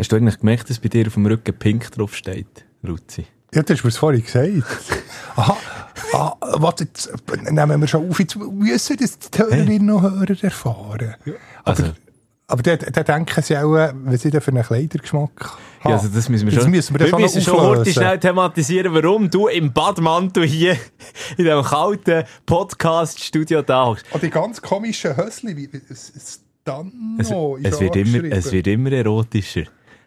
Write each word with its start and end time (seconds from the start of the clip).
Hast 0.00 0.10
du 0.12 0.16
eigentlich 0.16 0.38
gemerkt, 0.38 0.70
dass 0.70 0.78
bei 0.78 0.88
dir 0.88 1.06
auf 1.08 1.12
dem 1.12 1.26
Rücken 1.26 1.52
pink 1.58 1.90
draufsteht, 1.90 2.64
Luzi? 2.80 3.26
Ja, 3.52 3.62
das 3.62 3.76
hast 3.76 3.82
du 3.82 3.88
mir 3.88 3.92
vorhin 3.92 4.24
gesagt. 4.24 5.02
Aha, 5.36 5.56
ah, 6.14 6.36
warte, 6.54 6.84
jetzt 6.84 7.12
nehmen 7.50 7.80
wir 7.82 7.86
schon 7.86 8.08
auf, 8.08 8.18
jetzt 8.18 8.34
müssen 8.36 8.96
das 8.96 9.18
die 9.18 9.38
Hörerinnen 9.38 9.84
noch 9.84 10.00
Hörer 10.00 10.42
erfahren. 10.42 11.16
Also, 11.64 11.82
Aber, 11.84 11.94
aber 12.46 12.62
dann, 12.62 12.78
dann 12.94 13.04
denken 13.04 13.42
sie 13.42 13.58
auch, 13.58 13.76
äh, 13.76 13.92
was 14.04 14.22
sie 14.22 14.30
denn 14.30 14.40
für 14.40 14.52
einen 14.52 14.62
Kleidergeschmack 14.62 15.58
ja, 15.84 15.90
also 15.90 16.08
das 16.08 16.30
müssen 16.30 16.50
wir 16.50 16.58
schon, 16.58 16.70
müssen 16.70 16.94
wir 16.94 16.98
dann 17.00 17.08
schon 17.10 17.20
müssen 17.20 17.42
schon 17.42 17.60
heute 17.60 17.92
schnell 17.92 18.18
thematisieren, 18.18 18.94
warum 18.94 19.28
du 19.28 19.48
im 19.48 19.70
Badmantel 19.70 20.46
hier 20.46 20.78
in 21.36 21.44
diesem 21.44 21.62
kalten 21.62 22.24
Podcast-Studio 22.46 23.60
da 23.60 23.84
hockst. 23.84 24.06
Und 24.12 24.22
die 24.22 24.30
ganz 24.30 24.62
komischen 24.62 25.14
Hösli, 25.14 25.54
wie, 25.58 25.70
wie- 25.70 25.82
es, 25.90 26.10
es 26.16 26.40
dann 26.64 27.16
Es, 27.18 27.30
noch 27.30 27.56
ist 27.56 27.74
es, 27.74 27.80
wird 27.80 27.96
immer, 27.96 28.24
es 28.32 28.52
wird 28.52 28.66
immer 28.66 28.92
erotischer. 28.92 29.64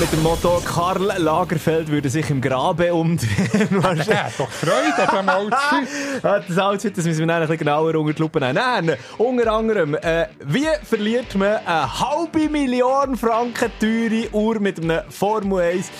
Mit 0.00 0.10
dem 0.14 0.22
Motto 0.22 0.62
Karl 0.64 1.12
Lagerfeld 1.18 1.88
würde 1.88 2.08
sich 2.08 2.30
im 2.30 2.40
Grabe 2.40 2.94
umdrehen. 2.94 3.82
Hat 3.82 4.32
doch 4.38 4.50
Freude 4.50 5.06
an 5.06 5.26
dem 5.26 5.28
Outfit. 5.28 5.88
Das 6.48 6.58
Outfit, 6.58 6.96
das 6.96 7.04
müssen 7.04 7.20
wir 7.20 7.26
dann 7.26 7.36
ein 7.36 7.42
bisschen 7.42 7.58
genauer 7.58 7.94
unter 7.94 8.14
die 8.14 8.22
Lupe 8.22 8.40
nehmen. 8.40 8.54
Nein, 8.54 8.96
unter 9.18 9.52
anderem, 9.52 9.94
äh, 9.96 10.28
wie 10.42 10.68
verliert 10.84 11.34
man 11.34 11.58
eine 11.66 12.00
halbe 12.00 12.48
Million 12.48 13.14
Franken 13.14 13.70
teure 13.78 14.32
Uhr 14.32 14.58
mit 14.58 14.82
einem 14.82 15.02
Formel 15.10 15.60
1 15.74 15.90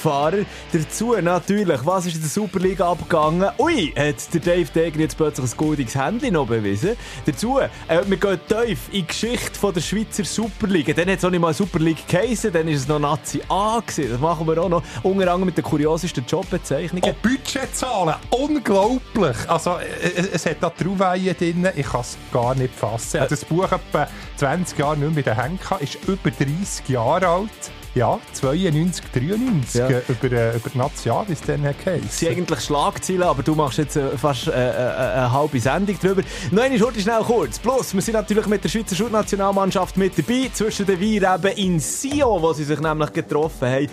Fahrer? 0.00 0.44
Dazu 0.72 1.14
natürlich, 1.20 1.80
was 1.84 2.06
ist 2.06 2.16
in 2.16 2.22
der 2.22 2.30
Superliga 2.30 2.90
abgegangen? 2.90 3.50
Ui, 3.58 3.92
hat 3.96 4.32
der 4.32 4.40
Dave 4.40 4.68
Degen 4.74 5.00
jetzt 5.00 5.16
plötzlich 5.16 5.52
ein 5.52 5.56
goldiges 5.56 5.94
Handy 5.94 6.30
noch 6.30 6.46
bewiesen. 6.46 6.96
Dazu, 7.26 7.58
äh, 7.58 7.68
wir 8.06 8.16
gehen 8.16 8.40
tief 8.48 8.78
in 8.88 9.00
die 9.00 9.06
Geschichte 9.06 9.58
von 9.58 9.74
der 9.74 9.82
Schweizer 9.82 10.24
Superliga. 10.24 10.94
Dann 10.94 11.10
hat 11.10 11.18
es 11.18 11.24
auch 11.24 11.30
nicht 11.30 11.40
mal 11.40 11.52
Super 11.52 11.78
League 11.78 12.08
geheissen, 12.08 12.52
dann 12.52 12.66
ist 12.68 12.80
es 12.80 12.88
noch 12.88 12.98
Nazi 12.98 13.42
A 13.48 13.80
gewesen. 13.80 14.10
Das 14.10 14.20
machen 14.20 14.46
wir 14.46 14.62
auch 14.62 14.68
noch. 14.68 14.82
Unter 15.02 15.20
anderem 15.22 15.46
mit 15.46 15.56
den 15.56 15.64
kuriosesten 15.64 16.24
Jobbezeichnungen. 16.26 17.04
Und 17.04 17.22
Budgetzahlen, 17.22 18.14
unglaublich. 18.30 19.36
Also, 19.48 19.76
es, 20.02 20.28
es 20.28 20.46
hat 20.46 20.56
da 20.60 20.70
Trauweihen 20.70 21.36
drin, 21.36 21.68
ich 21.76 21.86
kann 21.86 22.00
es 22.00 22.16
gar 22.32 22.54
nicht 22.54 22.74
fassen. 22.74 23.20
Habe 23.20 23.30
das 23.30 23.44
Buch 23.44 23.70
etwa 23.70 24.08
20 24.36 24.78
Jahre 24.78 24.96
nicht 24.96 25.14
mehr 25.14 25.18
in 25.18 25.24
den 25.24 25.42
Händen 25.42 25.84
ist 25.84 25.98
über 26.06 26.30
30 26.30 26.88
Jahre 26.88 27.28
alt. 27.28 27.50
Ja, 27.94 28.20
92, 28.34 29.04
93, 29.12 29.80
Ja. 29.80 29.88
äh, 29.88 30.02
über, 30.08 30.30
äh, 30.36 30.56
über 30.56 30.70
National, 30.74 31.24
wie 31.26 31.32
es 31.32 31.40
dann 31.40 31.62
hat 31.64 31.74
sind 31.82 31.84
geheißen. 32.02 32.28
eigentlich 32.28 32.60
Schlagzeilen, 32.60 33.22
aber 33.24 33.42
du 33.42 33.54
machst 33.56 33.78
jetzt 33.78 33.96
äh, 33.96 34.16
fast 34.16 34.46
äh, 34.46 34.50
äh, 34.52 34.92
eine 35.16 35.32
halbe 35.32 35.58
Sendung 35.58 35.98
drüber. 35.98 36.22
Noch 36.52 36.62
eine 36.62 36.78
Schurte 36.78 37.00
schnell 37.00 37.20
kurz. 37.22 37.58
Plus, 37.58 37.92
wir 37.92 38.00
sind 38.00 38.14
natürlich 38.14 38.46
mit 38.46 38.62
der 38.62 38.68
Schweizer 38.68 38.94
Schulnationalmannschaft 38.94 39.96
mit 39.96 40.16
dabei, 40.16 40.50
zwischen 40.52 40.86
den 40.86 41.00
Weireben 41.00 41.56
in 41.56 41.80
Sion, 41.80 42.40
wo 42.40 42.52
sie 42.52 42.62
sich 42.64 42.78
nämlich 42.78 43.12
getroffen 43.12 43.68
haben. 43.68 43.88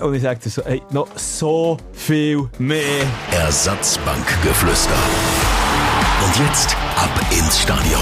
Und 0.00 0.14
ich 0.14 0.22
sage 0.22 0.38
dir 0.38 0.48
so, 0.50 0.62
hey, 0.64 0.80
noch 0.90 1.08
so 1.16 1.76
viel 1.92 2.48
mehr. 2.58 3.04
Ersatzbankgeflüster. 3.32 4.94
Und 6.24 6.46
jetzt 6.46 6.76
ab 6.96 7.10
ins 7.32 7.60
Stadion. 7.60 8.00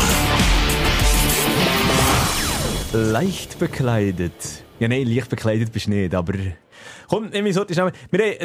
Leicht 2.93 3.59
bekleidet. 3.59 4.64
Ja, 4.81 4.89
nein, 4.89 5.07
leicht 5.07 5.31
bekleidet 5.31 5.73
bist 5.73 5.87
du 5.87 5.91
nicht, 5.91 6.15
aber... 6.15 6.35
Komm, 7.15 7.29
nimm 7.31 7.45
mich 7.45 7.55
so. 7.55 7.65
Wir 7.69 7.77
haben 7.77 7.93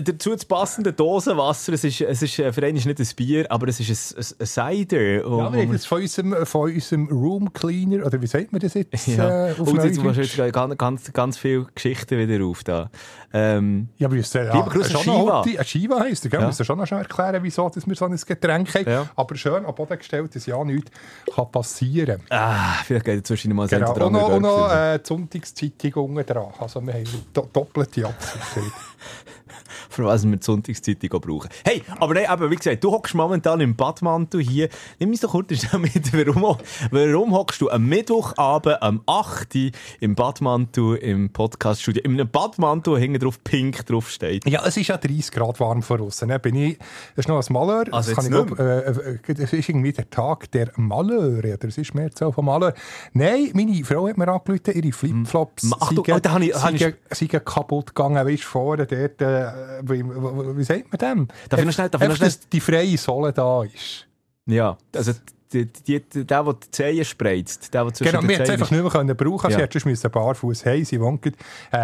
dazu 0.03 0.31
das 0.31 0.45
passende 0.45 0.94
Dosenwasser. 0.94 1.73
Es 1.73 1.84
ist, 1.84 2.02
es 2.02 2.22
ist, 2.22 2.38
äh, 2.40 2.53
für 2.53 2.63
einen 2.63 2.78
ist 2.78 2.85
nicht 2.85 3.00
ein 3.00 3.07
Bier, 3.16 3.46
aber 3.50 3.68
es 3.68 3.80
ist 3.80 4.16
ein, 4.16 4.19
ein, 4.19 4.25
ein 4.40 4.46
Cider. 4.46 5.02
Ja, 5.02 5.53
wir 5.53 5.62
haben 5.62 5.74
das 5.74 5.85
von 5.85 6.02
unserem, 6.02 6.46
von 6.46 6.72
unserem 6.72 7.07
Room 7.07 7.52
Cleaner, 7.52 8.06
oder 8.06 8.22
wie 8.22 8.28
sagt 8.28 8.52
man 8.52 8.62
das 8.62 8.75
jetzt? 8.75 9.07
Ja, 9.07 9.47
Äh, 9.47 9.52
auf 9.53 9.59
und 9.68 9.84
jetzt 9.84 10.03
machst 10.03 10.18
du 10.18 10.22
jetzt 10.22 10.53
ganz, 10.53 10.78
ganz, 10.78 11.13
ganz 11.13 11.38
viele 11.38 11.66
Geschichten 11.74 12.18
wieder 12.19 12.46
auf 12.46 12.63
da. 12.63 12.90
Ähm, 13.34 13.90
Ja, 13.97 14.07
aber 14.07 14.18
ist, 14.18 14.34
ja, 14.34 14.62
Gruß 14.62 14.96
an 14.96 15.03
schon 15.03 15.25
noch 15.25 15.44
Shiva. 15.44 15.59
Ein 15.59 15.66
Shiva 15.66 16.00
heisst 16.01 16.25
er, 16.25 16.30
gell? 16.31 16.41
Ja. 16.41 16.47
Müssen 16.47 16.66
schon 16.66 16.78
noch 16.78 16.88
schnell 16.88 17.01
erklären, 17.01 17.41
wieso 17.41 17.69
dass 17.69 17.88
wir 17.88 17.96
so 17.96 18.06
ein 18.06 18.16
Getränk 18.16 18.74
haben. 18.75 18.90
Ja. 18.90 19.09
Aber 19.16 19.36
schön 19.36 19.66
am 19.66 19.75
Boden 19.75 19.97
gestellt, 19.97 20.36
dass 20.36 20.46
ja 20.46 20.63
nichts 20.63 20.91
kann 21.36 21.51
passieren 21.51 22.22
ah, 22.30 22.81
vielleicht 22.86 23.06
geht 23.06 23.19
dazwischen 23.19 23.56
mal 23.56 23.63
ein 23.63 23.69
Genau. 23.69 23.94
Und 23.94 24.13
noch, 24.13 24.30
und 24.30 24.41
noch 24.41 24.72
äh, 24.72 25.00
die 25.00 25.07
Sonntagszeitung 25.07 25.94
unten 26.06 26.25
dran. 26.25 26.47
Also 26.59 26.81
wir 26.81 26.94
haben 26.94 27.03
do 27.34 27.47
doppelte 27.51 28.06
Absicht. 28.06 28.59
Punkt. 28.59 28.75
für 29.90 30.06
was 30.06 30.26
wir 30.28 30.36
die 30.38 30.44
Sonntagszeitung 30.46 31.12
auch 31.14 31.22
brauchen. 31.22 31.50
Hey, 31.66 31.82
aber 32.00 32.14
nein, 32.14 32.28
aber 32.28 32.50
wie 32.52 32.56
gesagt, 32.56 32.84
du 32.84 32.92
hockst 32.92 33.16
momentan 33.16 33.60
im 33.62 33.76
Badmantel 33.76 34.42
hier. 34.42 34.70
Nimm 35.00 35.10
uns 35.10 35.22
doch 35.22 35.32
kurz 35.32 35.56
schnell 35.58 35.82
mit, 35.82 36.12
warum, 36.14 36.58
warum 36.92 37.34
hockst 37.34 37.62
du 37.62 37.70
am 37.70 37.86
Mittwochabend 37.88 38.82
am 38.82 39.02
8. 39.06 39.56
Uhr 39.56 39.72
im 40.00 40.16
Badmantel 40.16 40.96
im 40.98 41.32
Podcaststudio, 41.32 42.02
in 42.04 42.14
einem 42.14 42.30
Badmantel, 42.30 42.98
hinten 43.00 43.20
drauf 43.20 43.44
pink 43.44 43.86
drauf 43.86 44.10
steht. 44.10 44.48
ja, 44.48 44.64
es 44.66 44.78
ist 44.78 44.88
ja 44.88 44.98
30 44.98 45.32
Grad 45.32 45.60
warm 45.60 45.81
vor 45.81 46.00
uns. 46.00 46.22
Ne? 46.22 46.40
Bin 46.40 46.56
ich, 46.56 46.78
das 47.16 47.26
ist 47.26 47.28
noch 47.28 47.42
ein 47.46 47.54
Malheur. 47.54 47.86
Also 47.92 48.14
das, 48.14 48.16
kann 48.16 48.26
ich, 48.26 48.31
glaub, 48.31 48.60
äh, 48.60 48.80
äh, 48.80 49.34
das 49.34 49.54
ist 49.54 49.70
irgendwie 49.70 49.92
der 49.94 50.10
Tag 50.10 50.52
der 50.52 50.72
Malheur. 50.76 51.40
Oder 51.40 51.58
es 51.68 51.78
ist 51.78 51.94
mehr 51.96 52.10
so 52.18 52.31
von 52.31 52.46
Malheur. 52.46 52.74
Nein, 53.14 53.50
meine 53.54 53.84
Frau 53.84 54.08
hat 54.08 54.18
mir 54.18 54.28
angerufen, 54.28 54.62
ihre 54.74 54.92
Flipflops 54.92 55.64
Hm. 55.64 55.74
Ach 55.80 55.90
du, 55.94 56.04
seien- 56.04 56.16
oh, 56.16 56.20
da 56.20 56.31
habe 56.31 56.46
ich- 56.46 56.56
seien- 56.56 56.94
seien 57.12 57.30
kaputt 57.46 57.96
gegangen. 57.96 58.26
Weißt 58.26 58.44
du, 58.44 58.48
vorne 58.48 58.86
dort, 58.86 59.22
äh, 59.22 59.38
wie, 59.83 60.03
wie, 60.03 60.63
sagt 60.63 60.91
man 60.91 61.00
dem? 61.00 61.27
Darf 61.50 61.59
ich 61.59 61.66
noch 61.66 61.73
schnell- 61.73 61.89
darf 61.89 62.01
ich 62.01 62.19
noch 62.19 62.29
die 62.51 62.59
freie 62.59 62.97
Sohle 62.97 63.33
da 63.33 63.63
ist. 63.63 64.07
Ja, 64.45 64.77
also 64.95 65.13
die, 65.53 65.66
die, 65.66 66.00
die, 66.00 66.25
der, 66.25 66.44
der 66.44 66.53
die 66.53 66.72
Zehen 66.72 67.05
spreizt, 67.05 67.73
der, 67.73 67.83
der 67.83 67.94
zwischen 67.94 68.11
Genau, 68.11 68.23
wir 68.23 68.35
hätten 68.35 68.44
es 68.44 68.50
einfach 68.50 68.72
nicht 68.72 68.81
mehr 68.81 68.91
können 68.91 69.16
brauchen 69.16 69.50
Ja. 69.50 69.57
Sie 69.57 69.61
hätte 69.63 69.79
sonst 69.79 70.11
barfuß 70.11 70.66
haben. 70.66 70.85
Sie 70.85 71.00
wohnt, 71.00 71.25
äh, 71.25 71.31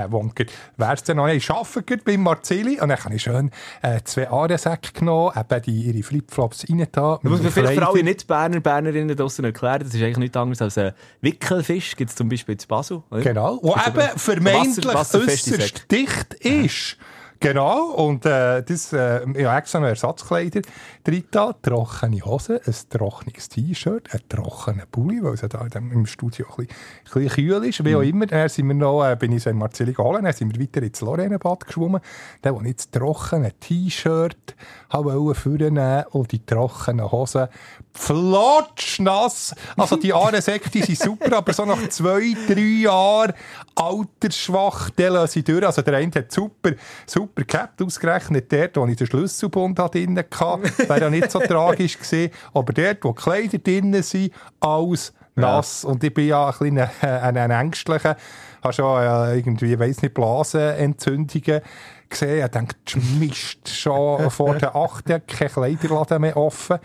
wohnt, 0.10 0.34
wär's 0.78 1.04
denn 1.04 1.18
noch 1.18 1.28
nicht, 1.28 1.50
arbeitet 1.50 1.88
gerade 1.88 2.04
bei 2.04 2.18
Marzili. 2.18 2.80
Und 2.80 2.90
dann 2.90 3.04
habe 3.04 3.16
ich 3.16 3.24
schön 3.24 3.52
äh, 3.82 4.02
zwei 4.04 4.30
Ahrensäcke 4.30 4.94
genommen, 4.94 5.32
eben 5.36 5.62
die, 5.64 5.82
ihre 5.84 6.04
Flipflops 6.04 6.66
rein 6.70 6.88
da. 6.92 7.20
Du 7.22 7.30
musst 7.30 7.44
mir 7.44 7.52
vielleicht 7.52 7.80
für 7.80 7.88
alle 7.88 8.04
Nicht-Berner, 8.04 8.60
Bernerinnen 8.60 9.16
draussen 9.16 9.46
erklären, 9.46 9.80
das 9.80 9.94
ist 9.94 10.02
eigentlich 10.02 10.18
nichts 10.18 10.38
anderes 10.38 10.62
als 10.62 10.78
ein 10.78 10.94
Wickelfisch, 11.22 11.96
gibt 11.96 12.12
es 12.12 12.16
zum 12.16 12.30
Beispiel 12.30 12.56
in 12.56 12.68
Basel. 12.68 13.04
oder? 13.10 13.22
Genau, 13.22 13.60
wo 13.62 13.76
eben 13.76 14.20
vermeintlich 14.20 14.86
äußerst 14.96 15.92
dicht 15.92 16.34
ist. 16.36 16.98
Genau, 17.40 17.92
und 17.92 18.26
äh, 18.26 18.64
das, 18.64 18.94
äh, 18.94 19.22
habe 19.46 19.58
extra 19.58 19.80
noch 19.80 19.88
Ersatzkleider 19.88 20.62
drin 21.06 21.24
da, 21.32 21.54
trockene 21.54 22.22
Hose, 22.26 22.60
ein 22.66 22.74
trockenes 22.90 23.48
T-Shirt, 23.50 24.10
ein 24.12 24.22
trockener 24.28 24.86
Pulli, 24.92 25.24
weil 25.24 25.36
es 25.36 25.42
ja 25.42 25.48
da 25.48 25.66
im 25.78 26.06
Studio 26.06 26.48
ein 26.58 26.66
bisschen, 26.66 26.76
ein 27.16 27.24
bisschen 27.24 27.48
kühl 27.48 27.66
ist, 27.66 27.86
wie 27.86 27.96
auch 27.96 28.02
immer. 28.02 28.26
Dann 28.26 28.50
sind 28.50 28.68
wir 28.68 28.74
noch, 28.74 29.06
äh, 29.06 29.16
bin 29.16 29.32
ich 29.32 29.44
so 29.44 29.52
in 29.52 29.58
Marzili 29.58 29.94
geholt, 29.94 30.24
dann 30.24 30.34
sind 30.34 30.54
wir 30.54 30.62
weiter 30.62 30.82
ins 30.82 31.02
Lorrainebad 31.02 31.68
geschwommen. 31.68 32.02
Dann, 32.42 32.56
wo 32.56 32.62
ich 32.62 32.76
das 32.76 32.90
trockene 32.90 33.54
T-Shirt 33.54 34.56
vornehmen 34.90 36.06
und 36.12 36.32
die 36.32 36.44
trockenen 36.44 37.12
Hosen 37.12 37.48
flotschnass. 37.94 39.56
Also 39.78 39.96
die 39.96 40.14
Ahrensäcke, 40.14 40.70
die 40.70 40.82
sind 40.82 41.00
super, 41.00 41.38
aber 41.38 41.54
so 41.54 41.66
nach 41.66 41.88
zwei, 41.90 42.36
drei 42.48 42.82
Jahren 42.82 43.34
altersschwach, 43.76 44.90
die 44.90 45.04
lassen 45.04 45.32
sie 45.32 45.44
durch. 45.44 45.66
Also 45.66 45.82
der 45.82 45.98
eine 45.98 46.12
hat 46.14 46.32
super, 46.32 46.72
super 47.06 47.44
gehabt, 47.44 47.82
ausgerechnet 47.82 48.52
dort, 48.52 48.78
wo 48.78 48.86
ich 48.88 48.98
den 48.98 49.08
Schlüsselbund 49.08 49.80
hatte, 49.80 50.00
wäre 50.96 51.06
ja 51.06 51.10
nicht 51.10 51.32
so 51.32 51.40
tragisch 51.40 51.98
gewesen. 51.98 52.32
Aber 52.54 52.74
dort, 52.74 53.04
wo 53.04 53.12
die 53.12 53.22
Kleider 53.22 53.58
drin 53.58 54.02
sind, 54.04 54.34
alles 54.60 55.14
nass. 55.36 55.84
Und 55.86 56.04
ich 56.04 56.14
bin 56.14 56.28
ja 56.28 56.48
ein 56.48 56.52
bisschen 56.52 56.80
ein, 57.02 57.38
ein 57.38 57.52
Ängstlicher, 57.52 58.16
habe 58.64 58.74
schon 58.74 59.02
äh, 59.02 59.38
irgendwie, 59.38 59.78
weiss 59.78 60.02
nicht, 60.02 60.14
Blasenentzündungen 60.14 61.62
gesehen. 62.10 62.46
Ich 62.46 62.52
denke, 62.52 62.76
Mist, 63.20 63.70
schon 63.70 64.30
vor 64.30 64.56
der 64.56 64.76
8. 64.76 65.06
kein 65.28 65.50
Kleiderladen 65.50 66.22
mehr 66.22 66.38
offen. 66.38 66.80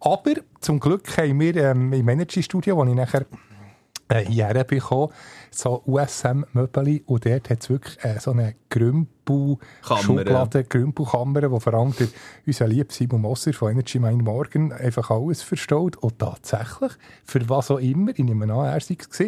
Aber 0.00 0.34
zum 0.60 0.78
Glück 0.78 1.16
haben 1.16 1.40
wir 1.40 1.56
ähm, 1.56 1.92
im 1.92 2.08
Energy-Studio, 2.08 2.76
wo 2.76 2.84
ich 2.84 2.94
nachher 2.94 3.24
äh, 4.08 4.24
hierher 4.24 4.64
bekommen, 4.64 5.12
so 5.58 5.82
USM-Möbel 5.86 7.00
und 7.06 7.24
dort 7.26 7.50
hat 7.50 7.62
es 7.62 7.70
wirklich 7.70 7.96
äh, 8.04 8.18
so 8.20 8.32
eine 8.32 8.54
Grümpel-Schublade, 8.70 10.64
Grümpelkammer, 10.64 11.50
wo 11.50 11.60
vor 11.60 11.74
allem 11.74 11.94
der, 11.98 12.08
unser 12.46 12.66
lieber 12.68 12.92
Simon 12.92 13.22
Mosser 13.22 13.52
von 13.52 13.72
Energy 13.72 13.98
Mind 13.98 14.22
Morgen 14.22 14.72
einfach 14.72 15.10
alles 15.10 15.42
verstaut 15.42 15.96
und 15.96 16.18
tatsächlich, 16.18 16.92
für 17.24 17.48
was 17.48 17.70
auch 17.70 17.78
immer, 17.78 18.10
ich 18.10 18.18
nehme 18.24 18.44
an, 18.52 18.66
er 18.66 18.80
sei 18.80 18.96
es 19.10 19.20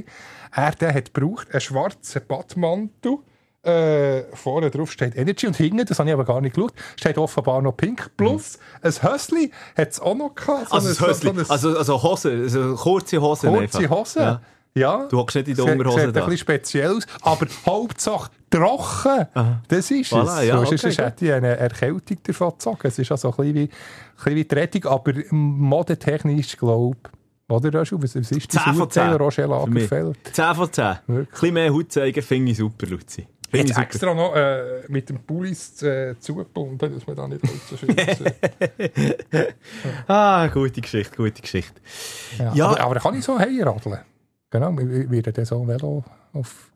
er 0.54 0.70
der 0.72 0.94
hat 0.94 1.14
gebraucht, 1.14 1.48
einen 1.52 1.60
schwarzen 1.60 2.22
Badmantel, 2.26 3.18
äh, 3.62 4.22
vorne 4.34 4.70
drauf 4.70 4.92
steht 4.92 5.16
Energy 5.16 5.46
und 5.46 5.56
hinten, 5.56 5.84
das 5.84 5.98
habe 5.98 6.08
ich 6.08 6.14
aber 6.14 6.24
gar 6.24 6.40
nicht 6.40 6.54
geschaut, 6.54 6.72
steht 6.96 7.18
offenbar 7.18 7.60
noch 7.60 7.72
Pink. 7.76 8.10
Plus 8.16 8.58
ein 8.82 8.92
Hösli 8.92 9.50
hat 9.76 9.90
es 9.90 10.00
auch 10.00 10.14
noch 10.14 10.34
gehabt. 10.34 10.68
so 10.70 10.74
Also, 10.76 10.88
ein- 10.88 10.94
so- 10.94 11.12
so 11.12 11.30
ein- 11.30 11.50
also, 11.50 11.76
also 11.76 12.02
Hose, 12.02 12.30
also 12.30 12.74
kurze 12.76 13.20
Hosen 13.20 13.50
Kurze 13.52 13.78
einfach. 13.78 13.90
Hose. 13.98 14.20
Ja. 14.20 14.40
Ja. 14.74 15.06
Du 15.08 15.18
hockst 15.18 15.36
nicht 15.36 15.48
in 15.48 15.56
der 15.56 15.64
Sieht- 15.64 15.72
Unterhose 15.78 16.06
Sieht 16.06 16.16
da. 16.16 16.20
ein 16.20 16.26
bisschen 16.26 16.38
speziell 16.38 16.96
aus. 16.96 17.06
Aber 17.22 17.46
Hauptsache 17.66 18.30
trocken. 18.50 19.26
Das 19.68 19.90
ist 19.90 20.12
Voilà, 20.12 20.40
es. 20.42 20.46
ja, 20.48 20.64
Sonst 20.64 20.84
okay, 20.84 20.94
hätte 21.04 21.24
ich 21.26 21.32
eine 21.32 21.56
Erkältung 21.56 22.18
davon 22.22 22.50
gezogen. 22.52 22.78
Es 22.84 22.98
ist 22.98 23.10
also 23.10 23.30
ein 23.30 23.36
bisschen 23.36 23.54
wie, 23.54 23.62
ein 23.62 23.68
bisschen 24.16 24.34
wie 24.36 24.44
die 24.44 24.54
Rettung. 24.54 24.84
Aber 24.86 25.12
modetechnisch, 25.30 26.56
glaube 26.56 26.96
ich, 27.02 27.10
oder 27.54 27.80
Röschel, 27.80 28.02
was, 28.02 28.14
ist 28.14 28.28
10 28.28 28.38
das 28.52 28.62
von 28.62 28.74
10. 28.74 28.80
Urteil, 28.80 29.16
Roger. 29.16 29.46
Lagerfeld? 29.48 30.18
10 30.32 30.54
von 30.54 30.72
10. 30.72 30.84
Ein 30.84 31.26
bisschen 31.26 31.54
mehr 31.54 31.72
Haut 31.72 31.90
zeigen, 31.92 32.22
finde 32.22 32.52
ich 32.52 32.58
super, 32.58 32.86
Luzi. 32.86 33.26
Ich 33.50 33.68
super. 33.68 33.80
extra 33.80 34.12
noch 34.14 34.36
äh, 34.36 34.82
mit 34.88 35.08
dem 35.08 35.20
Pullis 35.20 35.82
äh, 35.82 36.14
zugebunden, 36.20 36.92
dass 36.94 37.06
man 37.06 37.16
da 37.16 37.26
nicht 37.26 37.42
allzu 37.42 37.78
schön 37.78 37.96
sieht. 37.96 39.54
Ah, 40.06 40.46
gute 40.48 40.80
Geschichte, 40.82 41.16
gute 41.16 41.40
Geschichte. 41.40 41.80
Ja, 42.38 42.52
Ja. 42.54 42.66
Aber, 42.66 42.80
aber 42.80 43.00
kann 43.00 43.14
ich 43.14 43.24
so 43.24 43.38
heiradeln? 43.38 43.98
Genau, 44.50 44.76
wir 44.76 45.10
werden 45.10 45.32
dann 45.32 45.44
so 45.44 45.66
Velo 45.66 46.04
auf 46.32 46.70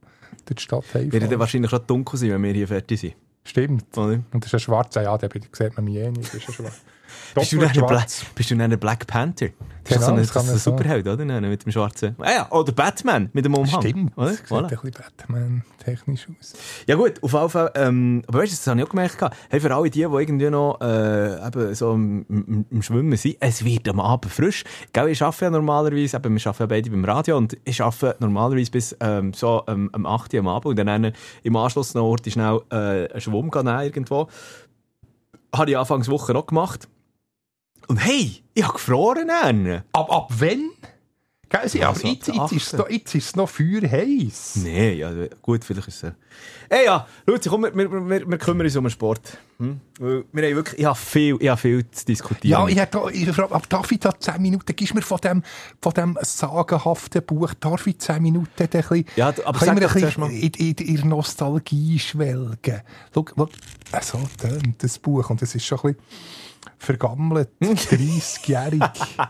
der 0.48 0.60
Stadt 0.60 0.84
Wird 0.94 1.30
dann 1.30 1.38
wahrscheinlich 1.38 1.70
schon 1.70 1.86
dunkel 1.86 2.18
sein, 2.18 2.30
wenn 2.30 2.42
wir 2.42 2.52
hier 2.52 2.68
fertig 2.68 3.00
sind. 3.00 3.14
Stimmt. 3.44 3.96
Oder? 3.96 4.20
Und 4.32 4.34
das 4.34 4.46
ist 4.46 4.54
ein 4.54 4.60
schwarzer, 4.60 5.02
ja, 5.02 5.18
den 5.18 5.30
sieht 5.52 5.76
man 5.76 5.84
mich 5.84 5.96
eh 5.96 6.10
nicht. 6.10 6.32
Das 6.32 6.34
ist 6.34 6.48
ein 6.48 6.54
schwarz. 6.54 6.80
Bist 7.34 7.52
du, 7.52 7.60
ein 7.60 7.72
Bla 7.72 7.88
schwarz. 7.88 8.24
bist 8.34 8.50
du 8.50 8.56
dann 8.56 8.72
ein 8.72 8.78
Black 8.78 9.06
Panther? 9.06 9.48
Das 9.94 10.02
ist 10.02 10.06
Genau, 10.06 10.06
so 10.06 10.12
ein, 10.12 10.16
das 10.22 10.32
kann 10.32 10.42
ist 10.42 10.48
ein 10.48 10.52
man 10.52 10.58
so. 10.58 10.70
Superheld, 10.70 11.06
oder? 11.08 11.24
Nein, 11.24 11.48
Mit 11.48 11.64
dem 11.64 11.72
schwarzen. 11.72 12.16
Ah 12.18 12.30
ja, 12.30 12.50
oder 12.50 12.72
Batman 12.72 13.30
mit 13.32 13.44
dem 13.44 13.54
Umhang. 13.54 13.80
Stimmt. 13.80 14.16
Oder? 14.16 14.26
Das 14.28 14.36
sieht 14.38 14.46
Voilà. 14.48 14.62
ein 14.62 14.68
bisschen 14.68 14.92
Batman-technisch 14.92 16.28
aus. 16.38 16.52
Ja 16.86 16.94
gut, 16.96 17.22
auf 17.22 17.32
jeden 17.32 17.48
Fall, 17.48 17.70
ähm, 17.74 18.22
aber 18.26 18.38
weißt 18.40 18.52
du, 18.52 18.56
das 18.56 18.66
habe 18.66 18.80
ich 18.80 18.86
auch 18.86 18.90
gemerkt, 18.90 19.16
hey, 19.50 19.60
für 19.60 19.74
alle 19.74 19.90
die, 19.90 19.98
die 20.00 20.02
irgendwie 20.02 20.50
noch 20.50 20.80
äh, 20.80 21.46
eben 21.46 21.74
so 21.74 21.92
im, 21.92 22.24
im, 22.28 22.66
im 22.70 22.82
Schwimmen 22.82 23.16
sind, 23.16 23.36
es 23.40 23.64
wird 23.64 23.88
am 23.88 24.00
Abend 24.00 24.32
frisch. 24.32 24.64
Gell, 24.92 25.08
ich 25.08 25.22
arbeite 25.22 25.44
ja 25.46 25.50
normalerweise, 25.50 26.16
eben, 26.16 26.34
wir 26.36 26.46
arbeiten 26.46 26.62
ja 26.62 26.66
beide 26.66 26.90
beim 26.90 27.04
Radio 27.04 27.36
und 27.36 27.56
ich 27.64 27.82
arbeite 27.82 28.16
normalerweise 28.20 28.70
bis 28.70 28.96
ähm, 29.00 29.32
so 29.32 29.62
ähm, 29.66 29.90
am 29.92 30.06
8 30.06 30.34
Uhr 30.34 30.40
am 30.40 30.48
Abend 30.48 30.66
und 30.78 30.86
dann 30.86 31.12
im 31.42 31.56
Anschluss 31.56 31.94
noch 31.94 32.04
Ort 32.04 32.30
schnell 32.30 32.60
äh, 32.70 33.10
einen 33.10 33.20
Schwumm 33.20 33.50
gehen 33.50 33.66
irgendwo. 33.66 34.28
Habe 35.54 35.70
ich 35.70 35.76
Anfangswoche 35.76 36.32
noch 36.32 36.46
gemacht. 36.46 36.88
Und 37.88 37.96
hey, 37.98 38.42
ich 38.54 38.62
habe 38.62 38.74
gefroren. 38.74 39.28
Dann. 39.28 39.82
Ab, 39.92 40.10
ab 40.10 40.32
wenn? 40.38 40.70
Gell, 41.52 41.68
sie, 41.68 41.80
Ja, 41.80 41.90
aber 41.90 41.98
so 41.98 42.08
jetzt, 42.08 42.28
jetzt, 42.28 42.52
ist 42.52 42.72
noch, 42.72 42.88
jetzt 42.88 43.14
ist 43.14 43.26
es 43.26 43.36
noch 43.36 43.48
feuerheiss. 43.48 44.56
Nee, 44.56 44.94
ja, 44.94 45.12
gut, 45.42 45.62
vielleicht 45.62 45.88
ist 45.88 46.02
es. 46.02 46.12
Hey, 46.70 46.86
ja, 46.86 47.06
Luzi, 47.26 47.50
komm, 47.50 47.64
wir, 47.64 47.74
wir, 47.76 47.90
wir, 47.90 48.26
wir 48.26 48.38
kümmern 48.38 48.64
uns 48.64 48.74
um 48.74 48.84
den 48.84 48.90
Sport. 48.90 49.36
Hm? 49.58 49.78
Wir 49.98 50.24
haben 50.48 50.56
wirklich, 50.56 50.80
ich 50.80 50.86
habe 50.86 50.98
viel, 50.98 51.36
ich 51.38 51.48
habe 51.50 51.60
viel 51.60 51.90
zu 51.90 52.06
diskutieren. 52.06 52.52
Ja, 52.52 52.68
ich 52.68 52.78
hätte 52.78 53.02
ich 53.12 53.30
frage, 53.30 53.60
darf 53.68 53.92
ich 53.92 54.00
da 54.00 54.18
10 54.18 54.40
Minuten, 54.40 54.74
gibst 54.74 54.92
du 54.92 54.96
mir 54.96 55.02
von 55.02 55.18
dem, 55.18 55.42
von 55.82 55.92
dem 55.92 56.18
sagenhaften 56.22 57.22
Buch, 57.22 57.52
darf 57.60 57.86
ich 57.86 57.98
10 57.98 58.22
Minuten 58.22 58.48
ein 58.58 58.68
bisschen, 58.68 59.04
Ja, 59.16 59.34
aber 59.44 59.58
können 59.58 59.78
wir 59.78 59.90
ein 59.90 60.00
bisschen 60.00 60.30
in, 60.30 60.52
in, 60.54 60.74
in 60.74 61.08
Nostalgie 61.08 61.98
schwelgen? 61.98 62.80
Schau, 63.12 63.26
schau, 63.36 63.48
so 64.00 64.20
tönt 64.38 64.82
das 64.82 64.98
Buch 64.98 65.28
und 65.28 65.42
es 65.42 65.54
ist 65.54 65.66
schon 65.66 65.78
ein 65.80 65.94
bisschen 65.94 66.06
vergammelt, 66.78 67.50
30-jährig. 67.62 68.80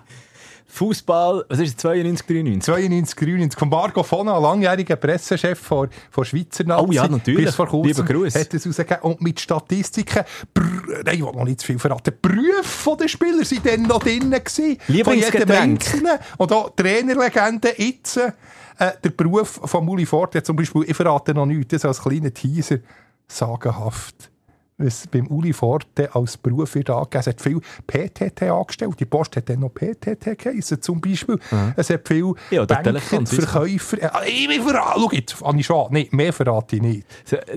Fußball, 0.72 1.44
was 1.50 1.58
ist 1.58 1.68
es, 1.68 1.76
92, 1.76 2.26
93? 2.26 2.62
92, 2.62 3.14
93, 3.14 3.58
von 3.58 3.68
Marco 3.68 4.02
Fona, 4.02 4.38
langjähriger 4.38 4.96
Pressechef 4.96 5.58
vor, 5.58 5.88
vor 6.10 6.24
Schweizer 6.24 6.64
Nazi. 6.64 6.86
Oh 6.88 6.92
ja, 6.92 7.06
natürlich. 7.06 7.44
Bis 7.44 7.54
vor 7.54 7.66
kurzem 7.66 8.08
hat 8.08 8.54
es 8.54 8.66
rausgegeben. 8.66 9.02
Und 9.02 9.20
mit 9.20 9.38
Statistiken, 9.38 10.24
brr, 10.54 11.02
nein, 11.04 11.16
ich 11.16 11.22
will 11.22 11.32
noch 11.32 11.44
nicht 11.44 11.60
zu 11.60 11.66
viel 11.66 11.78
verraten, 11.78 12.14
Berufe 12.22 12.96
der 12.98 13.08
Spieler 13.08 13.44
sind 13.44 13.66
dann 13.66 13.82
noch 13.82 14.02
drinnen 14.02 14.30
gewesen. 14.30 14.78
Von 14.80 14.94
jedem 14.94 15.12
Lieblingsgetränk. 15.12 15.60
Einzelnen. 15.60 16.18
Und 16.38 16.52
auch 16.52 16.70
Trainerlegende 16.70 17.74
jetzt, 17.76 18.16
äh, 18.16 18.32
der 19.04 19.10
Beruf 19.10 19.60
von 19.62 19.84
Muli 19.84 20.06
Fort, 20.06 20.34
hat 20.34 20.46
zum 20.46 20.56
Beispiel, 20.56 20.84
ich 20.86 20.96
verrate 20.96 21.34
noch 21.34 21.44
nichts, 21.44 21.68
das 21.68 21.84
als 21.84 22.00
kleiner 22.00 22.32
Teaser, 22.32 22.78
sagenhaft. 23.28 24.31
Was 24.82 25.06
beim 25.06 25.26
Uli 25.28 25.52
Forte 25.52 26.14
als 26.14 26.36
Beruf 26.36 26.74
wird 26.74 26.90
angegeben. 26.90 27.20
Es 27.20 27.26
hat 27.26 27.40
viel 27.40 27.60
PTT 27.86 28.42
angestellt. 28.42 28.94
Die 28.98 29.04
Post 29.04 29.36
hat 29.36 29.48
dann 29.48 29.60
noch 29.60 29.70
PTT 29.74 30.36
geheißen, 30.38 30.80
zum 30.82 31.00
Beispiel. 31.00 31.38
Es 31.76 31.90
hat 31.90 32.06
viel 32.08 32.22
Mhm. 32.24 32.34
Ja, 32.50 32.64
Banker. 32.64 32.98
Verkäufer. 33.00 33.98
Äh, 34.02 34.28
ich 34.30 34.48
will 34.48 34.62
verraten. 34.62 35.00
Schau 35.02 35.10
jetzt, 35.12 35.42
Anni 35.42 35.62
Schad. 35.62 35.90
Nein, 35.90 36.08
mehr 36.10 36.32
verrate 36.32 36.76
ich 36.76 36.82
nicht. 36.82 37.06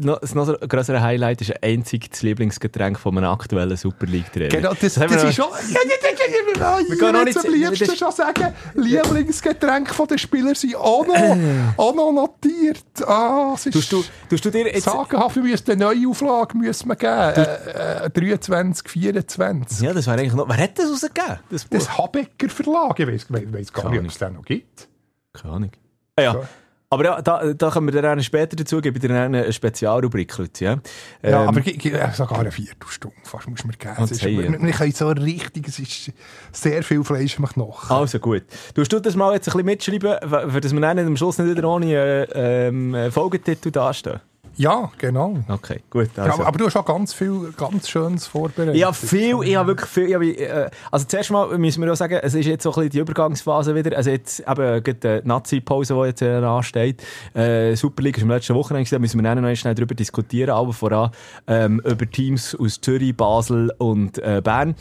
Das 0.01 0.33
noch 0.36 0.60
grösseres 0.68 1.01
Highlight 1.01 1.42
ist 1.42 1.51
ein 1.62 1.77
einzig 1.77 2.10
das 2.12 2.22
Lieblingsgetränk 2.22 3.00
von 3.00 3.18
einem 3.18 3.30
aktuellen 3.30 3.75
Super 3.77 4.06
League-Trainer. 4.06 4.50
Genau, 4.50 4.74
das, 4.80 4.98
haben 4.98 5.12
das 5.13 5.24
wir 5.24 5.30
ist 5.30 5.36
schon... 5.36 5.45
Wir 5.45 7.12
noch 7.12 7.22
ich 7.22 7.25
nicht 7.25 7.45
am 7.45 7.54
liebsten 7.54 7.88
das- 7.88 7.98
schon 7.98 8.12
sagen, 8.12 8.54
Lieblingsgetränk 8.75 9.89
der 10.10 10.18
Spieler 10.18 10.56
sind 10.56 10.75
auch 10.75 11.06
noch, 11.06 11.38
auch 11.77 11.95
noch 11.95 12.12
notiert. 12.12 12.83
Ah, 13.06 13.54
es 13.56 13.66
ist 13.66 13.74
Tust 13.74 13.92
du, 13.92 14.04
tust 14.30 14.45
du 14.45 14.51
dir 14.51 14.68
jetzt... 14.68 14.83
sagenhaft. 14.83 15.36
Wir 15.36 15.44
müssen 15.44 15.72
eine 15.72 15.83
Neuauflage 15.86 16.57
müssen 16.57 16.88
wir 16.89 16.95
geben. 16.95 17.12
Äh, 17.15 18.06
äh, 18.06 18.09
23, 18.09 18.89
24. 18.89 19.81
Ja, 19.81 19.94
das 19.94 20.07
wäre 20.07 20.19
eigentlich 20.19 20.33
noch... 20.33 20.47
Wer 20.47 20.57
hat 20.57 20.77
das 20.77 20.91
rausgegeben? 20.91 21.39
Das 21.50 21.65
Buch? 21.65 21.77
Das 21.77 21.97
Habecker 21.97 22.50
Verlag. 22.50 23.00
Ich 23.00 23.07
ich 23.07 23.29
weiss 23.53 23.73
gar 23.73 23.89
nicht, 23.89 24.00
ob 24.00 24.07
es 24.07 24.17
den 24.17 24.33
noch 24.33 24.45
gibt. 24.45 24.88
Keine 25.33 25.53
Ahnung. 25.53 25.71
Ah, 26.15 26.21
ja. 26.21 26.33
So. 26.33 26.45
Aber 26.89 27.03
ja, 27.03 27.21
da, 27.21 27.53
da 27.53 27.71
können 27.71 27.91
wir 27.91 28.01
dann 28.01 28.23
später 28.23 28.56
dazu 28.56 28.79
geben, 28.79 29.00
dir 29.00 29.09
dann 29.09 29.35
eine 29.35 29.51
Spezialrubrik, 29.51 30.38
Luzi. 30.38 30.65
Ja, 30.65 30.79
Ja, 31.23 31.41
Ähm, 31.41 31.47
aber 31.50 31.59
äh, 31.65 32.13
sogar 32.13 32.39
eine 32.39 32.51
Viertelstunde 32.51 33.17
fast 33.23 33.50
muss 33.50 33.65
man 33.65 33.75
geben. 33.77 34.03
Ist, 34.03 34.23
wir, 34.23 34.62
wir 34.62 34.71
können 34.71 34.91
so 34.91 35.09
richtig, 35.09 35.67
es 35.67 35.79
ist 35.79 36.13
sehr 36.51 36.83
viel 36.83 37.03
Fleisch 37.03 37.38
im 37.38 37.47
Knochen. 37.47 37.94
Also 37.94 38.19
gut. 38.19 38.44
Tust 38.75 38.94
du 38.94 39.00
das 39.00 39.15
mal 39.15 39.33
jetzt 39.33 39.50
ein 39.50 39.65
bisschen 39.65 39.65
mitschreiben, 39.65 40.51
für 40.51 40.62
dass 40.62 40.73
wir 40.73 40.79
dann 40.79 41.00
am 41.00 41.17
Schluss 41.17 41.38
nicht 41.38 41.50
wieder 41.50 41.67
ohne 41.67 41.91
äh, 41.91 42.67
ähm, 42.67 43.12
Folgetitel 43.12 43.71
dastehen? 43.71 44.21
Ja, 44.57 44.92
genau. 44.97 45.38
Okay, 45.47 45.81
gut. 45.89 46.09
Ja, 46.15 46.24
Also. 46.24 46.36
aber, 46.36 46.47
aber 46.47 46.57
du 46.57 46.65
hast 46.65 46.77
auch 46.77 46.86
ganz 46.86 47.13
viel 47.13 47.53
ganz 47.57 47.89
Schönes 47.89 48.27
vorbereitet. 48.27 48.81
Habe 48.83 48.95
viel, 48.95 49.38
ich 49.44 49.56
habe 49.56 49.68
wirklich 49.69 49.89
viel. 49.89 50.13
Habe, 50.13 50.27
äh, 50.27 50.69
also 50.92 51.06
zuerst 51.06 51.31
mal 51.31 51.57
müssen 51.57 51.83
wir 51.83 51.92
auch 51.92 51.97
sagen, 51.97 52.19
es 52.21 52.33
ist 52.33 52.45
jetzt 52.45 52.63
so 52.63 52.69
ein 52.69 52.75
bisschen 52.75 52.89
die 52.92 53.00
Übergangsphase 53.00 53.75
wieder. 53.75 53.95
Also 53.97 54.09
jetzt 54.12 54.39
eben 54.47 54.83
die 54.83 55.21
Nazi-Pause, 55.24 55.94
die 55.95 56.07
jetzt 56.07 56.21
äh, 56.21 56.36
ansteht. 56.36 57.03
Äh, 57.33 57.75
Superliga 57.75 58.18
ist 58.18 58.24
am 58.24 58.30
letzten 58.30 58.56
Wochenende, 58.56 58.89
da 58.89 59.00
müssen 59.00 59.21
wir 59.21 59.24
dann 59.24 59.44
noch 59.44 59.56
schnell 59.56 59.75
darüber 59.75 59.95
diskutieren, 59.95 60.51
aber 60.51 60.74
voran 60.74 61.12
ähm, 61.48 61.81
über 61.83 62.09
Teams 62.09 62.56
aus 62.56 62.80
Zürich, 62.80 63.15
Basel 63.15 63.71
und 63.77 64.18
äh, 64.19 64.41
Bern. 64.44 64.75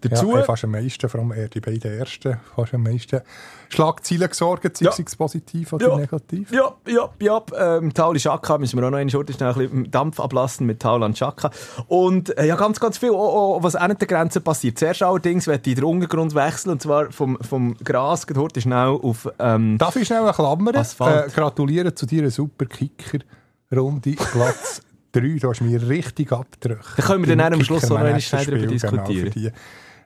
Dazu, 0.00 0.30
Ja, 0.32 0.40
äh, 0.40 0.44
fast 0.44 0.64
am 0.64 0.70
meisten, 0.70 1.08
vor 1.08 1.20
allem 1.20 1.32
eher 1.32 1.48
die 1.48 1.60
beiden 1.60 1.98
ersten, 1.98 2.38
fast 2.56 2.74
am 2.74 2.82
meisten 2.82 3.20
Schlagzeilen 3.68 4.28
gesorgt, 4.28 4.76
sei 4.76 4.86
Ja. 4.86 4.92
es 4.98 5.16
positiv 5.16 5.72
oder 5.72 5.88
Ja. 5.88 5.96
negativ. 5.98 6.50
Ja, 6.52 6.74
ja, 6.88 7.08
ja. 7.20 7.42
Ähm, 7.76 7.92
Tauli 7.94 8.18
Chaka 8.18 8.58
müssen 8.58 8.78
wir 8.78 8.86
auch 8.86 8.90
noch 8.90 8.98
eine 8.98 9.10
Schurte 9.10 9.32
schnell 9.32 9.50
ein 9.52 9.54
bisschen 9.58 9.90
Dampf 9.90 10.18
ablassen 10.20 10.66
mit 10.66 10.80
Taulan 10.80 11.14
Chaka. 11.14 11.50
Und 11.88 12.36
äh, 12.38 12.46
ja, 12.46 12.56
ganz, 12.56 12.80
ganz 12.80 12.98
viel, 12.98 13.10
auch, 13.10 13.56
auch, 13.56 13.62
was 13.62 13.76
an 13.76 13.94
der 13.98 14.08
Grenze 14.08 14.40
passiert. 14.40 14.78
Zuerst 14.78 15.02
allerdings 15.02 15.46
möchte 15.46 15.70
ich 15.70 15.76
den 15.76 15.84
Untergrund 15.84 16.34
wechseln, 16.34 16.72
und 16.72 16.82
zwar 16.82 17.12
vom, 17.12 17.38
vom 17.40 17.76
Gras 17.84 18.26
heute 18.36 18.60
schnell 18.60 18.88
auf... 18.88 19.28
Ähm, 19.38 19.78
Darf 19.78 19.96
ich 19.96 20.06
schnell 20.06 20.22
eine 20.22 20.32
Klammer? 20.32 20.72
Äh, 20.74 21.28
gratulieren 21.30 21.94
zu 21.94 22.06
deiner 22.06 22.30
super 22.30 22.66
Kicker-Runde, 22.66 24.12
Platz 24.12 24.82
3. 25.12 25.20
Du 25.40 25.48
hast 25.50 25.60
mich 25.60 25.88
richtig 25.88 26.32
abgedrückt. 26.32 26.84
Da 26.96 27.02
können 27.02 27.26
wir 27.26 27.36
dann 27.36 27.52
am 27.54 27.62
Schluss 27.64 27.88
noch 27.88 27.96
einmal 27.98 28.20
schnell 28.20 28.46
darüber 28.46 28.78
Spiel, 28.78 29.30
genau, 29.30 29.50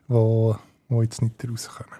diskutieren. 0.09 0.74
Die, 0.91 1.03
jetzt 1.03 1.23
nicht 1.23 1.35
rauskommen. 1.51 1.91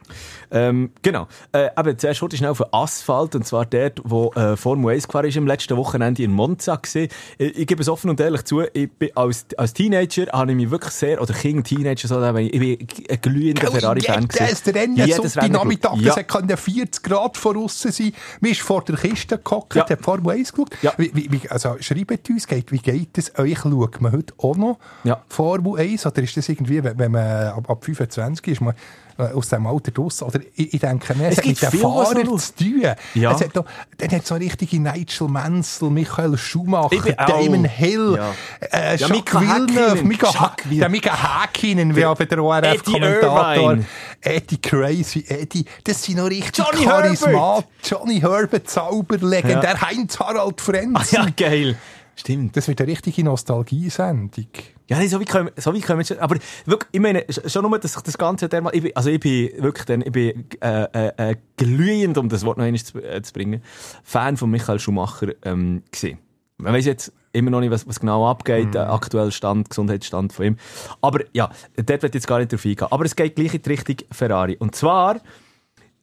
Ähm, 0.51 0.91
genau. 1.03 1.27
Äh, 1.53 1.71
eben, 1.79 1.99
zuerst 1.99 2.21
heute 2.23 2.37
schnell 2.37 2.51
auf 2.51 2.59
den 2.59 2.67
Asphalt, 2.73 3.35
und 3.35 3.47
zwar 3.47 3.67
dort, 3.67 4.01
wo 4.05 4.31
äh, 4.33 4.57
Formel 4.57 4.95
1 4.95 5.07
gefahren 5.07 5.27
ist, 5.27 5.37
im 5.37 5.47
letzten 5.47 5.77
Wochenende 5.77 6.23
in 6.23 6.31
Monza 6.33 6.77
gesehen. 6.77 7.09
Ich, 7.39 7.59
ich 7.59 7.67
gebe 7.67 7.81
es 7.83 7.89
offen 7.89 8.11
und 8.11 8.21
ehrlich 8.21 8.45
zu, 8.45 8.63
ich 8.73 8.91
bin 8.93 9.11
als, 9.15 9.47
als 9.57 9.73
Teenager 9.73 10.27
habe 10.33 10.51
ich 10.53 10.57
mich 10.57 10.71
wirklich 10.71 10.93
sehr, 10.93 11.21
oder 11.21 11.33
Kind, 11.33 11.67
Teenager, 11.67 12.07
so, 12.09 12.23
ich 12.37 12.59
bin 12.59 12.79
ein 13.11 13.21
glühender 13.21 13.71
Ferrari-Fan 13.71 14.29
Das 14.29 14.67
Rennen, 14.67 14.97
Jedes 14.97 15.37
Rennen 15.37 15.53
Nachmittag, 15.53 15.97
Ja. 15.97 16.23
kann 16.23 16.49
40 16.49 17.03
Grad 17.03 17.37
voraus 17.37 17.81
sein. 17.81 18.13
Man 18.41 18.53
ist 18.53 18.61
vor 18.61 18.85
der 18.85 18.97
Kiste 18.97 19.39
gehockt, 19.39 19.75
Ja. 19.75 19.89
hat 19.89 20.03
Formel 20.03 20.35
1 20.37 20.53
geschaut. 20.53 20.71
Ja. 20.83 20.93
Wie, 20.99 21.11
wie, 21.15 21.49
also 21.49 21.77
schreibt 21.81 22.29
uns, 22.31 22.47
geht, 22.47 22.71
wie 22.71 22.79
geht 22.79 23.17
es 23.19 23.37
euch? 23.39 23.59
Schaut 23.59 24.01
man 24.01 24.13
heute 24.13 24.35
auch 24.39 24.57
noch 24.57 24.79
Ja. 25.05 25.23
Formel 25.29 25.79
1? 25.79 26.07
Oder 26.07 26.23
ist 26.23 26.37
das 26.37 26.49
irgendwie, 26.49 26.83
wenn 26.85 27.11
man 27.11 27.49
ab, 27.49 27.71
ab 27.71 27.85
25 27.85 28.47
ist, 28.49 28.61
man 28.61 28.75
aus 29.17 29.49
dem 29.49 29.67
Alter 29.67 29.91
draus? 29.91 30.23
Oder 30.23 30.41
ich, 30.57 30.75
ich 30.75 30.81
denke, 30.81 31.15
mehr, 31.15 31.29
Es 31.29 31.33
es 31.35 31.39
hat 31.39 31.45
gibt 31.45 31.63
mit 31.63 31.73
den 31.73 31.79
viel, 31.81 31.89
was 31.89 32.09
Fahrern 32.09 32.39
zu 32.39 32.55
tun. 32.57 32.83
Ja. 33.15 33.33
Es 33.33 33.41
hat 33.41 33.51
dann 33.99 34.11
hat 34.11 34.27
so 34.27 34.35
richtige 34.35 34.81
Nigel 34.81 35.29
Mansell, 35.29 35.91
Michael 35.91 36.37
Schumacher, 36.37 36.93
Ich 36.93 37.03
bin 37.03 37.19
auch- 37.19 37.27
Damon 37.27 37.65
Hill, 37.65 38.15
Ja. 38.17 38.31
äh, 38.71 38.97
Ja, 38.97 39.07
Jacques 39.07 39.11
Mika 39.11 39.41
Villeneuve. 39.41 40.05
Mika, 40.05 40.55
der 40.71 40.89
Mika 40.89 41.43
Häkkinen, 41.43 41.95
wie 41.97 42.05
aber 42.05 42.27
der 42.27 42.43
ORF-Kommentator. 42.43 43.55
Irvine. 43.73 43.85
Eddie 44.21 44.59
Crazy, 44.61 45.25
Eddie, 45.29 45.65
das 45.85 46.03
sind 46.03 46.17
noch 46.19 46.31
richtig 46.31 46.57
Johnny 46.65 46.85
Charismat. 46.85 47.67
Johnny 47.85 48.21
Herbert, 48.21 48.69
Zauber, 48.71 49.17
legendär, 49.19 49.81
Heinz 49.81 50.19
Harald 50.19 50.61
Frenzen. 50.61 51.15
Ja, 51.15 51.27
geil. 51.37 51.77
Stimmt. 52.17 52.57
Das 52.57 52.69
wird 52.69 52.81
eine 52.81 52.91
richtige 52.91 53.25
Nostalgiesendung. 53.25 54.47
Ja, 54.89 54.99
nee, 54.99 55.07
so 55.07 55.19
wie 55.21 55.25
können, 55.25 55.47
wir- 55.55 55.63
so 55.63 55.73
wie 55.75 55.81
können 55.81 55.99
wir 55.99 56.05
schon, 56.05 56.19
aber 56.19 56.37
wirklich, 56.67 56.89
ich 56.93 57.01
meine, 57.01 57.21
sch- 57.23 57.49
schon 57.49 57.63
nur, 57.69 57.79
dass 57.79 57.97
ich 57.97 58.03
das 58.03 58.19
Ganze 58.19 58.49
dermal, 58.49 58.75
ich 58.75 58.83
bin, 58.83 58.93
also 58.95 59.09
ich 59.11 59.19
bin 59.21 59.51
wirklich 59.63 59.87
dann, 59.87 60.03
ich 60.03 60.13
bin, 60.13 60.45
äh, 60.61 60.83
äh, 60.93 61.31
äh, 61.33 61.37
glühend, 61.57 62.19
um 62.19 62.29
das 62.29 62.45
Wort 62.45 62.59
noch 62.59 62.65
einmal 62.65 62.81
zu, 62.81 62.99
äh, 63.03 63.23
zu 63.23 63.33
bringen, 63.33 63.63
Fan 64.03 64.37
von 64.37 64.51
Michael 64.51 64.79
Schumacher, 64.79 65.29
ähm, 65.45 65.83
gewesen. 65.91 66.19
Man 66.59 66.73
weiss 66.75 66.85
jetzt 66.85 67.13
immer 67.33 67.51
noch 67.51 67.61
nicht, 67.61 67.71
was, 67.71 67.87
was 67.89 67.99
genau 67.99 68.29
abgeht, 68.29 68.75
der 68.75 68.93
aktuelle 68.93 69.33
Stand, 69.33 69.69
Gesundheitsstand 69.71 70.33
von 70.33 70.45
ihm. 70.47 70.57
Aber 71.01 71.21
ja, 71.33 71.51
dort 71.77 72.03
wird 72.03 72.15
jetzt 72.15 72.29
gar 72.29 72.39
nicht 72.39 72.53
drauf 72.53 72.65
eingehen. 72.65 72.87
Aber 72.91 73.05
es 73.05 73.17
geht 73.17 73.35
gleich 73.35 73.55
in 73.55 73.63
die 73.63 73.69
Richtung 73.71 73.97
Ferrari. 74.13 74.57
Und 74.61 74.77
zwar, 74.77 75.21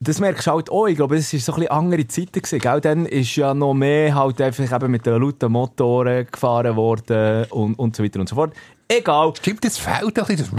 das 0.04 0.20
merkst 0.20 0.48
du 0.48 0.52
halt 0.52 0.72
auch, 0.72 0.88
ich 0.88 0.96
glaube, 0.96 1.16
es 1.16 1.32
war 1.32 1.40
so 1.40 1.54
ein 1.54 1.60
bisschen 1.60 1.72
andere 1.72 2.08
Zeiten 2.08 2.42
gewesen, 2.42 2.58
gell? 2.58 2.82
Dann 2.82 3.06
ist 3.06 3.36
ja 3.36 3.54
noch 3.54 3.76
mehr 3.76 4.16
halt 4.16 4.42
einfach 4.42 4.76
eben 4.76 4.92
mit 4.92 5.06
den 5.06 5.22
lauten 5.22 5.52
Motoren 5.52 6.26
gefahren 6.30 6.76
worden 6.76 7.46
und, 7.52 7.76
und 7.76 7.96
so 7.96 8.04
weiter 8.04 8.20
und 8.20 8.28
so 8.28 8.34
fort. 8.34 8.52
Egal. 8.88 9.32
Stimmt, 9.38 9.64
das 9.64 9.78
fehlt 9.78 10.18
ein 10.18 10.26
bisschen, 10.26 10.38
das 10.38 10.52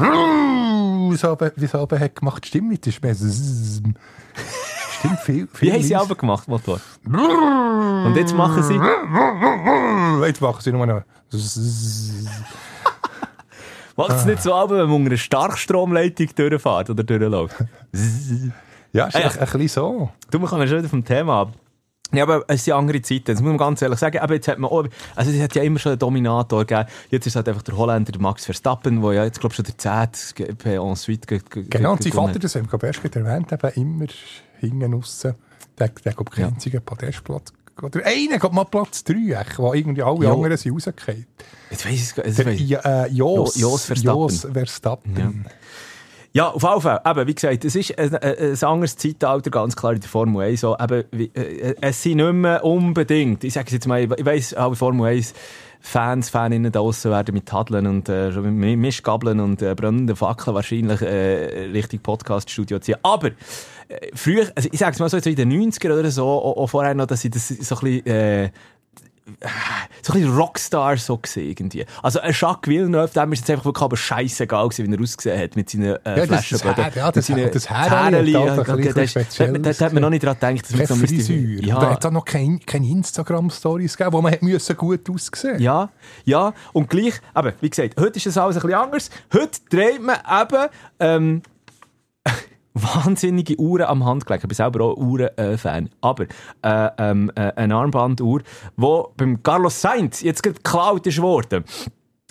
wie 1.57 1.65
es 1.65 1.75
aber, 1.75 1.99
hat 1.99 2.15
gemacht. 2.15 2.47
Stimmt 2.47 2.71
nicht, 2.71 2.87
das 2.87 2.95
ist 2.95 3.03
mehr. 3.03 3.17
Stimmt, 4.99 5.19
viel, 5.21 5.49
viel 5.53 5.69
Wie 5.69 5.73
haben 5.73 5.83
sie 5.83 5.97
aber 5.97 6.15
gemacht, 6.15 6.47
Motor? 6.47 6.81
Und 7.05 8.15
jetzt 8.15 8.37
machen 8.37 8.63
sie... 8.63 8.81
Jetzt 10.25 10.41
machen 10.41 10.61
sie 10.61 10.71
nur 10.71 10.87
noch. 10.87 11.03
Macht 13.97 14.13
es 14.13 14.25
nicht 14.25 14.41
so 14.41 14.55
ab, 14.55 14.71
wenn 14.71 14.87
man 14.87 14.93
unter 14.93 15.11
einer 15.11 15.19
Starkstromleitung 15.19 16.29
durchfährt 16.37 16.91
oder 16.91 17.03
durchläuft? 17.03 17.57
Ja, 18.93 19.07
ist 19.07 19.17
Ah, 19.17 19.21
ja. 19.21 19.27
ein, 19.31 19.39
ein 19.39 19.45
bisschen 19.45 19.69
so. 19.69 20.11
Du, 20.31 20.39
wir 20.41 20.49
kommen 20.49 20.67
schon 20.69 20.79
wieder 20.79 20.89
vom 20.89 21.05
Thema 21.05 21.43
ab. 21.43 21.53
Ja, 22.15 22.25
aber 22.25 22.45
es 22.47 22.65
sind 22.67 22.75
andere 22.75 23.01
Zeiten, 23.01 23.25
das 23.25 23.41
muss 23.41 23.49
man 23.49 23.57
ganz 23.57 23.81
ehrlich 23.81 23.99
sagen. 23.99 24.19
Aber 24.19 24.35
jetzt 24.35 24.47
hat 24.47 24.59
man 24.59 24.71
auch, 24.71 24.85
also 25.17 25.31
es 25.31 25.41
hat 25.41 25.55
ja 25.55 25.63
immer 25.63 25.79
schon 25.79 25.93
einen 25.93 25.99
Dominator 25.99 26.67
gegeben. 26.67 26.87
Jetzt 27.09 27.27
ist 27.27 27.37
halt 27.37 27.49
einfach 27.49 27.63
der 27.63 27.75
Holländer, 27.77 28.13
der 28.13 28.21
Max 28.21 28.45
Verstappen, 28.45 29.01
der 29.01 29.13
ja 29.15 29.25
jetzt, 29.25 29.41
glaube 29.41 29.53
ich, 29.53 29.57
schon 29.57 29.65
der 29.65 29.79
10. 29.79 30.35
GP 30.47 30.67
ensuite 30.77 31.27
ge- 31.27 31.41
ge- 31.49 31.65
Genau, 31.71 31.93
und 31.93 32.03
sein 32.03 32.13
Vater, 32.13 32.39
das 32.39 32.55
haben 32.55 32.65
wir 32.65 32.69
glaube 32.69 32.87
ich, 32.91 32.97
erst 33.03 33.03
gerade 33.15 33.27
erwähnt, 33.27 33.51
eben 33.51 33.73
immer 33.99 34.07
hinten 34.61 34.95
aussen. 34.95 35.35
Der, 35.79 35.89
der 35.89 36.13
kommt 36.13 36.31
keinen 36.33 36.43
Ja. 36.43 36.49
einzigen 36.49 36.83
Podestplatz. 36.83 37.51
Oder 37.81 38.05
einer 38.05 38.39
kommt 38.39 38.53
mal 38.55 38.65
Platz 38.65 39.03
3, 39.05 39.15
echt, 39.41 39.59
wo 39.59 39.73
irgendwie 39.73 40.03
alle 40.03 40.27
Jo. 40.27 40.35
anderen 40.35 40.59
sind 40.59 40.75
rausgefallen. 40.75 41.27
Jetzt 41.71 41.87
weiss 41.87 41.95
ich 41.95 42.03
es 42.03 42.15
gar 42.15 42.27
nicht. 42.27 42.71
äh, 42.85 43.07
Jos 43.09 43.87
Verstappen. 43.87 44.21
Jos 44.21 44.47
Verstappen. 44.53 45.17
Ja, 45.17 45.33
auf 46.41 46.62
jeden 46.62 46.81
Fall. 46.81 47.01
Eben, 47.05 47.27
wie 47.27 47.35
gesagt, 47.35 47.65
es 47.65 47.77
ist 47.77 47.99
ein, 47.99 48.15
ein, 48.17 48.65
anderes 48.65 48.97
Zeitalter, 48.97 49.51
ganz 49.51 49.77
klar 49.77 49.93
in 49.93 50.01
der 50.01 50.09
Formel 50.09 50.47
1. 50.47 50.61
So, 50.61 50.77
eben, 50.79 51.05
wie, 51.12 51.31
äh, 51.35 51.75
es 51.81 52.03
sind 52.03 52.17
nicht 52.17 52.33
mehr 52.33 52.65
unbedingt, 52.65 53.45
ich 53.45 53.53
sage 53.53 53.67
es 53.67 53.73
jetzt 53.73 53.87
mal, 53.87 54.01
ich 54.01 54.25
weiss, 54.25 54.55
alle 54.55 54.75
Formel 54.75 55.07
1 55.07 55.35
Fans, 55.85 56.31
Faninnen 56.31 56.71
da 56.71 56.79
draussen 56.79 57.11
werden 57.11 57.35
mit 57.35 57.47
Tadeln 57.47 57.89
und 57.89 58.09
äh, 58.09 58.31
Mischgabeln 58.31 59.41
und 59.41 59.61
äh, 59.62 59.75
brennenden 59.75 60.15
Fackeln 60.15 60.55
wahrscheinlich 60.55 61.03
äh, 61.03 61.71
Richtung 61.73 61.99
Podcast-Studio 61.99 62.79
ziehen. 62.79 62.99
Aber 63.03 63.27
äh, 63.27 63.33
früher, 64.15 64.47
also 64.55 64.69
ich 64.71 64.79
sage 64.79 64.93
es 64.93 65.01
mal 65.01 65.09
so, 65.09 65.17
jetzt 65.17 65.27
in 65.27 65.35
den 65.35 65.51
90er 65.51 65.99
oder 65.99 66.12
so, 66.12 66.25
auch, 66.25 66.57
auch 66.57 66.67
vorher 66.69 66.95
noch, 66.95 67.07
dass 67.07 67.25
ich 67.25 67.33
das 67.33 67.49
so 67.49 67.75
ein 67.75 67.81
bisschen... 67.81 68.07
Äh, 68.07 68.51
so 70.02 70.12
ein 70.12 70.21
bisschen 70.21 70.37
Rockstar 70.37 70.97
so 70.97 71.17
gesehen 71.17 71.49
irgendwie. 71.50 71.87
Also 72.02 72.21
ein 72.21 72.33
Jacques 72.37 72.69
Villeneuve, 72.69 73.12
dem 73.12 73.33
ist 73.33 73.41
jetzt 73.41 73.50
einfach 73.50 73.64
wirklich 73.67 73.83
aber 73.85 73.97
scheißegal 73.97 74.69
gewesen, 74.69 74.91
wie 74.91 74.97
er 74.97 75.00
ausgesehen 75.02 75.41
hat 75.41 75.57
mit 75.57 75.71
seinen 75.71 75.97
äh, 76.05 76.19
Ja, 76.19 76.26
Flaschenböden. 76.26 76.85
Ja, 76.97 77.12
das- 77.12 77.26
seinen 77.26 77.50
das 77.50 77.71
Haar- 77.71 77.88
Häreli, 77.91 78.33
hat 78.33 78.45
ja, 78.47 78.52
ein 78.52 78.59
okay, 78.59 78.76
bisschen 78.93 78.95
das- 79.25 79.37
da- 79.37 79.47
da- 79.47 79.73
Da 79.73 79.85
hat 79.87 79.93
man 79.93 80.02
noch 80.02 80.11
nicht 80.11 80.25
dran 80.25 80.35
gedacht, 80.38 80.62
dass 80.64 80.76
man 80.76 80.87
so 80.87 80.97
müsste-. 80.97 81.33
Und 81.33 81.61
da 81.62 81.67
Ja, 81.67 81.91
hat 81.91 82.05
es 82.05 82.11
noch 82.11 82.25
keine, 82.25 82.59
keine 82.67 82.87
Instagram-Stories 82.88 83.97
gegeben, 83.97 84.12
wo 84.17 84.21
man 84.23 84.33
hat 84.33 84.43
müssen 84.43 84.76
gut 84.76 85.09
aussehen 85.09 85.61
ja, 85.61 85.88
ja, 86.25 86.52
und 86.73 86.91
gleich, 86.91 87.14
aber 87.33 87.52
wie 87.61 87.71
gesagt, 87.71 88.00
heute 88.00 88.17
ist 88.17 88.26
das 88.26 88.37
alles 88.37 88.57
ein 88.57 88.62
bisschen 88.62 88.79
anders. 88.79 89.11
Heute 89.33 89.61
dreht 89.71 90.02
man 90.02 90.17
eben 90.41 90.67
ähm, 90.99 91.43
wahnsinnige 92.75 93.59
Uhren 93.59 93.87
am 93.87 94.05
Handgelenk. 94.05 94.43
Ich 94.43 94.49
bin 94.49 94.55
selber 94.55 94.85
auch 94.85 94.97
Uhren-Fan. 94.97 95.91
Aber 96.00 96.25
äh, 96.62 96.91
ähm, 96.99 97.31
äh, 97.35 97.52
eine 97.57 97.75
Armbanduhr, 97.75 98.41
die 98.76 99.02
beim 99.17 99.43
Carlos 99.43 99.81
Sainz 99.81 100.23
jetzt 100.23 100.43
gerade 100.43 100.57
geklaut 100.57 101.07
ist 101.07 101.21
worden. 101.21 101.64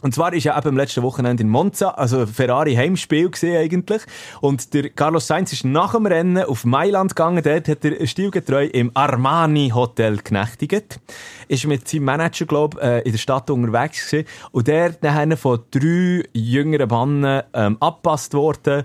Und 0.01 0.15
zwar 0.15 0.33
ist 0.33 0.43
ja 0.45 0.57
eben 0.57 0.69
am 0.69 0.77
letzten 0.77 1.03
Wochenende 1.03 1.43
in 1.43 1.49
Monza, 1.49 1.89
also 1.89 2.25
Ferrari 2.25 2.73
Heimspiel 2.73 3.29
gesehen 3.29 3.57
eigentlich. 3.57 4.01
Und 4.41 4.73
der 4.73 4.89
Carlos 4.89 5.27
Sainz 5.27 5.53
ist 5.53 5.63
nach 5.63 5.93
dem 5.93 6.07
Rennen 6.07 6.43
auf 6.43 6.65
Mailand 6.65 7.15
gegangen. 7.15 7.43
Dort 7.43 7.67
hat 7.67 7.85
er 7.85 8.07
stilgetreu 8.07 8.65
im 8.65 8.89
Armani 8.95 9.69
Hotel 9.69 10.17
genächtigt. 10.17 10.99
Ist 11.47 11.67
mit 11.67 11.87
seinem 11.87 12.05
Manager, 12.05 12.45
glaube 12.45 12.81
äh, 12.81 13.01
in 13.03 13.11
der 13.11 13.19
Stadt 13.19 13.49
unterwegs 13.51 14.09
gewesen. 14.09 14.27
Und 14.51 14.67
der 14.67 14.89
dann 14.93 15.37
von 15.37 15.59
drei 15.69 16.23
jüngeren 16.33 16.89
Mannen 16.89 17.43
ähm, 17.53 17.77
abgepasst 17.79 18.33
worden. 18.33 18.83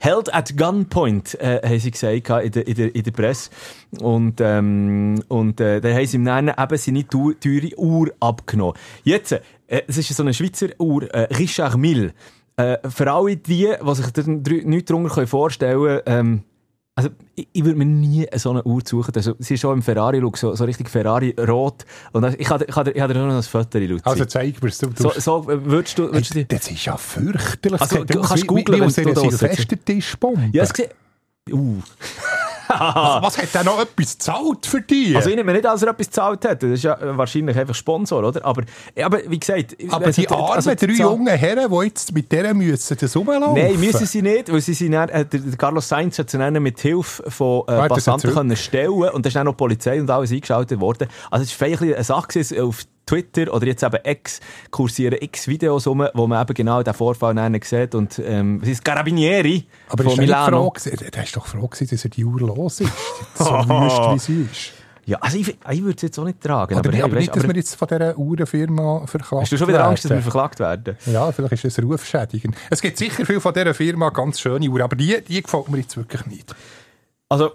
Held 0.00 0.32
at 0.34 0.56
Gunpoint, 0.56 1.34
äh, 1.40 1.60
haben 1.64 1.78
sie 1.78 1.90
gesagt 1.90 2.30
in 2.30 2.52
der, 2.52 2.66
in 2.66 2.74
der, 2.74 2.94
in 2.94 3.02
der 3.02 3.10
Presse. 3.10 3.50
Und, 4.00 4.40
ähm, 4.40 5.22
und 5.28 5.60
äh, 5.60 5.80
dann 5.80 5.94
haben 5.94 6.06
sie 6.06 6.16
ihm 6.16 6.24
dann 6.24 6.48
eben 6.48 6.76
seine 6.76 7.06
teu- 7.06 7.34
teure 7.34 7.78
Uhr 7.78 8.12
abgenommen. 8.20 8.74
Jetzt, 9.04 9.32
äh, 9.32 9.40
es 9.86 9.98
ist 9.98 10.14
so 10.14 10.22
eine 10.22 10.34
Schweizer 10.34 10.68
Uhr, 10.78 11.02
äh, 11.14 11.34
Richard 11.34 11.76
Mille. 11.76 12.12
Äh, 12.56 12.78
für 12.88 13.10
alle 13.12 13.36
die, 13.36 13.68
die 13.80 13.94
sich 13.94 14.26
nichts 14.64 14.88
darunter 14.88 15.26
vorstellen 15.26 15.82
können, 15.82 16.00
ähm, 16.06 16.42
also 16.98 17.10
ich, 17.34 17.46
ich 17.52 17.62
würde 17.64 17.76
mir 17.78 17.84
nie 17.84 18.26
so 18.36 18.50
eine 18.50 18.64
Uhr 18.64 18.80
suchen. 18.84 19.12
Also, 19.14 19.34
sie 19.38 19.54
ist 19.54 19.60
schon 19.60 19.74
im 19.74 19.82
Ferrari-Look, 19.82 20.38
so, 20.38 20.54
so 20.54 20.64
richtig 20.64 20.88
Ferrari-rot. 20.88 21.84
Und 22.12 22.22
das- 22.22 22.34
ich 22.36 22.48
habe 22.48 22.64
ich 22.64 22.74
ich 22.74 23.02
dir 23.12 23.18
nur 23.20 23.26
noch 23.28 23.36
ein 23.36 23.42
Foto, 23.42 23.78
Luzi. 23.78 24.02
Also 24.04 24.24
zeig 24.24 24.62
mir 24.62 24.82
du, 24.82 24.90
so, 24.96 25.12
so 25.16 25.50
äh, 25.50 25.64
würdest 25.66 25.98
du... 25.98 26.04
Würdest 26.10 26.34
du 26.34 26.38
Hey, 26.38 26.46
das 26.48 26.70
ist 26.70 26.84
ja 26.86 26.96
fürchterlich. 26.96 27.80
Also, 27.80 28.04
Das 28.04 28.16
du 28.16 28.22
kannst 28.22 28.42
wie 28.42 28.46
wenn 28.96 29.04
du 29.04 29.12
da 29.12 29.20
sitzt. 29.20 29.38
Silvestertischbombe. 29.40 30.50
ja, 30.52 30.62
es 30.62 30.72
sieht... 30.72 30.88
Uh. 31.52 31.82
Was 32.68 33.38
hat 33.38 33.54
der 33.54 33.64
noch 33.64 33.80
etwas 33.80 34.12
gezahlt 34.14 34.66
für 34.66 34.80
dich? 34.80 35.16
Also 35.16 35.30
ich 35.30 35.36
nehme 35.36 35.52
nicht, 35.52 35.64
dass 35.64 35.82
er 35.82 35.90
etwas 35.90 36.06
gezahlt 36.06 36.44
hat. 36.44 36.62
Das 36.62 36.70
ist 36.70 36.84
ja 36.84 36.96
wahrscheinlich 37.16 37.56
einfach 37.58 37.74
Sponsor, 37.74 38.22
oder? 38.22 38.44
Aber, 38.44 38.62
aber 39.02 39.18
wie 39.26 39.38
gesagt... 39.38 39.76
aber 39.90 40.06
also, 40.06 40.22
die 40.22 40.28
armen 40.28 40.50
also, 40.50 40.74
drei 40.74 40.92
jungen 40.92 41.36
Herren, 41.36 41.70
die 41.70 41.84
jetzt 41.84 42.12
mit 42.12 42.30
der 42.30 42.54
müssen 42.54 42.96
das 42.98 43.16
rumlaufen. 43.16 43.54
Nein, 43.54 43.80
müssen 43.80 44.06
sie 44.06 44.22
nicht, 44.22 44.52
weil 44.52 44.60
sie 44.60 44.74
sind 44.74 44.92
dann, 44.92 45.08
äh, 45.08 45.24
Carlos 45.58 45.88
Sainz 45.88 46.18
hat 46.18 46.30
sie 46.30 46.38
dann 46.38 46.62
mit 46.62 46.80
Hilfe 46.80 47.30
von 47.30 47.62
äh, 47.62 47.72
Warte, 47.72 47.88
das 47.88 48.04
Passanten 48.04 48.32
können 48.32 48.56
stellen 48.56 49.10
und 49.10 49.24
da 49.24 49.28
ist 49.28 49.36
dann 49.36 49.46
noch 49.46 49.56
Polizei 49.56 50.00
und 50.00 50.10
alles 50.10 50.30
eingeschaltet 50.32 50.80
worden. 50.80 51.08
Also 51.30 51.42
es 51.42 51.50
ist 51.50 51.56
vielleicht 51.56 51.82
ein 51.82 51.96
eine 51.96 52.04
Sache 52.04 52.62
auf 52.62 52.84
Twitter 53.06 53.52
oder 53.54 53.66
jetzt 53.66 53.82
eben 53.82 53.98
X 54.04 54.40
kursieren 54.70 55.18
x 55.20 55.46
Videos 55.46 55.86
rum, 55.86 56.06
wo 56.12 56.26
man 56.26 56.42
eben 56.42 56.54
genau 56.54 56.82
den 56.82 56.92
Vorfall 56.92 57.34
dann 57.34 57.58
sieht 57.62 57.94
und 57.94 58.18
ähm, 58.18 58.60
es 58.62 58.68
ist 58.68 58.84
Carabinieri 58.84 59.66
aber 59.88 60.04
von 60.04 60.12
ist 60.12 60.18
Milano. 60.18 60.72
Der 60.84 61.22
ist 61.22 61.36
doch 61.36 61.46
froh 61.46 61.68
gewesen, 61.68 61.88
dass 61.88 62.04
er 62.04 62.10
die 62.10 62.24
Uhr 62.24 62.40
los 62.40 62.80
ist. 62.80 62.92
so 63.34 63.44
wüst, 63.44 64.12
wie 64.12 64.18
sie 64.18 64.42
ist. 64.50 64.72
Ja, 65.06 65.18
also 65.18 65.38
ich, 65.38 65.48
ich 65.48 65.82
würde 65.82 65.94
es 65.94 66.02
jetzt 66.02 66.18
auch 66.18 66.24
nicht 66.24 66.40
tragen. 66.40 66.74
Aber, 66.74 66.88
aber, 66.88 66.96
hey, 66.96 67.04
aber 67.04 67.12
weißt, 67.12 67.20
nicht, 67.20 67.36
dass 67.36 67.44
aber 67.44 67.54
wir 67.54 67.60
jetzt 67.60 67.76
von 67.76 67.86
dieser 67.86 68.18
Uhrenfirma 68.18 69.06
verklagt 69.06 69.42
hast 69.42 69.52
du 69.52 69.56
schon 69.56 69.68
wieder 69.68 69.84
Angst, 69.84 70.04
dass 70.04 70.10
wir 70.10 70.16
werden. 70.16 70.30
verklagt 70.30 70.58
werden? 70.58 70.96
Ja, 71.06 71.30
vielleicht 71.30 71.52
ist 71.52 71.64
es 71.64 71.80
rufschädigend. 71.80 72.56
Es 72.70 72.82
gibt 72.82 72.98
sicher 72.98 73.24
viel 73.24 73.38
von 73.38 73.54
dieser 73.54 73.72
Firma 73.72 74.10
ganz 74.10 74.40
schöne 74.40 74.68
Uhren, 74.68 74.82
aber 74.82 74.96
die, 74.96 75.22
die 75.22 75.40
gefällt 75.40 75.68
mir 75.68 75.78
jetzt 75.78 75.96
wirklich 75.96 76.26
nicht. 76.26 76.56
Also, 77.28 77.52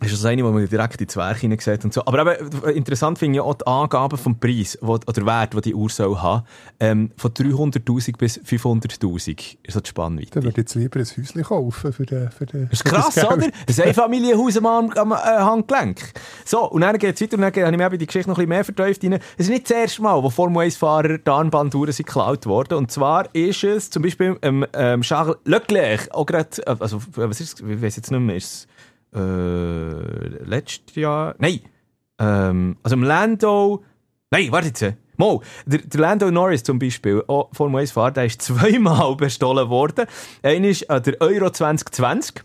ist 0.00 0.12
das 0.12 0.24
eine, 0.24 0.44
wo 0.44 0.50
man 0.50 0.68
direkt 0.68 1.00
ins 1.00 1.16
Werk 1.16 1.38
hineinsieht 1.38 1.84
und 1.84 1.92
so. 1.92 2.04
Aber 2.06 2.36
eben, 2.36 2.70
interessant 2.70 3.18
finde 3.18 3.38
ich 3.38 3.40
auch 3.40 3.54
die 3.54 3.66
Angaben 3.66 4.16
vom 4.16 4.38
Preis, 4.38 4.78
wo, 4.80 4.92
oder 4.92 5.26
Wert, 5.26 5.54
den 5.54 5.60
die 5.62 5.74
Uhr 5.74 5.90
soll 5.90 6.16
haben. 6.18 6.44
Ähm, 6.78 7.10
von 7.16 7.32
300'000 7.32 8.16
bis 8.16 8.38
500'000 8.38 9.56
ist 9.62 9.74
so 9.74 9.80
die 9.80 9.88
Spannweite. 9.88 10.30
Dann 10.30 10.44
würde 10.44 10.50
ich 10.50 10.56
jetzt 10.68 10.74
lieber 10.76 11.00
ein 11.00 11.06
Häuschen 11.06 11.42
kaufen 11.42 11.92
für 11.92 12.06
den, 12.06 12.30
für 12.30 12.46
den, 12.46 12.68
Das 12.70 12.80
ist 12.80 12.84
krass, 12.84 13.18
oder? 13.18 13.46
Ein 13.46 13.80
Einfamilienhaus 13.82 14.56
am, 14.58 14.66
am, 14.66 15.12
äh, 15.12 15.16
Handgelenk. 15.16 16.12
So, 16.44 16.70
und 16.70 16.82
dann 16.82 16.96
geht 16.98 17.16
es 17.16 17.20
weiter 17.20 17.36
und 17.36 17.42
dann 17.42 17.52
habe 17.52 17.72
ich 17.72 17.78
mir 17.78 17.86
eben 17.86 17.98
die 17.98 18.06
Geschichte 18.06 18.30
noch 18.30 18.38
ein 18.38 18.46
bisschen 18.46 18.48
mehr 18.50 18.64
vertieft. 18.64 19.04
rein. 19.04 19.20
Es 19.36 19.46
ist 19.46 19.50
nicht 19.50 19.68
das 19.68 19.76
erste 19.76 20.02
Mal, 20.02 20.22
wo 20.22 20.30
Formel 20.30 20.68
1-Fahrer 20.68 21.18
die 21.18 21.30
Armbanduhren 21.30 21.92
sind 21.92 22.06
geklaut 22.06 22.46
worden. 22.46 22.78
Und 22.78 22.92
zwar 22.92 23.34
ist 23.34 23.64
es 23.64 23.90
zum 23.90 24.04
Beispiel 24.04 24.38
ähm, 24.42 24.64
ähm, 24.74 25.00
Charles 25.02 25.36
Leclerc, 25.44 26.08
auch 26.12 26.26
gerade, 26.26 26.50
äh, 26.66 26.76
also, 26.78 27.00
was 27.16 27.40
ist? 27.40 27.60
Ich 27.60 27.82
weiß 27.82 27.96
jetzt 27.96 28.12
nicht 28.12 28.20
mehr, 28.20 28.36
ist 28.36 28.68
äh, 29.14 30.44
letztes 30.44 30.94
Jahr? 30.96 31.34
Nein. 31.38 31.60
Ähm, 32.18 32.76
also 32.82 32.96
im 32.96 33.02
Lando, 33.02 33.84
nein, 34.30 34.50
warte 34.50 34.68
jetzt. 34.68 34.94
Mo, 35.16 35.42
der, 35.66 35.80
der 35.80 36.00
Lando 36.00 36.30
Norris 36.30 36.62
zum 36.62 36.78
Beispiel, 36.78 37.24
auch 37.26 37.48
Formel 37.52 37.82
1-Fahrer, 37.82 38.12
der 38.12 38.26
ist 38.26 38.42
zweimal 38.42 39.16
bestohlen 39.16 39.68
worden. 39.68 40.06
Einer 40.42 40.68
ist 40.68 40.88
an 40.88 41.02
der 41.02 41.20
Euro 41.20 41.50
2020. 41.50 42.44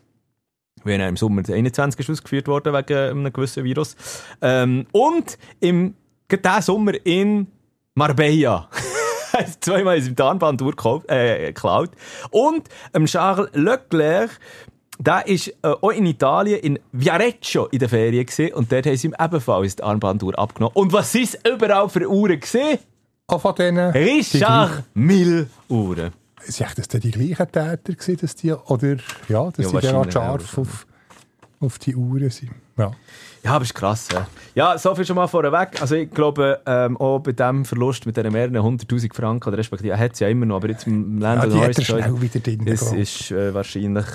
Wie 0.83 0.91
er 0.91 1.07
im 1.07 1.15
Sommer 1.15 1.43
21 1.47 1.99
ist 1.99 2.09
ausgeführt 2.09 2.47
worden 2.47 2.73
wegen 2.73 2.97
einem 2.97 3.31
gewissen 3.31 3.63
Virus. 3.63 3.95
Ähm, 4.41 4.85
und 4.91 5.37
im 5.59 5.95
diesen 6.29 6.61
Sommer 6.61 6.93
in 7.05 7.47
Marbella. 7.95 8.69
Ist 9.39 9.63
zweimal 9.65 9.97
in 9.97 10.03
seinem 10.03 10.15
Tarnband. 10.15 10.61
Äh, 11.07 11.47
geklaut. 11.47 11.91
und 12.31 12.69
ähm, 12.93 13.05
Charles 13.05 13.49
Leclerc, 13.53 14.39
der 14.99 15.27
ist 15.27 15.47
äh, 15.47 15.53
auch 15.63 15.89
in 15.91 16.05
Italien, 16.05 16.59
in 16.59 16.79
Viareggio 16.91 17.65
in 17.67 17.79
der 17.79 17.89
Ferien 17.89 18.25
gesehen 18.25 18.53
und 18.53 18.71
dort 18.71 18.85
haben 18.85 18.95
sie 18.95 19.07
ihm 19.07 19.15
ebenfalls 19.19 19.75
die 19.75 19.83
Armbanduhr 19.83 20.37
abgenommen. 20.37 20.75
Und 20.75 20.93
was 20.93 21.11
sind 21.11 21.37
überall 21.47 21.89
für 21.89 22.07
Uhren 22.09 22.39
gesehen? 22.39 22.79
von 23.27 23.55
denen? 23.55 23.91
Richard 23.91 24.83
Mille 24.93 25.47
Uhren. 25.69 26.11
Sind 26.45 26.77
das 26.77 26.87
denn 26.87 27.01
die 27.01 27.11
gleichen 27.11 27.51
Täter 27.51 27.77
gewesen, 27.77 28.17
dass 28.17 28.35
die, 28.35 28.51
oder, 28.51 28.97
ja, 29.29 29.49
dass 29.49 29.71
Ja, 29.71 29.81
sie 29.81 29.87
dann 29.87 29.95
auch 29.95 30.11
scharf 30.11 30.57
auch, 30.57 30.61
auf, 30.61 30.85
auf 31.61 31.79
die 31.79 31.95
Uhren 31.95 32.29
sind. 32.29 32.51
Ja. 32.77 32.91
Ja, 33.43 33.51
aber 33.51 33.63
ist 33.63 33.73
krass. 33.73 34.07
Ja, 34.11 34.27
ja 34.55 34.77
so 34.77 34.93
viel 34.95 35.05
schon 35.05 35.15
mal 35.15 35.27
vorweg. 35.27 35.81
Also 35.81 35.95
ich 35.95 36.11
glaube, 36.11 36.61
ähm, 36.65 36.97
auch 36.97 37.19
bei 37.19 37.31
diesem 37.31 37.65
Verlust 37.65 38.05
mit 38.05 38.15
diesen 38.15 38.31
mehreren 38.31 38.61
hunderttausend 38.61 39.15
Franken, 39.15 39.49
oder 39.49 39.57
respektive, 39.57 39.91
er 39.91 39.99
hat 39.99 40.13
es 40.13 40.19
ja 40.19 40.27
immer 40.27 40.45
noch, 40.45 40.57
aber 40.57 40.69
jetzt 40.69 40.85
im 40.85 41.19
Ja, 41.21 41.35
Lando 41.35 41.55
die 41.55 41.63
hat 41.63 41.77
er 41.77 41.83
schnell 41.83 42.21
wieder 42.21 42.39
drin. 42.39 42.65
Glaub. 42.65 42.93
ist 42.93 43.31
äh, 43.31 43.53
wahrscheinlich. 43.53 44.05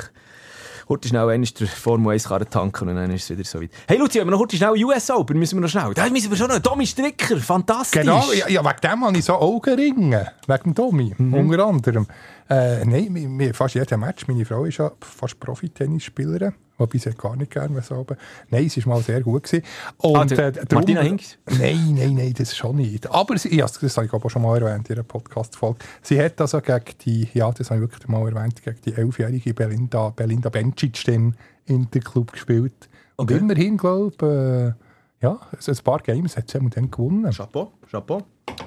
Heute 0.88 1.06
schnell 1.06 1.28
einmal 1.28 1.46
der 1.60 1.66
Formel 1.66 2.14
1 2.14 2.28
Karre 2.28 2.46
tanken 2.48 2.88
und 2.88 2.96
dann 2.96 3.10
ist 3.10 3.24
es 3.24 3.30
wieder 3.36 3.44
so 3.46 3.60
weit. 3.60 3.70
Hey 3.86 3.98
Luzi, 3.98 4.18
haben 4.20 4.28
wir 4.28 4.30
noch 4.30 4.40
heute 4.40 4.56
schnell 4.56 4.70
US 4.84 5.10
Open? 5.10 5.38
Müssen 5.38 5.56
wir 5.58 5.60
noch 5.60 5.68
schnell? 5.68 5.92
Da 5.92 6.08
müssen 6.08 6.30
wir 6.30 6.36
schon 6.38 6.48
noch. 6.48 6.58
Tommy 6.60 6.86
Stricker, 6.86 7.36
fantastisch. 7.36 8.00
Genau, 8.00 8.24
ja, 8.32 8.48
ja, 8.48 8.64
wegen 8.64 8.80
dem 8.82 9.04
habe 9.04 9.18
ich 9.18 9.24
so 9.24 9.34
Augenringe. 9.34 10.32
Wegen 10.46 10.74
Tommy, 10.74 11.14
Mhm. 11.18 11.34
unter 11.34 11.66
anderem. 11.66 12.06
Äh, 12.50 12.84
nein, 12.86 13.12
mir, 13.12 13.28
mir 13.28 13.54
fast 13.54 13.74
jeder 13.74 13.96
Match. 13.96 14.26
Meine 14.26 14.44
Frau 14.44 14.64
ist 14.64 14.78
ja 14.78 14.90
fast 15.00 15.38
Profi-Tennisspielerin. 15.40 16.54
Wobei 16.78 16.98
sie 16.98 17.10
gar 17.10 17.34
nicht 17.34 17.50
gerne 17.50 17.82
so 17.82 17.96
oben. 17.96 18.16
Nein, 18.50 18.68
sie 18.68 18.86
war 18.86 18.94
mal 18.96 19.02
sehr 19.02 19.20
gut. 19.20 19.42
Gewesen. 19.42 19.64
Und, 19.98 20.16
Ah, 20.16 20.24
der 20.24 20.52
darum- 20.52 20.66
Martina 20.74 21.00
Hinks? 21.02 21.36
Nein, 21.58 21.94
nein, 21.94 22.14
nein, 22.14 22.32
das 22.38 22.56
schon 22.56 22.76
nicht. 22.76 23.10
Aber 23.10 23.36
sie, 23.36 23.54
ja, 23.56 23.66
das 23.66 23.96
habe 23.96 24.06
ich 24.06 24.12
auch 24.12 24.30
schon 24.30 24.42
mal 24.42 24.62
erwähnt 24.62 24.88
in 24.88 24.94
ihrer 24.96 25.02
Podcast-Folge. 25.04 25.78
Sie 26.02 26.22
hat 26.22 26.40
also 26.40 26.60
gegen 26.60 26.84
die, 27.04 27.28
ja, 27.34 27.50
das 27.50 27.70
habe 27.70 27.80
ich 27.80 27.90
wirklich 27.90 28.06
mal 28.08 28.26
erwähnt, 28.28 28.62
gegen 28.62 28.80
die 28.84 28.94
elfjährige 28.94 29.54
Belinda, 29.54 30.10
Belinda 30.10 30.50
Bencic 30.50 31.02
den 31.04 31.34
Interclub 31.66 32.30
gespielt. 32.32 32.88
Und 33.16 33.30
Okay. 33.30 33.40
immerhin, 33.40 33.76
glaube 33.76 34.14
ich, 34.14 34.22
äh, 34.22 35.26
ja, 35.26 35.40
ein 35.50 35.76
paar 35.82 35.98
Games 35.98 36.36
hat 36.36 36.48
sie 36.48 36.60
dann 36.70 36.90
gewonnen. 36.92 37.32
Chapeau, 37.32 37.72
Chapeau. 37.90 38.22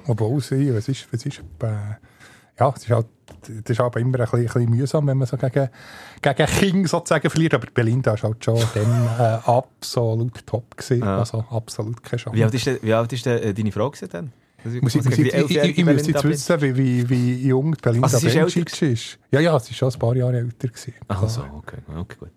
Obwohl 0.08 0.42
sie, 0.42 0.76
was 0.76 0.90
ist, 0.90 1.08
was 1.14 1.26
ist, 1.26 1.40
äh, 1.64 1.66
ja, 2.60 2.74
es 2.76 2.84
ist 2.84 2.90
halt, 2.90 3.08
das 3.42 3.70
ist 3.70 3.80
aber 3.80 4.00
immer 4.00 4.20
ein 4.20 4.26
bisschen, 4.26 4.40
ein 4.40 4.46
bisschen 4.46 4.70
mühsam, 4.70 5.08
wenn 5.08 5.18
man 5.18 5.28
so 5.28 5.38
gegen, 5.38 5.70
gegen 6.22 6.46
King 6.46 6.88
sozusagen 6.88 7.30
verliert. 7.30 7.54
Aber 7.54 7.68
Belinda 7.74 8.14
ist 8.14 8.24
halt 8.24 8.44
schon 8.44 8.60
dann 8.74 9.10
äh, 9.20 9.50
absolut 9.50 10.46
top 10.46 10.78
gewesen. 10.78 11.04
Ja. 11.04 11.20
Also 11.20 11.46
absolut 11.50 12.04
keine 12.04 12.22
Chance. 12.22 12.38
Wie 12.38 12.44
alt 12.44 12.54
ist, 12.54 12.66
denn, 12.66 12.80
wie 12.82 12.94
alt 12.94 13.14
ist 13.14 13.26
denn, 13.26 13.40
äh, 13.42 13.54
deine 13.54 13.72
Frau 13.72 13.90
gewesen 13.90 14.10
dann? 14.12 14.34
Also, 14.64 14.78
Muss 14.80 14.96
ich, 14.96 15.04
muss 15.04 15.14
ich, 15.14 15.20
ich, 15.20 15.28
ich, 15.28 15.34
elfjährige 15.34 15.82
ich 15.82 15.86
müsste 15.86 16.12
jetzt 16.12 16.24
wissen, 16.24 16.62
wie, 16.62 16.78
wie, 16.78 17.10
wie 17.10 17.48
jung 17.48 17.74
die 17.74 17.82
Belinda 17.82 18.08
Also 18.08 18.20
Bencic 18.20 18.82
ist. 18.84 19.18
Ja, 19.32 19.40
ja, 19.40 19.60
sie 19.60 19.72
ist 19.72 19.78
schon 19.78 19.92
ein 19.92 20.00
paar 20.00 20.16
Jahre 20.16 20.38
älter 20.38 20.68
gewesen. 20.68 20.94
Ach 21.08 21.28
so, 21.28 21.42
okay, 21.42 21.78
okay, 21.98 22.16
gut. 22.20 22.32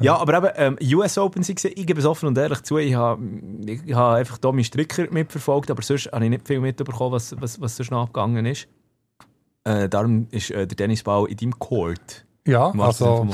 Ja, 0.00 0.16
aber 0.16 0.38
eben, 0.38 0.78
ähm, 0.80 0.96
US 0.96 1.18
Open, 1.18 1.42
gesehen, 1.42 1.72
ich 1.76 1.86
gebe 1.86 2.00
es 2.00 2.06
offen 2.06 2.26
und 2.26 2.38
ehrlich 2.38 2.62
zu, 2.62 2.78
ich 2.78 2.94
habe 2.94 3.22
ich 3.66 3.94
habe 3.94 4.16
einfach 4.16 4.38
Tommy 4.38 4.64
Stricker 4.64 5.06
mitverfolgt, 5.10 5.70
aber 5.70 5.82
sonst 5.82 6.10
habe 6.10 6.24
ich 6.24 6.30
nicht 6.30 6.48
viel 6.48 6.58
mitbekommen, 6.58 7.12
was, 7.12 7.36
was, 7.40 7.60
was 7.60 7.76
sonst 7.76 7.90
noch 7.90 8.02
abgegangen 8.02 8.46
ist. 8.46 8.66
Äh, 9.64 9.88
darum 9.88 10.26
ist 10.30 10.50
äh, 10.50 10.66
der 10.66 10.76
Tennisball 10.76 11.28
in 11.28 11.36
deinem 11.36 11.58
Court. 11.58 12.24
Ja, 12.46 12.72
also 12.78 13.28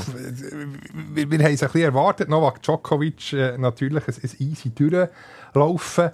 wir, 1.13 1.31
wir 1.31 1.39
haben 1.39 1.53
es 1.53 1.63
ein 1.63 1.67
bisschen 1.69 1.81
erwartet. 1.81 2.27
Novak 2.29 2.61
Djokovic 2.61 3.33
äh, 3.33 3.57
natürlich 3.57 4.05
ein, 4.07 4.13
ein 4.21 4.31
easy 4.39 4.69
durchlaufen. 4.69 6.11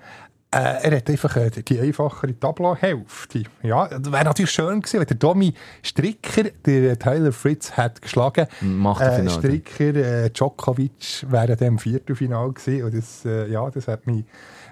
Äh, 0.52 0.84
er 0.84 0.98
hat 0.98 1.10
einfach 1.10 1.36
äh, 1.36 1.50
die 1.50 1.80
einfachere 1.80 2.40
Tableau-Hälfte. 2.40 3.44
Ja, 3.64 3.88
das 3.88 4.12
wäre 4.12 4.24
natürlich 4.24 4.52
schön 4.52 4.82
gewesen, 4.82 5.00
wenn 5.00 5.08
der 5.08 5.18
Domi 5.18 5.54
Stricker 5.82 6.44
der 6.64 7.00
Tyler 7.00 7.32
Fritz 7.32 7.72
hat 7.72 8.00
geschlagen. 8.00 8.46
Macht 8.62 9.02
Äh, 9.02 9.24
er. 9.24 9.30
Stricker, 9.30 9.96
äh, 9.96 10.30
Djokovic 10.30 11.26
wären 11.28 11.58
dann 11.58 11.68
im 11.70 11.80
Viertelfinale 11.80 12.54
gewesen. 12.54 12.84
Und 12.84 12.94
das, 12.96 13.26
äh, 13.26 13.50
ja, 13.52 13.68
das 13.72 13.88
hat 13.88 14.06
mich, 14.06 14.24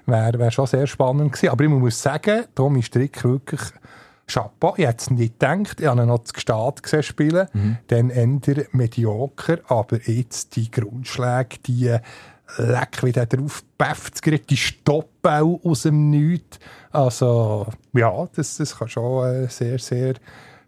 wäre 0.05 0.37
wär 0.37 0.51
schon 0.51 0.67
sehr 0.67 0.85
spannend 0.85 1.31
gewesen. 1.33 1.49
Aber 1.49 1.63
ich 1.63 1.69
muss 1.71 1.99
sagen, 1.99 2.45
Domi 2.53 2.83
Stricker 2.83 3.29
wirklich 3.29 3.61
Chapeau. 4.31 4.73
Ich 4.77 4.85
hätte 4.85 5.01
es 5.01 5.09
nicht 5.09 5.39
gedacht. 5.39 5.79
Ich 5.79 5.87
habe 5.87 6.01
ihn 6.01 6.07
noch 6.07 6.23
zu 6.23 6.33
Gstaad 6.33 6.83
gesehen 6.83 7.03
spielen. 7.03 7.47
Mhm. 7.53 7.77
Dann 7.87 8.09
eher 8.09 8.65
medioker. 8.71 9.59
Aber 9.67 10.01
jetzt 10.01 10.55
die 10.55 10.69
Grundschläge, 10.69 11.57
die 11.65 11.97
leck, 12.57 13.03
wie 13.03 13.11
der 13.11 13.25
drauf 13.25 13.63
päfft, 13.77 14.21
die 14.49 14.57
Stoppbau 14.57 15.59
aus 15.63 15.83
dem 15.83 16.09
Nichts. 16.09 16.59
Also, 16.91 17.67
ja, 17.93 18.27
das, 18.35 18.57
das 18.57 18.77
kann 18.77 18.89
schon 18.89 19.25
äh, 19.25 19.47
sehr, 19.47 19.79
sehr 19.79 20.15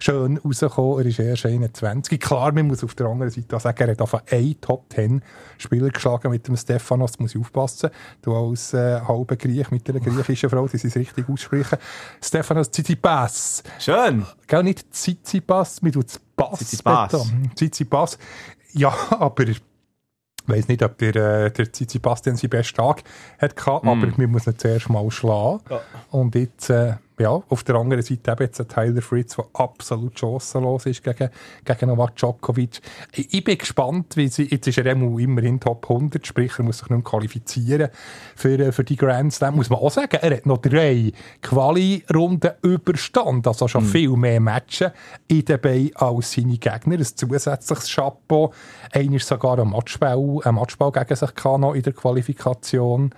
schön 0.04 0.38
rauskommen. 0.38 1.00
Er 1.00 1.06
ist 1.06 1.20
erst 1.20 1.46
21. 1.46 2.20
Klar, 2.20 2.52
man 2.52 2.68
muss 2.68 2.84
auf 2.84 2.94
der 2.96 3.08
anderen 3.08 3.32
Seite 3.32 3.60
sagen, 3.60 3.84
er 3.84 3.92
hat 3.92 4.02
einfach 4.02 4.24
einen 4.30 4.60
Top-10-Spieler 4.60 5.90
geschlagen 5.90 6.30
mit 6.30 6.48
dem 6.48 6.58
Stefanos. 6.58 7.14
Da 7.14 7.24
muss 7.24 7.36
ich 7.36 7.42
aufpassen. 7.42 7.90
Du 8.22 8.36
als 8.36 8.74
äh, 8.74 9.00
halber 9.00 9.36
Griech 9.36 9.72
mit 9.72 9.90
einer 9.90 10.00
griechischen 10.00 10.50
Frau, 10.50 10.68
die 10.68 10.78
sie 10.78 10.88
es 10.88 10.96
richtig 10.96 11.28
aussprechen. 11.30 11.78
Stefanos 12.22 12.70
Tsitsipas. 12.70 13.64
Schön! 13.80 14.26
Gell, 14.48 14.64
nicht 14.64 14.92
Tsitsipas, 14.92 15.82
mir 15.82 15.92
tut 15.92 16.20
Pass. 16.36 16.60
Tsitsipas. 16.60 17.32
Tsitsipas. 17.56 18.18
Ja, 18.74 18.94
aber 19.12 19.48
ich 19.48 19.62
weiß 20.48 20.68
nicht, 20.68 20.84
ob 20.84 20.98
der, 20.98 21.16
äh, 21.16 21.52
der 21.52 21.72
Tsitsipas 21.72 22.22
den 22.22 22.36
seinen 22.36 22.50
besten 22.50 22.76
Tag 22.76 23.04
hat 23.40 23.56
gehabt, 23.56 23.86
aber 23.86 24.18
wir 24.18 24.28
müssen 24.28 24.52
ihn 24.52 24.60
zuerst 24.60 24.90
mal 24.90 25.10
schlagen. 25.12 25.62
Ja. 25.70 25.82
Und 26.12 26.36
jetzt, 26.36 26.70
äh, 26.70 26.96
ja, 27.20 27.30
auf 27.48 27.64
der 27.64 27.76
anderen 27.76 28.02
Seite 28.04 28.32
eben 28.32 28.42
jetzt 28.44 28.60
ein 28.60 28.68
Tyler 28.68 29.02
Fritz, 29.02 29.36
der 29.36 29.46
absolut 29.54 30.18
chancenlos 30.18 30.86
ist 30.88 31.04
gegen, 31.04 31.30
gegen 31.64 31.88
Novak 31.90 32.16
Djokovic. 32.16 32.82
Ich, 33.12 33.34
ich 33.34 33.44
bin 33.44 33.58
gespannt, 33.58 34.18
wie 34.18 34.28
sie, 34.28 34.46
jetzt 34.50 34.68
ist 34.68 34.78
er 34.80 34.86
immer- 34.88 35.20
immerhin 35.20 35.60
Top 35.60 35.86
100, 35.90 36.26
sprich, 36.26 36.54
er 36.58 36.64
muss 36.64 36.80
sich 36.80 36.90
nicht 36.90 37.04
qualifizieren 37.04 37.90
für, 38.36 38.58
äh, 38.60 38.72
für 38.72 38.84
die 38.84 38.96
Grand 38.96 39.32
Slam. 39.34 39.56
Muss 39.56 39.70
man 39.70 39.80
auch 39.80 39.92
sagen, 39.92 40.18
er 40.22 40.36
hat 40.38 40.46
noch 40.46 40.58
drei 40.58 41.12
Quali-Runden 41.42 42.52
überstanden, 42.62 43.48
also 43.48 43.68
schon 43.68 43.86
viel 43.86 44.10
mehr 44.18 44.40
Matches 44.40 44.92
in 45.28 45.46
den 45.46 45.62
Beinen 45.62 45.96
als 45.96 46.32
seine 46.34 46.58
Gegner. 46.58 46.96
Ein 46.98 47.04
zusätzliches 47.06 47.94
Chapeau. 47.94 48.52
Einer 48.92 49.16
ist 49.16 49.28
sogar 49.28 49.60
ein 49.60 49.70
Matchball, 49.70 50.40
ein 50.44 50.56
Matchball 50.56 50.92
gegen 50.92 51.16
sich 51.16 51.36
gehabt 51.36 51.60
noch 51.60 51.74
in 51.74 51.84
der 51.84 51.94
Qualifikation. 51.94 53.14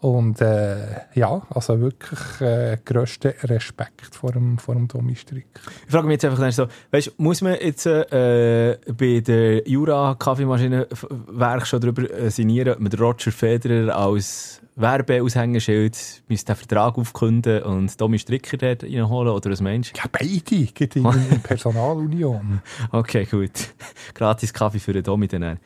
Und 0.00 0.40
äh, 0.40 0.76
ja, 1.14 1.42
also 1.50 1.78
wirklich 1.78 2.40
äh, 2.40 2.78
grössten 2.82 3.34
Respekt 3.42 4.14
vor 4.14 4.32
dem, 4.32 4.56
vor 4.56 4.74
dem 4.74 4.88
Tommy 4.88 5.14
Strick. 5.14 5.48
Ich 5.84 5.92
frage 5.92 6.06
mich 6.06 6.14
jetzt 6.14 6.24
einfach 6.24 6.50
so, 6.52 6.68
weißt, 6.90 7.18
muss 7.18 7.42
man 7.42 7.56
jetzt 7.60 7.84
äh, 7.84 8.78
bei 8.96 9.20
der 9.20 9.68
Jura-Kaffeemaschine-Werk 9.68 11.66
schon 11.66 11.80
darüber 11.82 12.10
äh, 12.10 12.30
sinnieren, 12.30 12.74
ob 12.74 12.80
man 12.80 12.92
Roger 12.92 13.30
Federer 13.30 13.94
als 13.94 14.62
Werbeaushängeschild 14.76 16.22
müsste 16.28 16.52
den 16.52 16.56
Vertrag 16.56 16.96
aufkünden 16.98 17.62
und 17.62 17.96
Tommy 17.98 18.18
Stricker 18.18 18.56
dort 18.56 18.84
reinholen 18.84 19.32
oder 19.32 19.50
was 19.50 19.60
meinst 19.60 19.96
Ja, 19.96 20.04
beide 20.10 20.40
geht 20.66 20.96
in, 20.96 21.04
in 21.04 21.40
Personalunion. 21.42 22.62
Okay, 22.92 23.24
gut. 23.24 23.50
Gratis 24.14 24.52
Kaffee 24.52 24.78
für 24.78 24.92
den 24.92 25.04
Tommy 25.04 25.28
dann. 25.28 25.58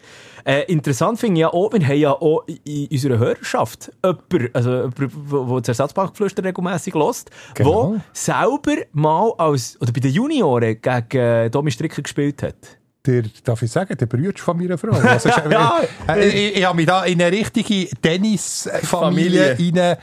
Äh, 0.45 0.63
interessant 0.73 1.19
finde 1.19 1.39
ich 1.39 1.41
ja 1.43 1.49
auch, 1.53 1.73
wir 1.73 1.87
haben 1.87 1.97
ja 1.97 2.13
auch 2.13 2.45
in 2.65 2.89
unserer 2.91 3.19
Hörerschaft 3.19 3.91
jemanden, 4.03 4.51
also 4.53 4.71
jemanden, 4.71 5.49
der 5.49 5.61
das 5.61 5.69
Ersatzbankgeflüster 5.69 6.45
regelmässig 6.45 6.95
hört, 6.95 7.25
Genau. 7.55 7.93
der 7.95 8.01
selber 8.13 8.83
mal 8.93 9.33
als, 9.39 9.81
oder 9.81 9.93
bei 9.93 10.01
den 10.01 10.13
Junioren 10.13 10.77
gegen 10.81 11.19
äh, 11.23 11.51
Tommy 11.51 11.71
Stricker 11.71 12.03
gespielt 12.03 12.43
hat. 12.43 12.79
Der, 13.07 13.23
darf 13.45 13.61
ich 13.63 13.71
sagen, 13.71 13.97
der 13.99 14.07
Bruder 14.07 14.33
von 14.37 14.57
meiner 14.57 14.79
Frau. 14.79 14.93
Also, 14.93 15.29
Ja. 15.51 15.81
äh, 16.09 16.27
ich, 16.29 16.57
ich 16.57 16.65
habe 16.65 16.77
mich 16.77 16.87
da 16.87 17.05
in 17.05 17.21
eine 17.21 17.31
richtige 17.31 17.89
Tennisfamilie 18.01 19.57
Familie. 19.57 19.83
rein 19.83 19.97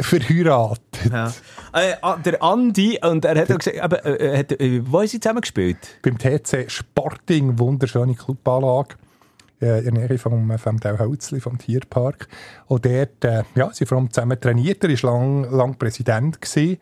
verheiratet. 0.00 0.80
Ja. 1.10 1.32
Äh, 1.72 1.94
ah, 2.02 2.16
der 2.16 2.42
Andi, 2.42 2.98
und 3.02 3.24
er 3.24 3.38
hat 3.40 3.48
ja 3.48 3.56
gesagt, 3.56 3.76
eben, 3.76 3.94
äh, 4.04 4.26
er 4.32 4.38
hat, 4.38 4.52
äh, 4.52 4.82
wo 4.84 4.98
haben 5.00 5.06
sie 5.06 5.20
zusammen 5.20 5.40
gespielt? 5.40 5.78
Beim 6.02 6.18
TC 6.18 6.70
Sporting, 6.70 7.58
wunderschöne 7.58 8.14
Clubanlage. 8.14 8.96
äh, 9.60 9.84
in 9.86 9.94
der 9.94 10.08
Nähe 10.08 10.18
vom, 10.18 10.56
vom 10.58 10.78
Hölzli, 10.82 11.40
vom 11.40 11.58
Tierpark. 11.58 12.28
Und 12.66 12.84
dort, 12.86 13.24
äh, 13.24 13.42
ja, 13.54 13.70
sie 13.72 13.86
vor 13.86 13.98
allem 13.98 14.10
zusammen 14.10 14.40
trainiert. 14.40 14.84
Er 14.84 14.90
war 14.90 15.12
lang, 15.12 15.50
lang 15.50 15.74
Präsident 15.78 16.40
gewesen, 16.40 16.78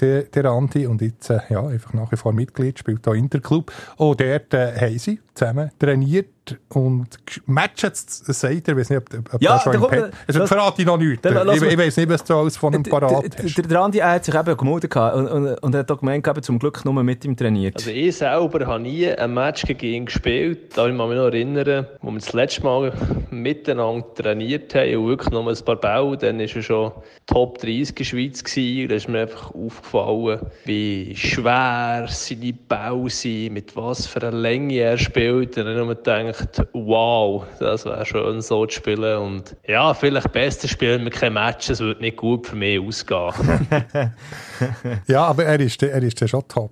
der, 0.00 0.22
der 0.24 0.44
Andi. 0.46 0.86
Und 0.86 1.02
jetzt, 1.02 1.30
äh, 1.30 1.40
ja, 1.48 1.66
einfach 1.66 1.92
nach 1.92 2.10
wie 2.12 2.16
vor 2.16 2.32
Mitglied, 2.32 2.78
spielt 2.78 3.04
hier 3.04 3.14
Interclub. 3.14 3.72
Und 3.96 4.20
dort 4.20 4.54
äh, 4.54 4.74
haben 4.78 4.98
sie 4.98 5.20
zusammen 5.34 5.70
trainiert 5.78 6.35
und 6.68 7.08
das 7.46 8.40
sagt 8.40 8.68
er, 8.68 8.74
ich 8.74 8.78
weiß 8.80 8.90
nicht, 8.90 8.98
ob, 8.98 9.34
ob 9.34 9.42
Ja, 9.42 9.54
das 9.54 9.62
schon 9.64 9.74
im 9.74 9.80
Pad... 9.82 10.10
Also, 10.26 10.40
das- 10.40 10.48
verrate 10.48 10.82
ich 10.82 10.86
noch 10.86 10.96
nichts. 10.98 11.22
Dann 11.22 11.48
Ich, 11.48 11.62
ich 11.62 11.78
weiß 11.78 11.96
nicht, 11.96 12.08
was 12.08 12.24
du 12.24 12.36
alles 12.36 12.56
von 12.56 12.74
einem 12.74 12.82
parat 12.82 13.10
Der, 13.10 13.44
hast. 13.44 13.56
der, 13.58 13.64
der 13.64 13.80
Andi 13.80 13.98
hat 13.98 14.24
sich 14.24 14.34
eben 14.34 14.56
gemeldet 14.56 14.90
gehabt 14.90 15.16
und, 15.16 15.26
und, 15.28 15.54
und 15.62 15.74
hat 15.74 15.90
auch 15.90 15.98
gemeint, 15.98 16.24
gehabt, 16.24 16.44
zum 16.44 16.58
Glück 16.58 16.84
nur 16.84 17.02
mit 17.02 17.24
ihm 17.24 17.36
trainiert. 17.36 17.76
Also 17.76 17.90
ich 17.90 18.16
selber 18.16 18.66
habe 18.66 18.80
nie 18.82 19.08
ein 19.10 19.34
Match 19.34 19.62
gegen 19.64 19.86
ihn 19.86 20.06
gespielt. 20.06 20.76
Da 20.76 20.86
ich 20.86 20.92
mich 20.92 21.00
noch 21.00 21.08
erinnern, 21.26 21.86
wo 22.00 22.10
wir 22.10 22.18
das 22.18 22.32
letzte 22.32 22.62
Mal 22.62 22.92
miteinander 23.30 24.06
trainiert 24.14 24.74
haben 24.74 24.96
und 24.96 25.08
wirklich 25.08 25.30
noch 25.30 25.46
ein 25.46 25.64
paar 25.64 25.76
Bälle, 25.76 26.16
dann 26.16 26.38
war 26.38 26.46
er 26.46 26.62
schon 26.62 26.92
Top 27.26 27.58
30 27.58 27.88
in 27.90 27.94
der 27.96 28.04
Schweiz 28.04 28.44
gewesen. 28.44 28.88
Da 28.88 28.94
ist 28.94 29.08
mir 29.08 29.20
einfach 29.20 29.52
aufgefallen, 29.54 30.40
wie 30.64 31.14
schwer 31.16 32.06
seine 32.08 32.52
Bälle 32.52 33.10
sind, 33.10 33.52
mit 33.54 33.74
was 33.76 34.06
für 34.06 34.22
einer 34.22 34.32
Länge 34.36 34.74
er 34.76 34.98
spielt. 34.98 35.56
Dann 35.56 35.66
habe 35.66 35.80
ich 35.80 35.86
mir 35.86 35.96
gedacht, 35.96 36.35
wow, 36.72 37.44
das 37.58 37.84
wäre 37.84 38.04
schön 38.04 38.40
so 38.40 38.66
zu 38.66 38.76
spielen. 38.76 39.18
Und 39.18 39.56
ja, 39.66 39.94
vielleicht 39.94 40.32
besser 40.32 40.68
spielen 40.68 41.04
wir 41.04 41.10
kein 41.10 41.32
Match, 41.32 41.70
es 41.70 41.80
würde 41.80 42.00
nicht 42.00 42.16
gut 42.16 42.46
für 42.46 42.56
mich 42.56 42.80
ausgehen. 42.80 43.32
Ja, 45.06 45.24
aber 45.24 45.44
er 45.44 45.60
ist, 45.60 45.82
er 45.82 46.02
ist 46.02 46.20
dann 46.20 46.28
schon 46.28 46.46
top, 46.48 46.70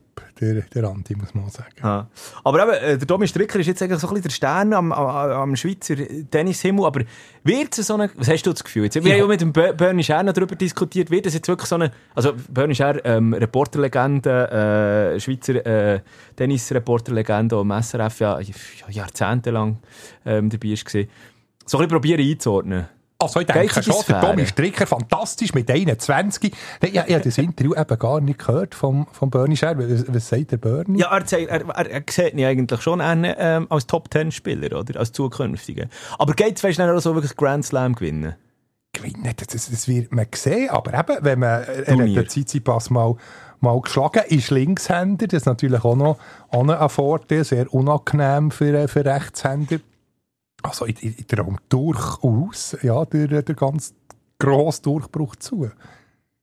der, 0.52 0.62
der 0.62 0.84
Andi, 0.84 1.14
muss 1.16 1.34
man 1.34 1.48
sagen. 1.48 1.70
Ja. 1.82 2.08
Aber 2.44 2.62
eben, 2.62 2.72
äh, 2.84 2.98
der 2.98 3.06
Domi 3.06 3.26
Stricker 3.26 3.58
ist 3.58 3.66
jetzt 3.66 3.82
eigentlich 3.82 4.00
so 4.00 4.08
ein 4.08 4.14
bisschen 4.14 4.24
der 4.24 4.30
Stern 4.30 4.72
am, 4.74 4.92
am, 4.92 5.06
am 5.06 5.56
Schweizer 5.56 5.94
Tennishimmel. 6.30 6.84
Aber 6.84 7.00
wird 7.44 7.78
es 7.78 7.86
so 7.86 7.94
eine, 7.94 8.10
was 8.16 8.28
hast 8.28 8.42
du 8.42 8.52
das 8.52 8.62
Gefühl? 8.64 8.84
Jetzt, 8.84 8.96
wir 8.96 9.02
Ja. 9.02 9.12
haben 9.14 9.20
ja 9.20 9.26
mit 9.26 9.40
dem 9.40 9.52
Bernie 9.52 10.02
Scher 10.04 10.22
noch 10.22 10.32
darüber 10.32 10.56
diskutiert, 10.56 11.10
wird 11.10 11.26
es 11.26 11.34
jetzt 11.34 11.48
wirklich 11.48 11.68
so 11.68 11.76
eine, 11.76 11.90
also 12.14 12.32
Bernie 12.48 12.74
Scher, 12.74 13.04
ähm, 13.04 13.32
Reporterlegende, 13.32 15.14
äh, 15.14 15.20
Schweizer 15.20 15.64
äh, 15.64 16.00
Tennisreporterlegende, 16.36 17.60
im 17.60 17.70
SRF 17.82 18.20
ja, 18.20 18.40
ja 18.40 18.54
jahrzehntelang 18.90 19.78
ähm, 20.26 20.50
dabei 20.50 20.68
war. 20.70 20.76
So 20.76 20.98
ein 20.98 21.08
bisschen 21.66 21.88
probieren 21.88 22.20
einzuordnen. 22.20 22.86
Also 23.24 23.40
ich 23.40 23.46
denke 23.46 23.82
schon, 23.82 23.94
der. 24.08 24.20
Tommy 24.20 24.46
Stricker, 24.46 24.86
fantastisch 24.86 25.52
mit 25.54 25.70
21. 25.70 26.52
Ich, 26.80 26.88
ich, 26.88 26.94
ich 26.94 26.98
habe 27.00 27.20
das 27.20 27.38
Interview 27.38 27.74
eben 27.74 27.98
gar 27.98 28.20
nicht 28.20 28.38
gehört 28.38 28.74
vom, 28.74 29.06
vom 29.12 29.30
Bernie 29.30 29.56
Scher. 29.56 29.76
Was, 29.78 30.04
was 30.08 30.28
sagt 30.28 30.52
der 30.52 30.56
Bernie? 30.58 31.00
Ja, 31.00 31.16
er, 31.16 31.24
zeigt- 31.26 31.50
er, 31.50 31.68
er, 31.68 31.90
er 31.90 32.02
sieht 32.08 32.34
ihn 32.34 32.44
eigentlich 32.44 32.80
schon 32.82 33.00
an, 33.00 33.24
ähm, 33.36 33.66
als 33.70 33.86
Top-10-Spieler, 33.86 34.78
oder? 34.78 34.98
Als 34.98 35.12
zukünftiger. 35.12 35.86
Aber 36.18 36.34
geht 36.34 36.56
es, 36.56 36.64
weißt 36.64 36.78
du, 36.78 36.94
auch 36.96 37.00
so 37.00 37.14
wirklich 37.14 37.36
Grand 37.36 37.64
Slam 37.64 37.94
gewinnen? 37.94 38.34
gewinnen. 38.92 39.32
Das, 39.36 39.48
das, 39.48 39.70
das 39.70 39.88
wird 39.88 40.12
man 40.12 40.26
sehen. 40.34 40.70
Aber 40.70 40.94
eben, 40.96 41.24
wenn 41.24 41.40
man 41.40 41.64
er 41.64 41.84
Turnier. 41.84 42.22
den 42.22 42.28
Tsitsipas 42.28 42.90
mal, 42.90 43.16
mal 43.60 43.80
geschlagen 43.80 44.22
ist 44.28 44.50
Linkshänder, 44.50 45.26
das 45.26 45.38
ist 45.42 45.46
natürlich 45.46 45.84
auch 45.84 45.96
noch, 45.96 46.16
auch 46.50 46.62
noch 46.62 46.80
ein 46.80 46.88
Vorteil, 46.88 47.42
sehr 47.42 47.74
unangenehm 47.74 48.52
für, 48.52 48.86
für 48.86 49.04
Rechtshänder. 49.04 49.78
Also 50.64 50.86
ich, 50.86 51.02
ich, 51.02 51.18
ich 51.18 51.26
traue 51.26 51.56
durchaus 51.68 52.76
ja, 52.82 53.04
der, 53.04 53.42
der 53.42 53.54
ganz 53.54 53.94
grosse 54.38 54.82
Durchbruch 54.82 55.36
zu. 55.36 55.70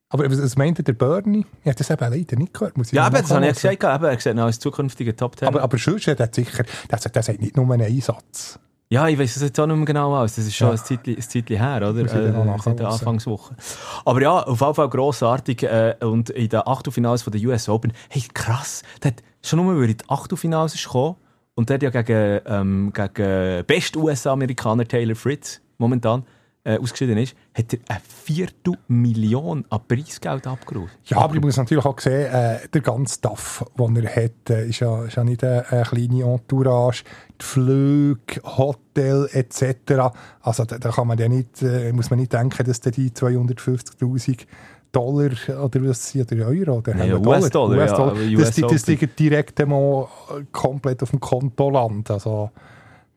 Aber 0.10 0.30
was, 0.30 0.58
meinte 0.58 0.84
der 0.84 0.94
Bernie? 0.94 1.46
Ich 1.62 1.68
habe 1.68 1.76
das 1.76 1.90
eben 1.90 2.14
leider 2.14 2.36
nicht 2.36 2.54
gehört. 2.54 2.78
Muss 2.78 2.88
ich 2.88 2.94
Ja, 2.94 3.06
aber 3.06 3.22
das 3.22 3.32
habe 3.32 3.48
ich 3.48 3.54
gesagt, 3.54 3.84
eben, 3.84 4.04
er 4.04 4.20
sieht 4.20 4.34
ihn 4.34 4.40
als 4.40 4.60
zukünftiger 4.60 5.16
Top-10. 5.16 5.48
Aber, 5.48 5.62
aber 5.62 5.78
sonst 5.78 6.08
hat 6.08 6.20
er 6.20 6.30
sicher, 6.32 6.64
das, 6.90 7.02
das 7.02 7.30
hat 7.30 7.40
nicht 7.40 7.56
nur 7.56 7.72
einen 7.74 7.88
Einsatz. 7.88 8.60
Ja, 8.90 9.08
ich 9.08 9.18
weiß 9.18 9.38
es 9.38 9.42
jetzt 9.42 9.58
auch 9.58 9.68
nicht 9.68 9.78
mehr 9.78 9.86
genau 9.86 10.14
aus. 10.18 10.36
Das 10.36 10.46
ist 10.46 10.54
schon 10.56 10.68
Ja. 10.68 10.74
ein 10.74 10.80
Zeitchen, 10.80 11.16
ein 11.16 11.22
Zeitchen 11.22 11.58
her, 11.58 11.78
oder? 11.78 12.02
Äh, 12.02 12.60
seit 12.62 12.78
der 12.80 12.90
Anfangswoche. 12.90 13.56
Aber 14.04 14.22
ja, 14.22 14.44
auf 14.44 14.60
jeden 14.60 14.74
Fall 14.76 14.90
grossartig. 14.90 15.64
Äh, 15.64 15.96
und 16.02 16.30
in 16.30 16.50
den 16.50 16.68
Achtelfinals 16.68 17.22
von 17.22 17.32
der 17.32 17.42
US 17.48 17.70
Open, 17.70 17.94
hey, 18.10 18.22
krass, 18.34 18.84
der 19.02 19.12
hat 19.12 19.24
schon 19.42 19.60
nur, 19.64 19.74
weil 19.76 19.84
er 19.84 19.90
in 19.92 19.98
die 19.98 20.10
Achtelfinals 20.10 20.76
ist 20.76 20.84
gekommen 20.84 21.16
und 21.62 21.70
der 21.70 21.76
hat 21.76 21.84
ja 21.84 22.02
gegen, 22.02 22.42
ähm, 22.48 22.92
gegen 22.92 23.66
best 23.68 23.96
US-Amerikaner 23.96 24.88
Taylor 24.88 25.16
Fritz 25.16 25.62
momentan 25.78 26.24
äh, 26.64 26.80
ausgeschieden 26.80 27.20
ist, 27.20 27.36
hat 27.54 27.72
er 27.74 27.80
eine 27.88 28.02
Viertelmillion 28.26 29.66
an 29.70 29.82
Preisgeld 29.88 30.48
abgerufen. 30.48 30.90
Ja, 31.06 31.18
aber 31.18 31.36
ich 31.36 31.42
muss 31.42 31.58
natürlich 31.58 31.86
auch 31.86 32.00
sehen, 32.00 32.34
äh, 32.34 32.68
der 32.74 32.82
ganze 32.82 33.14
Stuff, 33.14 33.64
den 33.78 33.96
er 33.96 34.16
hat, 34.16 34.50
äh, 34.50 34.70
ist, 34.70 34.80
ja, 34.80 35.04
ist 35.06 35.18
ja 35.18 35.24
nicht 35.24 35.44
eine, 35.44 35.70
eine 35.70 35.84
kleine 35.84 36.24
Entourage. 36.24 37.04
Die 37.40 37.46
Flüge, 37.46 38.42
Hotel 38.44 39.30
etc. 39.32 40.16
Also 40.42 40.66
da, 40.66 40.80
da 40.80 40.90
kann 40.90 41.08
man 41.08 41.20
ja 41.20 41.30
nicht, 41.30 41.62
äh, 41.62 41.94
muss 41.94 42.10
man 42.10 42.18
nicht 42.18 42.34
denken, 42.34 42.66
dass 42.66 42.80
da 42.80 42.90
die 42.90 43.12
250'000 43.12 44.48
Dollar 44.92 45.32
oder 45.64 45.84
was 45.88 46.16
oder 46.16 46.48
Euro 46.48 46.78
oder 46.78 46.94
wir 46.96 47.22
US-Dollar, 47.22 47.86
ja, 47.86 47.94
aber 47.96 48.12
dass 48.14 48.28
US 48.36 48.56
das 48.56 48.64
Open. 48.64 48.80
liegt 48.88 49.20
direkt 49.20 49.62
einmal 49.62 50.08
komplett 50.52 51.02
auf 51.04 51.12
dem 51.12 51.20
Konto 51.20 51.70
land. 51.70 52.12
Also 52.12 52.52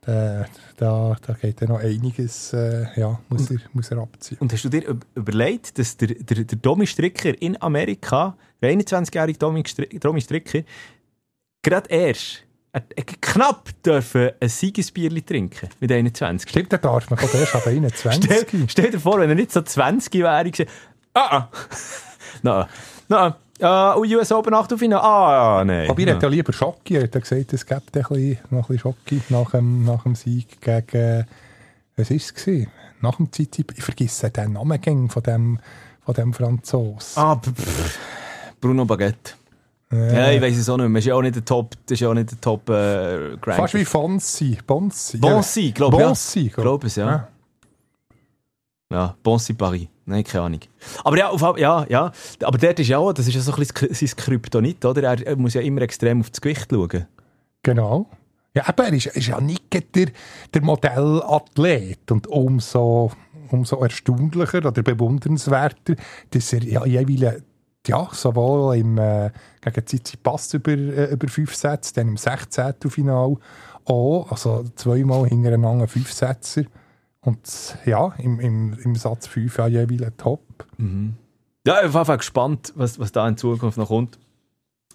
da, 0.03 0.45
da, 0.77 1.17
da 1.27 1.33
geht 1.33 1.61
ja 1.63 1.67
noch 1.67 1.81
einiges, 1.81 2.53
äh, 2.53 2.85
ja, 2.97 3.19
muss 3.29 3.51
er, 3.51 3.57
muss 3.73 3.91
er 3.91 3.99
abziehen. 3.99 4.37
Und 4.41 4.53
hast 4.53 4.63
du 4.65 4.69
dir 4.69 4.83
üb- 4.83 5.03
überlegt, 5.15 5.79
dass 5.79 5.97
der, 5.97 6.09
der, 6.09 6.45
der 6.45 6.59
Domi 6.59 6.87
Stricker 6.87 7.41
in 7.41 7.61
Amerika, 7.63 8.37
der 8.61 8.71
21-jährige 8.73 9.39
Domi, 9.39 9.63
Domi 9.99 10.21
Stricker, 10.21 10.61
gerade 11.63 11.89
erst 11.91 12.43
er, 12.73 12.83
er 12.97 13.05
knapp 13.05 13.71
dürfen 13.85 14.31
ein 14.41 14.49
Siegesbierli 14.49 15.23
trinken 15.23 15.69
mit 15.81 15.93
21. 15.93 16.51
Stimmt, 16.51 16.73
da 16.73 16.79
darf 16.79 17.09
man 17.09 17.19
der 17.21 17.41
erst 17.41 17.55
ab 17.55 17.67
21. 17.67 18.25
Stell, 18.25 18.47
stell 18.69 18.91
dir 18.91 19.01
vor, 19.01 19.21
wenn 19.21 19.29
er 19.31 19.37
nicht 19.37 19.53
so 19.53 19.63
20 19.63 20.13
wäre, 20.15 20.67
ah, 21.15 21.37
ah, 21.37 21.49
na, 22.43 22.69
na, 23.09 23.37
uh, 23.97 24.01
US 24.17 24.33
Open 24.33 24.55
Achtelfinale, 24.55 25.03
ah, 25.03 25.65
nein. 25.65 25.89
Aber 25.91 25.99
ich 25.99 26.07
Ja. 26.07 26.15
hätte 26.15 26.27
ja 26.27 26.31
lieber 26.31 26.53
Schocki. 26.53 26.97
Er 26.97 27.05
hat 27.05 27.15
ja 27.15 27.21
gesagt, 27.21 27.53
es 27.53 27.71
ein 27.71 27.81
bisschen, 27.93 28.39
noch 28.51 28.69
ein 28.69 28.77
bisschen 28.77 28.79
Schocki 28.81 29.23
nach 29.29 29.51
dem, 29.53 29.85
nach 29.85 30.03
dem 30.03 30.15
Sieg 30.15 30.61
gegen, 30.61 31.27
was 31.97 32.11
war 32.11 32.17
es? 32.17 32.35
gewesen? 32.35 32.71
Nach 33.01 33.17
dem 33.17 33.31
Zeit, 33.33 33.59
ich 33.59 33.83
vergesse 33.83 34.31
den 34.31 34.53
Namen 34.55 35.09
von 35.09 35.23
dem, 35.23 35.59
von 36.05 36.15
dem 36.15 36.33
Franzos. 36.33 37.17
Ah, 37.17 37.37
pff, 37.37 37.99
Bruno 38.61 38.85
Baguette. 38.85 39.33
Ja, 39.93 40.31
ich 40.33 40.41
weiß 40.43 40.57
es 40.57 40.69
auch 40.69 40.77
nicht 40.79 40.89
mehr. 40.89 40.99
Das 41.01 41.05
ist 41.05 41.09
ja 41.09 41.15
auch 41.15 41.23
nicht 41.23 41.37
der 41.37 41.45
Top, 41.45 41.75
das 41.87 41.93
ist 41.93 42.01
ja 42.01 42.09
auch 42.09 42.15
nicht 42.15 42.31
der 42.31 42.41
Top 42.41 42.69
äh, 42.69 43.37
Grand. 43.41 43.59
Fast 43.59 43.75
wie 43.75 43.85
Fonsi. 43.85 44.59
Bonsi. 44.67 45.19
Bonsi, 45.19 45.71
glaube 45.71 45.97
ich. 45.97 46.01
Ja. 46.01 46.07
Bonsi, 46.09 46.41
Ich 46.47 46.53
glaube 46.55 46.87
es, 46.89 46.97
ja. 46.97 47.29
Ja, 48.91 49.15
Bonsi 49.23 49.53
Paris. 49.53 49.87
Nein, 50.07 50.25
keine 50.25 50.45
Ahnung. 50.45 50.61
Aber 51.03 51.17
ja, 51.17 51.31
auf, 51.31 51.59
ja, 51.59 51.87
ja. 51.89 52.13
Aber 52.43 52.59
dort 52.59 52.79
ist 52.79 52.89
ja 52.89 52.99
auch, 52.99 53.13
das 53.13 53.27
ist 53.27 53.35
ja 53.35 53.41
so 53.41 53.53
ein 53.53 53.59
bisschen 53.59 53.95
sein 53.95 54.17
Kryptonit, 54.17 54.85
oder? 54.85 55.03
Er, 55.03 55.37
muss 55.37 55.55
ja 55.55 55.63
immer 55.63 55.83
extrem 55.83 56.21
auf 56.21 56.31
das 56.31 56.41
Gewicht 56.41 56.69
schauen. 56.71 57.07
Genau. 57.63 58.07
Ja, 58.55 58.69
aber 58.69 58.85
er 58.85 58.93
ist, 58.93 59.07
ist 59.07 59.27
ja 59.27 59.41
nicht 59.41 59.73
der, 59.73 60.09
der 60.53 60.63
Modellathlet. 60.63 62.11
Und 62.11 62.27
umso, 62.27 63.13
umso 63.51 63.83
erstaunlicher 63.83 64.59
oder 64.59 64.83
bewundernswerter, 64.83 65.95
dass 66.31 66.53
er 66.53 66.63
ja 66.63 66.85
jeweils 66.85 67.43
ja, 67.87 68.09
sowohl 68.13 68.77
im, 68.77 68.99
äh, 68.99 69.31
gegen 69.61 69.87
Tsitsipas 69.87 70.55
über, 70.55 70.73
äh, 70.73 71.13
über 71.13 71.29
fünf 71.29 71.55
Sätze, 71.55 71.95
dann 71.95 72.09
im 72.09 72.17
16. 72.17 72.75
Final 72.89 73.37
auch, 73.85 74.31
also 74.31 74.65
zweimal 74.75 75.29
hintereinander 75.29 75.87
fünf 75.87 76.13
Sätze. 76.13 76.67
Und 77.25 77.79
ja, 77.87 78.15
im, 78.19 78.39
im, 78.39 78.75
im 78.75 78.95
Satz 78.97 79.27
5 79.27 79.57
ja 79.57 79.67
jeweils 79.67 80.13
top. 80.19 80.43
Ja, 81.67 81.83
ich 81.83 81.91
bin 81.93 82.05
Fall 82.05 82.19
gespannt, 82.19 82.73
was, 82.77 82.99
was 82.99 83.13
da 83.13 83.27
in 83.27 83.39
Zukunft 83.39 83.79
noch 83.79 83.89
kommt. 83.89 84.19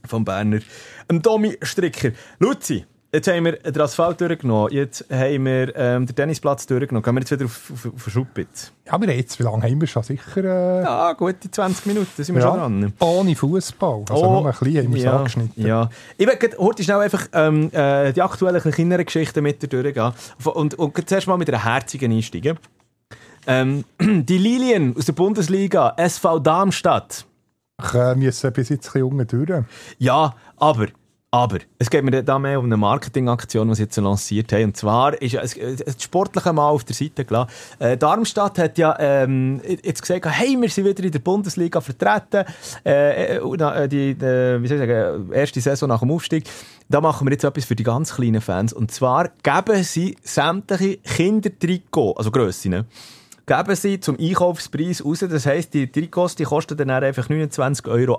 Vom 0.05 0.23
Berner. 0.23 0.59
Ein 1.07 1.21
Domi 1.21 1.57
Stricker. 1.61 2.11
Luzi, 2.37 2.85
jetzt 3.11 3.27
haben 3.27 3.45
wir 3.45 3.53
den 3.53 3.81
Asphalt 3.81 4.19
durchgenommen. 4.21 4.71
Jetzt 4.71 5.05
haben 5.11 5.45
wir 5.45 5.75
ähm, 5.75 6.05
den 6.05 6.15
Tennisplatz 6.15 6.65
durchgenommen. 6.67 7.03
Gehen 7.03 7.15
wir 7.15 7.19
jetzt 7.21 7.31
wieder 7.31 7.45
auf, 7.45 7.71
auf, 7.73 7.93
auf 7.93 8.11
Schuppitz. 8.11 8.71
Ja, 8.85 8.93
aber 8.93 9.11
jetzt, 9.11 9.39
wie 9.39 9.43
lange 9.43 9.63
haben 9.63 9.79
wir 9.81 9.87
schon? 9.87 10.03
Sicher 10.03 10.43
äh, 10.43 10.83
Ja, 10.83 11.13
gute 11.13 11.49
20 11.49 11.85
Minuten 11.85 12.23
sind 12.23 12.35
wir 12.35 12.43
ja, 12.43 12.49
schon 12.49 12.81
dran. 12.81 12.93
ohne 12.99 13.35
Fußball. 13.35 14.03
Also 14.09 14.25
Oh, 14.25 14.41
nur 14.41 14.47
ein 14.47 14.59
bisschen 14.59 14.77
haben 14.85 14.93
wir 14.93 14.97
es 14.97 15.03
ja, 15.03 15.17
angeschnitten. 15.17 15.65
Ja. 15.65 15.89
Ich 16.17 16.27
werde 16.27 16.57
heute 16.57 16.83
schnell 16.83 16.99
einfach 16.99 17.27
ähm, 17.33 17.71
äh, 17.71 18.13
die 18.13 18.21
aktuellen 18.21 18.61
kleineren 18.61 19.05
Geschichten 19.05 19.43
mit 19.43 19.61
dir 19.61 19.67
durchgehen. 19.67 20.11
Und, 20.43 20.75
und 20.75 20.93
gleich 20.93 21.07
zuerst 21.07 21.27
mal 21.27 21.37
mit 21.37 21.49
einer 21.49 21.63
herzigen 21.63 22.11
einsteigen. 22.11 22.57
Ähm, 23.47 23.85
die 23.99 24.37
Lilien 24.37 24.95
aus 24.97 25.05
der 25.05 25.13
Bundesliga, 25.13 25.93
SV 25.97 26.39
Darmstadt. 26.39 27.25
Ich 27.81 27.93
äh, 27.93 28.13
müssen 28.15 28.51
bis 28.51 28.69
jetzt 28.69 28.93
ein 28.95 29.17
bisschen 29.17 29.45
durch. 29.45 29.63
Ja, 29.99 30.35
aber, 30.57 30.87
aber, 31.31 31.59
es 31.77 31.91
geht 31.91 32.03
mir 32.03 32.23
da 32.23 32.39
mehr 32.39 32.57
um 32.57 32.65
eine 32.65 32.75
Marketingaktion, 32.77 33.67
die 33.69 33.75
sie 33.75 33.83
jetzt 33.83 33.97
lanciert 33.97 34.51
haben. 34.51 34.63
Und 34.65 34.77
zwar 34.77 35.21
ist 35.21 35.35
es- 35.35 35.57
das 35.85 36.01
Sportliche 36.03 36.51
mal 36.53 36.69
auf 36.69 36.83
der 36.83 36.95
Seite 36.95 37.23
gelassen. 37.23 37.51
Äh, 37.77 37.97
Darmstadt 37.97 38.57
hat 38.57 38.79
ja 38.79 38.95
ähm, 38.99 39.61
jetzt 39.83 40.01
gesagt, 40.01 40.25
hey, 40.27 40.57
wir 40.59 40.69
sind 40.69 40.85
wieder 40.85 41.03
in 41.03 41.11
der 41.11 41.19
Bundesliga 41.19 41.81
vertreten. 41.81 42.45
Äh, 42.83 43.35
äh, 43.35 43.37
äh, 43.37 43.87
die, 43.87 44.15
die, 44.15 44.25
wie 44.25 44.67
soll 44.67 44.81
ich 44.81 44.89
sagen, 44.89 45.31
erste 45.31 45.61
Saison 45.61 45.87
nach 45.89 45.99
dem 45.99 46.09
Aufstieg. 46.09 46.49
Da 46.89 46.99
machen 46.99 47.27
wir 47.27 47.31
jetzt 47.31 47.43
etwas 47.43 47.65
für 47.65 47.75
die 47.75 47.83
ganz 47.83 48.15
kleinen 48.15 48.41
Fans. 48.41 48.73
Und 48.73 48.89
zwar 48.89 49.29
geben 49.43 49.83
sie 49.83 50.17
sämtliche 50.23 50.97
Kindertrikots, 50.97 52.17
also 52.17 52.31
Grössen, 52.31 52.85
geben 53.45 53.75
sie 53.75 53.99
zum 53.99 54.17
Einkaufspreis 54.19 55.05
raus. 55.05 55.19
Das 55.29 55.45
heisst, 55.45 55.75
die 55.75 55.91
Trikots 55.91 56.35
die 56.35 56.45
kosten 56.45 56.75
dann 56.75 56.89
einfach 56.89 57.29
29,98 57.29 57.87
Euro. 57.87 58.17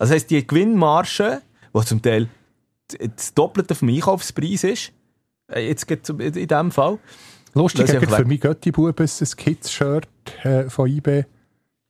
Also 0.00 0.14
das 0.14 0.22
heisst, 0.22 0.30
die 0.30 0.46
Gewinnmarge, 0.46 1.42
die 1.76 1.84
zum 1.84 2.00
Teil 2.00 2.28
das 3.14 3.34
Doppelte 3.34 3.74
vom 3.74 3.90
Einkaufspreis 3.90 4.64
ist, 4.64 4.92
äh, 5.52 5.68
jetzt 5.68 5.86
geht 5.86 6.08
in 6.08 6.32
diesem 6.32 6.70
Fall, 6.70 6.98
Lustig, 7.52 7.88
ich 7.88 7.96
habe 7.96 8.06
für 8.06 8.24
mich 8.24 8.40
Götti-Bub 8.40 9.00
ein 9.00 9.08
Kids-Shirt 9.36 10.08
äh, 10.44 10.70
von 10.70 10.88
IB 10.88 11.24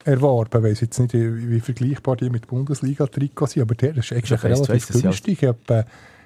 erworben. 0.05 0.64
Ich 0.64 0.70
weiss 0.70 0.81
jetzt 0.81 0.99
nicht, 0.99 1.12
wie, 1.12 1.51
wie 1.51 1.61
vergleichbar 1.61 2.16
die 2.16 2.31
mit 2.31 2.49
Bundesliga-Trikots 2.49 3.53
sind, 3.53 3.62
aber 3.62 3.75
der 3.75 3.96
ist 3.99 4.11
eigentlich 4.12 4.31
weiss, 4.31 4.44
relativ 4.44 4.94
weiss, 4.94 5.03
günstig. 5.03 5.42
Ich 5.42 5.49
habe, 5.49 5.85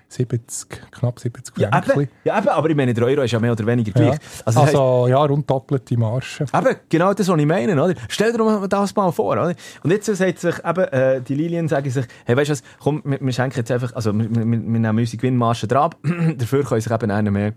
70, 0.08 0.68
knapp 0.90 1.18
70 1.18 1.56
Ja, 1.58 1.68
eben, 1.76 2.08
ja, 2.24 2.38
eben, 2.38 2.48
aber 2.48 2.70
ich 2.70 2.76
meine, 2.76 2.94
der 2.94 3.04
Euro 3.04 3.22
ist 3.22 3.32
ja 3.32 3.40
mehr 3.40 3.52
oder 3.52 3.66
weniger 3.66 3.90
Ja. 4.00 4.10
gleich. 4.10 4.20
Also, 4.44 4.60
das 4.60 4.66
heisst, 4.66 4.76
Also, 4.76 5.06
ja, 5.08 5.24
rund 5.24 5.48
doppelte 5.50 5.96
Marge. 5.98 6.26
Eben, 6.40 6.76
genau 6.88 7.14
das, 7.14 7.28
was 7.28 7.38
ich 7.38 7.46
meine, 7.46 7.82
oder? 7.82 7.94
Stell 8.08 8.32
dir 8.32 8.66
das 8.68 8.94
mal 8.94 9.10
vor, 9.12 9.32
oder? 9.32 9.54
Und 9.82 9.90
jetzt 9.90 10.06
sagt 10.06 10.38
sich 10.38 10.54
eben, 10.64 10.84
äh, 10.84 11.20
die 11.20 11.34
Lilien 11.34 11.68
sagen 11.68 11.90
sich, 11.90 12.06
hey, 12.24 12.36
weißt 12.36 12.48
du 12.48 12.52
was, 12.52 12.62
komm, 12.80 13.02
wir, 13.04 13.20
wir 13.20 13.32
schenken 13.32 13.58
jetzt 13.58 13.70
einfach, 13.70 13.94
also, 13.94 14.12
wir, 14.16 14.30
wir, 14.30 14.44
wir 14.44 14.56
nehmen 14.56 14.98
unsere 14.98 15.16
Gewinnmarge 15.16 15.66
dran, 15.66 15.90
dafür 16.38 16.64
können 16.64 16.80
sich 16.80 16.92
eben 16.92 17.10
einer 17.10 17.30
mehr 17.30 17.52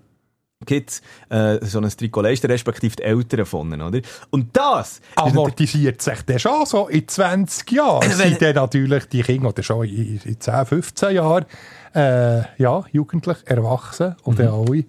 Kids 0.65 1.03
äh, 1.29 1.63
so 1.63 1.79
ein 1.79 1.87
Trikot 1.87 2.21
leisten, 2.21 2.47
respektive 2.49 2.95
die 2.95 3.03
Eltern 3.03 3.45
von 3.45 3.71
ihnen, 3.71 3.81
oder? 3.81 3.99
Und 4.31 4.57
das 4.57 5.01
Amortisiert 5.15 6.01
sich 6.01 6.23
dann 6.23 6.39
schon 6.39 6.65
so 6.65 6.87
in 6.87 7.07
20 7.07 7.71
Jahren. 7.71 8.09
Sind 8.11 8.41
dann 8.41 8.55
natürlich 8.55 9.05
die 9.05 9.21
Kinder, 9.21 9.49
oder 9.49 9.61
schon 9.61 9.85
in, 9.85 10.19
in 10.23 10.39
10, 10.39 10.65
15 10.65 11.15
Jahren, 11.15 11.45
äh, 11.95 12.41
ja, 12.57 12.83
jugendlich, 12.91 13.37
erwachsen 13.45 14.15
und 14.23 14.39
dann 14.39 14.47
alle 14.49 14.85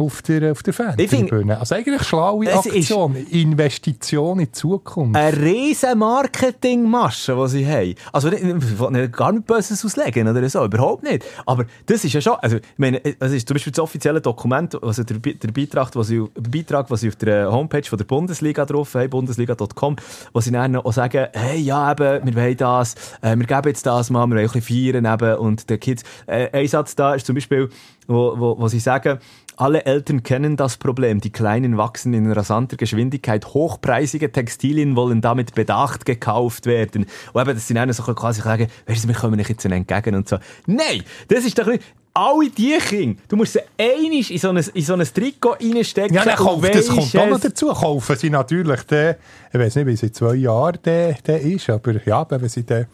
auf 0.00 0.22
der, 0.22 0.52
auf 0.52 0.62
der 0.62 0.72
Fantribüne. 0.72 1.58
Also 1.58 1.74
eigentlich 1.74 2.02
schlaue 2.02 2.52
Aktion, 2.52 3.14
Investition 3.30 4.40
in 4.40 4.46
die 4.46 4.52
Zukunft. 4.52 5.16
eine 5.16 5.36
riesen 5.36 5.98
Marketingmasche, 5.98 7.36
die 7.36 7.48
sie 7.48 7.66
haben. 7.66 7.94
Also 8.12 8.32
ich 8.32 8.42
will 8.42 9.08
gar 9.08 9.32
nicht 9.32 9.46
Böses 9.46 9.84
auslegen 9.84 10.26
oder 10.26 10.48
so, 10.48 10.64
überhaupt 10.64 11.02
nicht. 11.02 11.24
Aber 11.46 11.66
das 11.86 12.04
ist 12.04 12.12
ja 12.14 12.20
schon, 12.20 12.34
also 12.40 12.56
ich 12.56 12.62
meine, 12.78 13.00
das 13.00 13.32
ist 13.32 13.46
zum 13.46 13.54
Beispiel 13.54 13.72
das 13.72 13.80
offizielle 13.80 14.20
Dokument, 14.20 14.82
also 14.82 15.02
der, 15.02 15.18
der 15.18 15.52
Beitrag, 15.52 15.94
was 15.94 16.08
sie, 16.08 16.24
Beitrag, 16.34 16.90
was 16.90 17.00
sie 17.00 17.08
auf 17.08 17.16
der 17.16 17.50
Homepage 17.52 17.84
von 17.84 17.98
der 17.98 18.06
Bundesliga 18.06 18.64
drauf 18.64 18.94
haben, 18.94 19.10
bundesliga.com, 19.10 19.96
wo 20.32 20.40
sie 20.40 20.50
dann 20.50 20.76
auch 20.76 20.92
sagen, 20.92 21.26
hey, 21.32 21.60
ja 21.60 21.92
eben, 21.92 22.26
wir 22.26 22.34
wollen 22.34 22.56
das, 22.56 22.94
äh, 23.20 23.36
wir 23.36 23.46
geben 23.46 23.68
jetzt 23.68 23.84
das 23.84 24.10
mal, 24.10 24.26
wir 24.26 24.36
wollen 24.36 24.48
ein 24.48 24.52
bisschen 24.52 24.92
feiern 24.94 25.14
eben 25.14 25.38
und 25.38 25.68
der 25.68 25.78
Kids, 25.78 26.02
äh, 26.26 26.48
ein 26.52 26.66
Satz 26.66 26.94
da 26.94 27.14
ist 27.14 27.26
zum 27.26 27.34
Beispiel, 27.34 27.68
wo, 28.06 28.34
wo, 28.38 28.58
wo 28.58 28.68
sie 28.68 28.80
sagen, 28.80 29.18
alle 29.60 29.84
Eltern 29.84 30.22
kennen 30.22 30.56
das 30.56 30.76
Problem. 30.76 31.20
Die 31.20 31.30
Kleinen 31.30 31.76
wachsen 31.76 32.14
in 32.14 32.30
rasanter 32.32 32.76
Geschwindigkeit. 32.76 33.46
Hochpreisige 33.46 34.32
Textilien 34.32 34.96
wollen 34.96 35.20
damit 35.20 35.54
bedacht 35.54 36.06
gekauft 36.06 36.66
werden. 36.66 37.06
Und 37.32 37.40
eben, 37.42 37.54
dass 37.54 37.68
sie 37.68 37.74
dann 37.74 37.92
so 37.92 38.02
quasi 38.02 38.40
sagen, 38.40 38.68
weißt 38.86 39.04
du, 39.04 39.08
wir 39.08 39.14
kommen 39.14 39.36
nicht 39.36 39.50
jetzt 39.50 39.64
entgegen 39.64 40.14
und 40.14 40.28
so. 40.28 40.38
Nein! 40.66 41.02
Das 41.28 41.44
ist 41.44 41.58
doch 41.58 41.66
nicht... 41.66 41.82
Alle 42.12 42.50
die 42.50 42.76
Kinder, 42.78 43.20
du 43.28 43.36
musst 43.36 43.52
sie 43.52 43.60
einig 43.78 44.32
in 44.32 44.38
so 44.38 44.48
ein, 44.48 44.56
in 44.56 44.82
so 44.82 44.94
ein 44.94 45.06
Trikot 45.06 45.58
reinstecken. 45.60 46.12
Ja, 46.12 46.24
dann 46.24 46.34
kauft, 46.34 46.74
das 46.74 46.88
kommt 46.88 47.16
auch 47.16 47.28
noch 47.28 47.38
dazu. 47.38 47.68
Kaufen 47.68 48.16
sie 48.16 48.30
natürlich 48.30 48.82
den, 48.82 49.14
ich 49.52 49.60
weiß 49.60 49.76
nicht, 49.76 49.86
wie 49.86 49.96
sie 49.96 50.10
zwei 50.10 50.34
Jahre 50.34 50.72
der, 50.72 51.12
der 51.24 51.40
ist, 51.40 51.70
aber 51.70 52.04
ja, 52.04 52.26
wenn 52.28 52.48
sie 52.48 52.66
dann 52.66 52.86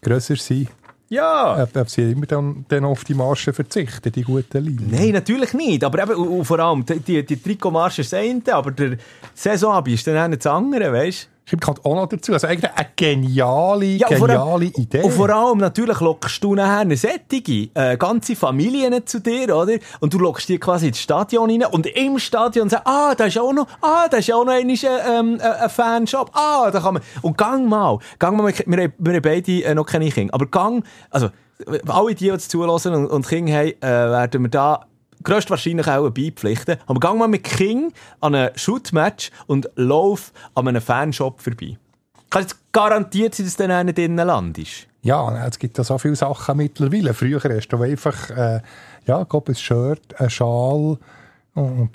grösser 0.00 0.36
sind, 0.36 0.68
Ja! 1.08 1.62
ob, 1.62 1.76
ob 1.76 1.88
sie 1.88 2.10
immer 2.12 2.26
dann, 2.26 2.64
dann 2.68 2.84
auf 2.84 3.04
die 3.04 3.14
Marge 3.14 3.52
verzichten, 3.52 4.10
die 4.10 4.22
guten 4.22 4.64
Linien. 4.64 4.90
Nein, 4.90 5.10
natürlich 5.10 5.54
nicht. 5.54 5.84
Aber 5.84 6.02
eben, 6.02 6.14
und, 6.14 6.28
und 6.28 6.44
vor 6.44 6.58
allem, 6.58 6.84
die, 6.84 6.98
die, 7.00 7.24
die 7.24 7.36
Trikotmarsch 7.36 8.00
ist 8.00 8.12
das 8.12 8.20
eine, 8.20 8.42
aber 8.52 8.72
der 8.72 8.96
Saisonabend 9.34 9.94
ist 9.94 10.06
dann 10.06 10.32
auch 10.32 10.36
das 10.36 10.46
andere, 10.46 10.92
weißt 10.92 11.24
du? 11.24 11.35
Stimmt, 11.48 11.62
kommt 11.62 11.84
auch 11.84 11.94
noch 11.94 12.06
dazu. 12.08 12.32
Also 12.32 12.48
eigentlich 12.48 12.72
eine 12.74 12.88
geniale, 12.96 13.84
Ja, 13.86 14.08
vor 14.08 14.28
allem- 14.28 14.36
geniale 14.40 14.64
Idee. 14.64 15.02
Und 15.02 15.12
vor 15.12 15.30
allem 15.30 15.58
natürlich 15.58 16.00
lockst 16.00 16.42
du 16.42 16.56
nachher 16.56 16.80
eine 16.80 16.96
sättige, 16.96 17.68
äh, 17.74 17.96
ganze 17.96 18.34
Familien 18.34 19.06
zu 19.06 19.20
dir, 19.20 19.54
oder? 19.56 19.74
Und 20.00 20.12
du 20.12 20.18
lockst 20.18 20.48
die 20.48 20.58
quasi 20.58 20.88
ins 20.88 20.98
Stadion 21.00 21.48
rein 21.48 21.64
und 21.70 21.86
im 21.86 22.18
Stadion 22.18 22.68
sagst, 22.68 22.86
ah, 22.88 23.14
da 23.14 23.26
ist 23.26 23.38
auch 23.38 23.52
noch, 23.52 23.68
ah, 23.80 24.08
da 24.10 24.16
ist 24.16 24.32
auch 24.32 24.44
noch 24.44 24.52
ein, 24.54 24.68
ähm, 24.68 25.38
äh, 25.40 25.44
ein 25.44 25.70
Fanshop, 25.70 26.32
ah, 26.34 26.68
da 26.72 26.80
kann 26.80 26.94
man, 26.94 27.02
und 27.22 27.38
gang 27.38 27.68
mal, 27.68 28.00
gang 28.18 28.36
mal, 28.36 28.48
wir, 28.48 28.54
wir, 28.66 28.92
wir 28.98 29.14
haben 29.14 29.22
beide 29.22 29.62
äh, 29.62 29.72
noch 29.74 29.86
keine 29.86 30.10
Kinder, 30.10 30.34
aber 30.34 30.46
gang, 30.46 30.84
also, 31.10 31.28
alle 31.86 32.08
die, 32.08 32.16
die 32.16 32.26
jetzt 32.26 32.50
zulassen 32.50 32.92
und, 32.92 33.06
und 33.06 33.26
Kinder 33.28 33.52
haben, 33.52 33.68
äh, 33.68 33.80
werden 33.82 34.42
wir 34.42 34.50
da 34.50 34.84
grösstwahrscheinlich 35.26 35.88
auch 35.88 36.08
beipflichten. 36.10 36.76
Aber 36.86 37.00
gang 37.00 37.18
mal 37.18 37.28
mit 37.28 37.44
King 37.44 37.92
an 38.20 38.34
ein 38.34 38.50
Shootmatch 38.54 39.30
und 39.46 39.68
lauf 39.74 40.32
an 40.54 40.68
einem 40.68 40.80
Fanshop 40.80 41.40
vorbei. 41.40 41.76
Kann 42.30 42.42
jetzt 42.42 42.56
garantiert 42.72 43.34
sein, 43.34 43.46
dass 43.46 43.56
du 43.56 43.68
dann 43.68 43.86
drinnen 43.88 44.26
landest. 44.26 44.86
Ja, 45.02 45.46
es 45.46 45.58
gibt 45.58 45.78
ja 45.78 45.84
so 45.84 45.98
viele 45.98 46.16
Sachen 46.16 46.56
mittlerweile. 46.56 47.14
Früher 47.14 47.40
hast 47.40 47.68
du 47.68 47.82
einfach 47.82 48.30
äh, 48.30 48.60
ja, 49.06 49.18
ein 49.18 49.54
Shirt, 49.54 50.20
ein 50.20 50.30
Schal 50.30 50.98
und 51.56 51.88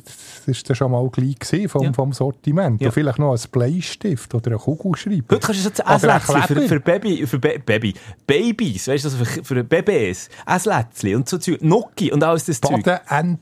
das 0.47 0.57
war 0.57 0.63
dann 0.65 0.75
schon 0.75 0.91
mal 0.91 1.07
gleich 1.09 1.69
vom, 1.69 1.83
ja. 1.83 1.93
vom 1.93 2.13
Sortiment. 2.13 2.81
Ja. 2.81 2.87
Und 2.87 2.93
vielleicht 2.93 3.19
noch 3.19 3.31
ein 3.31 3.49
Bleistift 3.51 4.33
oder 4.33 4.53
ein 4.53 4.57
Kugelschreiber. 4.57 5.35
Heute 5.35 5.39
kannst 5.39 5.63
du 5.63 5.69
jetzt 5.69 5.85
ein 5.85 6.01
Lätzchen 6.01 6.41
für, 6.41 6.61
für, 6.67 6.79
Baby, 6.79 7.27
für 7.27 7.37
Be 7.37 7.61
Baby. 7.63 7.93
Babys, 8.25 8.87
weißt 8.87 9.05
du, 9.05 9.09
also 9.09 9.23
für, 9.23 9.43
für 9.43 9.63
Babys. 9.63 10.29
Ein 10.47 10.61
Lätzchen 10.65 11.15
und 11.15 11.29
so 11.29 11.37
Zeug. 11.37 11.61
Noki 11.61 12.11
und 12.11 12.23
alles 12.23 12.45
das 12.45 12.59
Baden, 12.59 12.83
Zeug. 12.83 13.01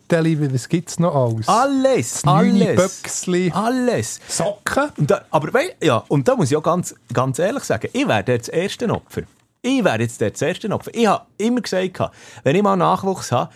Baden, 0.09 0.53
was 0.53 0.67
gibt 0.67 0.89
es 0.89 0.99
noch 0.99 1.15
alles? 1.15 1.47
Alles, 1.47 2.11
das 2.11 2.23
alles. 2.25 2.75
Böckchen, 2.75 3.53
alles. 3.53 4.19
Socken. 4.27 4.89
Und 4.97 5.09
da, 5.09 5.21
aber 5.31 5.51
ja, 5.81 6.03
und 6.09 6.27
da 6.27 6.35
muss 6.35 6.51
ich 6.51 6.57
auch 6.57 6.63
ganz, 6.63 6.93
ganz 7.13 7.39
ehrlich 7.39 7.63
sagen, 7.63 7.87
ich 7.93 8.05
wäre 8.05 8.25
das 8.25 8.49
erste 8.49 8.89
Opfer. 8.89 9.21
Ich 9.61 9.83
wäre 9.83 9.99
jetzt 9.99 10.21
der 10.21 10.31
erste 10.39 10.69
Opfer. 10.71 10.91
Ich 10.93 11.05
habe 11.05 11.25
immer 11.37 11.59
gesagt, 11.59 11.99
wenn 12.43 12.55
ich 12.55 12.63
mal 12.63 12.77
Nachwuchs 12.77 13.31
habe, 13.33 13.51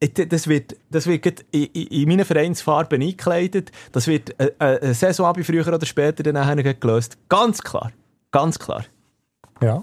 das 0.00 0.46
wird, 0.46 0.76
das 0.90 1.06
wird 1.06 1.44
in, 1.50 1.64
in, 1.64 1.86
in 1.86 2.08
meinen 2.08 2.24
Vereinsfarben 2.24 3.00
eingekleidet. 3.00 3.72
Das 3.92 4.06
wird 4.06 4.38
äh, 4.38 4.52
äh, 4.58 4.80
eine 4.80 4.94
Saison 4.94 5.34
früher 5.42 5.66
oder 5.66 5.84
später 5.86 6.22
dann 6.22 6.62
gelöst. 6.80 7.16
Ganz 7.28 7.62
klar. 7.62 7.92
Ganz 8.30 8.58
klar. 8.58 8.84
Ja. 9.62 9.82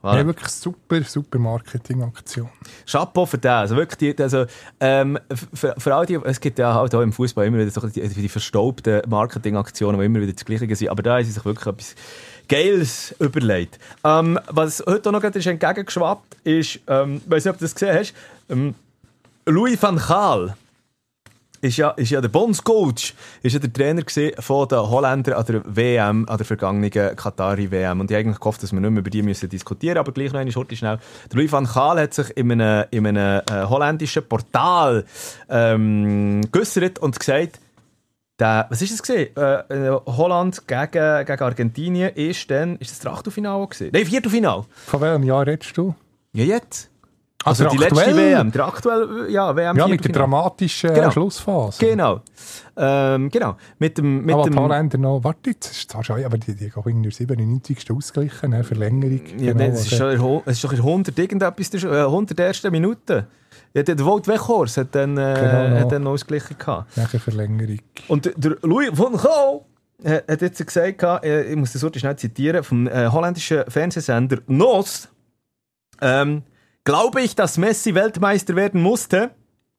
Voilà. 0.00 0.18
Ja, 0.18 0.26
wirklich 0.26 0.48
super, 0.48 1.02
super 1.02 1.40
Marketingaktion. 1.40 2.48
Chapeau 2.86 3.26
für 3.26 3.38
das. 3.38 3.62
Also 3.62 3.76
wirklich, 3.76 4.14
die, 4.14 4.22
also, 4.22 4.46
ähm, 4.78 5.18
für, 5.52 5.74
für 5.76 5.94
all 5.94 6.06
die, 6.06 6.14
es 6.22 6.38
gibt 6.38 6.60
ja 6.60 6.72
halt 6.72 6.94
auch 6.94 7.00
im 7.00 7.12
Fußball 7.12 7.44
immer 7.44 7.58
wieder 7.58 7.70
so 7.70 7.84
die, 7.88 8.08
die 8.08 8.28
verstaubten 8.28 9.02
Marketingaktionen, 9.08 9.98
die 9.98 10.06
immer 10.06 10.20
wieder 10.20 10.32
das 10.32 10.44
Gleiche 10.44 10.72
sind. 10.76 10.88
Aber 10.88 11.02
da 11.02 11.16
haben 11.16 11.24
sie 11.24 11.32
sich 11.32 11.44
wirklich 11.44 11.66
etwas 11.66 11.96
Geiles 12.48 13.14
überlegt. 13.18 13.80
Ähm, 14.04 14.38
was 14.48 14.84
heute 14.86 15.08
auch 15.08 15.12
noch 15.12 15.20
gerade 15.20 15.36
ist 15.36 15.46
entgegengeschwappt 15.46 16.36
ist, 16.44 16.78
ähm, 16.86 17.20
ich 17.24 17.30
weiß 17.30 17.44
nicht, 17.44 17.52
ob 17.54 17.58
du 17.58 17.64
das 17.64 17.74
gesehen 17.74 17.98
hast, 17.98 18.14
ähm, 18.48 18.74
Louis 19.48 19.80
van 19.80 19.96
Gaal 19.96 20.54
ist 21.60 21.76
ja, 21.78 21.90
ist 21.90 22.10
ja 22.10 22.20
der 22.20 22.28
Bondscoach, 22.28 23.14
ist 23.42 23.52
ja 23.52 23.58
der 23.58 23.72
Trainer 23.72 24.02
von 24.38 24.68
den 24.68 24.78
Holländern 24.78 25.34
an 25.34 25.44
der 25.46 25.62
WM, 25.64 26.28
an 26.28 26.36
der 26.36 26.46
vergangenen 26.46 26.90
Katari-WM. 26.90 28.00
Und 28.00 28.10
ich 28.10 28.14
hab 28.14 28.24
eigentlich 28.24 28.38
gehofft, 28.38 28.62
dass 28.62 28.72
wir 28.72 28.80
nicht 28.80 28.90
mehr 28.90 29.00
über 29.00 29.10
die 29.10 29.22
müssen 29.22 29.48
diskutieren 29.48 29.98
aber 29.98 30.12
gleich 30.12 30.32
noch 30.32 30.40
einmal 30.40 30.52
kurz 30.54 30.76
schnell. 30.76 30.98
Der 31.30 31.36
Louis 31.36 31.50
van 31.50 31.64
Gaal 31.64 32.00
hat 32.00 32.14
sich 32.14 32.36
in 32.36 32.52
einem, 32.52 32.84
in 32.90 33.06
einem 33.06 33.42
äh, 33.50 33.64
holländischen 33.64 34.28
Portal 34.28 35.04
ähm, 35.48 36.42
geäussert 36.52 36.98
und 36.98 37.18
gesagt, 37.18 37.58
der, 38.38 38.66
was 38.68 38.82
ist 38.82 38.92
das 38.92 39.02
gesehen? 39.02 39.34
Äh, 39.36 39.88
äh, 39.88 40.00
Holland 40.06 40.68
gegen, 40.68 41.26
gegen 41.26 41.42
Argentinien 41.42 42.14
ist 42.14 42.50
dann, 42.50 42.76
ist 42.76 42.90
das 42.90 43.00
das 43.00 43.12
Achtelfinale 43.12 43.66
gewesen? 43.66 43.90
Nein, 43.92 44.04
Viertelfinale. 44.04 44.64
Von 44.86 45.00
welchem 45.00 45.24
Jahr 45.24 45.46
redest 45.46 45.76
du? 45.76 45.94
Ja, 46.34 46.44
jetzt. 46.44 46.90
Also, 47.44 47.64
der 47.64 47.72
die 47.72 47.78
letzte 47.78 48.00
aktuell? 48.00 48.16
WM, 48.16 48.50
der 48.52 48.66
aktuelle, 48.66 49.30
ja, 49.30 49.54
WM 49.54 49.76
Ja, 49.76 49.86
mit 49.86 50.04
der 50.04 50.12
dramatischen 50.12 50.92
Genau. 50.92 51.10
Schlussphase. 51.12 51.78
Genau. 51.86 52.20
Ähm, 52.76 53.28
genau. 53.30 53.56
Mit 53.78 53.96
dem, 53.96 54.24
mit 54.24 54.34
aber 54.34 54.44
dem, 54.44 54.58
Holländer 54.58 54.98
noch, 54.98 55.22
warte, 55.22 55.50
jetzt 55.50 55.70
ist 55.70 55.90
zwar 55.92 56.02
schon, 56.02 56.24
aber 56.24 56.36
die, 56.36 56.54
die 56.56 56.72
haben 56.72 56.90
in 56.90 57.02
der 57.04 57.12
97. 57.12 57.90
ausgeglichen, 57.92 58.50
ne, 58.50 58.64
Verlängerung. 58.64 59.20
ja, 59.38 59.52
genau, 59.52 59.68
das 59.70 59.82
ist 59.82 59.94
schon, 59.96 60.42
es 60.46 60.56
ist 60.56 60.64
doch 60.64 60.72
in 60.72 60.78
100 60.80 61.16
irgendetwas, 61.16 61.70
der- 61.70 61.84
äh, 61.84 62.04
100 62.06 62.38
erste 62.40 62.70
Minute. 62.72 63.28
Ja, 63.72 63.82
der 63.84 63.98
Wout 64.04 64.22
Weghorst 64.26 64.76
hat 64.78 64.94
dann, 64.96 65.16
äh, 65.16 65.34
Genau, 65.34 65.80
hat 65.80 65.92
dann 65.92 66.02
noch 66.02 66.12
ausgeglichen 66.12 66.56
gehabt. 66.58 66.96
Nachher 66.96 67.20
Verlängerung. 67.20 67.78
Und 68.08 68.24
der- 68.24 68.32
der 68.36 68.56
Louis 68.62 68.90
van 68.92 69.16
Gaal 69.16 69.60
hat 70.28 70.42
jetzt 70.42 70.66
gesagt, 70.66 71.02
äh, 71.24 71.44
ich 71.44 71.56
muss 71.56 71.72
das 71.72 71.82
so 71.82 71.90
schnell 71.94 72.16
zitieren, 72.16 72.64
vom 72.64 72.88
äh, 72.88 73.06
holländischen 73.08 73.62
Fernsehsender 73.68 74.38
NOS. 74.48 75.08
Ähm, 76.00 76.42
glaube 76.88 77.20
ich, 77.20 77.36
dass 77.36 77.58
Messi 77.58 77.94
Weltmeister 77.94 78.56
werden 78.56 78.80
musste? 78.80 79.30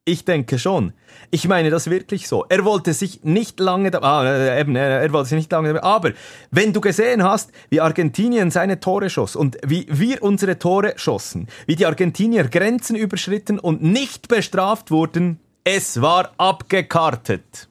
Ich 0.04 0.24
denke 0.24 0.60
schon. 0.60 0.92
Ich 1.32 1.48
meine 1.48 1.68
das 1.68 1.90
wirklich 1.90 2.28
so. 2.28 2.44
Er 2.48 2.64
wollte 2.64 2.92
sich 2.92 3.24
nicht 3.24 3.58
lange, 3.58 4.00
ah, 4.00 4.24
äh, 4.24 4.60
eben, 4.60 4.76
äh, 4.76 5.02
er 5.02 5.12
wollte 5.12 5.30
sich 5.30 5.38
nicht 5.38 5.50
lange, 5.50 5.82
aber 5.82 6.12
wenn 6.52 6.72
du 6.72 6.80
gesehen 6.80 7.24
hast, 7.24 7.50
wie 7.68 7.80
Argentinien 7.80 8.52
seine 8.52 8.78
Tore 8.78 9.10
schoss 9.10 9.34
und 9.34 9.58
wie 9.66 9.86
wir 9.90 10.22
unsere 10.22 10.60
Tore 10.60 10.92
schossen, 10.96 11.48
wie 11.66 11.74
die 11.74 11.84
Argentinier 11.84 12.46
Grenzen 12.46 12.94
überschritten 12.94 13.58
und 13.58 13.82
nicht 13.82 14.28
bestraft 14.28 14.92
wurden, 14.92 15.40
es 15.64 16.00
war 16.00 16.30
abgekartet. 16.38 17.68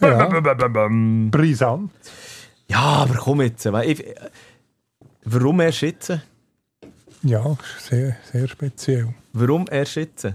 Ja, 0.00 0.26
brisant. 1.30 1.92
Ja, 2.66 2.80
aber 2.80 3.14
komm 3.14 3.42
jetzt. 3.42 3.66
Ich, 3.66 4.04
warum 5.24 5.60
erst 5.60 5.82
jetzt? 5.82 6.20
Ja, 7.22 7.56
sehr, 7.78 8.16
sehr 8.32 8.48
speziell. 8.48 9.14
Warum 9.32 9.66
erst 9.70 9.94
jetzt? 9.96 10.24
Äh, 10.24 10.32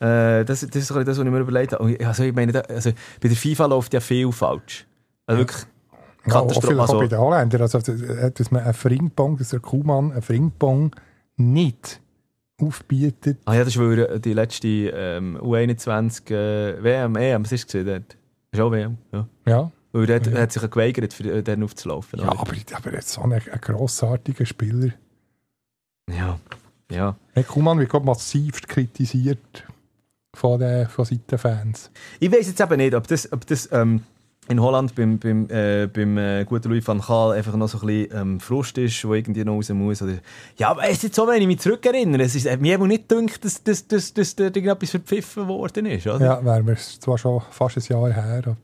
das, 0.00 0.46
das 0.46 0.60
ist 0.62 0.90
das, 0.90 0.90
was 1.06 1.18
ich 1.18 1.24
mir 1.24 1.38
überlegt 1.38 1.72
habe. 1.72 1.96
Also, 2.06 2.24
ich 2.24 2.34
meine, 2.34 2.52
da, 2.52 2.60
also, 2.60 2.90
bei 3.20 3.28
der 3.28 3.36
FIFA 3.36 3.66
läuft 3.66 3.92
ja 3.94 4.00
viel 4.00 4.30
falsch. 4.32 4.86
Also 5.26 5.40
wirklich 5.42 5.58
Ja, 6.26 6.36
auch 6.36 6.48
Katastrophe. 6.48 6.66
vielleicht 6.68 6.80
auch 6.80 6.82
Also, 6.94 6.98
bei 7.00 7.06
den 7.08 7.18
Holländern. 7.18 7.60
Also, 7.62 7.78
dass 7.78 8.50
man 8.50 8.62
einen 8.62 8.74
Fringpong, 8.74 9.36
dass 9.38 9.50
der 9.50 9.60
Kuhmann 9.60 10.12
einen 10.12 10.22
Fringpong 10.22 10.94
nicht 11.36 12.00
aufbietet. 12.60 13.38
Ah 13.44 13.54
ja, 13.54 13.64
das 13.64 13.76
er 13.76 14.18
die 14.18 14.32
letzte 14.32 14.68
ähm, 14.68 15.36
U21 15.40 16.30
äh, 16.32 16.82
WM, 16.82 17.16
EM, 17.16 17.44
was 17.44 17.52
ist 17.52 17.60
es 17.60 17.66
gesehen 17.66 17.86
dort? 17.86 18.16
Das 18.50 18.60
ist 18.60 18.60
auch 18.60 18.70
WM, 18.72 18.96
ja. 19.12 19.26
Ja, 19.46 19.72
Weil 19.92 20.08
er 20.10 20.16
hat, 20.16 20.26
Ja. 20.28 20.40
hat 20.40 20.52
sich 20.52 20.62
ja 20.62 20.68
geweigert, 20.68 21.12
für 21.12 21.24
äh, 21.30 21.42
den 21.42 21.62
aufzulaufen. 21.64 22.20
ja 22.20 22.28
aber, 22.28 22.52
aber 22.72 22.92
er 22.92 22.98
ist 22.98 23.10
so 23.10 23.22
ein, 23.22 23.32
ein 23.32 23.42
grossartiger 23.60 24.46
Spieler. 24.46 24.92
Ja. 26.10 26.38
ja. 26.90 27.16
Hey, 27.32 27.44
Kuman 27.44 27.78
wird 27.78 27.90
gerade 27.90 28.04
massiv 28.04 28.62
kritisiert 28.62 29.66
von, 30.34 30.58
den, 30.58 30.88
von 30.88 31.04
Seiten 31.04 31.38
Fans. 31.38 31.90
Ich 32.20 32.30
weiß 32.30 32.46
jetzt 32.48 32.60
eben 32.60 32.76
nicht, 32.76 32.94
ob 32.94 33.06
das, 33.06 33.32
ob 33.32 33.46
das 33.46 33.68
ähm, 33.72 34.02
in 34.48 34.60
Holland 34.60 34.94
beim, 34.94 35.18
beim, 35.18 35.48
äh, 35.48 35.86
beim 35.86 36.18
äh, 36.18 36.44
guten 36.44 36.68
Louis 36.68 36.86
van 36.86 37.00
Gaal 37.00 37.32
einfach 37.32 37.56
noch 37.56 37.68
so 37.68 37.80
ein 37.80 37.86
bisschen 37.86 38.20
ähm, 38.20 38.40
Frust 38.40 38.76
ist, 38.76 39.04
wo 39.04 39.14
irgendwie 39.14 39.44
noch 39.44 39.54
raus 39.54 39.70
muss. 39.70 40.02
Oder 40.02 40.18
ja, 40.56 40.70
aber 40.70 40.84
es 40.84 40.98
ist 40.98 41.04
jetzt 41.04 41.16
so, 41.16 41.26
wenn 41.26 41.40
ich 41.40 41.46
mich 41.46 41.60
zurückerinnere, 41.60 42.22
es 42.22 42.34
ist 42.34 42.44
mir 42.60 42.74
eben 42.74 42.86
nicht 42.86 43.08
gedacht, 43.08 43.44
dass, 43.44 43.62
dass, 43.62 43.86
dass, 43.88 44.12
dass 44.12 44.36
da 44.36 44.44
irgendetwas 44.44 44.90
verpfiffen 44.90 45.48
worden 45.48 45.86
ist. 45.86 46.06
Oder? 46.06 46.24
Ja, 46.24 46.44
wäre 46.44 46.62
mir 46.62 46.76
zwar 46.76 47.16
schon 47.16 47.40
fast 47.50 47.78
ein 47.78 47.84
Jahr 47.88 48.12
her, 48.12 48.42
aber 48.44 48.56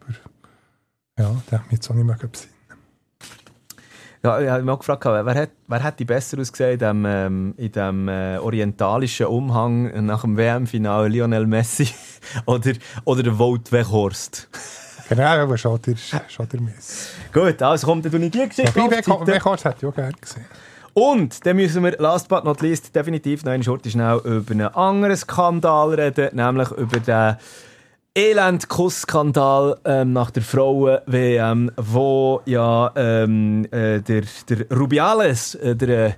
ja, 1.18 1.42
der 1.50 1.58
hat 1.58 1.66
mich 1.66 1.72
jetzt 1.72 1.90
auch 1.90 1.94
nicht 1.94 2.06
mehr 2.06 2.16
besinnen. 2.16 2.59
Ja, 4.22 4.38
ich 4.38 4.50
habe 4.50 4.62
mich 4.62 4.70
auch 4.70 4.78
gefragt, 4.78 5.04
wer 5.06 5.34
hat, 5.34 5.50
wer 5.66 5.82
hätte 5.82 6.04
besser 6.04 6.38
ausgesehen 6.38 6.72
in 6.74 6.78
dem, 6.78 7.06
ähm, 7.06 7.54
in 7.56 7.72
dem 7.72 8.08
äh, 8.08 8.36
orientalischen 8.36 9.26
Umhang 9.26 10.04
nach 10.04 10.22
dem 10.22 10.36
WM-Finale 10.36 11.08
Lionel 11.08 11.46
Messi 11.46 11.88
oder, 12.46 12.72
oder 13.06 13.22
der 13.22 13.38
Wout 13.38 13.70
Weghorst? 13.70 14.48
Genau, 15.08 15.24
aber 15.24 15.58
schon 15.58 15.82
der, 15.82 15.96
schon 16.28 16.48
der 16.48 16.60
Mess. 16.60 17.08
Gut, 17.32 17.60
also 17.60 17.84
kommt 17.84 18.04
dann 18.04 18.12
die 18.12 18.30
Geschichte 18.30 18.72
Wobei, 18.76 19.00
die. 19.00 19.26
Weghorst 19.26 19.64
hätte 19.64 19.78
ich 19.80 19.86
auch 19.86 19.92
gerne 19.92 20.12
gesehen. 20.12 20.44
Und 20.94 21.44
dann 21.44 21.56
müssen 21.56 21.82
wir, 21.82 21.96
last 21.98 22.28
but 22.28 22.44
not 22.44 22.60
least, 22.60 22.94
definitiv 22.94 23.44
noch 23.44 23.50
eine 23.50 23.64
Schurte 23.64 23.90
schnell 23.90 24.20
über 24.22 24.52
einen 24.52 24.68
anderen 24.68 25.16
Skandal 25.16 25.94
reden, 25.94 26.36
nämlich 26.36 26.70
über 26.70 27.00
den 27.00 27.36
Elend-Kuss-Skandal 28.20 29.78
ähm, 29.84 30.12
nach 30.12 30.30
der 30.30 30.42
Frauen-WM, 30.42 31.70
wo 31.76 32.40
ja 32.44 32.92
ähm, 32.94 33.64
äh, 33.70 34.00
der, 34.00 34.22
der 34.48 34.70
Rubiales, 34.76 35.54
äh, 35.54 35.74
der, 35.74 35.88
äh, 36.08 36.12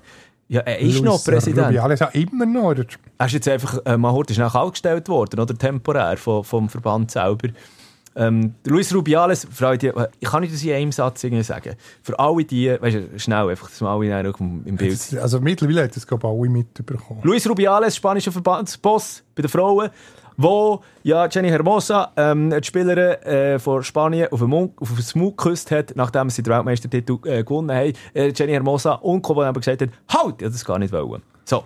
ja, 0.49 0.61
er 0.63 0.81
ist 0.81 1.01
noch 1.03 1.13
Luis 1.13 1.25
Präsident. 1.25 1.67
Rubiales 1.69 2.01
ja 2.01 2.09
immer 2.09 2.45
noch. 2.47 2.63
Oder? 2.71 2.85
Er 3.19 3.27
ist 3.27 3.33
jetzt 3.33 3.49
einfach 3.49 3.79
äh, 3.85 3.97
mal 3.97 4.13
heute 4.13 4.35
schnell 4.35 4.51
kaltgestellt 4.51 5.09
worden, 5.09 5.39
oder 5.39 5.57
temporär 5.57 6.17
vom, 6.17 6.43
vom 6.45 6.69
Verband 6.69 7.11
selber. 7.13 7.49
Ähm, 8.15 8.55
Luis 8.67 8.93
Rubiales, 8.95 9.47
äh, 9.61 9.93
ich 10.21 10.29
kann 10.29 10.43
nicht 10.43 10.53
das 10.53 10.63
in 10.65 10.73
einem 10.75 10.93
Satz 10.93 11.23
irgendwie 11.25 11.45
sagen. 11.45 11.77
Für 12.03 12.19
alle 12.19 12.45
die, 12.45 12.69
weißt 12.79 12.97
du, 12.97 13.19
schnell 13.19 13.49
einfach, 13.49 13.71
dass 13.71 13.81
wir 13.81 13.89
alle 13.89 14.07
im 14.67 14.77
Bild 14.77 14.93
Das- 14.93 15.15
Also 15.17 15.41
mittlerweile 15.41 15.85
hat 15.85 15.97
das 15.97 16.07
glaube 16.07 16.27
ich 16.27 16.33
alle 16.41 16.51
mitbekommen. 16.51 17.21
Luis 17.23 17.49
Rubiales, 17.49 17.97
spanischer 17.97 18.33
Verbandsboss 18.33 19.23
bei 19.35 19.43
den 19.43 19.49
Frauen, 19.49 19.89
wo 20.37 20.83
ja 21.03 21.27
Jenny 21.27 21.49
Hermosa, 21.49 22.13
ähm, 22.17 22.51
die 22.51 22.67
Spielerin 22.67 23.23
äh, 23.23 23.59
von 23.59 23.83
Spanien, 23.83 24.29
auf 24.31 24.41
den, 24.41 24.49
Mund, 24.49 24.73
auf 24.81 24.89
den 24.89 25.21
Mund 25.21 25.37
geküsst 25.37 25.71
hat, 25.71 25.93
nachdem 25.97 26.31
sie 26.31 26.43
den 26.43 26.53
Weltmeistertitel 26.53 27.19
äh, 27.25 27.45
gewonnen 27.45 27.71
haben. 27.71 27.93
Äh, 28.15 28.33
Jenny 28.35 28.53
Hermosa 28.53 28.95
und 28.95 29.23
Co. 29.23 29.43
haben 29.45 29.61
gesagt, 29.61 29.81
halt, 29.81 29.93
ich 30.09 30.19
hab 30.19 30.39
das 30.39 30.65
gar 30.65 30.79
nicht 30.79 30.93
wollen. 30.93 31.23
So. 31.45 31.65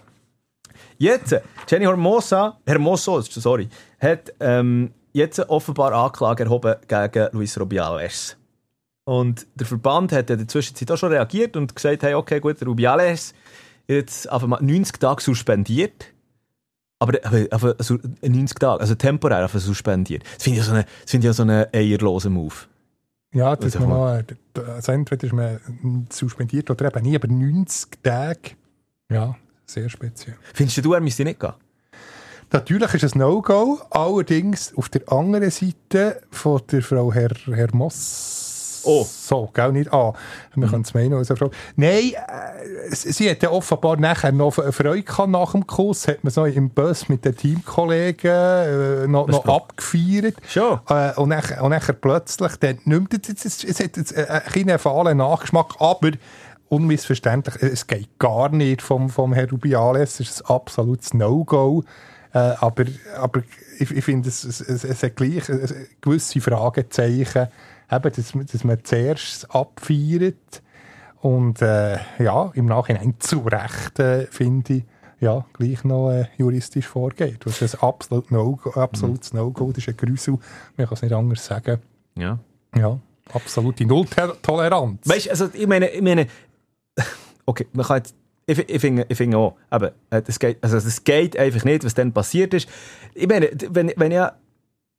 Jetzt, 0.99 1.35
Jenny 1.69 1.85
Hermosa, 1.85 2.59
Hermoso, 2.67 3.21
sorry, 3.21 3.69
hat 4.01 4.33
ähm, 4.41 4.93
jetzt 5.13 5.39
offenbar 5.49 5.93
Anklage 5.93 6.45
erhoben 6.45 6.77
gegen 6.87 7.29
Luis 7.33 7.59
Rubiales. 7.59 8.37
Und 9.05 9.47
der 9.55 9.67
Verband 9.67 10.13
hat 10.13 10.31
in 10.31 10.39
der 10.39 10.49
Zwischenzeit 10.49 10.91
auch 10.91 10.97
schon 10.97 11.13
reagiert 11.13 11.57
und 11.57 11.75
gesagt, 11.75 12.03
hey, 12.03 12.15
okay, 12.15 12.41
gut, 12.41 12.65
Rubiales 12.67 13.35
jetzt 13.89 14.29
einfach 14.31 14.49
mal 14.49 14.61
90 14.61 14.99
Tage 14.99 15.23
suspendiert. 15.23 16.07
Aber 16.99 17.13
aber 17.51 17.75
also 17.79 17.99
90 18.23 18.59
Tage, 18.59 18.81
also 18.81 18.95
temporär 18.95 19.39
einfach 19.43 19.61
suspendiert. 19.61 20.23
Das 20.35 20.45
finde 20.45 20.61
ich 20.61 20.65
ja 20.67 20.71
so 20.71 20.75
eine- 20.77 20.87
das 21.03 21.11
ich 21.29 21.37
so 21.37 21.43
einen 21.43 21.67
eierlosen 21.75 22.33
Move. 22.33 22.55
Ja, 23.35 23.55
man 23.81 23.89
noch, 23.91 24.17
äh, 24.19 24.71
also 24.71 24.93
entweder 24.93 25.25
ist 25.25 25.33
man 25.35 26.07
suspendiert 26.11 26.71
oder 26.71 26.87
eben 26.87 27.03
nie, 27.05 27.15
aber 27.17 27.29
90 27.29 28.03
Tage, 28.03 28.53
ja, 29.11 29.37
sehr 29.67 29.89
speziell. 29.91 30.37
Findest 30.55 30.83
du, 30.85 30.93
er 30.95 31.01
müsste 31.01 31.25
nicht 31.25 31.39
gehen? 31.41 31.53
Natürlich 32.53 32.95
ist 32.95 33.03
es 33.03 33.15
No-Go, 33.15 33.81
allerdings 33.91 34.73
auf 34.77 34.89
der 34.89 35.03
anderen 35.13 35.51
Seite 35.51 36.23
von 36.31 36.63
der 36.71 36.81
Frau 36.81 37.13
Herr, 37.13 37.33
Herr 37.53 37.75
Moss. 37.75 38.46
Oh. 38.87 39.05
So, 39.09 39.51
gell, 39.53 39.73
nicht 39.73 39.93
an. 39.93 40.13
Wir 40.55 40.69
können 40.69 40.83
es 40.83 40.95
meinen, 40.95 41.15
eine 41.15 41.25
Frau. 41.25 41.51
Nein, 41.75 42.13
äh, 42.13 42.95
sie 42.95 43.29
hat 43.29 43.43
ja 43.43 43.51
offenbar 43.51 43.97
nachher 43.97 44.33
noch 44.33 44.55
Freude 44.55 45.03
gehabt 45.03 45.29
nach 45.29 45.53
dem 45.53 45.67
Kurs, 45.67 46.07
hat 46.09 46.23
man 46.23 46.31
so 46.31 46.45
im 46.45 46.71
Bus 46.71 47.09
mit 47.09 47.25
den 47.25 47.37
Teamkollegen 47.37 48.31
äh, 48.31 49.07
noch, 49.07 49.27
noch 49.27 49.45
abgefeiert. 49.45 50.37
Schon. 50.49 50.81
Äh, 50.89 51.13
und, 51.17 51.31
dann, 51.31 51.43
und 51.61 51.71
dann 51.71 51.97
plötzlich, 52.01 52.57
dann 52.57 52.79
nimmt 52.85 53.13
es, 53.13 53.45
es, 53.45 53.65
es, 53.65 53.81
hat 53.81 53.97
jetzt 53.97 54.17
einen 54.17 54.43
kleinen 54.45 54.79
fahlen 54.79 55.19
Nachgeschmack, 55.19 55.75
aber 55.81 56.13
unmissverständlich, 56.69 57.63
es 57.63 57.87
geht 57.87 58.19
gar 58.19 58.49
nicht 58.51 58.83
vom, 58.83 59.11
vom 59.11 59.33
Herrn 59.33 59.51
Rubiales, 59.51 60.21
es 60.21 60.31
ist 60.31 60.43
ein 60.43 60.55
absolutes 60.55 61.15
No-Go. 61.15 61.85
Äh, 62.33 62.39
aber, 62.61 62.85
aber 63.17 63.43
ich, 63.79 63.91
ich 63.91 64.05
finde, 64.05 64.29
es, 64.29 64.45
es, 64.45 64.61
es, 64.61 64.85
es 64.85 65.03
hat 65.03 65.17
gleich 65.17 65.49
äh, 65.49 65.87
gewisse 66.01 66.41
Fragezeichen, 66.41 67.49
eben, 67.91 68.13
dass, 68.15 68.35
man- 68.35 68.47
dass 68.47 68.65
man 68.65 68.85
zuerst 68.85 69.51
abfeiert 69.55 70.63
und 71.21 71.61
äh, 71.63 71.99
ja, 72.19 72.51
im 72.55 72.67
Nachhinein 72.67 73.15
zu 73.19 73.39
Recht, 73.41 73.99
äh, 73.99 74.27
finde 74.27 74.75
ich, 74.75 74.85
ja, 75.19 75.47
gleich 75.55 75.83
noch 75.83 76.11
äh, 76.11 76.27
juristisch 76.37 76.87
vorgeht. 76.87 77.39
Das 77.47 77.63
ist 77.63 77.75
ein 77.77 77.89
absolut 77.89 78.31
no 78.31 78.59
absolutes 78.75 79.33
No-Go, 79.33 79.69
das 79.73 79.79
ist 79.79 79.89
ein 79.89 79.97
Grüssel, 79.97 80.39
man 80.77 80.87
kann 80.87 80.95
es 80.95 81.03
nicht 81.03 81.13
anders 81.15 81.45
sagen. 81.47 81.79
Ja. 82.17 82.39
Ja, 82.77 82.99
absolute 83.33 83.87
Null-Toleranz. 83.87 85.01
Weißt 85.09 85.27
du, 85.27 85.31
also 85.31 85.49
ich 85.55 85.67
meine, 85.67 85.89
ich 85.89 86.03
meine, 86.03 86.27
okay, 87.47 87.67
man 87.73 87.87
kann 87.87 87.97
jetzt, 87.99 88.15
ich, 88.47 88.59
ich 88.69 88.81
finde 88.81 89.07
ich 89.09 89.17
finde 89.17 89.39
auch, 89.39 89.57
aber 89.71 89.93
äh, 90.11 90.21
das 90.23 90.39
geht, 90.39 90.63
also 90.63 90.77
das 90.77 91.03
geht 91.03 91.37
einfach 91.39 91.65
nicht, 91.65 91.85
was 91.85 91.95
dann 91.95 92.13
passiert 92.13 92.53
ist. 92.55 92.69
Ich 93.15 93.27
meine, 93.29 93.51
wenn, 93.71 93.93
wenn 93.97 94.13
ja 94.13 94.33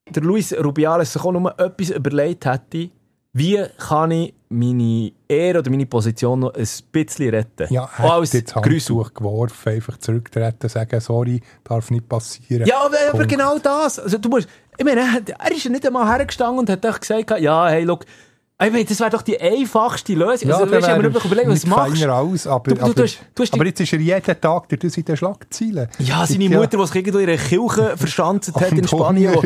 der 0.10 0.24
Luis 0.24 0.54
Rubiales 0.54 1.13
sich 1.13 1.24
auch 1.24 1.32
nur 1.32 1.60
etwas 1.60 1.89
überlegt 1.89 2.46
hätte, 2.46 2.89
wie 3.34 3.63
kann 3.78 4.12
ich 4.12 4.34
meine 4.50 5.12
Ehre 5.28 5.60
oder 5.60 5.70
meine 5.70 5.86
Position 5.86 6.39
noch 6.39 6.54
ein 6.56 6.67
bisschen 6.91 7.30
retten? 7.30 7.67
Ja, 7.70 7.88
er 7.98 8.15
hat 8.15 8.34
jetzt. 8.34 8.56
Handtuch 8.56 9.13
geworfen, 9.13 9.74
einfach 9.74 9.98
zurücktreten, 9.98 10.70
sagen, 10.70 11.00
sorry, 11.00 11.41
darf 11.63 11.91
nicht 11.91 12.10
passieren. 12.10 12.65
Ja, 12.65 12.86
aber, 12.86 12.98
aber 13.13 13.26
genau 13.26 13.60
das. 13.60 14.00
Also, 14.00 14.17
du 14.17 14.30
musst, 14.30 14.48
ich 14.78 14.86
meine, 14.86 15.02
er, 15.02 15.52
ist 15.52 15.63
ja 15.65 15.70
nicht 15.70 15.86
einmal 15.86 16.08
hergestanden 16.08 16.60
und 16.60 16.70
hat 16.70 17.00
gesagt, 17.00 17.39
ja, 17.39 17.67
hey, 17.67 17.84
look, 17.84 18.06
ich 18.60 18.72
meine, 18.72 18.86
das 18.86 19.00
wäre 19.00 19.12
doch 19.12 19.22
die 19.22 19.39
einfachste 19.39 20.13
Lösung. 20.15 20.52
also, 20.52 20.65
der 20.65 20.78
weißt, 20.82 20.88
du, 20.88 20.91
man 20.93 21.04
wirklich 21.04 21.26
überlegt, 21.26 21.48
was 21.50 21.65
machst 21.67 22.04
aus, 22.08 22.48
aber, 22.48 22.74
Du- 22.74 22.76
du 22.88 22.93
tust- 23.04 23.20
du 23.36 23.43
hast 23.43 23.54
die- 23.54 23.58
aber 23.60 23.65
jetzt 23.67 23.80
ist 23.82 23.93
er 23.93 24.00
jeden 24.00 24.41
Tag 24.41 24.67
durch 24.70 24.80
das 24.80 24.98
in 24.98 25.06
den 25.06 25.15
Schlagzeilen. 25.15 25.88
Ja, 26.00 26.26
seine 26.26 26.46
Ja. 26.46 26.58
Mutter, 26.58 26.76
die 26.76 26.86
sich 26.88 26.96
irgendwo 26.96 27.20
in 27.20 27.30
einer 27.30 27.38
Kirche 27.38 27.93
verschanzt 27.98 28.52
hat 28.56 28.72
in 28.72 28.88
Spanien. 28.88 29.36
Wo, 29.36 29.41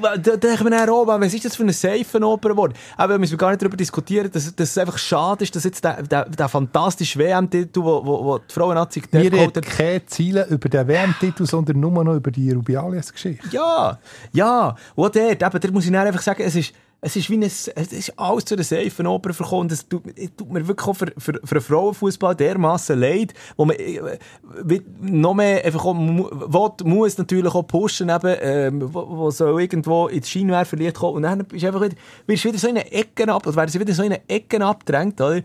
da 0.00 0.16
denke 0.18 0.48
ich 0.56 0.60
mir 0.62 0.70
dann 0.70 0.90
auch, 0.90 1.06
was 1.06 1.32
ist 1.32 1.46
das 1.46 1.56
für 1.56 1.62
eine 1.62 1.72
Seifenoper 1.72 2.50
geworden? 2.50 2.74
Aber 2.98 3.14
wir 3.14 3.18
müssen 3.18 3.38
gar 3.38 3.48
nicht 3.48 3.62
darüber 3.62 3.78
diskutieren, 3.78 4.30
dass, 4.30 4.54
dass 4.54 4.68
es 4.68 4.76
einfach 4.76 4.98
schade 4.98 5.42
ist, 5.44 5.56
dass 5.56 5.64
jetzt 5.64 5.82
der, 5.82 6.02
der, 6.02 6.26
der 6.26 6.48
fantastische 6.50 7.18
WM-Titel, 7.18 7.80
wo, 7.82 8.04
wo, 8.04 8.24
wo 8.26 8.38
die 8.38 8.52
Frauen-Nazi 8.52 9.02
Wir 9.10 9.30
geholt 9.30 9.56
hat, 9.56 9.64
keine 9.64 10.04
Ziele 10.04 10.46
über 10.50 10.68
den 10.68 10.86
WM-Titel, 10.86 11.46
sondern 11.46 11.80
nur 11.80 12.04
noch 12.04 12.14
über 12.14 12.30
die 12.30 12.50
Rubiales-Geschichte. 12.52 13.48
Ja, 13.52 13.98
ja. 14.34 14.76
Und 14.94 15.16
dort, 15.16 15.42
eben, 15.42 15.60
da 15.60 15.70
muss 15.72 15.86
ich 15.86 15.92
dann 15.92 16.06
einfach 16.06 16.20
sagen, 16.20 16.42
es 16.44 16.54
ist, 16.56 16.74
es 17.02 17.16
ist 17.16 17.30
wie 17.30 17.36
ein, 17.36 17.42
es 17.42 17.68
ist 17.68 18.18
alles 18.18 18.44
zu 18.44 18.54
einer 18.54 18.64
Seifenoper 18.64 19.32
verkommen. 19.32 19.68
Das 19.68 19.88
tut, 19.88 20.02
tut 20.36 20.52
mir 20.52 20.66
wirklich 20.68 20.86
auch 20.86 20.94
für, 20.94 21.12
für, 21.16 21.40
für 21.42 21.54
den 21.54 21.62
Frauenfußball 21.62 22.34
dermaßen 22.34 22.98
leid, 22.98 23.32
wo 23.56 23.64
man 23.64 23.76
äh, 23.76 24.18
wie- 24.64 24.82
noch 25.00 25.32
mehr 25.34 25.64
einfach 25.64 25.84
auch, 25.84 25.94
will, 25.96 26.86
muss 26.86 27.16
natürlich 27.16 27.54
auch 27.54 27.66
pushen, 27.66 28.10
eben, 28.10 28.36
ähm, 28.40 28.94
wo, 28.94 29.08
wo 29.08 29.30
so 29.30 29.58
irgendwo 29.58 30.08
ins 30.08 30.28
Scheinwerfer 30.28 30.70
verliert 30.70 30.96
kommen. 30.96 31.16
Und 31.16 31.22
dann 31.22 31.44
bist 31.46 31.62
du 31.62 31.66
einfach 31.68 31.82
wieder, 31.82 31.96
wirst 32.26 32.44
wieder 32.44 32.58
so 32.58 32.68
in 32.68 32.76
eine 32.76 32.92
Ecke 32.92 33.32
ab, 33.32 33.46
oder 33.46 33.56
werden 33.56 33.70
sie 33.70 33.80
wieder 33.80 33.94
so 33.94 34.02
in 34.02 34.12
eine 34.12 34.28
Ecke 34.28 34.62
abgedrängt, 34.62 35.20
oder? 35.20 35.40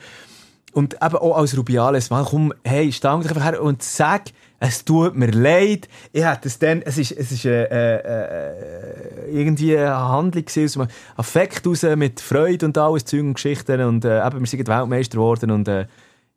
Und 0.73 0.95
eben 0.95 1.15
auch 1.15 1.37
als 1.37 1.57
Rubiales, 1.57 2.09
man, 2.09 2.25
komm, 2.25 2.53
hey, 2.65 2.89
dich 2.89 3.05
einfach 3.05 3.41
her 3.41 3.61
und 3.61 3.81
sag, 3.81 4.23
es 4.67 4.83
tut 4.83 5.15
mir 5.15 5.31
leid. 5.31 5.87
Ich 6.11 6.23
hätte 6.23 6.47
es 6.47 6.57
dann, 6.57 6.81
es 6.81 6.97
ist, 6.97 7.11
es 7.11 7.31
ist 7.31 7.45
äh, 7.45 7.65
äh, 7.65 7.95
äh, 7.95 9.31
irgendwie 9.31 9.77
eine 9.77 9.95
Handlung 9.95 10.43
gewesen, 10.43 10.65
aus 10.65 10.77
einem 10.77 10.97
Affekt 11.17 11.67
raus 11.67 11.83
mit 11.95 12.19
Freude 12.19 12.65
und 12.65 12.77
alles, 12.77 13.05
Zeug 13.05 13.21
und 13.21 13.33
Geschichten 13.35 13.81
und 13.81 14.05
äh, 14.05 14.25
eben, 14.25 14.39
wir 14.39 14.47
sind 14.47 14.67
Weltmeister 14.67 15.17
geworden 15.17 15.51
und 15.51 15.67
äh, 15.67 15.85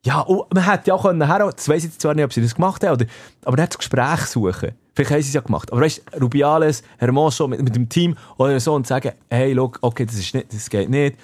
ja, 0.05 0.25
oh, 0.27 0.47
man 0.55 0.71
hätte 0.71 0.89
ja 0.89 0.95
auch 0.95 1.03
können, 1.03 1.27
her, 1.27 1.51
das 1.55 1.69
weiss 1.69 1.79
ich 1.79 1.91
jetzt 1.91 2.01
zwar 2.01 2.15
nicht, 2.15 2.25
ob 2.25 2.33
sie 2.33 2.43
das 2.43 2.55
gemacht 2.55 2.85
haben, 2.85 2.93
oder, 2.93 3.07
aber 3.45 3.57
dann 3.57 3.67
das 3.67 3.79
Gespräch 3.79 4.21
suchen. 4.27 4.73
Vielleicht 4.95 5.11
haben 5.11 5.23
sie 5.23 5.29
es 5.29 5.35
ja 5.35 5.41
gemacht. 5.41 5.73
Aber 5.73 5.81
weißt 5.81 6.03
Rubiales, 6.21 6.83
Hermoso 6.99 7.49
mit, 7.49 7.63
mit 7.63 7.75
dem 7.75 7.89
Team 7.89 8.17
oder 8.37 8.59
so 8.61 8.75
und 8.75 8.87
sagen, 8.87 9.13
hey, 9.31 9.53
look, 9.53 9.79
okay, 9.81 10.05
das, 10.05 10.17
ist 10.17 10.35
nicht, 10.35 10.53
das 10.53 10.69
geht 10.69 10.89
nicht. 10.89 11.17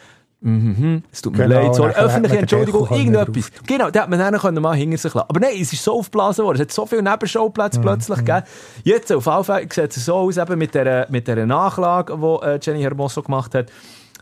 Mhm, 0.47 1.03
es 1.11 1.23
tut 1.23 1.33
mir 1.39 1.45
Genau, 1.45 1.63
leid, 1.63 1.75
sorry, 1.75 1.93
öffentliche 1.95 2.39
Entschuldigung, 2.39 2.83
Deckel 2.83 2.99
irgendetwas. 2.99 3.51
Genau, 3.67 3.91
da 3.91 4.03
hat 4.03 4.11
man 4.11 4.19
dann 4.19 4.37
können 4.39 4.63
mal 4.63 4.77
hinter 4.77 4.99
sich 4.99 5.15
lassen. 5.15 5.27
Aber 5.31 5.41
nein, 5.41 5.55
es 5.59 5.73
ist 5.73 5.83
so 5.83 5.95
aufgeblasen 5.95 6.45
worden, 6.45 6.57
es 6.57 6.61
hat 6.61 6.71
so 6.71 6.85
viele 6.85 7.03
Nebenschauplätze 7.03 7.81
plötzlich 7.81 8.19
gegeben. 8.19 8.43
Jetzt 8.83 9.11
auf 9.11 9.25
jeden 9.25 9.45
Fall 9.45 9.67
sieht 9.73 9.97
es 9.97 10.05
so 10.05 10.17
aus, 10.17 10.37
eben 10.37 10.59
mit 10.59 10.75
dieser 10.75 11.11
mit 11.11 11.27
der 11.29 11.47
Nachlage, 11.47 12.15
die 12.19 12.47
äh, 12.47 12.59
Jenny 12.61 12.83
Hermoso 12.83 13.23
gemacht 13.23 13.55
hat. 13.55 13.73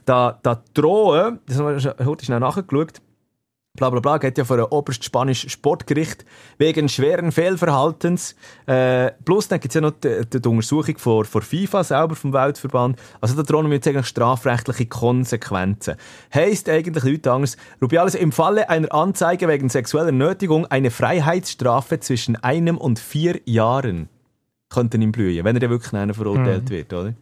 Da, 0.04 0.38
da 0.44 0.62
drohen, 0.74 1.40
das 1.46 1.58
haben 1.58 1.82
wir 1.82 2.06
heute 2.06 2.24
schnell 2.24 2.38
nachgeschaut, 2.38 3.00
bla 3.74 3.88
bla 3.88 4.00
bla, 4.00 4.18
geht 4.18 4.36
ja 4.36 4.44
vor 4.44 4.58
ein 4.58 4.64
oberstes 4.64 5.06
spanisches 5.06 5.52
Sportgericht 5.52 6.24
wegen 6.58 6.88
schweren 6.88 7.32
Fehlverhaltens. 7.32 8.36
Äh, 8.66 9.12
plus 9.24 9.48
dann 9.48 9.60
gibt 9.60 9.70
es 9.70 9.76
ja 9.76 9.80
noch 9.80 9.92
die, 9.92 10.26
die, 10.28 10.46
Untersuchung 10.46 10.98
vor, 10.98 11.24
vor 11.24 11.40
FIFA 11.40 11.82
selber, 11.82 12.14
vom 12.14 12.32
Weltverband. 12.32 12.98
Also 13.20 13.34
da 13.34 13.42
drohen 13.42 13.66
wir 13.68 13.76
jetzt 13.76 13.88
eigentlich 13.88 14.06
strafrechtliche 14.06 14.86
Konsequenzen. 14.86 15.96
Heißt 16.34 16.68
eigentlich 16.68 17.04
nichts 17.04 17.28
anderes. 17.28 17.56
Rubiales, 17.80 18.14
im 18.14 18.30
Falle 18.30 18.68
einer 18.68 18.92
Anzeige 18.92 19.48
wegen 19.48 19.70
sexueller 19.70 20.12
Nötigung 20.12 20.66
eine 20.66 20.90
Freiheitsstrafe 20.90 21.98
zwischen 22.00 22.36
einem 22.36 22.76
und 22.76 22.98
vier 22.98 23.40
Jahren 23.46 24.10
könnten 24.68 25.02
ihm 25.02 25.12
blühen, 25.12 25.44
wenn 25.44 25.56
er 25.56 25.60
dann 25.60 25.70
wirklich 25.70 25.92
einer 25.92 26.14
verurteilt 26.14 26.70
wird, 26.70 26.92
oder? 26.92 27.14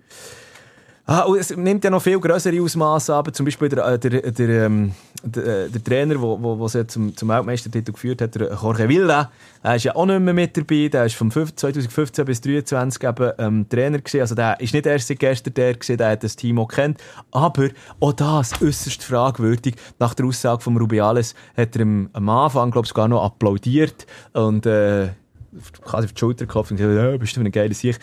Ah, 1.13 1.27
es 1.37 1.51
nimmt 1.57 1.83
ja 1.83 1.91
noch 1.91 2.03
viel 2.03 2.21
größere 2.21 2.63
Ausmaße 2.63 3.13
ab. 3.13 3.35
Zum 3.35 3.45
Beispiel 3.45 3.69
der, 3.69 3.85
äh, 3.85 3.99
der, 3.99 4.31
der, 4.31 4.49
ähm, 4.67 4.93
der, 5.25 5.45
äh, 5.65 5.69
der 5.69 5.83
Trainer, 5.83 6.15
der 6.15 6.23
wo, 6.23 6.69
zum, 6.69 7.17
zum 7.17 7.29
Weltmeistertitel 7.29 7.91
geführt 7.91 8.23
hat, 8.23 8.37
der 8.37 8.53
Jorge 8.55 8.89
Vilda, 8.89 9.29
er 9.61 9.75
ist 9.75 9.83
ja 9.83 9.97
auch 9.97 10.07
nicht 10.07 10.21
mehr 10.21 10.35
mit 10.35 10.57
dabei. 10.57 10.87
Der 10.87 11.07
ist 11.07 11.17
von 11.17 11.33
2015 11.33 12.25
bis 12.25 12.41
2023 12.41 13.03
eben 13.03 13.33
ähm, 13.39 13.69
Trainer 13.69 13.99
gewesen. 13.99 14.21
Also 14.21 14.37
der 14.37 14.61
ist 14.61 14.73
nicht 14.73 14.87
erst 14.87 15.09
seit 15.09 15.19
gestern 15.19 15.55
der 15.55 15.75
gewesen, 15.75 15.97
der 15.97 16.11
hat 16.11 16.23
das 16.23 16.37
Team 16.37 16.61
auch 16.61 16.69
kennt. 16.69 17.01
Aber 17.33 17.71
auch 17.99 18.13
das 18.13 18.63
äußerst 18.63 19.03
fragwürdig. 19.03 19.75
Nach 19.99 20.15
der 20.15 20.27
Aussage 20.27 20.63
von 20.63 20.77
Rubiales 20.77 21.35
hat 21.57 21.75
er 21.75 21.83
am, 21.83 22.29
Anfang, 22.29 22.71
glaube 22.71 22.85
ich, 22.85 22.91
sogar 22.91 23.09
noch 23.09 23.25
applaudiert 23.25 24.07
und 24.33 24.65
äh, 24.65 25.09
quasi 25.83 26.05
auf 26.05 26.13
die 26.13 26.21
Schulter 26.21 26.47
geklopft 26.47 26.71
und 26.71 26.77
gesagt, 26.77 26.95
ja, 26.95 27.17
bist 27.17 27.33
du 27.33 27.35
für 27.35 27.41
eine 27.41 27.51
geile 27.51 27.75
Sicht. 27.75 28.01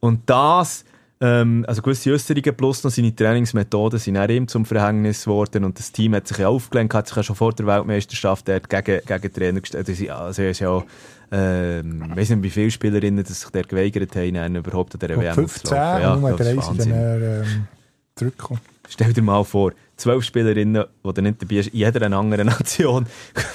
Und 0.00 0.28
das 0.28 0.84
ähm, 1.20 1.64
also 1.66 1.82
gewisse 1.82 2.12
Äußerungen 2.12 2.56
plus 2.56 2.84
noch 2.84 2.92
seine 2.92 3.14
Trainingsmethoden 3.14 3.98
sind 3.98 4.16
auch 4.16 4.28
ihm 4.28 4.46
zum 4.46 4.64
Verhängnis 4.64 5.24
geworden 5.24 5.64
und 5.64 5.78
das 5.78 5.90
Team 5.90 6.14
hat 6.14 6.28
sich 6.28 6.38
ja 6.38 6.48
aufgelenkt, 6.48 6.94
hat 6.94 7.08
sich 7.08 7.16
ja 7.16 7.22
schon 7.24 7.34
vor 7.34 7.52
der 7.52 7.66
Weltmeisterschaft 7.66 8.46
dort 8.46 8.70
gegen, 8.70 9.00
gegen 9.04 9.32
Trainer 9.32 9.60
gestellt. 9.60 9.88
Also, 9.88 10.12
also 10.12 10.42
er 10.42 10.50
ist 10.50 10.60
ja 10.60 10.68
auch, 10.68 10.84
ähm, 11.32 12.04
ich 12.10 12.16
weiß 12.16 12.30
nicht, 12.30 12.42
wie 12.44 12.50
viele 12.50 12.70
Spielerinnen 12.70 13.24
das 13.24 13.40
sich 13.40 13.50
dort 13.50 13.68
geweigert 13.68 14.14
haben, 14.14 14.56
überhaupt 14.56 14.94
an 15.02 15.10
Und 15.10 15.22
WM 15.22 15.34
15, 15.34 15.44
aufzulaufen. 15.44 16.02
ja, 16.02 16.16
nur 16.16 16.30
das 16.30 16.40
ist 16.40 16.46
drei 16.46 16.62
sind 16.62 16.66
Wahnsinn. 16.66 16.90
dann 16.92 17.22
ähm, 17.22 17.66
zurückgekommen. 18.14 18.60
Stell 18.88 19.12
dir 19.12 19.22
mal 19.22 19.44
vor, 19.44 19.72
zwölf 19.96 20.24
Spielerinnen, 20.24 20.84
die 21.04 21.12
dann 21.12 21.24
nicht 21.24 21.42
dabei 21.42 21.56
in 21.56 21.70
jeder 21.72 22.16
anderen 22.16 22.46
Nation. 22.46 23.06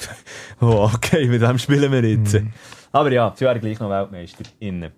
oh, 0.62 0.90
okay, 0.94 1.28
mit 1.28 1.42
dem 1.42 1.58
spielen 1.58 1.92
wir 1.92 2.04
jetzt. 2.04 2.40
Aber 2.92 3.12
ja, 3.12 3.34
sie 3.36 3.46
wären 3.46 3.62
gleich 3.62 3.80
noch 3.80 3.90
Weltmeister. 3.90 4.44
Innen. 4.60 4.92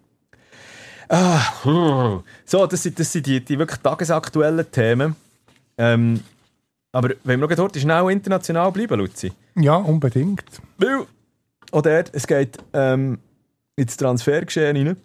Ah, 1.10 2.22
so, 2.46 2.66
das 2.66 2.84
sind, 2.84 3.00
das 3.00 3.12
sind 3.12 3.26
die, 3.26 3.44
die 3.44 3.60
wirklich 3.60 3.80
tagesaktuellen 3.80 4.70
Themen. 4.72 5.16
Ähm, 5.78 6.22
aber 6.92 7.10
wenn 7.24 7.42
wir 7.42 7.48
heute 7.58 7.80
schnell 7.80 8.10
international 8.10 8.72
bleiben, 8.72 9.00
Luzi. 9.00 9.34
Ja, 9.56 9.76
unbedingt. 9.76 10.44
Weil, 10.78 11.06
auch 11.72 11.82
dort, 11.82 12.10
es 12.14 12.26
geht 12.26 12.58
ähm, 12.74 13.20
ins 13.76 13.98
Transfergeschehen 13.98 14.78
rein. 14.78 14.98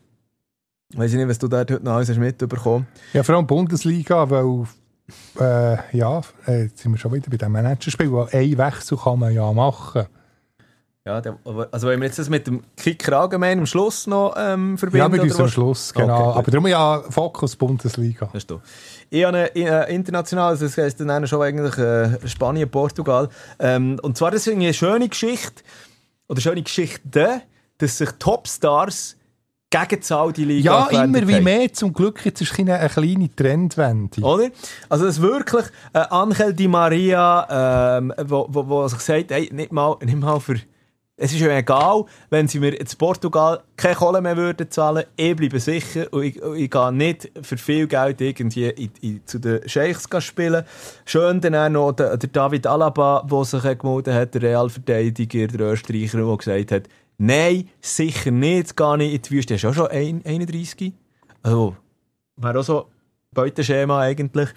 Weiß 0.94 1.12
ich 1.12 1.18
nicht, 1.18 1.28
was 1.28 1.38
du 1.38 1.48
dort 1.48 1.70
heute 1.70 1.84
noch 1.84 1.94
alles 1.94 2.08
hast 2.08 2.18
mitbekommen 2.18 2.86
Ja, 3.12 3.22
vor 3.22 3.36
allem 3.36 3.46
Bundesliga, 3.46 4.28
weil 4.28 4.66
äh, 5.38 5.96
ja, 5.96 6.20
äh, 6.46 6.62
jetzt 6.64 6.78
sind 6.78 6.92
wir 6.92 6.98
schon 6.98 7.12
wieder 7.12 7.30
bei 7.30 7.36
dem 7.36 7.52
Managerspiel, 7.52 8.12
weil 8.12 8.28
ein 8.32 8.58
Wechsel 8.58 8.98
kann 8.98 9.18
man 9.18 9.32
ja 9.32 9.52
machen. 9.52 10.06
Ja, 11.10 11.20
der, 11.20 11.38
also 11.72 11.88
wenn 11.88 12.00
wir 12.00 12.06
jetzt 12.06 12.20
das 12.20 12.28
mit 12.28 12.46
dem 12.46 12.62
Kicker 12.76 13.18
allgemein 13.18 13.58
am 13.58 13.66
Schluss 13.66 14.06
noch 14.06 14.36
ähm, 14.38 14.78
verbinden? 14.78 14.98
Ja, 14.98 15.08
mit 15.08 15.20
oder 15.20 15.28
uns 15.28 15.40
am 15.40 15.44
was? 15.46 15.52
Schluss, 15.52 15.92
genau. 15.92 16.26
gut. 16.26 16.36
Aber 16.36 16.50
darum 16.52 16.66
ja 16.68 17.02
Fokus 17.10 17.56
Bundesliga. 17.56 18.30
Das 18.32 18.44
ist. 18.44 18.54
Ich 19.10 19.24
habe 19.24 19.50
eine, 19.52 19.88
international, 19.88 20.56
das 20.56 20.78
heisst 20.78 21.00
dann 21.00 21.26
schon 21.26 21.42
eigentlich 21.42 21.76
äh, 21.78 22.28
Spanien, 22.28 22.70
Portugal. 22.70 23.28
Ähm, 23.58 23.98
und 24.02 24.16
zwar 24.16 24.30
das 24.30 24.46
ist 24.46 24.52
eine 24.52 24.72
schöne 24.72 25.08
Geschichte, 25.08 25.64
oder 26.28 26.40
schöne 26.40 26.62
Geschichte, 26.62 27.42
dass 27.78 27.98
sich 27.98 28.10
Topstars 28.20 29.16
gegen 29.68 30.00
die 30.00 30.06
Saudi-Liga 30.06 30.88
Ja, 30.90 31.02
immer 31.02 31.26
wie 31.26 31.40
mehr. 31.40 31.72
Zum 31.72 31.92
Glück 31.92 32.24
jetzt 32.24 32.40
ist 32.40 32.56
eine, 32.56 32.76
eine 32.76 32.88
kleine 32.88 33.34
Trendwende. 33.34 34.20
Oder? 34.20 34.50
Also, 34.88 35.06
dass 35.06 35.20
wirklich 35.20 35.64
äh, 35.92 36.04
Angel 36.10 36.54
Di 36.54 36.68
Maria, 36.68 37.98
ähm, 37.98 38.12
wo, 38.24 38.46
wo, 38.48 38.68
wo 38.68 38.86
sich 38.86 39.00
sagt, 39.00 39.32
hey, 39.32 39.50
nicht 39.52 39.72
mal, 39.72 39.96
nicht 40.04 40.16
mal 40.16 40.38
für. 40.38 40.60
Es 41.22 41.34
ist 41.34 41.40
ja 41.40 41.54
egal, 41.54 42.06
wenn 42.30 42.48
sie 42.48 42.58
mir 42.60 42.72
jetzt 42.72 42.96
Portugal 42.96 43.62
keine 43.76 43.94
Kohle 43.94 44.22
mehr 44.22 44.38
würden 44.38 44.70
zahlen, 44.70 45.04
ich 45.16 45.36
bleibe 45.36 45.60
sicher 45.60 46.10
und 46.12 46.22
ich, 46.22 46.36
ich 46.56 46.70
gehe 46.70 46.92
nicht 46.92 47.30
für 47.42 47.58
viel 47.58 47.86
Geld 47.86 48.22
irgendwie 48.22 48.70
in, 48.70 48.90
in, 49.02 49.26
zu 49.26 49.38
den 49.38 49.68
Scheichs 49.68 50.08
spielen. 50.24 50.64
Schön 51.04 51.42
dann 51.42 51.54
auch 51.54 51.68
noch 51.68 51.92
der, 51.92 52.16
der 52.16 52.30
David 52.30 52.66
Alaba, 52.66 53.26
der 53.30 53.44
sich 53.44 53.78
gemeldet 53.78 54.14
hat, 54.14 54.34
der 54.34 54.40
Realverteidiger, 54.40 55.46
der 55.48 55.72
Österreicher, 55.72 56.24
der 56.24 56.36
gesagt 56.38 56.72
hat, 56.72 56.82
nein, 57.18 57.68
sicher 57.82 58.30
nicht, 58.30 58.74
gar 58.74 58.96
nicht 58.96 59.12
in 59.14 59.20
die 59.20 59.30
Wüste. 59.30 59.52
Er 59.52 59.56
ist 59.56 59.66
auch 59.66 59.74
schon 59.74 59.88
ein- 59.88 60.22
31. 60.24 60.94
Also, 61.42 61.76
wäre 62.38 62.58
auch 62.60 62.64
so 62.64 62.86
Beuteschema 63.32 64.00
eigentlich. 64.00 64.48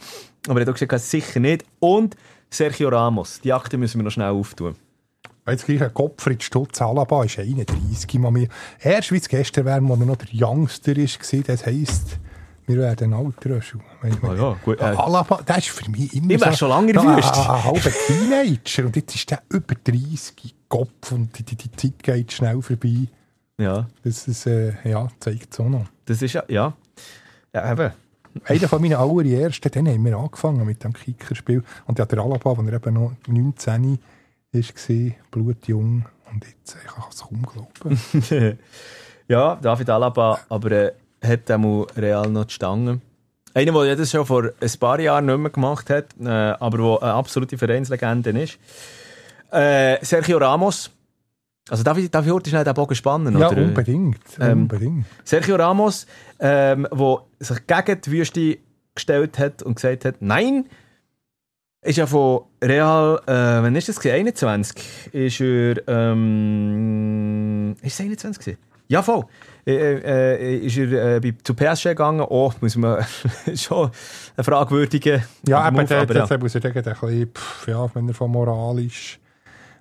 Aber 0.47 0.61
er 0.61 0.65
hat 0.65 0.73
auch 0.73 0.79
gesagt, 0.79 0.97
sicher 1.03 1.41
nicht. 1.41 1.65
Und 1.79 2.15
Sergio 2.49 2.87
Ramos, 2.87 3.41
die 3.41 3.51
Akte 3.51 3.77
müssen 3.77 3.99
wir 3.99 4.03
noch 4.05 4.11
schnell 4.11 4.29
auftun. 4.29 4.75
Jetzt 5.47 5.65
gleich 5.65 5.83
ein 5.83 5.93
Gottfried 5.93 6.41
Stutz 6.41 6.81
Alaba 6.81 7.25
ist 7.25 7.37
31 7.37 8.13
mal 8.19 8.31
mehr. 8.31 8.47
Erst 8.81 9.11
wie 9.11 9.17
es 9.17 9.27
gestern 9.27 9.65
wäre, 9.65 9.81
als 9.81 9.99
er 9.99 10.05
noch 10.05 10.15
der 10.15 10.27
Youngster 10.31 10.95
war, 10.95 11.43
das 11.43 11.65
heisst, 11.65 12.19
wir 12.65 12.77
werden 12.77 13.13
alter. 13.13 13.59
Ah 14.21 14.33
ja, 14.33 14.57
gut, 14.63 14.79
äh. 14.79 14.83
Alaba, 14.83 15.41
der 15.41 15.57
ist 15.57 15.67
für 15.67 15.89
mich 15.91 16.13
immer 16.15 16.31
Ich 16.31 16.43
so, 16.43 16.51
schon 16.53 16.69
lange 16.69 16.91
in 16.91 16.93
der 16.93 17.03
Wüste. 17.03 17.39
Ein 17.39 17.63
halber 17.63 17.91
Teenager 18.07 18.85
und 18.85 18.95
jetzt 18.95 19.15
ist 19.15 19.31
der 19.31 19.41
über 19.49 19.75
30 19.83 20.55
Kopf 20.69 21.11
und 21.11 21.37
die, 21.37 21.43
die, 21.43 21.57
die 21.57 21.71
Zeit 21.71 22.01
geht 22.01 22.31
schnell 22.31 22.61
vorbei. 22.61 23.07
Ja, 23.57 23.87
Das 24.03 24.27
ist, 24.27 24.47
äh, 24.47 24.73
ja, 24.85 25.09
zeigt 25.19 25.53
es 25.53 25.59
auch 25.59 25.69
noch. 25.69 25.85
das 26.05 26.21
ist 26.21 26.33
ja, 26.33 26.43
ja. 26.47 26.73
Ja, 27.53 27.71
eben. 27.71 27.91
Einer 28.45 28.67
von 28.67 28.81
meinen 28.81 28.95
allerersten, 28.95 29.69
dann 29.69 29.87
haben 29.87 30.05
wir 30.05 30.17
angefangen 30.17 30.65
mit 30.65 30.83
dem 30.83 30.93
Kickerspiel. 30.93 31.63
Und 31.85 31.99
ja, 31.99 32.05
der 32.05 32.19
Alaba, 32.19 32.51
als 32.51 32.59
er 32.65 32.73
eben 32.73 32.93
noch 32.93 33.11
19 33.27 33.99
war, 34.53 35.11
blutjung. 35.31 36.05
Und 36.31 36.45
jetzt, 36.45 36.77
ich 36.83 36.91
kann 36.91 37.03
es 37.09 37.21
kaum 37.21 37.43
glauben. 37.43 38.57
ja, 39.27 39.55
David 39.55 39.89
Alaba, 39.89 40.39
aber 40.49 40.71
äh, 40.71 40.91
hat 41.23 41.49
einmal 41.51 41.85
real 41.95 42.29
noch 42.29 42.45
die 42.45 42.53
Stange. 42.53 43.01
Einer, 43.53 43.83
der 43.83 43.95
das 43.95 44.09
schon 44.09 44.25
vor 44.25 44.45
ein 44.59 44.71
paar 44.79 44.99
Jahren 44.99 45.27
nicht 45.27 45.37
mehr 45.37 45.51
gemacht 45.51 45.89
hat, 45.89 46.07
äh, 46.19 46.27
aber 46.27 46.77
der 46.77 47.03
eine 47.03 47.13
absolute 47.13 47.57
Vereinslegende 47.57 48.31
ist. 48.31 48.57
Äh, 49.51 50.03
Sergio 50.03 50.37
Ramos. 50.39 50.89
Also 51.69 51.83
darf 51.83 51.97
ich, 51.97 52.09
darf 52.09 52.25
ich 52.25 52.31
heute 52.31 52.49
schnell 52.49 52.63
den 52.63 52.73
Bogen 52.73 52.95
spannen? 52.95 53.37
Ja, 53.37 53.49
oder? 53.49 53.61
unbedingt. 53.61 54.19
Ähm, 54.39 54.63
unbedingt. 54.63 55.05
Sergio 55.23 55.55
Ramos, 55.55 56.07
ähm, 56.39 56.87
wo 56.91 57.21
sich 57.39 57.65
gegen 57.67 58.01
die 58.01 58.11
Wüste 58.11 58.57
gestellt 58.95 59.39
hat 59.39 59.61
und 59.63 59.75
gesagt 59.75 60.05
hat, 60.05 60.15
nein, 60.19 60.65
ist 61.83 61.97
ja 61.97 62.07
von 62.07 62.41
Real, 62.61 63.21
äh, 63.27 63.31
wann 63.63 63.75
ist 63.75 63.89
das 63.89 63.99
gewesen? 63.99 64.27
21? 64.27 65.11
Ist 65.11 65.41
er, 65.41 65.87
ähm, 65.87 67.75
ist 67.81 67.93
es 67.93 68.01
21 68.01 68.39
gewesen? 68.39 68.59
Ja, 68.87 69.01
voll. 69.01 69.25
Äh, 69.65 69.75
äh, 69.75 70.57
ist 70.57 70.77
er 70.77 71.15
äh, 71.15 71.19
bei, 71.19 71.33
zu 71.43 71.53
PSG 71.53 71.89
gegangen? 71.89 72.25
Oh, 72.27 72.51
muss 72.61 72.75
man 72.75 73.03
schon 73.55 73.91
eine 74.35 74.43
fragwürdige 74.43 75.23
Ja, 75.47 75.67
eben, 75.67 75.85
der, 75.87 76.01
aber 76.01 76.15
ja. 76.15 76.37
muss 76.37 76.55
ich 76.55 76.61
sagen, 76.61 76.83
der 76.83 76.93
ein 76.93 76.99
bisschen, 76.99 77.31
pff, 77.33 77.67
ja, 77.67 77.95
wenn 77.95 78.07
er 78.07 78.13
von 78.13 78.31
moralisch, 78.31 79.19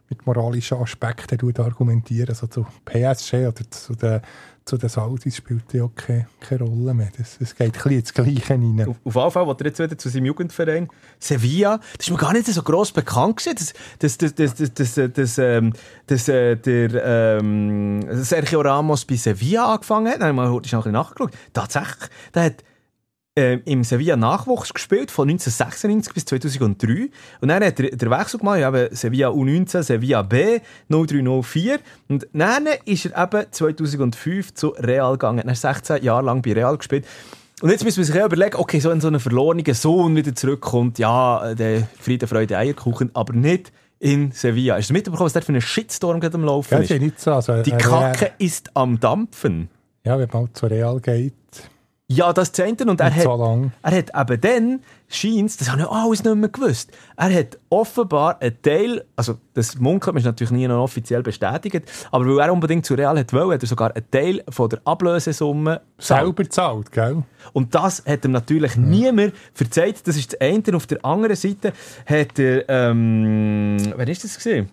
mit 0.09 0.24
moralischen 0.26 0.78
Aspekten 0.78 1.38
tut 1.38 1.59
argumentieren, 1.59 2.28
also 2.28 2.46
zu 2.46 2.66
PSG 2.84 3.34
oder 3.34 3.70
zu 3.70 3.94
den, 3.94 4.20
zu 4.64 4.76
den 4.76 4.88
Saudis 4.88 5.36
spielt 5.36 5.72
ja 5.72 5.84
auch 5.84 5.94
keine, 5.94 6.26
keine 6.40 6.64
Rolle 6.64 6.94
mehr. 6.94 7.10
Das, 7.16 7.38
das 7.38 7.54
geht 7.54 7.66
ein 7.66 7.72
bisschen 7.72 7.92
ins 7.92 8.14
Gleiche 8.14 8.50
rein. 8.50 8.86
Auf, 8.88 8.96
auf 9.04 9.14
jeden 9.14 9.30
Fall, 9.30 9.46
wo 9.46 9.52
er 9.52 9.66
jetzt 9.66 9.78
wieder 9.78 9.98
zu 9.98 10.08
seinem 10.08 10.26
Jugendverein 10.26 10.88
Sevilla, 11.18 11.78
das 11.96 12.06
ist 12.06 12.10
mir 12.10 12.18
gar 12.18 12.32
nicht 12.32 12.46
so 12.46 12.62
gross 12.62 12.92
bekannt 12.92 13.44
dass, 13.46 13.72
dass, 13.98 14.18
dass, 14.18 14.34
dass, 14.34 14.54
dass, 14.54 14.94
dass, 14.94 15.12
dass, 15.12 15.38
ähm, 15.38 15.72
dass 16.06 16.28
äh, 16.28 16.56
der 16.56 17.38
ähm, 17.40 18.02
Sergio 18.24 18.60
Ramos 18.60 19.04
bei 19.04 19.16
Sevilla 19.16 19.74
angefangen 19.74 20.08
hat. 20.12 20.20
Dann 20.20 20.38
habe 20.38 20.60
ich 20.64 20.72
mal 20.72 20.92
nachgeschaut. 20.92 21.32
Tatsächlich, 21.52 22.10
der 22.34 22.44
hat 22.44 22.64
ähm, 23.34 23.62
im 23.64 23.82
Sevilla 23.82 24.16
Nachwuchs 24.16 24.74
gespielt, 24.74 25.10
von 25.10 25.28
1996 25.28 26.12
bis 26.12 26.24
2003. 26.26 27.08
Und 27.40 27.48
dann 27.48 27.64
hat 27.64 27.80
er 27.80 27.90
den 27.90 28.10
Wechsel 28.10 28.38
gemacht, 28.38 28.60
ja, 28.60 28.68
eben 28.68 28.94
Sevilla 28.94 29.28
U19, 29.28 29.82
Sevilla 29.82 30.22
B, 30.22 30.60
0304. 30.90 31.78
Und 32.08 32.26
dann 32.32 32.66
ist 32.84 33.06
er 33.06 33.22
eben 33.22 33.46
2005 33.50 34.54
zu 34.54 34.68
Real 34.78 35.12
gegangen. 35.12 35.40
Er 35.46 35.50
hat 35.50 35.56
16 35.56 36.02
Jahre 36.02 36.24
lang 36.24 36.42
bei 36.42 36.52
Real 36.52 36.76
gespielt. 36.76 37.06
Und 37.62 37.70
jetzt 37.70 37.84
müssen 37.84 37.98
wir 37.98 38.04
sich 38.04 38.14
ja 38.14 38.26
überlegen, 38.26 38.56
okay, 38.56 38.80
so 38.80 38.90
wenn 38.90 39.00
so 39.00 39.08
ein 39.08 39.20
verlorener 39.20 39.74
Sohn 39.74 40.16
wieder 40.16 40.34
zurückkommt, 40.34 40.98
ja, 40.98 41.54
der 41.54 41.86
Friede, 42.00 42.26
Freude, 42.26 42.58
Eierkuchen, 42.58 43.10
aber 43.14 43.32
nicht 43.34 43.72
in 44.00 44.32
Sevilla. 44.32 44.76
Hast 44.76 44.90
du 44.90 44.94
mitbekommen, 44.94 45.24
was 45.24 45.32
dort 45.32 45.44
für 45.44 45.52
ein 45.52 45.60
Shitstorm 45.60 46.18
gerade 46.18 46.34
am 46.34 46.44
Laufen 46.44 46.74
Ja, 46.74 46.80
ist? 46.80 46.90
ist 46.90 47.00
nicht 47.00 47.20
so. 47.20 47.34
Also, 47.34 47.62
Die 47.62 47.70
äh, 47.70 47.78
Kacke 47.78 48.32
ist 48.38 48.70
am 48.74 48.98
Dampfen. 48.98 49.68
Ja, 50.04 50.18
wenn 50.18 50.28
man 50.32 50.52
zu 50.52 50.66
Real 50.66 50.98
geht, 51.00 51.34
Ja, 52.14 52.32
das 52.32 52.52
zehnte 52.52 52.84
und 52.84 53.00
er 53.00 53.10
nicht 53.10 53.18
hat, 53.18 53.24
so 53.24 53.70
er 53.82 53.96
hat 53.96 54.30
eben 54.30 54.40
dann, 54.40 54.80
scheint 55.08 55.60
das 55.60 55.70
habe 55.70 55.82
ich 55.82 55.88
alles 55.88 56.24
nicht 56.24 56.34
mehr 56.36 56.48
gewusst, 56.48 56.90
er 57.16 57.34
hat 57.34 57.58
offenbar 57.68 58.40
einen 58.40 58.60
Teil, 58.62 59.04
also 59.16 59.36
das 59.54 59.78
Munkeln 59.78 60.16
ist 60.16 60.24
natürlich 60.24 60.50
nie 60.50 60.66
noch 60.66 60.82
offiziell 60.82 61.22
bestätigt, 61.22 61.90
aber 62.10 62.26
weil 62.26 62.38
er 62.40 62.52
unbedingt 62.52 62.84
zu 62.84 62.94
Real 62.94 63.18
hat 63.18 63.32
wollen, 63.32 63.52
hat 63.52 63.62
er 63.62 63.66
sogar 63.68 63.94
einen 63.94 64.10
Teil 64.10 64.42
von 64.48 64.68
der 64.68 64.80
Ablösesumme 64.84 65.80
Selber 65.98 66.48
zahlt, 66.48 66.92
gell? 66.92 67.22
Und 67.52 67.74
das 67.74 68.04
hat 68.06 68.24
ihm 68.24 68.32
natürlich 68.32 68.76
niemand 68.76 69.34
verzeiht. 69.54 70.06
Das 70.06 70.16
ist 70.16 70.32
das 70.32 70.40
eine. 70.40 70.62
Auf 70.74 70.86
der 70.86 71.04
anderen 71.04 71.36
Seite 71.36 71.72
hat 72.06 72.38
er, 72.38 72.68
ähm, 72.68 73.76
wer 73.96 74.08
ist 74.08 74.24
das 74.24 74.36
gesehen? 74.36 74.70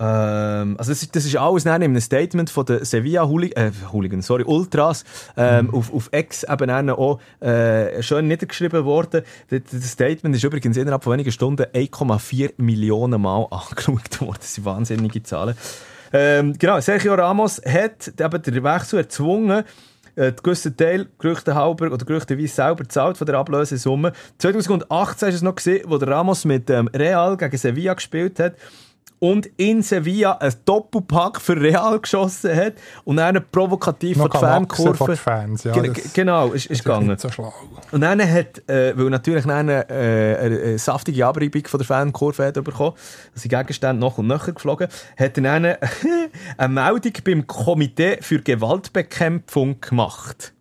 Ähm, 0.00 0.76
also 0.78 0.92
das 0.92 1.02
ist, 1.02 1.16
das 1.16 1.24
ist 1.24 1.36
alles 1.36 1.64
in 1.64 1.72
einem 1.72 2.00
Statement 2.00 2.50
von 2.50 2.64
der 2.64 2.84
Sevilla 2.84 3.26
Hooli 3.26 3.50
äh, 3.56 3.72
Hooligans, 3.92 4.28
sorry, 4.28 4.44
Ultras 4.44 5.04
ähm, 5.36 5.74
auf, 5.74 5.92
auf 5.92 6.08
Ex 6.12 6.44
eben 6.44 6.90
auch 6.90 7.18
äh, 7.40 8.00
schön 8.00 8.28
niedergeschrieben 8.28 8.84
worden. 8.84 9.22
Das, 9.50 9.60
das 9.72 9.90
Statement 9.90 10.36
ist 10.36 10.44
übrigens 10.44 10.76
innerhalb 10.76 11.02
von 11.02 11.14
wenigen 11.14 11.32
Stunden 11.32 11.64
1,4 11.64 12.52
Millionen 12.58 13.20
Mal 13.20 13.48
angeschaut 13.50 14.20
worden. 14.20 14.38
Das 14.38 14.54
sind 14.54 14.64
wahnsinnige 14.64 15.22
Zahlen. 15.24 15.56
Ähm, 16.12 16.54
genau, 16.56 16.80
Sergio 16.80 17.14
Ramos 17.14 17.60
hat 17.66 18.12
eben 18.20 18.42
den 18.42 18.62
Wechsel 18.62 19.00
erzwungen, 19.00 19.64
äh, 20.14 20.32
gewissen 20.32 20.76
Teil, 20.76 21.08
Gerüchte 21.18 21.56
halber 21.56 21.90
oder 21.92 22.06
gerüchteweise 22.06 22.54
selber 22.54 22.88
zahlt 22.88 23.18
von 23.18 23.26
der 23.26 23.36
Ablösesumme. 23.36 24.12
2018 24.38 25.28
ist 25.28 25.34
es 25.34 25.42
noch 25.42 25.56
gesehen, 25.56 25.84
wo 25.88 25.98
der 25.98 26.08
Ramos 26.08 26.44
mit 26.44 26.70
ähm, 26.70 26.88
Real 26.94 27.36
gegen 27.36 27.56
Sevilla 27.58 27.94
gespielt 27.94 28.38
hat 28.38 28.54
und 29.20 29.46
in 29.56 29.82
Sevilla 29.82 30.32
ein 30.38 30.52
Doppelpack 30.64 31.40
für 31.40 31.60
Real 31.60 31.98
geschossen 31.98 32.54
hat 32.54 32.74
und 33.04 33.16
dann 33.16 33.42
provokativ 33.50 34.16
Noch 34.16 34.24
von 34.24 34.30
der 34.30 34.40
kann 34.40 34.62
wachsen 34.68 34.84
Fankurve. 34.94 35.16
Fans, 35.16 35.64
ja. 35.64 35.72
Ge- 35.72 35.92
genau, 36.12 36.48
ist, 36.48 36.66
ist 36.66 36.70
ist 36.72 36.84
gegangen. 36.84 37.08
nicht 37.08 37.20
so. 37.20 37.52
Und 37.92 38.00
dann 38.00 38.20
hat, 38.20 38.68
äh, 38.68 38.96
weil 38.96 39.10
natürlich 39.10 39.44
dann, 39.46 39.68
äh, 39.68 39.84
eine, 39.88 40.60
eine 40.60 40.78
saftige 40.78 41.26
Abreibung 41.26 41.66
von 41.66 41.78
der 41.78 41.86
Fankurve 41.86 42.46
hat 42.46 42.54
bekommen, 42.62 42.94
dass 43.32 43.42
die 43.42 43.48
Gegenstände 43.48 43.98
noch 44.00 44.18
und 44.18 44.26
nöcher 44.26 44.52
geflogen, 44.52 44.88
hat 45.16 45.38
er 45.38 45.42
dann 45.42 45.64
eine 46.58 46.68
Meldung 46.72 47.12
beim 47.24 47.46
Komitee 47.46 48.18
für 48.20 48.40
Gewaltbekämpfung 48.40 49.80
gemacht. 49.80 50.52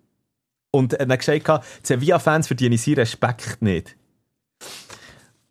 Und 0.72 0.94
er 0.94 1.02
hat 1.04 1.12
dann 1.12 1.18
gesagt, 1.18 1.48
die 1.84 1.88
Sevilla-Fans 1.88 2.48
verdienen 2.48 2.78
seinen 2.78 2.96
Respekt 2.96 3.62
nicht. 3.62 3.97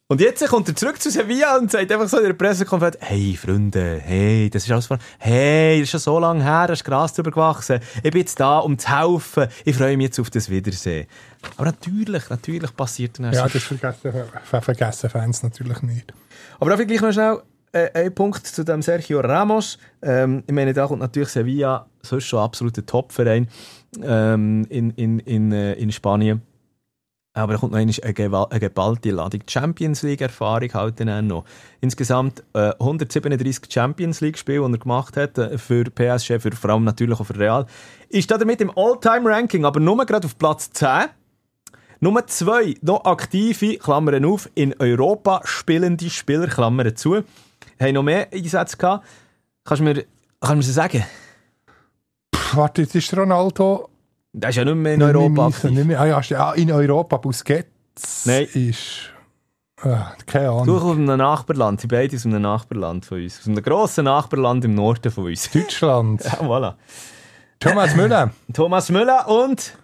Und 0.09 0.20
jetzt 0.20 0.46
kommt 0.46 0.68
er 0.68 0.76
zurück 0.76 1.02
zu 1.02 1.11
Sevilla 1.11 1.57
und 1.59 1.68
sagt 1.68 1.90
einfach 1.90 2.07
so 2.09 2.18
in 2.18 2.26
der 2.26 2.32
Pressekonferenz, 2.34 2.96
hey 3.00 3.36
Freunde, 3.36 3.98
hey, 4.00 4.48
das 4.48 4.62
ist 4.64 4.70
alles 4.70 4.86
von, 4.86 4.98
hey, 5.18 5.80
das 5.80 5.86
ist 5.86 5.90
schon 5.90 5.98
so 6.00 6.20
lange 6.20 6.44
her, 6.44 6.68
da 6.68 6.74
ist 6.74 6.84
Gras 6.84 7.12
drüber 7.12 7.32
gewachsen, 7.32 7.80
ich 8.04 8.12
bin 8.12 8.20
jetzt 8.20 8.38
da, 8.38 8.61
um 8.61 8.78
zu 8.78 8.88
helfen, 8.88 9.48
ich 9.64 9.74
freue 9.74 9.96
mich 9.96 10.04
jetzt 10.04 10.20
auf 10.20 10.30
das 10.30 10.48
Wiedersehen. 10.48 11.09
Aber 11.57 11.64
natürlich, 11.64 12.30
natürlich 12.30 12.76
passiert 12.76 13.18
dann 13.18 13.32
Ja, 13.32 13.48
das 13.48 13.64
vergessen, 13.64 14.12
ver- 14.44 14.62
vergessen 14.62 15.11
Fans 15.11 15.42
natürlich 15.42 15.82
nicht. 15.82 16.12
aber 16.61 16.70
darf 16.70 16.78
ich 16.78 16.86
gleich 16.86 17.00
noch 17.00 17.12
schnell 17.12 17.42
äh, 17.72 17.90
einen 17.92 18.14
Punkt 18.14 18.46
zu 18.46 18.64
dem 18.64 18.82
Sergio 18.82 19.18
Ramos. 19.18 19.76
Ähm, 20.02 20.44
ich 20.46 20.54
meine, 20.54 20.72
da 20.72 20.86
kommt 20.86 21.00
natürlich 21.00 21.30
Sevilla, 21.30 21.84
sonst 22.02 22.26
schon 22.26 22.38
absoluter 22.38 22.86
Top-Verein 22.86 23.48
ähm, 24.04 24.66
in, 24.70 24.90
in, 24.90 25.18
in, 25.18 25.50
äh, 25.50 25.72
in 25.72 25.90
Spanien. 25.90 26.42
Aber 27.37 27.53
da 27.53 27.59
kommt 27.59 27.72
noch 27.72 27.78
eine, 27.78 27.93
eine 28.03 28.61
geballte 28.61 29.11
Ladung 29.11 29.43
Champions 29.47 30.03
League-Erfahrung 30.03 30.72
halt 30.72 31.01
noch. 31.01 31.45
Insgesamt 31.82 32.43
äh, 32.55 32.72
137 32.80 33.70
Champions 33.70 34.22
League-Spiele, 34.22 34.66
die 34.66 34.74
er 34.74 34.78
gemacht 34.78 35.18
hat 35.18 35.37
äh, 35.37 35.59
für 35.59 35.84
PSG, 35.84 36.41
für, 36.41 36.53
vor 36.53 36.70
allem 36.70 36.84
natürlich 36.84 37.20
auch 37.20 37.26
für 37.26 37.39
Real. 37.39 37.66
Ist 38.09 38.30
da 38.30 38.39
damit 38.39 38.62
im 38.62 38.72
All-Time-Ranking, 38.74 39.66
aber 39.66 39.80
nur 39.80 40.07
gerade 40.07 40.24
auf 40.24 40.39
Platz 40.39 40.70
10. 40.72 41.09
Nummer 42.01 42.26
zwei, 42.26 42.74
noch 42.80 43.05
aktive, 43.05 43.76
Klammern 43.76 44.24
auf, 44.24 44.49
in 44.55 44.74
Europa 44.78 45.43
spielende 45.45 46.09
Spieler, 46.09 46.47
Klammern 46.47 46.97
zu. 46.97 47.22
Haben 47.78 47.95
noch 47.95 48.03
mehr 48.03 48.28
Einsätze 48.32 48.78
gehabt. 48.78 49.07
Kannst 49.62 49.80
du 49.80 49.84
mir, 49.84 50.05
kannst 50.41 50.53
du 50.53 50.57
mir 50.57 50.62
sagen? 50.62 51.05
Pff, 52.34 52.57
warte, 52.57 52.80
jetzt 52.80 52.95
ist 52.95 53.14
Ronaldo 53.14 53.91
Der 54.39 54.51
ist 54.51 54.57
ja 54.57 54.66
nicht 54.66 54.76
mehr 54.76 54.93
in 54.93 54.99
nicht 55.01 55.12
mehr 55.12 55.18
Europa 55.18 55.47
aktiv. 55.47 55.70
nicht 55.70 55.87
mehr, 55.87 55.99
ah, 55.99 56.07
ja, 56.07 56.20
ja, 56.20 56.53
in 56.53 56.70
Europa. 56.70 57.16
Busquets 57.16 58.26
Nein. 58.26 58.47
ist... 58.53 59.11
Ah, 59.80 60.12
keine 60.26 60.51
Ahnung. 60.51 60.66
kommst 60.66 60.84
aus 60.84 60.97
einem 60.97 61.18
Nachbarland, 61.18 61.80
sie 61.80 61.87
beide 61.87 62.16
aus 62.16 62.26
einem 62.26 62.43
Nachbarland 62.43 63.07
von 63.07 63.22
uns. 63.22 63.41
Aus 63.41 63.47
einem 63.47 63.62
grossen 63.62 64.05
Nachbarland 64.05 64.62
im 64.66 64.74
Norden 64.74 65.11
von 65.11 65.24
uns. 65.24 65.51
Deutschland. 65.51 66.22
ja, 66.24 66.32
voilà. 66.43 66.74
Thomas 67.61 67.97
Müller. 67.97 68.30
Thomas 68.53 68.91
Müller 68.91 69.26
und... 69.26 69.78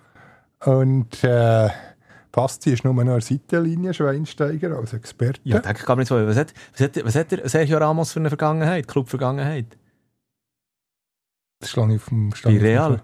Und 0.65 1.25
äh, 1.25 1.71
Basti 2.31 2.73
ist 2.73 2.85
nur 2.85 2.93
noch 2.93 3.01
eine 3.01 3.21
Seitenlinie 3.23 3.95
Schweinsteiger 3.95 4.77
als 4.77 4.93
Experte. 4.93 5.41
Ja, 5.45 5.61
denke 5.61 5.81
ich 5.81 5.87
gar 5.87 5.97
nicht 5.97 6.09
so. 6.09 6.27
Was 6.27 6.37
hat, 6.37 6.53
was 6.73 6.81
hat, 6.83 7.05
was 7.05 7.15
hat 7.15 7.31
der 7.31 7.49
Sergio 7.49 7.79
Ramos 7.79 8.13
für 8.13 8.21
eine 8.21 8.29
Vergangenheit, 8.29 8.87
Club-Vergangenheit? 8.87 9.79
Das 11.59 11.71
schlage 11.71 11.95
ich 11.95 12.03
auf 12.03 12.09
dem 12.11 12.31
Bei 12.31 12.37
Stand. 12.37 12.61
Real. 12.61 13.03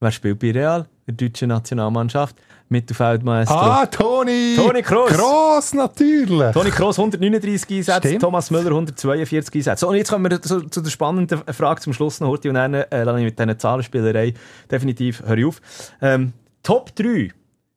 Wer 0.00 0.12
spielt 0.12 0.38
bei 0.38 0.52
Real? 0.52 0.86
Der 1.06 1.14
deutschen 1.14 1.48
Nationalmannschaft. 1.48 2.36
Mittelfeldmaestro. 2.68 3.54
Ah, 3.54 3.86
Toni! 3.86 4.54
Toni 4.54 4.82
Kroos. 4.82 5.10
Kroos, 5.10 5.74
natürlich! 5.74 6.52
Toni 6.52 6.70
Kroos 6.70 6.98
139 6.98 7.78
Einsätze, 7.78 8.08
Stimmt. 8.08 8.22
Thomas 8.22 8.50
Müller 8.50 8.70
142 8.70 9.54
Einsätze. 9.54 9.80
So, 9.80 9.88
und 9.88 9.96
jetzt 9.96 10.10
kommen 10.10 10.30
wir 10.30 10.40
zu, 10.40 10.68
zu 10.68 10.82
der 10.82 10.90
spannenden 10.90 11.42
Frage 11.52 11.80
zum 11.80 11.94
Schluss 11.94 12.20
noch 12.20 12.28
heute 12.28 12.50
und 12.50 12.56
dann 12.56 12.74
äh, 12.74 13.04
lasse 13.04 13.18
ich 13.18 13.24
mit 13.24 13.38
diesen 13.38 13.58
Zahlenspielerei 13.58 14.34
definitiv 14.70 15.22
höre 15.24 15.38
ich 15.38 15.44
auf. 15.46 15.60
Ähm, 16.02 16.32
Top 16.62 16.94
3 16.94 17.32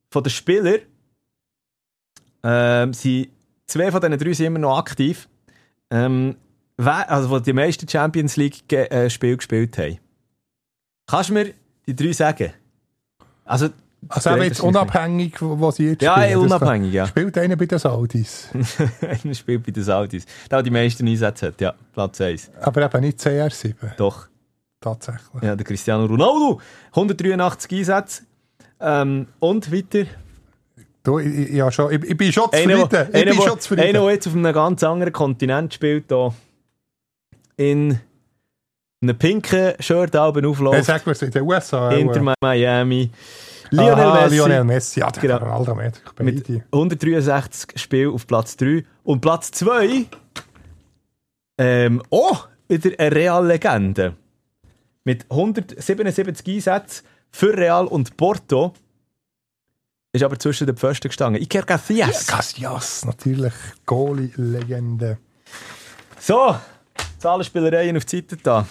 von 0.09 0.23
den 0.23 0.29
Spielern 0.29 0.79
ähm, 2.43 2.93
sind 2.93 3.29
zwei 3.67 3.91
von 3.91 4.01
diesen 4.01 4.17
drei 4.19 4.33
sind 4.33 4.47
immer 4.47 4.59
noch 4.59 4.77
aktiv. 4.77 5.29
Ähm, 5.89 6.35
wer, 6.77 7.09
also 7.09 7.39
die 7.39 7.45
die 7.45 7.53
meisten 7.53 7.87
Champions 7.87 8.35
League 8.35 8.67
ge 8.67 8.87
äh, 8.87 9.09
Spiele 9.09 9.37
gespielt 9.37 9.77
haben. 9.77 9.99
Kannst 11.07 11.29
du 11.29 11.33
mir 11.33 11.53
die 11.87 11.95
drei 11.95 12.11
sagen? 12.13 12.51
Also, 13.45 13.69
Also 14.07 14.29
eben 14.31 14.43
jetzt 14.43 14.61
unabhängig, 14.61 15.35
wo 15.41 15.69
sie 15.71 15.89
jetzt 15.89 16.01
Ja, 16.01 16.13
spielen. 16.15 16.29
ja, 16.31 16.37
unabhängig, 16.37 16.93
ja. 16.93 17.05
Spielt 17.07 17.37
einer 17.37 17.55
bei 17.55 17.65
den 17.65 17.79
Saudis. 17.79 18.49
Einer 19.01 19.33
spielt 19.33 19.63
bei 19.65 19.71
den 19.71 19.83
Saudis. 19.83 20.25
Der 20.49 20.63
die 20.63 20.69
meisten 20.71 21.07
Einsätze 21.07 21.47
hat, 21.47 21.61
ja. 21.61 21.73
Platz 21.93 22.19
1. 22.21 22.51
Aber 22.61 22.83
eben 22.85 23.01
nicht 23.01 23.19
CR7. 23.19 23.73
Doch. 23.97 24.27
Tatsächlich. 24.79 25.43
Ja, 25.43 25.55
der 25.55 25.65
Cristiano 25.65 26.05
Ronaldo. 26.05 26.59
183 26.95 27.71
Einsätze. 27.79 28.23
Ähm, 28.79 29.27
und 29.39 29.71
weiter. 29.71 30.05
Du, 31.03 31.19
ich, 31.19 31.27
ich, 31.49 31.49
ja, 31.51 31.71
schon, 31.71 31.91
ich, 31.91 32.03
ich 32.03 32.17
bin 32.17 32.31
der- 33.37 33.43
schon 33.43 33.59
zufrieden. 33.59 33.81
einer, 33.83 34.01
der 34.01 34.11
jetzt 34.11 34.27
auf 34.27 34.33
einem 34.35 34.53
ganz 34.53 34.83
anderen 34.83 35.13
Kontinent 35.13 35.73
spielt, 35.75 36.05
hier 36.09 36.33
in 37.57 37.99
einem 39.01 39.17
pinken 39.17 39.73
Shirt 39.79 40.15
oben 40.15 40.43
ja, 40.43 40.49
aufläuft. 40.49 40.85
sag 40.85 41.05
mir 41.05 41.19
in 41.21 41.31
den 41.31 41.41
USA. 41.43 41.91
Inter 41.91 42.33
Miami. 42.41 43.09
Lionel 43.71 44.05
Aha, 44.05 44.21
Messi. 44.23 44.35
Lionel 44.35 44.63
Messi. 44.63 44.99
Ja, 44.99 45.09
der 45.11 45.21
Genau. 45.21 45.37
Ronaldo 45.37 45.75
Mit 46.19 46.47
beide. 46.47 46.63
163 46.71 47.81
Spielen 47.81 48.13
auf 48.13 48.27
Platz 48.27 48.57
3. 48.57 48.83
Und 49.03 49.21
Platz 49.21 49.51
2, 49.51 50.05
ähm, 51.57 52.01
oh, 52.09 52.35
wieder 52.67 52.91
eine 52.99 53.15
Real-Legende. 53.15 54.15
Mit 55.03 55.25
177 55.31 56.47
Einsätzen 56.47 57.05
für 57.31 57.57
Real 57.57 57.87
und 57.87 58.17
Porto. 58.17 58.73
Ist 60.13 60.23
aber 60.23 60.37
zwischen 60.37 60.67
den 60.67 60.75
Pfosten 60.75 61.07
gestanden. 61.07 61.41
Iker 61.41 61.63
Casillas. 61.63 62.27
Casillas, 62.27 63.05
natürlich. 63.05 63.53
Goalie-Legende. 63.85 65.17
So, 66.19 66.55
Zahlenspielereien 67.17 67.95
auf 67.95 68.03
die 68.05 68.17
Seite 68.17 68.37
da. 68.37 68.67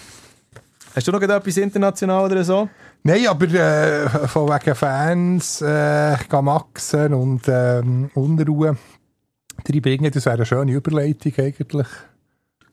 Hast 0.95 1.07
du 1.07 1.13
noch 1.13 1.23
etwas 1.23 1.57
international 1.57 2.25
oder 2.25 2.43
so? 2.43 2.69
Nein, 3.05 3.27
aber 3.29 3.47
äh, 3.47 4.09
von 4.27 4.49
wegen 4.49 4.75
Fans, 4.75 5.63
äh, 5.63 6.17
Gamaxen 6.29 7.15
und 7.15 7.43
ähm, 7.47 8.11
Unruhe 8.15 8.77
reinbringen, 9.69 10.11
das 10.11 10.27
wäre 10.27 10.37
eine 10.37 10.47
schöne 10.47 10.73
Überleitung 10.73 11.33
eigentlich 11.39 11.87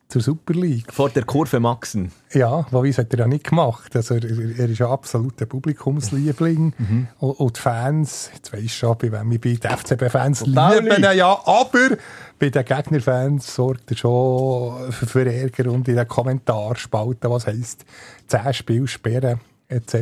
zur 0.07 0.21
Super 0.21 0.53
League. 0.53 0.91
Vor 0.91 1.09
der 1.09 1.23
Kurve 1.23 1.59
Maxen. 1.59 2.11
Ja, 2.33 2.65
Wobei 2.71 2.91
hat 2.91 3.13
er 3.13 3.19
ja 3.19 3.27
nicht 3.27 3.45
gemacht. 3.45 3.95
Also 3.95 4.15
er, 4.15 4.23
er 4.23 4.69
ist 4.69 4.81
ein 4.81 4.87
absoluter 4.87 5.45
Publikumsliebling. 5.45 6.73
Mhm. 6.77 7.07
Und, 7.19 7.31
und 7.31 7.57
die 7.57 7.61
Fans, 7.61 8.31
jetzt 8.33 8.53
weisst 8.53 8.65
du 8.65 8.69
schon, 8.69 8.97
bei 8.97 9.11
wem 9.11 9.31
ich 9.31 9.41
bin, 9.41 9.59
die 9.59 9.67
FCB-Fans 9.67 10.45
lieben 10.45 10.87
ihn 10.87 11.17
ja, 11.17 11.37
aber 11.45 11.97
bei 12.39 12.49
den 12.49 12.65
Gegnerfans 12.65 13.53
sorgt 13.53 13.91
er 13.91 13.97
schon 13.97 14.91
für, 14.91 15.05
für 15.07 15.31
Ärger 15.31 15.71
und 15.71 15.87
in 15.87 15.95
den 15.95 16.07
Kommentarspalten, 16.07 17.29
was 17.29 17.47
heisst 17.47 17.85
10 18.27 18.53
Spiele 18.53 18.87
sperren 18.87 19.39
etc. 19.67 19.95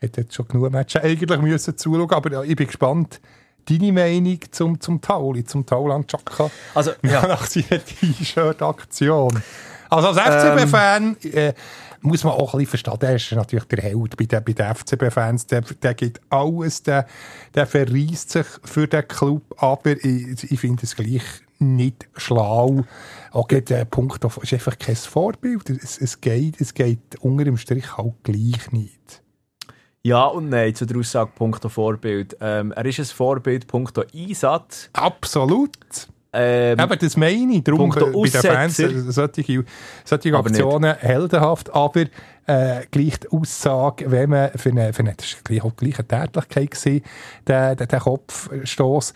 hat 0.00 0.16
jetzt 0.16 0.34
schon 0.34 0.48
genug 0.48 0.72
Matches 0.72 1.02
eigentlich 1.02 1.40
müssen 1.40 1.76
zuschauen, 1.76 2.10
aber 2.10 2.32
ja, 2.32 2.42
ich 2.42 2.56
bin 2.56 2.66
gespannt, 2.66 3.20
deine 3.68 3.92
Meinung 3.92 4.38
zum, 4.50 4.80
zum 4.80 5.00
Tauli, 5.00 5.44
zum 5.44 5.64
Tauland 5.64 6.08
Chaka, 6.08 6.50
Also, 6.74 6.92
ja. 7.02 7.26
nach 7.26 7.46
seiner 7.46 7.84
T-Shirt-Aktion. 7.84 9.42
Also 9.88 10.08
als 10.08 10.18
FCB-Fan 10.18 11.16
äh, 11.34 11.52
muss 12.00 12.24
man 12.24 12.32
auch 12.32 12.54
ein 12.54 12.58
bisschen 12.58 12.70
verstehen, 12.70 12.98
der 13.00 13.16
ist 13.16 13.30
natürlich 13.32 13.64
der 13.66 13.82
Held 13.82 14.16
bei 14.16 14.24
den, 14.24 14.42
bei 14.42 14.52
den 14.52 14.74
FCB-Fans, 14.74 15.46
der, 15.46 15.60
der 15.60 15.94
gibt 15.94 16.20
alles, 16.30 16.82
der, 16.82 17.06
der 17.54 17.66
verreist 17.66 18.30
sich 18.30 18.46
für 18.64 18.86
den 18.86 19.06
Club, 19.06 19.42
aber 19.58 19.92
ich, 20.02 20.50
ich 20.50 20.60
finde 20.60 20.84
es 20.84 20.96
gleich 20.96 21.22
nicht 21.58 22.08
schlau. 22.16 22.84
Auch 23.30 23.48
der 23.48 23.84
Punkt 23.84 24.24
ist 24.24 24.52
einfach 24.52 24.78
kein 24.78 24.96
Vorbild. 24.96 25.70
Es, 25.70 25.98
es, 25.98 26.20
geht, 26.20 26.60
es 26.60 26.74
geht 26.74 27.16
unter 27.20 27.44
dem 27.44 27.56
Strich 27.56 27.96
halt 27.96 28.14
gleich 28.24 28.72
nicht. 28.72 29.21
Ja 30.04 30.24
und 30.26 30.48
nein 30.48 30.74
zu 30.74 30.84
der 30.84 30.96
Aussage 30.98 31.30
Punkto 31.32 31.68
Vorbild. 31.68 32.36
Ähm, 32.40 32.72
er 32.72 32.84
ist 32.84 32.98
ein 32.98 33.04
Vorbild 33.04 33.68
Punkto 33.68 34.02
Einsatz. 34.12 34.90
Absolut. 34.94 35.70
Ähm, 36.32 36.76
Eben, 36.80 36.98
das 36.98 37.16
meine 37.16 37.54
ich. 37.54 37.62
Darum 37.62 37.90
Punkto 37.90 38.06
bei 38.06 38.28
den 38.28 38.40
Fans 38.40 38.78
äh, 38.80 38.88
solche, 39.12 39.64
solche 40.04 40.36
Aber 40.36 40.48
Aktionen 40.48 40.96
heldenhaft, 40.96 41.72
aber 41.72 42.06
äh, 42.46 42.84
gleich 42.90 43.20
die 43.20 43.28
Aussage, 43.30 44.10
wenn 44.10 44.30
man 44.30 44.50
für 44.56 44.70
eine, 44.70 44.92
für 44.92 45.02
eine 45.02 45.14
das 45.14 45.26
ist 45.26 45.44
gleich, 45.44 45.62
auch 45.62 45.76
gleich 45.76 45.96
eine 46.00 46.08
Tätlichkeit 46.08 46.70
gewesen, 46.72 47.04
der, 47.46 47.76
der, 47.76 47.86
der 47.86 48.00
Kopfstoß, 48.00 49.14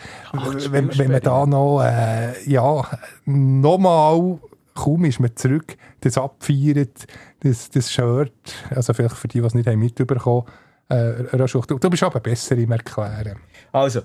wenn, 0.70 0.96
wenn 0.96 1.10
man 1.10 1.20
da 1.20 1.46
noch, 1.46 1.82
äh, 1.82 2.48
ja, 2.48 2.86
nochmal, 3.24 4.38
kaum 4.74 5.04
ist 5.06 5.18
man 5.18 5.34
zurück, 5.34 5.76
das 6.02 6.16
abfeiert, 6.16 7.06
das, 7.40 7.70
das 7.70 7.90
Shirt, 7.90 8.32
also 8.70 8.94
vielleicht 8.94 9.16
für 9.16 9.26
die, 9.26 9.40
die 9.40 9.46
es 9.46 9.54
nicht 9.54 9.66
haben 9.66 9.80
mitbekommen 9.80 10.44
äh, 10.88 11.36
du, 11.36 11.76
du 11.78 11.90
bist 11.90 12.02
aber 12.02 12.20
besser 12.20 12.56
im 12.56 12.70
Erklären. 12.70 13.38
Also, 13.72 14.02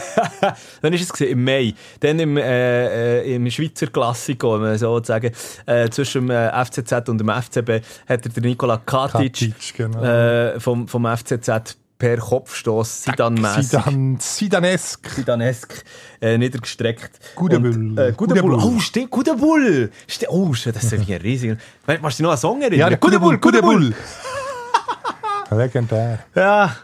dann 0.80 0.92
ist 0.92 1.02
es 1.02 1.12
gewesen, 1.12 1.32
im 1.32 1.44
Mai. 1.44 1.74
Dann 2.00 2.18
im, 2.20 2.36
äh, 2.36 3.20
äh, 3.20 3.34
im 3.34 3.50
Schweizer 3.50 3.88
Klassiko, 3.88 4.54
wenn 4.54 4.60
man 4.60 4.78
so 4.78 5.02
sagen, 5.02 5.32
äh, 5.66 5.88
zwischen 5.90 6.28
dem 6.28 6.30
äh, 6.30 6.64
FCZ 6.64 7.08
und 7.08 7.18
dem 7.18 7.28
FCB 7.28 7.84
hat 8.08 8.26
er 8.26 8.32
der 8.32 8.42
Nikola 8.42 8.78
Katic, 8.78 9.32
Katic, 9.32 9.74
genau. 9.76 10.02
äh, 10.02 10.60
vom, 10.60 10.86
vom 10.86 11.04
FCZ 11.04 11.76
per 11.98 12.18
Kopfstoß 12.18 13.04
Sidan-mässig. 13.04 13.66
Sidan, 13.66 14.16
Sidanesk. 14.20 15.08
Sidanesk 15.10 15.84
äh, 16.20 16.38
niedergestreckt. 16.38 17.34
Guter 17.34 17.58
Bull. 17.58 17.98
Äh, 17.98 18.12
guter 18.12 18.40
Bull. 18.40 18.54
Oh, 18.54 18.78
stimmt, 18.78 19.10
guter 19.10 19.36
Bull. 19.36 19.90
Ste 20.06 20.26
oh, 20.28 20.50
das 20.50 20.66
ist 20.66 20.92
ja 20.92 21.16
ein 21.16 21.22
riesiger. 21.22 21.56
Weißt 21.86 22.18
du 22.18 22.22
noch 22.22 22.30
einen 22.30 22.38
Song 22.38 22.62
erinnern? 22.62 22.92
Ja, 22.92 22.96
guter 22.96 23.18
Bull, 23.18 23.38
guter 23.38 23.62
Bull. 23.62 23.94
Legendär. 25.50 26.20
Ja. 26.34 26.74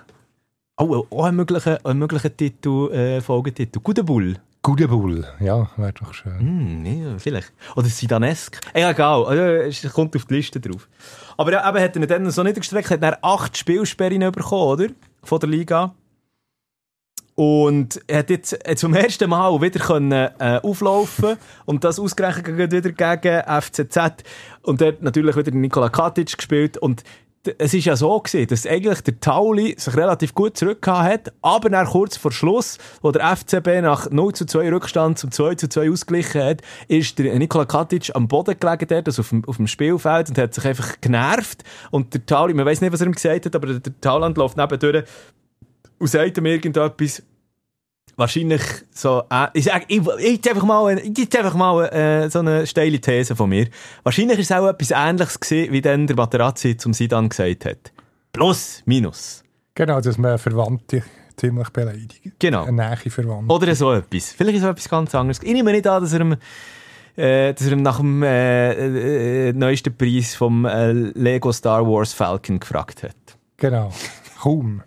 Oh, 0.77 1.07
auch 1.11 1.25
ein 1.25 1.37
möglicher, 1.37 1.79
ein 1.85 1.99
möglicher 1.99 2.35
Titel, 2.35 2.91
äh, 2.93 3.21
Folgetitel. 3.21 3.81
Guter 3.81 4.03
Bull. 4.03 4.37
Guter 4.63 4.89
Bull. 4.89 5.27
Ja, 5.41 5.71
wäre 5.77 5.93
doch 5.93 6.13
schön. 6.13 6.39
Hm, 6.39 6.85
ja, 6.87 7.19
vielleicht. 7.19 7.53
Oder 7.77 7.89
Sidanesk. 7.89 8.61
Ja, 8.75 8.91
egal. 8.91 9.67
Es 9.69 9.83
kommt 9.93 10.15
auf 10.17 10.27
die 10.27 10.35
Liste 10.35 10.61
drauf. 10.61 10.89
Aber 11.37 11.53
ja, 11.53 11.69
eben 11.69 11.83
hat 11.83 11.97
er 11.97 12.07
dann 12.07 12.31
so 12.31 12.43
niedergestreckt, 12.43 12.91
hat 12.91 13.03
er 13.03 13.19
acht 13.23 13.57
Spielsperren 13.57 14.21
bekommen, 14.33 14.63
oder? 14.63 14.87
Von 15.23 15.41
der 15.41 15.49
Liga. 15.49 15.95
Und 17.35 18.03
er 18.07 18.19
hat 18.19 18.29
jetzt 18.29 18.69
äh, 18.69 18.77
zum 18.77 18.93
ersten 18.93 19.31
Mal 19.31 19.59
wieder 19.63 19.81
können, 19.81 20.13
äh, 20.13 20.61
auflaufen 20.63 21.39
und 21.65 21.85
das 21.85 21.99
ausgerechnet 21.99 22.59
wieder 22.73 22.93
gegen 22.93 23.63
FCZ. 23.63 24.25
Und 24.61 24.83
dort 24.83 25.03
natürlich 25.03 25.37
wieder 25.37 25.51
Nikola 25.51 25.89
Katic 25.89 26.37
gespielt. 26.37 26.77
Und 26.77 27.03
es 27.59 27.72
ist 27.72 27.86
ja 27.86 27.97
so 27.97 28.20
gewesen, 28.20 28.47
dass 28.49 28.66
eigentlich 28.66 29.01
der 29.01 29.18
Tauli 29.18 29.74
sich 29.78 29.97
relativ 29.97 30.34
gut 30.34 30.59
zurückgehauen 30.59 31.05
hat, 31.05 31.32
aber 31.41 31.70
dann 31.70 31.86
kurz 31.86 32.16
vor 32.18 32.32
Schluss, 32.32 32.76
wo 33.01 33.12
der 33.12 33.34
FCB 33.34 33.80
nach 33.82 34.11
0 34.11 34.34
zu 34.34 34.45
2 34.45 34.70
Rückstand 34.70 35.18
zum 35.18 35.30
2 35.30 35.55
zu 35.55 35.68
2 35.68 35.91
ausgeglichen 35.91 36.43
hat, 36.43 36.62
ist 36.88 37.18
der 37.18 37.38
Nikola 37.38 37.64
Katic 37.64 38.14
am 38.14 38.28
Boden 38.28 38.57
gelegen 38.61 38.86
dort, 38.88 39.09
also 39.09 39.22
auf 39.22 39.30
dem, 39.30 39.45
auf 39.47 39.57
dem 39.57 39.66
Spielfeld 39.66 40.28
und 40.28 40.38
hat 40.38 40.53
sich 40.53 40.66
einfach 40.66 41.01
genervt. 41.01 41.64
Und 41.91 42.12
der 42.12 42.26
Tauli, 42.26 42.53
man 42.53 42.66
weiß 42.66 42.82
nicht, 42.82 42.93
was 42.93 43.01
er 43.01 43.07
ihm 43.07 43.14
gesagt 43.14 43.47
hat, 43.47 43.57
aber 43.57 43.68
der, 43.68 43.80
der 43.80 44.01
Tauland 44.01 44.36
läuft 44.36 44.59
nebendurch 44.59 45.05
und 45.99 46.09
sagt 46.09 46.36
ihm 46.36 46.47
irgendetwas, 46.47 47.22
wahrscheinlich 48.16 48.62
so, 48.92 49.22
äh, 49.30 49.48
ich 49.55 49.64
sag, 49.64 49.84
ich, 49.88 50.07
ich 50.18 50.48
einfach 50.48 50.64
mal, 50.64 50.98
jetzt 50.98 51.36
einfach 51.36 51.55
mal 51.55 51.86
äh, 51.86 52.30
so 52.30 52.40
eine 52.40 52.66
steile 52.66 53.01
These 53.01 53.34
von 53.34 53.48
mir. 53.48 53.68
Wahrscheinlich 54.05 54.38
ist 54.38 54.51
es 54.51 54.57
auch 54.57 54.68
etwas 54.68 54.92
Ähnliches 54.92 55.40
gewesen, 55.40 55.72
wie 55.72 55.80
dann 55.80 56.07
der 56.07 56.16
Materazzi 56.16 56.76
zum 56.76 56.92
Sidan 56.92 57.28
gesagt 57.28 57.64
hat. 57.64 57.92
Plus, 58.32 58.82
minus. 58.84 59.42
Genau, 59.74 60.01
dass 60.01 60.18
man 60.18 60.38
Verwandte 60.38 61.03
ziemlich 61.36 61.70
beleidigt. 61.70 62.20
Genau. 62.38 62.64
Eine 62.64 62.88
nähe 62.88 63.11
Verwandte. 63.11 63.53
Oder 63.53 63.74
so 63.74 63.92
etwas. 63.92 64.32
Vielleicht 64.32 64.59
ist 64.59 64.64
es 64.64 64.68
etwas 64.68 64.88
ganz 64.88 65.14
anderes. 65.14 65.42
Ich 65.42 65.53
nehme 65.53 65.72
nicht 65.72 65.86
an, 65.86 66.03
dass 66.03 66.12
er 66.12 66.20
ihm, 66.20 66.36
äh, 67.16 67.55
dass 67.55 67.66
er 67.66 67.76
nach 67.76 67.98
dem 67.98 68.22
äh, 68.22 69.48
äh, 69.48 69.53
neuesten 69.55 69.96
Preis 69.96 70.34
vom 70.34 70.66
äh, 70.66 70.92
Lego 70.92 71.51
Star 71.53 71.86
Wars 71.86 72.12
Falcon 72.12 72.61
gefragt 72.61 73.03
hat. 73.03 73.16
Genau. 73.57 73.90
Kaum. 74.40 74.82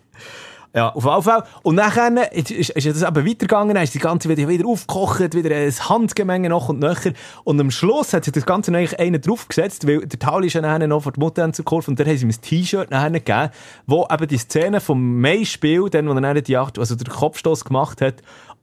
Ja, 0.74 0.88
auf 0.88 1.04
jeden 1.04 1.22
Fall. 1.22 1.44
Und 1.62 1.76
nachher 1.76 2.32
ist, 2.32 2.50
ist, 2.50 2.70
ist 2.70 2.86
das 3.00 3.08
eben 3.08 3.26
weitergegangen, 3.26 3.74
dann 3.74 3.84
ist 3.84 3.94
die 3.94 4.00
ganze 4.00 4.28
wieder, 4.28 4.48
wieder 4.48 4.66
aufgekocht, 4.66 5.34
wieder 5.34 5.54
ein 5.54 5.70
Handgemenge 5.72 6.48
noch 6.48 6.68
und 6.68 6.80
nöcher. 6.80 7.12
Und 7.44 7.60
am 7.60 7.70
Schluss 7.70 8.12
hat 8.12 8.24
sich 8.24 8.32
das 8.32 8.44
Ganze 8.44 8.72
eigentlich 8.74 8.98
einen 8.98 9.20
draufgesetzt, 9.20 9.86
weil 9.86 10.04
der 10.04 10.18
Tauli 10.18 10.48
ist 10.48 10.54
ja 10.54 10.62
nachher 10.62 10.86
noch 10.88 11.04
vor 11.04 11.12
die 11.12 11.20
Mutter 11.20 11.48
Kurve 11.64 11.90
und 11.90 12.00
da 12.00 12.04
haben 12.04 12.16
sie 12.16 12.24
ihm 12.24 12.30
ein 12.30 12.40
T-Shirt 12.40 12.90
nachher 12.90 13.10
gegeben, 13.10 13.50
wo 13.86 14.06
eben 14.10 14.26
die 14.26 14.38
Szene 14.38 14.80
vom 14.80 15.20
Mai-Spiel, 15.20 15.88
dann, 15.90 16.08
wo 16.08 16.12
er 16.12 16.20
nachher 16.20 16.42
die 16.42 16.56
Acht, 16.56 16.78
also 16.78 16.96
den 16.96 17.06
Kopfstoß 17.06 17.64
gemacht 17.64 18.00
hat, 18.00 18.16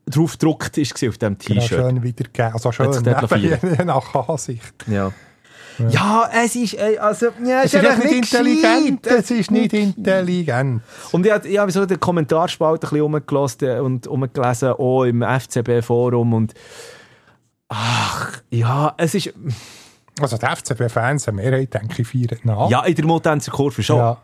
drauf 0.06 0.34
gedruckt 0.34 0.78
ist 0.78 0.94
auf 1.08 1.18
dem 1.18 1.38
Genau, 1.38 1.62
T-Shirt. 1.62 1.80
schön 1.80 2.04
wiedergegeben. 2.04 2.54
Also 2.54 2.72
schön, 2.74 2.88
Hat 2.88 2.94
sich 2.96 3.04
dort 3.04 3.32
eben, 3.32 3.60
nach 3.88 4.14
Ansicht. 4.28 4.74
Ja. 4.88 5.12
Ja, 5.90 6.30
es 6.44 6.56
ist, 6.56 6.74
äh, 6.76 6.98
also, 7.00 7.28
ja, 7.44 7.64
Es 7.64 7.74
ist 7.74 7.86
einfach 7.86 8.04
nicht 8.04 8.14
intelligent. 8.34 9.08
Es 9.08 9.32
ist 9.32 9.52
nicht 9.52 9.74
intelligent. 9.74 10.82
Und 11.12 11.26
ich 11.26 11.32
habe 11.32 11.48
ich 11.48 11.58
hab 11.58 11.72
so 11.72 11.86
den 11.86 12.00
Kommentarspalt 12.00 12.84
ein 12.84 12.90
bisschen 12.90 13.02
rumgelassen 13.02 13.80
und 13.82 14.08
rumgelesen, 14.08 14.70
auch 14.74 15.04
im 15.04 15.22
FCB-Forum 15.24 16.34
und 16.34 16.54
ach, 17.70 18.42
ja, 18.50 18.94
es 18.98 19.16
ist, 19.16 19.34
Also 20.20 20.38
die 20.38 20.46
FCB-Fans, 20.46 21.28
eine 21.28 21.38
Mehrheit, 21.38 21.74
denke 21.74 22.02
ich, 22.02 22.08
feiern 22.08 22.40
nach. 22.44 22.70
ja, 22.70 22.84
in 22.84 22.96
der 22.96 23.06
Motenzer 23.06 23.52
Kurve 23.52 23.82
schon. 23.84 23.98
ja. 23.98 24.18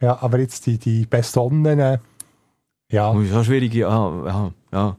Ja, 0.00 0.18
aber 0.20 0.38
jetzt 0.38 0.66
die, 0.66 0.76
die 0.76 1.06
Besonnenen, 1.06 1.98
ja, 2.90 3.10
Oh, 3.10 3.20
Ja, 3.20 3.42
schwierig, 3.42 3.72
ja, 3.74 3.88
ja, 3.88 4.50
ja. 4.72 4.96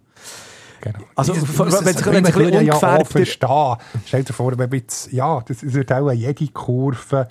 Genau. 0.93 1.05
Also, 1.15 1.33
wenn 1.35 1.43
es- 1.43 1.79
ein 2.07 2.23
bisschen 2.23 2.53
ja 2.65 2.73
ungefärbter- 2.73 3.05
verstehen. 3.05 3.77
Stell 4.05 4.23
dir 4.23 4.33
vor, 4.33 4.57
wenn 4.57 4.71
jetzt, 4.71 5.11
ja, 5.11 5.41
das 5.47 5.59
das 5.59 5.73
wird 5.73 5.91
auch 5.91 6.11
jede 6.11 6.47
Kurve, 6.49 7.27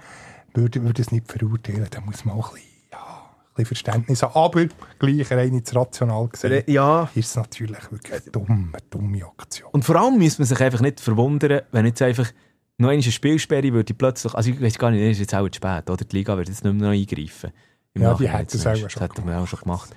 würde, 0.55 0.83
würde 0.83 1.03
es 1.03 1.11
nicht 1.13 1.31
verurteilen, 1.31 1.87
da 1.91 2.01
muss 2.01 2.25
man 2.25 2.37
auch 2.39 2.51
ein 2.51 2.55
bisschen, 2.55 2.69
ja, 2.93 2.99
ein 2.99 3.55
bisschen 3.55 3.67
Verständnis 3.67 4.23
haben. 4.23 4.35
Aber 4.35 4.67
gleich 4.99 5.31
rein 5.31 5.55
jetzt 5.55 5.75
rational 5.75 6.29
gesehen, 6.29 6.63
Ja. 6.67 7.09
ist 7.15 7.31
es 7.31 7.37
natürlich 7.37 7.91
wirklich 7.91 8.13
eine 8.13 8.31
dumme, 8.31 8.73
dumme 8.91 9.25
Aktion. 9.25 9.69
Und 9.73 9.85
vor 9.85 9.97
allem 9.97 10.19
müsste 10.19 10.43
man 10.43 10.47
sich 10.49 10.61
einfach 10.61 10.81
nicht 10.81 11.01
verwundern, 11.01 11.63
wenn 11.73 11.87
jetzt 11.87 12.03
einfach 12.03 12.31
noch 12.79 12.89
eine 12.91 13.03
Spielsperre 13.03 13.73
würde 13.73 13.95
plötzlich, 13.95 14.35
also 14.35 14.51
ich 14.51 14.61
weiß 14.61 14.79
gar 14.79 14.91
nicht, 14.91 15.01
ist 15.01 15.21
jetzt 15.21 15.35
auch 15.35 15.49
zu 15.49 15.57
spät, 15.57 15.89
oder? 15.89 16.05
Die 16.05 16.17
Liga 16.17 16.37
wird 16.37 16.49
jetzt 16.49 16.65
nicht 16.65 16.75
mehr 16.75 16.89
noch 16.89 16.93
eingreifen. 16.99 17.53
Im 17.95 18.03
Ja, 18.03 18.15
die 18.15 18.25
Nachhinein 18.25 18.37
hätten 18.39 18.57
es 18.57 18.67
auch 18.67 18.77
schon 18.77 18.89
Das 18.89 19.01
hätten 19.01 19.27
wir 19.27 19.39
auch 19.39 19.47
schon 19.47 19.61
gemacht. 19.61 19.91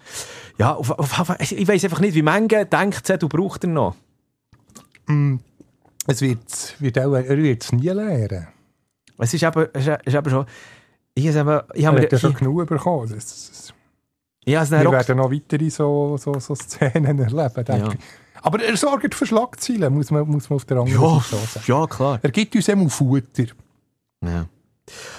Ja, 0.58 0.74
auf, 0.74 0.92
auf, 0.92 1.40
ich 1.40 1.68
weiß 1.68 1.84
einfach 1.84 2.00
nicht, 2.00 2.16
wie 2.16 2.22
Menge 2.22 2.66
denkt 2.66 3.22
du 3.22 3.28
braucht 3.28 3.64
er 3.64 3.70
noch? 3.70 3.96
Es 6.08 6.22
wird, 6.22 6.76
wird 6.80 7.00
auch, 7.00 7.14
er 7.14 7.38
wird 7.38 7.64
es 7.64 7.72
nie 7.72 7.90
lernen. 7.90 8.48
Es 9.18 9.34
ist 9.34 9.44
eben, 9.44 9.68
es 9.74 9.88
ist, 9.88 10.16
eben 10.16 10.30
schon, 10.30 10.46
ich 11.16 11.36
habe 11.36 11.66
ich 11.74 11.86
habe 11.86 12.08
ja 12.10 12.18
schon 12.18 12.32
ich, 12.32 12.38
genug 12.38 12.68
bekommen. 12.68 13.10
Das, 13.10 13.26
das, 13.26 13.50
es 13.52 13.74
wir 14.46 14.92
werden 14.92 15.18
noch 15.18 15.32
weitere 15.32 15.70
so, 15.70 16.16
so, 16.18 16.40
so 16.40 16.56
Szenen 16.56 17.20
erleben, 17.20 17.66
denke 17.66 17.72
Ja. 17.88 17.92
ich. 17.92 18.00
Aber 18.42 18.64
er 18.64 18.78
sorgt 18.78 19.14
für 19.14 19.26
Schlagzeilen, 19.26 19.94
muss 19.94 20.12
man, 20.12 20.26
muss 20.28 20.50
man 20.50 20.56
auf 20.58 20.66
der 20.66 20.78
anderen 20.78 21.02
ja, 21.02 21.20
Seite 21.20 21.48
sagen. 21.48 21.66
ja, 21.68 21.88
klar. 21.88 22.20
Er 22.22 22.32
gibt 22.32 22.56
uns 22.56 22.68
immer 22.68 22.90
Futter. 22.90 23.46
Ja. 24.24 24.46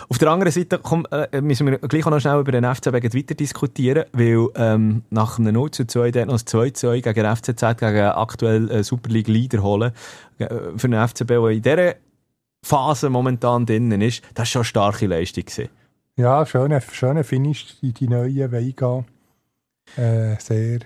Auf 0.09 0.19
der 0.19 0.31
anderen 0.31 0.53
Seite 0.53 0.79
komm, 0.83 1.07
äh, 1.11 1.41
müssen 1.41 1.67
wir 1.67 1.79
gleich 1.79 2.05
noch 2.07 2.21
schnell 2.21 2.41
über 2.41 2.53
den 2.53 2.65
FCB 2.65 3.15
weiter 3.15 3.35
diskutieren, 3.35 4.05
weil 4.13 4.49
ähm, 4.57 5.03
nach 5.11 5.39
einem 5.39 5.55
0 5.55 5.71
zu 5.71 5.87
2 5.87 6.11
dort 6.11 6.27
noch 6.27 6.35
ein 6.35 6.47
2 6.47 6.71
zu 6.71 6.89
2 6.89 7.01
gegen 7.01 7.23
den 7.23 7.37
FCZ, 7.37 7.79
gegen 7.79 7.99
aktuell 7.99 8.71
äh, 8.71 8.83
Super 8.83 9.11
League 9.11 9.29
Leader 9.29 9.63
holen, 9.63 9.93
äh, 10.39 10.49
für 10.77 10.89
den 10.89 11.07
FCB, 11.07 11.29
der 11.29 11.51
in 11.51 11.63
dieser 11.63 11.95
Phase 12.63 13.11
momentan 13.11 13.67
drinnen 13.67 14.01
ist, 14.01 14.23
das 14.35 14.41
war 14.41 14.47
schon 14.47 14.61
eine 14.61 14.65
starke 14.65 15.07
Leistung. 15.07 15.45
Gewesen. 15.45 15.69
Ja, 16.17 16.45
schöner 16.45 16.81
schöne 16.81 17.23
Finish 17.23 17.77
in 17.81 17.95
die 17.95 18.09
neue 18.09 18.51
Veiga. 18.51 19.05
Äh, 19.97 20.37
sehr, 20.41 20.81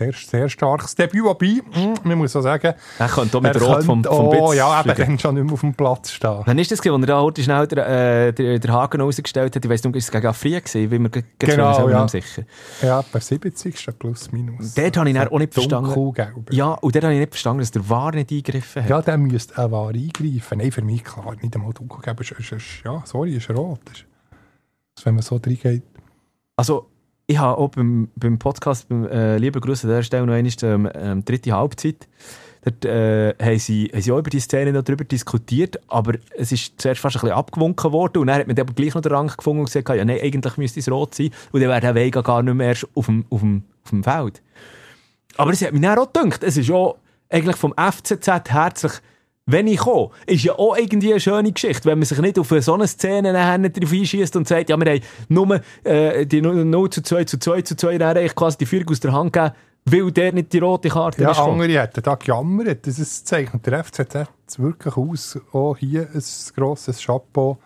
sehr, 0.00 0.12
sehr 0.14 0.48
starkes 0.48 0.94
Debüt. 0.94 1.22
Wobei, 1.24 1.60
mm, 1.74 1.94
man 2.08 2.18
muss 2.18 2.34
auch 2.34 2.40
sagen, 2.40 2.74
Er 2.98 3.08
könnte 3.08 3.36
auch 3.36 3.42
mit 3.42 3.54
er 3.54 3.62
Rot 3.62 3.84
vom, 3.84 4.02
vom 4.02 4.30
Bitz 4.30 4.54
ja, 4.54 4.80
eben 4.80 4.94
dann 4.96 5.18
schon 5.18 5.34
nicht 5.34 5.44
mehr 5.44 5.52
auf 5.52 5.60
dem 5.60 5.74
Platz 5.74 6.10
stehen. 6.12 6.40
Wann 6.44 6.58
ist 6.58 6.70
das 6.70 6.80
gewesen, 6.80 6.94
als 6.94 7.02
er 7.04 7.06
da 7.14 7.20
heute 7.20 7.42
schnell 7.42 7.66
der, 7.66 7.86
äh, 8.28 8.32
der, 8.32 8.58
der 8.58 8.72
Haken 8.72 9.00
rausgestellt 9.02 9.54
hat? 9.54 9.64
Ich 9.64 9.70
weiss 9.70 9.84
nicht, 9.84 9.94
ist 9.96 10.04
es 10.04 10.10
gegen 10.10 10.26
Afria 10.26 10.60
gewesen? 10.60 11.10
Ge- 11.10 11.22
ge- 11.38 11.50
Genau, 11.50 11.88
ja. 11.88 12.02
nicht 12.02 12.10
sicher. 12.10 12.42
Ja, 12.82 13.04
bei 13.12 13.20
70. 13.20 13.98
plus 13.98 14.32
minus. 14.32 14.74
Dort 14.74 14.96
habe 14.96 15.08
ich 15.10 15.14
dann 15.14 15.28
auch 15.28 15.38
nicht 15.38 15.52
verstanden. 15.54 15.92
Dunkelgelb. 15.94 16.52
Ja, 16.52 16.70
und 16.72 16.94
dann 16.96 17.02
habe 17.04 17.14
ich 17.14 17.20
nicht 17.20 17.30
verstanden, 17.32 17.60
dass 17.60 17.70
der 17.70 17.88
War 17.88 18.12
nicht 18.14 18.30
eingegriffen 18.30 18.82
hat. 18.82 18.90
Ja, 18.90 19.02
der 19.02 19.18
müsste 19.18 19.58
auch 19.62 19.70
wahr 19.70 19.88
eingreifen. 19.90 20.58
Nein, 20.58 20.72
für 20.72 20.82
mich 20.82 21.04
klar, 21.04 21.34
nicht 21.40 21.54
einmal 21.54 21.72
dunkelgelb. 21.72 22.20
Ist, 22.20 22.32
ist, 22.32 22.52
ist, 22.52 22.64
ja, 22.84 23.02
sorry, 23.04 23.36
ist 23.36 23.50
rot. 23.50 23.80
Ist, 24.96 25.06
wenn 25.06 25.14
man 25.14 25.22
so 25.22 25.36
reingeht. 25.36 25.82
Also, 26.56 26.86
ich 27.30 27.38
habe 27.38 27.58
auch 27.58 27.68
beim, 27.68 28.08
beim 28.16 28.38
Podcast, 28.40 28.88
beim 28.88 29.06
äh, 29.06 29.38
Lieber 29.38 29.60
Grüße 29.60 29.86
an 29.86 29.92
dieser 29.92 30.02
Stelle 30.02 30.26
noch 30.26 30.34
einmal 30.34 30.52
ähm, 30.62 30.90
ähm, 30.94 31.24
dritte 31.24 31.52
Halbzeit. 31.52 32.08
Dort 32.64 32.84
äh, 32.84 33.34
haben, 33.40 33.58
sie, 33.60 33.88
haben 33.92 34.02
sie 34.02 34.10
auch 34.10 34.18
über 34.18 34.30
die 34.30 34.40
Szene 34.40 34.72
noch 34.72 34.82
darüber 34.82 35.04
diskutiert, 35.04 35.80
aber 35.86 36.14
es 36.36 36.50
ist 36.50 36.74
zuerst 36.78 37.00
fast 37.00 37.16
ein 37.16 37.20
bisschen 37.20 37.36
abgewunken 37.36 37.92
worden 37.92 38.18
und 38.18 38.26
dann 38.26 38.40
hat 38.40 38.48
man 38.48 38.58
aber 38.58 38.74
gleich 38.74 38.94
noch 38.94 39.00
den 39.00 39.12
Rang 39.12 39.28
gefunden 39.28 39.60
und 39.60 39.66
gesagt, 39.66 39.88
ja, 39.88 40.04
nein, 40.04 40.18
eigentlich 40.20 40.56
müsste 40.56 40.80
es 40.80 40.90
rot 40.90 41.14
sein 41.14 41.30
und 41.52 41.60
dann 41.60 41.70
wäre 41.70 41.80
der 41.80 41.94
Vega 41.94 42.20
gar 42.20 42.42
nicht 42.42 42.52
mehr 42.52 42.68
erst 42.68 42.88
auf 42.94 43.06
dem, 43.06 43.24
auf 43.30 43.40
dem, 43.40 43.62
auf 43.84 43.90
dem 43.90 44.02
Feld. 44.02 44.42
Aber 45.36 45.52
es 45.52 45.62
hat 45.62 45.72
mich 45.72 45.80
dann 45.80 45.98
auch 45.98 46.12
gedacht, 46.12 46.42
es 46.42 46.56
ist 46.56 46.70
auch 46.70 46.98
eigentlich 47.30 47.56
vom 47.56 47.72
FCZ 47.78 48.28
herzlich 48.48 48.92
wenn 49.50 49.66
ich 49.66 49.78
komme, 49.78 50.10
ist 50.26 50.44
ja 50.44 50.52
auch 50.54 50.76
irgendwie 50.76 51.10
eine 51.12 51.20
schöne 51.20 51.52
Geschichte, 51.52 51.86
wenn 51.88 51.98
man 51.98 52.06
sich 52.06 52.18
nicht 52.18 52.38
auf 52.38 52.52
so 52.60 52.74
eine 52.74 52.86
Szene 52.86 53.32
drauf 53.32 53.92
einschießt 53.92 54.36
und 54.36 54.46
sagt, 54.48 54.70
ja, 54.70 54.76
wir 54.78 54.92
haben 54.92 55.00
nur 55.28 55.60
äh, 55.84 56.26
die 56.26 56.40
0 56.42 56.90
zu 56.90 57.02
2 57.02 57.24
zu 57.24 57.38
2 57.38 57.62
zu 57.62 57.76
2, 57.76 57.98
dann 57.98 58.16
eigentlich 58.16 58.34
quasi 58.34 58.58
die 58.58 58.66
Führung 58.66 58.88
aus 58.90 59.00
der 59.00 59.12
Hand 59.12 59.32
gegeben, 59.32 59.54
weil 59.86 60.10
der 60.12 60.32
nicht 60.32 60.52
die 60.52 60.58
rote 60.58 60.88
Karte 60.88 61.22
Ja, 61.22 61.30
ist. 61.30 61.38
gekommen. 61.38 61.62
andere 61.62 61.80
hätten 61.80 62.02
da 62.02 62.14
gejammert. 62.14 62.86
Das 62.86 62.98
ist, 62.98 63.26
zeichnet 63.26 63.66
der 63.66 63.82
FCZ 63.84 64.26
wirklich 64.58 64.96
aus. 64.96 65.38
Auch 65.52 65.76
hier 65.76 66.08
ein 66.14 66.22
grosses 66.54 67.02
Chapeau. 67.04 67.58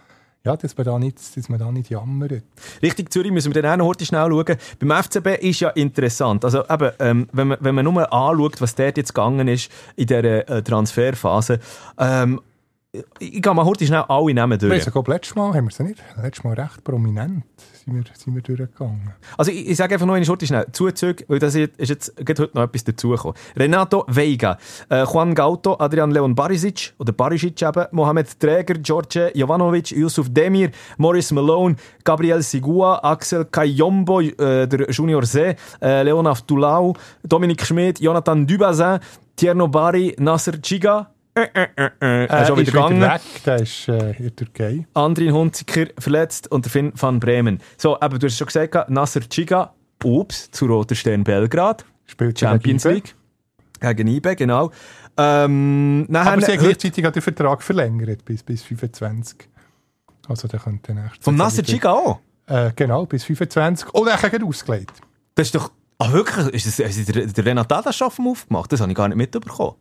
Ja, 0.46 0.56
dass 0.58 0.76
man 0.76 0.84
da 0.84 0.98
nicht, 0.98 1.18
dass 1.36 1.48
man 1.48 1.58
da 1.58 1.72
nicht 1.72 1.88
jammert. 1.88 2.42
Richtig 2.82 3.10
Zürich 3.10 3.32
müssen 3.32 3.54
wir 3.54 3.62
dann 3.62 3.72
auch 3.72 3.84
noch 3.84 3.86
heute 3.86 4.04
schnell 4.04 4.28
schauen. 4.28 4.56
Beim 4.78 5.02
FCB 5.02 5.42
ist 5.42 5.60
ja 5.60 5.70
interessant. 5.70 6.44
Also 6.44 6.64
eben, 6.68 6.90
ähm, 6.98 7.28
wenn, 7.32 7.48
man, 7.48 7.58
wenn 7.60 7.74
man 7.74 7.84
nur 7.84 8.12
anschaut, 8.12 8.60
was 8.60 8.74
dort 8.74 8.98
jetzt 8.98 9.14
gegangen 9.14 9.48
ist 9.48 9.72
in 9.96 10.06
dieser 10.06 10.46
äh, 10.48 10.62
Transferphase, 10.62 11.60
ähm, 11.98 12.42
ich 13.18 13.42
gehe 13.42 13.54
mal 13.54 13.64
heute 13.64 13.86
schnell 13.86 14.04
alle 14.06 14.34
Namen 14.34 14.60
Wir 14.60 14.68
durch. 14.68 14.86
haben 14.86 14.92
sogar 14.92 15.14
letztes 15.14 15.34
Mal, 15.34 15.54
haben 15.54 15.64
wir 15.64 15.72
sie 15.72 15.82
nicht, 15.82 16.02
letztes 16.22 16.44
Mal 16.44 16.54
recht 16.54 16.84
prominent 16.84 17.42
sind 17.84 17.94
wir, 17.94 18.04
sind 18.14 18.34
wir 18.34 18.42
durchgegangen. 18.42 19.12
Also 19.36 19.50
ich, 19.50 19.68
ich 19.68 19.76
sage 19.76 19.94
einfach 19.94 20.06
noch 20.06 20.14
eine 20.14 20.24
Schurte 20.24 20.46
schnell. 20.46 20.66
Zuzüge, 20.72 21.24
weil 21.28 21.38
das 21.38 21.54
ist 21.54 21.88
jetzt 21.88 22.14
heute 22.18 22.50
noch 22.54 22.62
etwas 22.62 22.84
dazugekommen. 22.84 23.36
Renato 23.56 24.04
Veiga, 24.08 24.58
äh, 24.88 25.04
Juan 25.04 25.34
Gauto, 25.34 25.76
Adrian 25.78 26.10
Leon 26.10 26.34
Barisic, 26.34 26.94
oder 26.98 27.12
Barisic 27.12 27.60
eben, 27.62 27.86
Mohamed 27.92 28.38
Träger, 28.40 28.74
George 28.74 29.32
Jovanovic, 29.34 29.90
Yusuf 29.90 30.28
Demir, 30.30 30.70
Maurice 30.96 31.34
Malone, 31.34 31.76
Gabriel 32.04 32.42
Sigua, 32.42 33.00
Axel 33.02 33.44
Kayombo, 33.44 34.20
äh, 34.20 34.66
der 34.66 34.90
Junior 34.90 35.24
See, 35.24 35.56
äh, 35.82 36.02
Leon 36.02 36.26
Aftulau, 36.26 36.94
Dominik 37.22 37.64
Schmidt, 37.64 38.00
Jonathan 38.00 38.46
Dubazin, 38.46 39.00
Tierno 39.36 39.68
Bari, 39.68 40.14
Nasser 40.18 40.60
Chiga, 40.62 41.13
äh, 41.34 41.68
äh, 41.76 42.26
er 42.26 42.42
ist 42.42 42.50
auch 42.50 42.56
wieder 42.56 42.72
gegangen. 42.72 43.00
weg, 43.00 43.20
der 43.44 43.56
ist 43.56 43.88
äh, 43.88 44.12
in 44.12 44.22
der 44.24 44.36
Türkei. 44.36 44.86
Andrin 44.94 45.32
Hunziker 45.32 45.86
verletzt 45.98 46.50
und 46.50 46.64
der 46.64 46.70
Finn 46.72 46.92
van 46.94 47.18
Bremen. 47.20 47.60
So, 47.76 48.00
aber 48.00 48.18
du 48.18 48.26
hast 48.26 48.38
schon 48.38 48.46
gesagt, 48.46 48.90
Nasser 48.90 49.20
Chiga, 49.20 49.74
ups, 50.02 50.50
zu 50.50 50.66
Roter 50.66 50.94
Stern 50.94 51.24
Belgrad, 51.24 51.84
Spielt 52.06 52.38
Champions 52.38 52.82
gegen 52.84 52.94
League, 52.94 53.14
gegen 53.96 54.08
IBE, 54.08 54.36
genau. 54.36 54.70
Ähm, 55.16 56.06
Aber 56.12 56.40
sie 56.40 56.52
heute- 56.52 56.58
gleichzeitig 56.58 57.06
auch 57.06 57.12
den 57.12 57.22
Vertrag 57.22 57.62
verlängert 57.62 58.24
bis, 58.24 58.42
bis 58.42 58.62
25. 58.62 59.48
Also 60.28 60.48
der 60.48 60.60
könnte 60.60 60.94
nächstes 60.94 61.24
vom 61.24 61.36
Nasser 61.36 61.62
Chiga 61.62 61.92
auch? 61.92 62.20
Äh, 62.46 62.70
genau, 62.76 63.06
bis 63.06 63.24
25. 63.24 63.92
Und 63.94 64.08
er 64.08 64.20
hat 64.20 64.42
ausgelegt. 64.42 64.92
Das 65.34 65.48
ist 65.48 65.54
doch, 65.54 65.70
ah 65.98 66.12
wirklich, 66.12 66.46
ist 66.66 66.78
das, 66.78 66.96
ist 66.96 67.14
der, 67.14 67.26
der 67.26 67.44
Renat 67.44 67.70
Dadaschow 67.70 68.18
aufgemacht? 68.18 68.72
Das 68.72 68.80
habe 68.80 68.92
ich 68.92 68.96
gar 68.96 69.08
nicht 69.08 69.16
mitbekommen. 69.16 69.74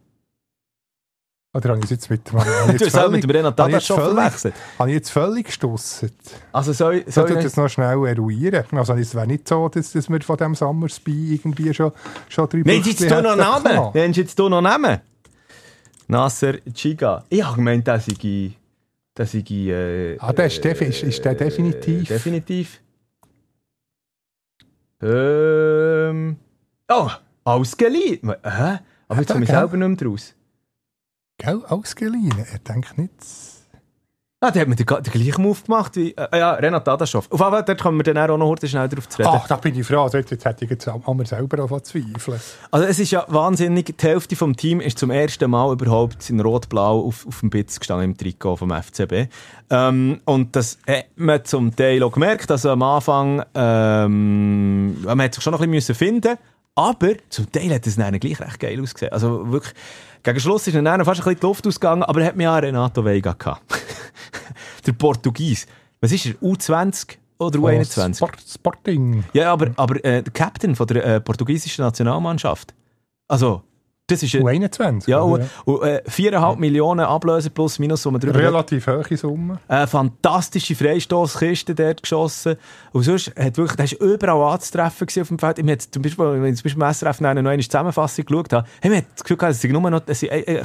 Oder 1.55 1.69
habe 1.69 1.79
ich 1.79 1.85
es 1.85 1.91
jetzt 1.91 2.09
mit 2.09 2.27
dem... 2.31 2.39
ich 2.39 2.43
Du 2.79 2.85
hast 2.85 2.95
auch 2.95 3.01
völlig- 3.03 3.11
mit 3.11 3.23
dem 3.25 3.29
Renat 3.29 3.59
ich 3.59 3.85
völlig- 3.85 3.85
verwechselt. 3.85 4.55
Habe 4.79 4.89
ich 4.89 4.95
jetzt 4.95 5.09
völlig 5.11 5.45
gestossen. 5.45 6.11
Also 6.51 6.73
soll, 6.73 6.95
ich- 7.07 7.13
Soll 7.13 7.29
ich 7.29 7.37
ich 7.37 7.43
das 7.43 7.57
noch 7.57 7.69
schnell 7.69 8.05
eruieren? 8.07 8.65
Also 8.71 8.93
es 8.93 9.13
wäre 9.13 9.27
nicht 9.27 9.47
so, 9.47 9.69
dass, 9.69 9.91
dass 9.91 10.09
wir 10.09 10.21
von 10.21 10.37
dem 10.37 10.55
Summersby 10.55 11.35
irgendwie 11.35 11.71
schon, 11.73 11.91
schon 12.27 12.49
drei 12.49 12.63
Nein, 12.65 12.81
jetzt 12.83 13.01
du 13.01 13.21
noch 13.21 13.35
Namen. 13.35 13.91
Nennst 13.93 14.17
jetzt 14.17 14.39
du 14.39 14.49
noch 14.49 14.61
Namen? 14.61 14.99
Nasser 16.07 16.53
Chiga. 16.73 17.23
Ich 17.29 17.43
habe 17.43 17.55
gemeint, 17.57 17.87
das 17.87 18.07
sei... 18.07 18.53
Das 19.15 19.31
sei 19.31 19.43
äh, 19.47 20.17
Ah, 20.19 20.33
der 20.33 20.47
ist, 20.47 20.63
defi 20.63 20.85
ist, 20.85 21.03
ist 21.03 21.23
der 21.23 21.35
definitiv. 21.35 22.09
Äh, 22.09 22.13
definitiv. 22.13 22.79
Ähm. 25.03 26.37
Oh, 26.89 27.09
ausgeliehen. 27.43 28.33
Hä? 28.43 28.79
Aber 29.07 29.19
jetzt 29.19 29.31
komme 29.31 29.43
ich 29.43 29.51
selber 29.51 29.77
nicht 29.77 30.01
mehr 30.01 30.09
draus. 30.09 30.33
Gell, 31.43 31.61
ausgeliehen. 31.67 32.33
Er 32.51 32.59
denkt 32.59 32.97
nicht... 32.97 33.11
Ah, 34.39 34.51
der 34.51 34.63
hat 34.63 34.67
mir 34.67 34.75
den, 34.75 34.85
den 34.85 35.03
gleichen 35.03 35.41
Move 35.41 35.57
gemacht 35.65 35.95
wie 35.95 36.11
äh, 36.11 36.37
ja, 36.37 36.53
Renat 36.55 36.85
Dadaschow. 36.85 37.25
Auf 37.31 37.39
jeden 37.39 37.65
Fall, 37.65 37.77
kommen 37.77 37.97
wir 37.97 38.13
dann 38.13 38.29
auch 38.29 38.37
noch 38.37 38.57
schnell 38.61 38.89
drauf 38.89 39.07
zu 39.07 39.19
reden. 39.19 39.29
Ach, 39.33 39.47
da 39.47 39.55
bin 39.55 39.77
ich 39.77 39.87
froh. 39.87 40.01
Also 40.01 40.17
jetzt, 40.17 40.31
jetzt 40.31 40.43
hätte 40.43 40.65
ich 40.65 40.71
jetzt 40.71 40.85
an 40.85 41.01
mir 41.15 41.25
selber 41.25 41.63
auch 41.63 41.81
zweifeln. 41.81 42.39
Also 42.71 42.85
es 42.85 42.99
ist 42.99 43.11
ja 43.11 43.25
wahnsinnig, 43.29 43.85
die 43.97 44.05
Hälfte 44.05 44.35
vom 44.35 44.55
Team 44.55 44.81
ist 44.81 44.99
zum 44.99 45.11
ersten 45.11 45.49
Mal 45.49 45.71
überhaupt 45.71 46.29
in 46.29 46.41
Rot-Blau 46.41 47.07
auf, 47.07 47.25
auf 47.25 47.39
dem 47.39 47.49
Bitz 47.49 47.79
gestanden 47.79 48.11
im 48.11 48.17
Trikot 48.17 48.57
vom 48.57 48.71
FCB. 48.71 49.29
Ähm, 49.69 50.19
und 50.25 50.55
das 50.57 50.77
hat 50.87 51.05
man 51.15 51.45
zum 51.45 51.73
Teil 51.73 52.03
auch 52.03 52.11
gemerkt, 52.11 52.51
also 52.51 52.69
am 52.71 52.81
Anfang, 52.81 53.43
ähm, 53.55 55.01
man 55.03 55.21
hat 55.21 55.35
sich 55.35 55.43
schon 55.43 55.53
noch 55.53 55.61
ein 55.61 55.71
bisschen 55.71 55.95
finden 55.95 56.37
aber 56.75 57.13
zum 57.29 57.51
Teil 57.51 57.73
hat 57.73 57.85
es 57.85 57.97
dann 57.97 58.19
gleich 58.19 58.39
recht 58.39 58.59
geil 58.59 58.81
ausgesehen. 58.81 59.11
Also 59.11 59.51
wirklich, 59.51 59.73
gegen 60.23 60.39
Schluss 60.39 60.67
ist 60.67 60.75
dann 60.75 60.85
fast 60.85 61.21
ein 61.21 61.23
bisschen 61.25 61.39
die 61.39 61.45
Luft 61.45 61.67
ausgegangen, 61.67 62.03
aber 62.03 62.21
er 62.21 62.27
hat 62.27 62.35
mir 62.35 62.43
ja 62.43 62.55
Renato 62.57 63.03
Veiga 63.03 63.33
gehabt. 63.33 63.61
Der 64.85 64.93
Portugies. 64.93 65.67
Was 66.01 66.11
ist 66.11 66.25
er? 66.25 66.33
U20 66.35 67.17
oder 67.37 67.59
U21? 67.59 68.09
Oh, 68.09 68.13
Sport, 68.13 68.41
Sporting. 68.47 69.23
Ja, 69.33 69.51
aber, 69.51 69.71
aber 69.75 70.03
äh, 70.03 70.21
der 70.23 70.33
Captain 70.33 70.75
von 70.75 70.87
der 70.87 71.05
äh, 71.05 71.21
portugiesischen 71.21 71.83
Nationalmannschaft. 71.83 72.73
Also, 73.27 73.63
das 74.07 74.21
ist... 74.21 74.33
Äh, 74.35 74.39
U21. 74.41 75.09
ja, 75.09 75.21
und, 75.21 75.49
und, 75.65 75.81
äh, 75.83 76.03
4,5 76.07 76.57
Millionen 76.57 77.05
Ablöse 77.05 77.49
plus 77.49 77.79
minus, 77.79 78.05
wo 78.05 78.11
man 78.11 78.19
drüber 78.19 78.39
Relativ 78.39 78.87
hohe 78.87 79.17
Summe. 79.17 79.59
Eine 79.67 79.87
fantastische 79.87 80.75
Freistoßkiste 80.75 81.73
dort 81.73 82.03
geschossen. 82.03 82.55
Und 82.91 83.03
sonst 83.03 83.33
hat 83.37 83.57
wirklich, 83.57 83.75
der 83.77 83.85
ist 83.85 83.93
überall 83.93 84.53
anzutreffen 84.53 85.07
auf 85.21 85.27
dem 85.27 85.39
Feld. 85.39 85.59
Ich 85.59 85.65
habe 85.65 85.77
zum 85.77 86.01
Beispiel, 86.01 86.25
wenn 86.41 86.53
ich 86.53 86.57
zum 86.57 86.63
Beispiel 86.63 86.83
im 86.83 86.93
SRF 86.93 87.21
noch 87.21 87.29
eine 87.29 87.59
Zusammenfassung 87.59 88.25
geschaut 88.25 88.53
habe, 88.53 88.67
haben 88.83 88.91
wir 88.91 89.01
das 89.01 89.23
Gefühl 89.23 89.37
gehabt, 89.37 89.55
es 89.55 89.61
sind 89.61 89.71
nur 89.71 89.89
noch, 89.89 90.01
es 90.05 90.19
sind, 90.19 90.31
äh, 90.31 90.39
äh, 90.41 90.63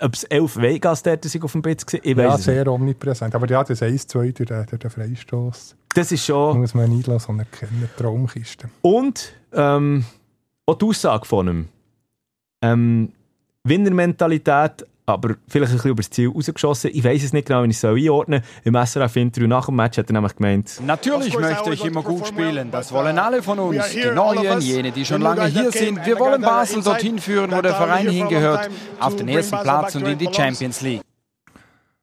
ob 0.00 0.12
es 0.12 0.24
elf 0.24 0.56
Vegas 0.56 1.02
dort 1.02 1.24
auf 1.42 1.52
dem 1.52 1.62
Bitz 1.62 1.86
ich 1.92 2.16
Ja, 2.16 2.28
es 2.28 2.38
nicht. 2.38 2.44
sehr 2.44 2.66
omnipräsent. 2.70 3.34
Aber 3.34 3.48
ja, 3.48 3.64
das 3.64 3.80
1-2 3.80 4.32
durch 4.32 4.34
den, 4.34 4.66
durch 4.66 4.80
den 4.80 4.90
Freistoß 4.90 5.76
Das 5.94 6.12
ist 6.12 6.26
schon... 6.26 6.60
muss 6.60 6.74
man 6.74 6.90
nicht 6.90 7.06
lassen, 7.06 7.32
anerkennen. 7.32 7.88
Traumkiste. 7.96 8.68
Und 8.82 9.32
ähm, 9.52 10.04
auch 10.66 10.74
die 10.74 10.84
Aussage 10.84 11.24
von 11.24 11.48
ihm. 11.48 11.68
Ähm, 12.72 13.12
Winnermentalität, 13.64 14.86
aber 15.06 15.36
vielleicht 15.48 15.72
ein 15.72 15.76
bisschen 15.76 15.90
über 15.90 16.02
das 16.02 16.10
Ziel 16.10 16.28
rausgeschossen. 16.28 16.90
Ich 16.94 17.04
weiß 17.04 17.22
es 17.24 17.32
nicht 17.32 17.46
genau, 17.46 17.62
wie 17.62 17.68
ich 17.68 17.76
es 17.76 17.84
einordnen 17.84 18.42
soll. 18.42 18.74
Im 18.74 18.86
SRF-Interview 18.86 19.48
nach 19.48 19.66
dem 19.66 19.76
Match 19.76 19.98
hat 19.98 20.08
er 20.08 20.12
nämlich 20.14 20.36
gemeint, 20.36 20.80
Natürlich 20.84 21.38
möchte 21.38 21.72
ich 21.72 21.84
immer 21.84 22.02
gut 22.02 22.26
spielen. 22.26 22.70
Das 22.70 22.92
wollen 22.92 23.18
alle 23.18 23.42
von 23.42 23.58
uns. 23.58 23.90
Die 23.90 24.10
Neuen, 24.14 24.60
jene, 24.60 24.92
die 24.92 25.04
schon 25.04 25.22
lange 25.22 25.46
hier 25.46 25.70
sind. 25.72 26.04
Wir 26.06 26.18
wollen 26.18 26.42
Basel 26.42 26.82
dorthin 26.82 27.18
führen, 27.18 27.50
wo 27.52 27.60
der 27.60 27.74
Verein 27.74 28.08
hingehört. 28.08 28.70
Auf 29.00 29.16
den 29.16 29.28
ersten 29.28 29.58
Platz 29.60 29.94
und 29.94 30.06
in 30.06 30.18
die 30.18 30.28
Champions 30.32 30.80
League. 30.80 31.02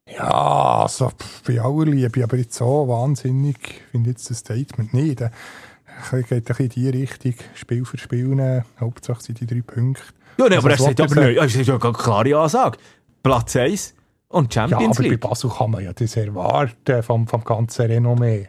Ja, 0.08 0.82
also 0.82 1.10
pff, 1.10 1.44
bei 1.44 1.62
aller 1.62 1.86
Liebe, 1.86 2.24
aber 2.24 2.38
jetzt 2.38 2.56
so 2.56 2.88
wahnsinnig 2.88 3.82
finde 3.92 4.10
ich 4.10 4.16
jetzt 4.18 4.30
das 4.30 4.40
Statement 4.40 4.94
nicht. 4.94 5.22
Äh, 5.22 5.30
Es 6.12 6.28
geht 6.28 6.32
ein 6.32 6.44
bisschen 6.44 6.66
in 6.66 6.70
die 6.72 6.90
Richtung, 6.90 7.36
Spiel 7.54 7.86
für 7.86 7.98
Spiel 7.98 8.28
nehmen. 8.28 8.66
Hauptsache 8.80 9.22
sind 9.22 9.40
die 9.40 9.46
drei 9.46 9.62
Punkte. 9.62 10.04
Ja, 10.44 10.50
nee, 10.50 10.56
Also, 10.56 10.68
aber 10.68 10.72
er 10.72 10.78
sagt 10.78 11.02
aber 11.02 11.22
er 11.22 11.28
nicht. 11.30 11.40
Das 11.42 11.56
ist 11.56 11.68
ja 11.68 11.78
eine 11.80 11.94
klare 11.94 12.38
Ansage. 12.38 12.78
Platz 13.24 13.56
1 13.56 13.96
und 14.30 14.54
Ja, 14.56 14.68
Champions 14.68 14.98
aber 14.98 15.04
bei 15.06 15.10
League. 15.12 15.20
Basel 15.20 15.50
kann 15.50 15.72
man 15.72 15.84
ja 15.84 15.94
das 15.94 16.16
erwarten 16.16 17.04
vom, 17.04 17.28
vom 17.28 17.44
ganzen 17.44 17.86
Renommee. 17.88 18.48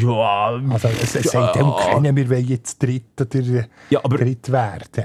Ja, 0.00 0.60
Also 0.70 0.88
es, 0.88 1.14
es 1.14 1.30
sagt 1.30 1.56
dem 1.56 1.72
kennen, 1.76 2.16
wir 2.16 2.30
wollen 2.30 2.46
jetzt 2.48 2.82
dritt 2.82 3.20
oder 3.20 3.64
ja, 3.90 4.00
aber, 4.02 4.16
dritt 4.16 4.50
werden. 4.50 5.04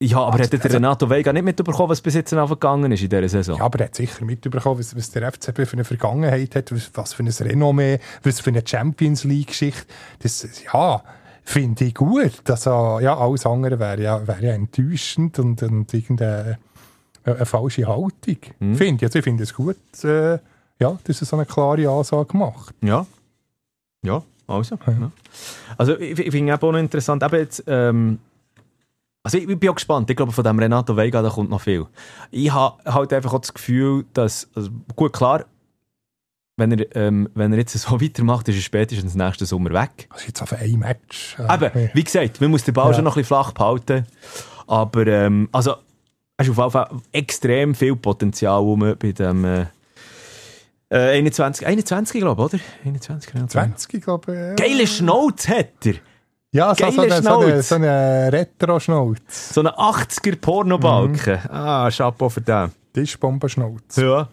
ja, 0.00 0.18
aber 0.18 0.38
Also- 0.38 0.44
hat 0.56 0.64
der 0.64 0.72
Renato 0.74 1.10
Veiga 1.10 1.32
nicht 1.32 1.44
mitbekommen, 1.44 1.88
was 1.90 2.00
bis 2.00 2.14
jetzt 2.14 2.30
gegangen 2.30 2.92
ist 2.92 3.02
in 3.02 3.08
dieser 3.08 3.28
Saison? 3.28 3.58
Ja, 3.58 3.64
aber 3.64 3.80
er 3.80 3.86
hat 3.86 3.96
sicher 3.96 4.24
mitbekommen, 4.24 4.78
was, 4.78 4.94
was 4.96 5.10
der 5.10 5.32
FCB 5.32 5.66
für 5.66 5.72
eine 5.74 5.84
Vergangenheit 5.84 6.54
hat, 6.54 6.70
was, 6.72 6.90
was 6.94 7.14
für 7.14 7.24
ein 7.24 7.28
Renommee, 7.28 7.98
was 8.22 8.40
für 8.40 8.50
eine 8.50 8.62
Champions 8.64 9.24
League-Geschichte. 9.24 9.86
Das, 10.22 10.46
ja, 10.72 11.02
finde 11.46 11.84
ich 11.84 11.94
gut. 11.94 12.50
Also, 12.50 12.98
ja, 13.00 13.16
alles 13.16 13.46
andere 13.46 13.78
wäre 13.78 14.02
ja, 14.02 14.26
wäre 14.26 14.44
ja 14.44 14.52
enttäuschend 14.52 15.38
und, 15.38 15.62
und 15.62 15.94
irgendeine 15.94 16.58
eine 17.24 17.46
falsche 17.46 17.86
Haltung. 17.86 18.38
Mhm. 18.58 18.74
Finde 18.76 18.96
ich. 18.96 19.08
Also, 19.08 19.18
ich 19.18 19.24
finde 19.24 19.44
es 19.44 19.54
gut, 19.54 19.76
äh, 20.04 20.38
ja, 20.78 20.98
dass 21.04 21.22
er 21.22 21.26
so 21.26 21.36
eine 21.36 21.46
klare 21.46 21.88
Ansage 21.88 22.36
macht. 22.36 22.74
Ja. 22.82 23.06
Ja, 24.02 24.22
also. 24.46 24.76
Ja. 24.86 25.10
Also, 25.78 25.98
ich, 25.98 26.18
ich 26.18 26.30
finde 26.30 26.54
auch 26.54 26.60
noch 26.60 26.78
interessant, 26.78 27.22
eben 27.22 27.36
jetzt, 27.36 27.64
ähm, 27.66 28.18
also 29.22 29.38
ich, 29.38 29.48
ich 29.48 29.58
bin 29.58 29.70
auch 29.70 29.74
gespannt. 29.74 30.10
Ich 30.10 30.16
glaube, 30.16 30.32
von 30.32 30.44
dem 30.44 30.58
Renato 30.58 30.96
Vega, 30.96 31.22
da 31.22 31.30
kommt 31.30 31.50
noch 31.50 31.60
viel. 31.60 31.86
Ich 32.30 32.52
habe 32.52 32.76
halt 32.84 33.12
einfach 33.12 33.34
auch 33.34 33.40
das 33.40 33.54
Gefühl, 33.54 34.04
dass, 34.12 34.48
also 34.54 34.70
gut, 34.94 35.12
klar, 35.12 35.46
wenn 36.56 36.72
er, 36.72 36.96
ähm, 36.96 37.28
wenn 37.34 37.52
er 37.52 37.58
jetzt 37.58 37.78
so 37.78 38.00
weitermacht, 38.00 38.48
ist 38.48 38.56
er 38.56 38.62
spätestens 38.62 39.14
nächsten 39.14 39.46
Sommer 39.46 39.70
weg. 39.70 40.06
Also 40.10 40.26
jetzt 40.26 40.42
auf 40.42 40.52
ein 40.52 40.78
Match. 40.78 41.36
Äh, 41.38 41.54
Eben, 41.54 41.90
wie 41.94 42.04
gesagt, 42.04 42.40
man 42.40 42.50
muss 42.50 42.64
den 42.64 42.74
Ball 42.74 42.88
Ja. 42.90 42.94
schon 42.94 43.04
noch 43.04 43.12
ein 43.16 43.20
bisschen 43.20 43.36
flach 43.36 43.52
behalten. 43.52 44.06
Aber, 44.66 45.06
ähm, 45.06 45.48
also, 45.52 45.74
es 46.38 46.48
ist 46.48 46.58
auf 46.58 46.58
jeden 46.58 46.70
Fall 46.70 46.88
extrem 47.12 47.74
viel 47.74 47.96
Potenzial 47.96 48.58
rum 48.58 48.94
bei 48.98 49.12
dem 49.12 49.44
äh, 49.44 49.66
äh, 50.88 51.18
21, 51.18 51.66
21 51.66 52.20
glaube 52.20 52.42
ich, 52.42 52.54
oder? 52.54 52.62
21, 52.84 53.34
21. 53.34 53.50
20, 53.50 54.02
glaube 54.02 54.32
ich. 54.32 54.38
Ja. 54.38 54.54
Geile 54.54 54.86
Schnauz 54.86 55.48
hat 55.48 55.68
er. 55.84 55.94
Ja, 56.52 56.74
so, 56.74 56.90
so, 56.90 57.00
eine, 57.02 57.22
so, 57.22 57.38
eine, 57.38 57.62
so 57.62 57.74
eine 57.74 58.32
Retro-Schnauz. 58.32 59.18
So 59.52 59.60
eine 59.60 59.76
80er 59.76 60.36
Pornobalken. 60.36 61.38
Ah, 61.50 61.90
Chapeau 61.90 62.28
für 62.28 62.40
den. 62.40 62.70
Tischbombenschnauz. 62.94 63.96
Ja. 63.96 64.28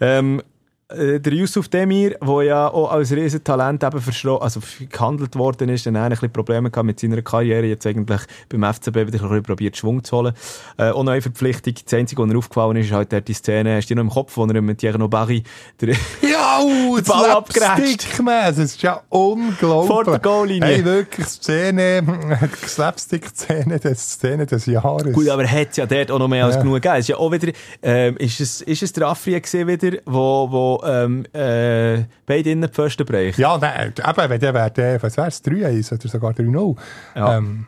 Ähm, 0.00 0.42
äh, 0.90 1.20
der 1.20 1.32
Yusuf 1.34 1.68
Demir, 1.68 2.16
der 2.20 2.42
ja 2.42 2.68
auch 2.68 2.90
als 2.90 3.12
Riesentalent 3.12 3.82
eben 3.84 3.98
verschro- 4.00 4.40
also 4.40 4.60
gehandelt 4.90 5.36
worden 5.36 5.68
ist, 5.68 5.86
dann 5.86 5.96
auch 5.96 6.00
ein 6.02 6.10
bisschen 6.10 6.32
Probleme 6.32 6.70
gehabt 6.70 6.86
mit 6.86 6.98
seiner 7.00 7.20
Karriere, 7.22 7.66
jetzt 7.66 7.86
eigentlich 7.86 8.20
beim 8.48 8.62
FCB 8.74 8.86
wieder 8.96 9.00
ein 9.00 9.10
bisschen 9.10 9.42
probiert 9.42 9.76
Schwung 9.76 10.02
zu 10.02 10.16
holen. 10.16 10.34
Äh, 10.78 10.90
auch 10.90 11.02
neue 11.02 11.20
Verpflichtung. 11.22 11.74
Das 11.84 11.92
Einzige, 11.94 12.22
was 12.22 12.28
mir 12.28 12.38
aufgefallen 12.38 12.76
ist, 12.76 12.86
ist 12.86 12.92
halt 12.92 13.28
die 13.28 13.34
Szene, 13.34 13.76
hast 13.76 13.86
du 13.90 13.94
die 13.94 13.96
noch 13.96 14.02
im 14.04 14.10
Kopf, 14.10 14.36
wo 14.36 14.44
er 14.46 14.62
mit 14.62 14.78
Thierry 14.78 15.08
Barry 15.08 15.42
der 15.80 15.90
Ja, 16.22 16.60
uh, 16.62 16.96
das 16.98 17.06
Ball 17.08 17.30
abgerätscht. 17.30 18.06
Das 18.18 18.58
ist 18.58 18.82
ja 18.82 19.02
unglaublich. 19.08 19.88
Vor 19.88 20.04
der 20.04 20.18
Goallinie. 20.18 20.66
Hey, 20.68 20.84
wirklich 20.84 21.26
Szene, 21.26 22.02
Slapstick-Szene 22.66 23.78
des, 23.78 24.12
Szene 24.12 24.46
des 24.46 24.66
Jahres. 24.66 25.12
Gut, 25.12 25.28
aber 25.28 25.46
hat 25.46 25.76
ja 25.76 25.86
dort 25.86 26.10
auch 26.10 26.18
noch 26.18 26.28
mehr 26.28 26.44
als 26.44 26.54
Ja. 26.56 26.62
genug 26.62 26.74
gegeben. 26.76 26.94
Es 26.94 27.00
ist 27.00 27.08
ja 27.08 27.16
auch 27.16 27.30
wieder, 27.32 27.52
ähm, 27.82 28.16
ist, 28.16 28.40
es, 28.40 28.60
ist 28.62 28.82
es 28.82 28.92
der 28.92 29.08
Afri 29.08 29.38
gewesen 29.40 29.66
wieder, 29.66 29.98
wo, 30.06 30.48
wo 30.50 30.77
ähm, 30.84 31.24
äh, 31.32 32.04
beide 32.26 32.50
innen 32.50 32.62
die 32.62 32.68
Pfosten 32.68 33.06
brechen? 33.06 33.40
Ja, 33.40 33.58
nein, 33.58 33.92
eben, 33.96 34.30
wenn 34.30 34.40
der 34.40 34.54
wäre, 34.54 35.02
was 35.02 35.16
wär's, 35.16 35.42
3-1 35.44 35.94
oder 35.94 36.08
sogar 36.08 36.32
3-0. 36.32 36.76
Ja. 37.14 37.38
Ähm, 37.38 37.66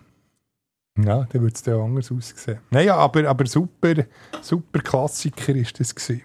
ja, 0.99 1.27
dann 1.31 1.43
würde 1.43 1.55
es 1.55 1.63
dann 1.63 1.81
anders 1.81 2.11
aussehen. 2.13 2.59
Nein, 2.71 2.87
ja, 2.87 2.97
aber, 2.97 3.29
aber 3.29 3.47
super, 3.47 3.95
super 4.43 4.81
Klassiker 4.81 5.55
ist 5.55 5.79
das 5.79 5.95
gewesen. 5.95 6.23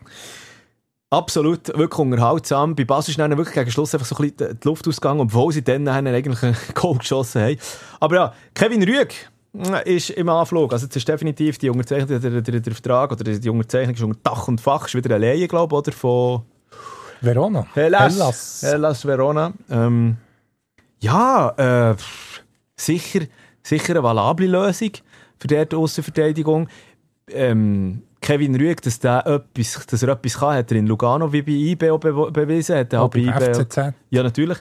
Absolut, 1.11 1.67
wirklich 1.67 1.99
unterhaltsam. 1.99 2.75
Bei 2.75 2.83
Basel 2.83 3.11
ist 3.11 3.19
dann 3.19 3.37
wirklich 3.37 3.53
gegen 3.53 3.71
Schluss 3.71 3.93
einfach 3.93 4.07
so 4.07 4.15
ein 4.17 4.31
bisschen 4.31 4.59
die 4.59 4.67
Luft 4.67 4.87
ausgegangen, 4.87 5.21
obwohl 5.21 5.53
sie 5.53 5.63
dann 5.63 5.87
eigentlich 5.87 6.43
einen 6.43 6.57
Goal 6.73 6.97
geschossen 6.97 7.41
haben. 7.41 7.57
Aber 7.99 8.15
ja, 8.15 8.33
Kevin 8.53 8.83
Rüeg 8.83 9.29
ist 9.85 10.09
im 10.09 10.27
Anflug. 10.27 10.73
Also 10.73 10.87
jetzt 10.87 10.95
ist 10.95 11.07
definitiv 11.07 11.57
die 11.57 11.69
Unterzeichnung, 11.69 12.19
der, 12.19 12.41
der, 12.41 12.59
der 12.59 12.73
Vertrag 12.73 13.11
oder 13.11 13.23
die 13.23 13.49
Unterzeichnung 13.49 13.95
ist 13.95 14.01
unter 14.03 14.19
Dach 14.23 14.47
und 14.47 14.59
Fach. 14.59 14.87
Ist 14.87 14.95
wieder 14.95 15.15
eine 15.15 15.25
Laie, 15.25 15.47
glaube 15.47 15.75
ich, 15.75 15.79
oder? 15.79 15.91
Von 15.91 16.41
Verona. 17.21 17.65
Hellas. 17.73 18.13
Hellas. 18.13 18.61
Hellas 18.61 19.05
Verona. 19.05 19.53
Ähm, 19.69 20.17
ja, 20.99 21.91
äh, 21.91 21.95
sicher, 22.75 23.21
sicher 23.63 23.93
eine 23.93 24.03
valable 24.03 24.47
Lösung 24.47 24.91
für 25.39 25.47
die 25.47 25.75
Aussenverteidigung. 25.75 26.67
Ähm, 27.29 28.03
Kevin 28.21 28.55
Rüeg, 28.55 28.81
dass, 28.81 28.99
der 28.99 29.25
etwas, 29.27 29.85
dass 29.85 30.01
er 30.01 30.09
etwas 30.09 30.39
kann, 30.39 30.55
hat 30.55 30.71
er 30.71 30.77
in 30.77 30.87
Lugano 30.87 31.31
wie 31.31 31.43
bei 31.43 31.51
IB 31.51 31.91
auch 31.91 31.99
be 31.99 32.31
bewiesen. 32.31 32.77
Hat 32.77 32.93
er 32.93 33.03
auch 33.03 33.09
bei 33.09 33.25
beim 33.25 33.41
IB 33.41 33.53
FCZ. 33.53 33.77
ja, 34.09 34.23
natürlich. 34.23 34.57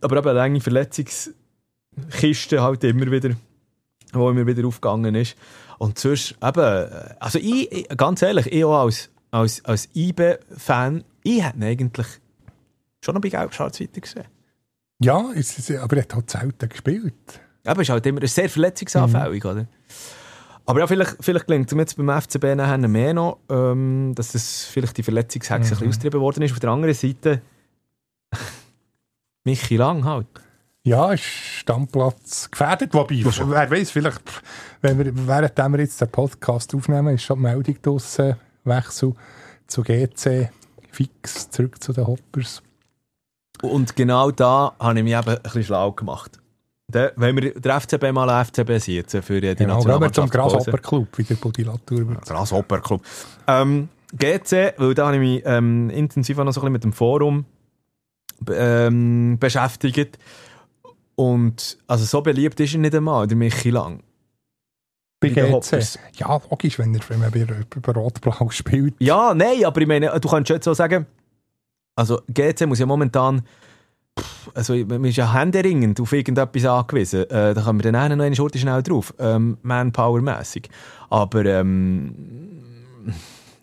Aber 0.00 0.16
eben 0.16 0.28
eine 0.28 0.38
lange 0.38 0.60
Verletzungskiste 0.60 2.62
halt 2.62 2.84
immer 2.84 3.10
wieder, 3.10 3.30
wo 4.12 4.30
immer 4.30 4.46
wieder 4.46 4.66
aufgegangen 4.66 5.14
ist. 5.14 5.36
Und 5.78 5.98
sonst 5.98 6.36
eben, 6.42 6.92
also 7.20 7.38
ich, 7.38 7.70
ich 7.70 7.88
ganz 7.96 8.22
ehrlich, 8.22 8.46
ich 8.46 8.64
auch 8.64 8.84
als, 8.84 9.10
als, 9.30 9.64
als 9.64 9.88
IB-Fan, 9.94 11.04
ich 11.28 11.44
hätte 11.44 11.58
ihn 11.58 11.64
eigentlich 11.64 12.06
schon 13.04 13.14
noch 13.14 13.20
bei 13.20 13.28
Gelb-Schwarz 13.28 13.80
weiter 13.80 14.00
gesehen. 14.00 14.24
Ja, 15.00 15.30
es 15.34 15.58
ist, 15.58 15.70
aber 15.70 15.96
er 15.96 16.02
hat 16.02 16.14
halt 16.14 16.30
selten 16.30 16.68
gespielt. 16.68 17.40
Aber 17.64 17.82
ist 17.82 17.90
halt 17.90 18.06
immer 18.06 18.26
sehr 18.26 18.48
verletzungsanfällig, 18.48 19.44
oder? 19.44 19.66
Aber 20.64 20.80
ja, 20.80 20.86
vielleicht, 20.86 21.16
vielleicht 21.20 21.46
gelingt 21.46 21.70
es 21.70 21.78
jetzt 21.78 21.96
beim 21.96 22.20
FCB 22.20 22.56
nachher 22.56 22.78
mehr 22.78 23.14
noch, 23.14 23.38
ähm, 23.48 24.12
dass 24.14 24.32
das 24.32 24.64
vielleicht 24.64 24.96
die 24.96 25.02
Verletzungshexe 25.02 25.54
ein 25.54 25.70
bisschen 25.70 25.88
austrieben 25.88 26.20
worden 26.20 26.42
ist. 26.42 26.52
Auf 26.52 26.60
der 26.60 26.70
anderen 26.70 26.94
Seite 26.94 27.42
Michi 29.44 29.76
Lang 29.76 30.04
halt. 30.04 30.26
Ja, 30.82 31.12
ist 31.12 31.24
Stammplatz 31.24 32.50
gefährdet. 32.50 32.94
Wobei, 32.94 33.22
wer 33.24 33.70
weiß, 33.70 33.90
vielleicht, 33.90 34.22
wenn 34.80 34.98
wir, 34.98 35.26
während 35.26 35.58
wir 35.72 35.80
jetzt 35.80 36.00
den 36.00 36.08
Podcast 36.08 36.74
aufnehmen, 36.74 37.14
ist 37.14 37.22
schon 37.22 37.38
die 37.38 37.42
Meldung 37.42 37.76
draussen, 37.82 38.36
Wechsel 38.64 39.14
zu 39.66 39.82
GC, 39.82 40.50
fix 40.98 41.48
zurück 41.50 41.80
zu 41.80 41.92
den 41.92 42.06
Hoppers. 42.08 42.60
Und 43.62 43.94
genau 43.94 44.32
da 44.32 44.74
habe 44.80 44.98
ich 44.98 45.04
mich 45.04 45.14
eben 45.14 45.28
ein 45.28 45.42
bisschen 45.42 45.64
schlau 45.64 45.92
gemacht. 45.92 46.40
Da, 46.90 47.12
wenn 47.16 47.36
wir 47.36 47.54
der 47.54 47.80
FCB 47.80 48.12
mal 48.12 48.44
FCB 48.44 48.78
sieht, 48.78 49.10
für 49.10 49.40
die 49.40 49.54
Genau, 49.54 49.84
wir 49.84 50.12
zum. 50.12 50.28
Grasshopper-Club, 50.28 51.08
wie 51.16 51.22
der 51.22 51.34
Budi 51.36 51.62
Latour 51.62 52.08
wird. 52.08 52.24
Grasshopper-Club. 52.24 53.02
Ähm, 53.46 53.88
GC, 54.12 54.74
weil 54.78 54.94
da 54.94 55.06
habe 55.06 55.16
ich 55.16 55.20
mich 55.20 55.42
ähm, 55.44 55.90
intensiv 55.90 56.38
auch 56.38 56.44
noch 56.44 56.52
so 56.52 56.60
ein 56.60 56.64
bisschen 56.64 56.72
mit 56.72 56.84
dem 56.84 56.92
Forum 56.92 57.44
ähm, 58.50 59.36
beschäftigt. 59.38 60.18
Und 61.14 61.78
also 61.86 62.04
so 62.04 62.22
beliebt 62.22 62.58
ist 62.58 62.74
er 62.74 62.80
nicht 62.80 62.94
einmal, 62.94 63.26
der 63.26 63.36
Michi 63.36 63.70
Lang. 63.70 64.02
Bei 65.20 65.28
GC. 65.30 65.98
Ja, 66.14 66.40
logisch, 66.50 66.78
wenn 66.78 66.94
er, 66.94 67.00
wenn 67.08 67.18
man 67.18 67.30
bei, 67.30 67.92
Rot-Blau 67.92 68.50
spielt. 68.50 68.94
Ja, 69.00 69.34
nein, 69.34 69.64
aber 69.64 69.80
ich 69.80 69.88
meine, 69.88 70.18
du 70.20 70.28
kannst 70.28 70.50
jetzt 70.50 70.64
so 70.64 70.74
sagen, 70.74 71.06
also 71.96 72.20
GC 72.28 72.66
muss 72.66 72.78
ja 72.78 72.86
momentan, 72.86 73.42
pff, 74.18 74.50
also 74.54 74.74
man 74.74 75.04
ist 75.04 75.16
ja 75.16 75.32
händeringend 75.32 76.00
auf 76.00 76.12
irgendetwas 76.12 76.64
angewiesen. 76.64 77.28
Äh, 77.30 77.54
da 77.54 77.62
können 77.62 77.82
wir 77.82 77.90
dann 77.90 78.16
noch 78.16 78.24
eine 78.24 78.36
Schurte 78.36 78.58
schnell 78.58 78.82
drauf, 78.82 79.12
ähm, 79.18 79.58
Manpower-mässig. 79.62 80.68
Aber 81.10 81.44
ähm, 81.44 82.14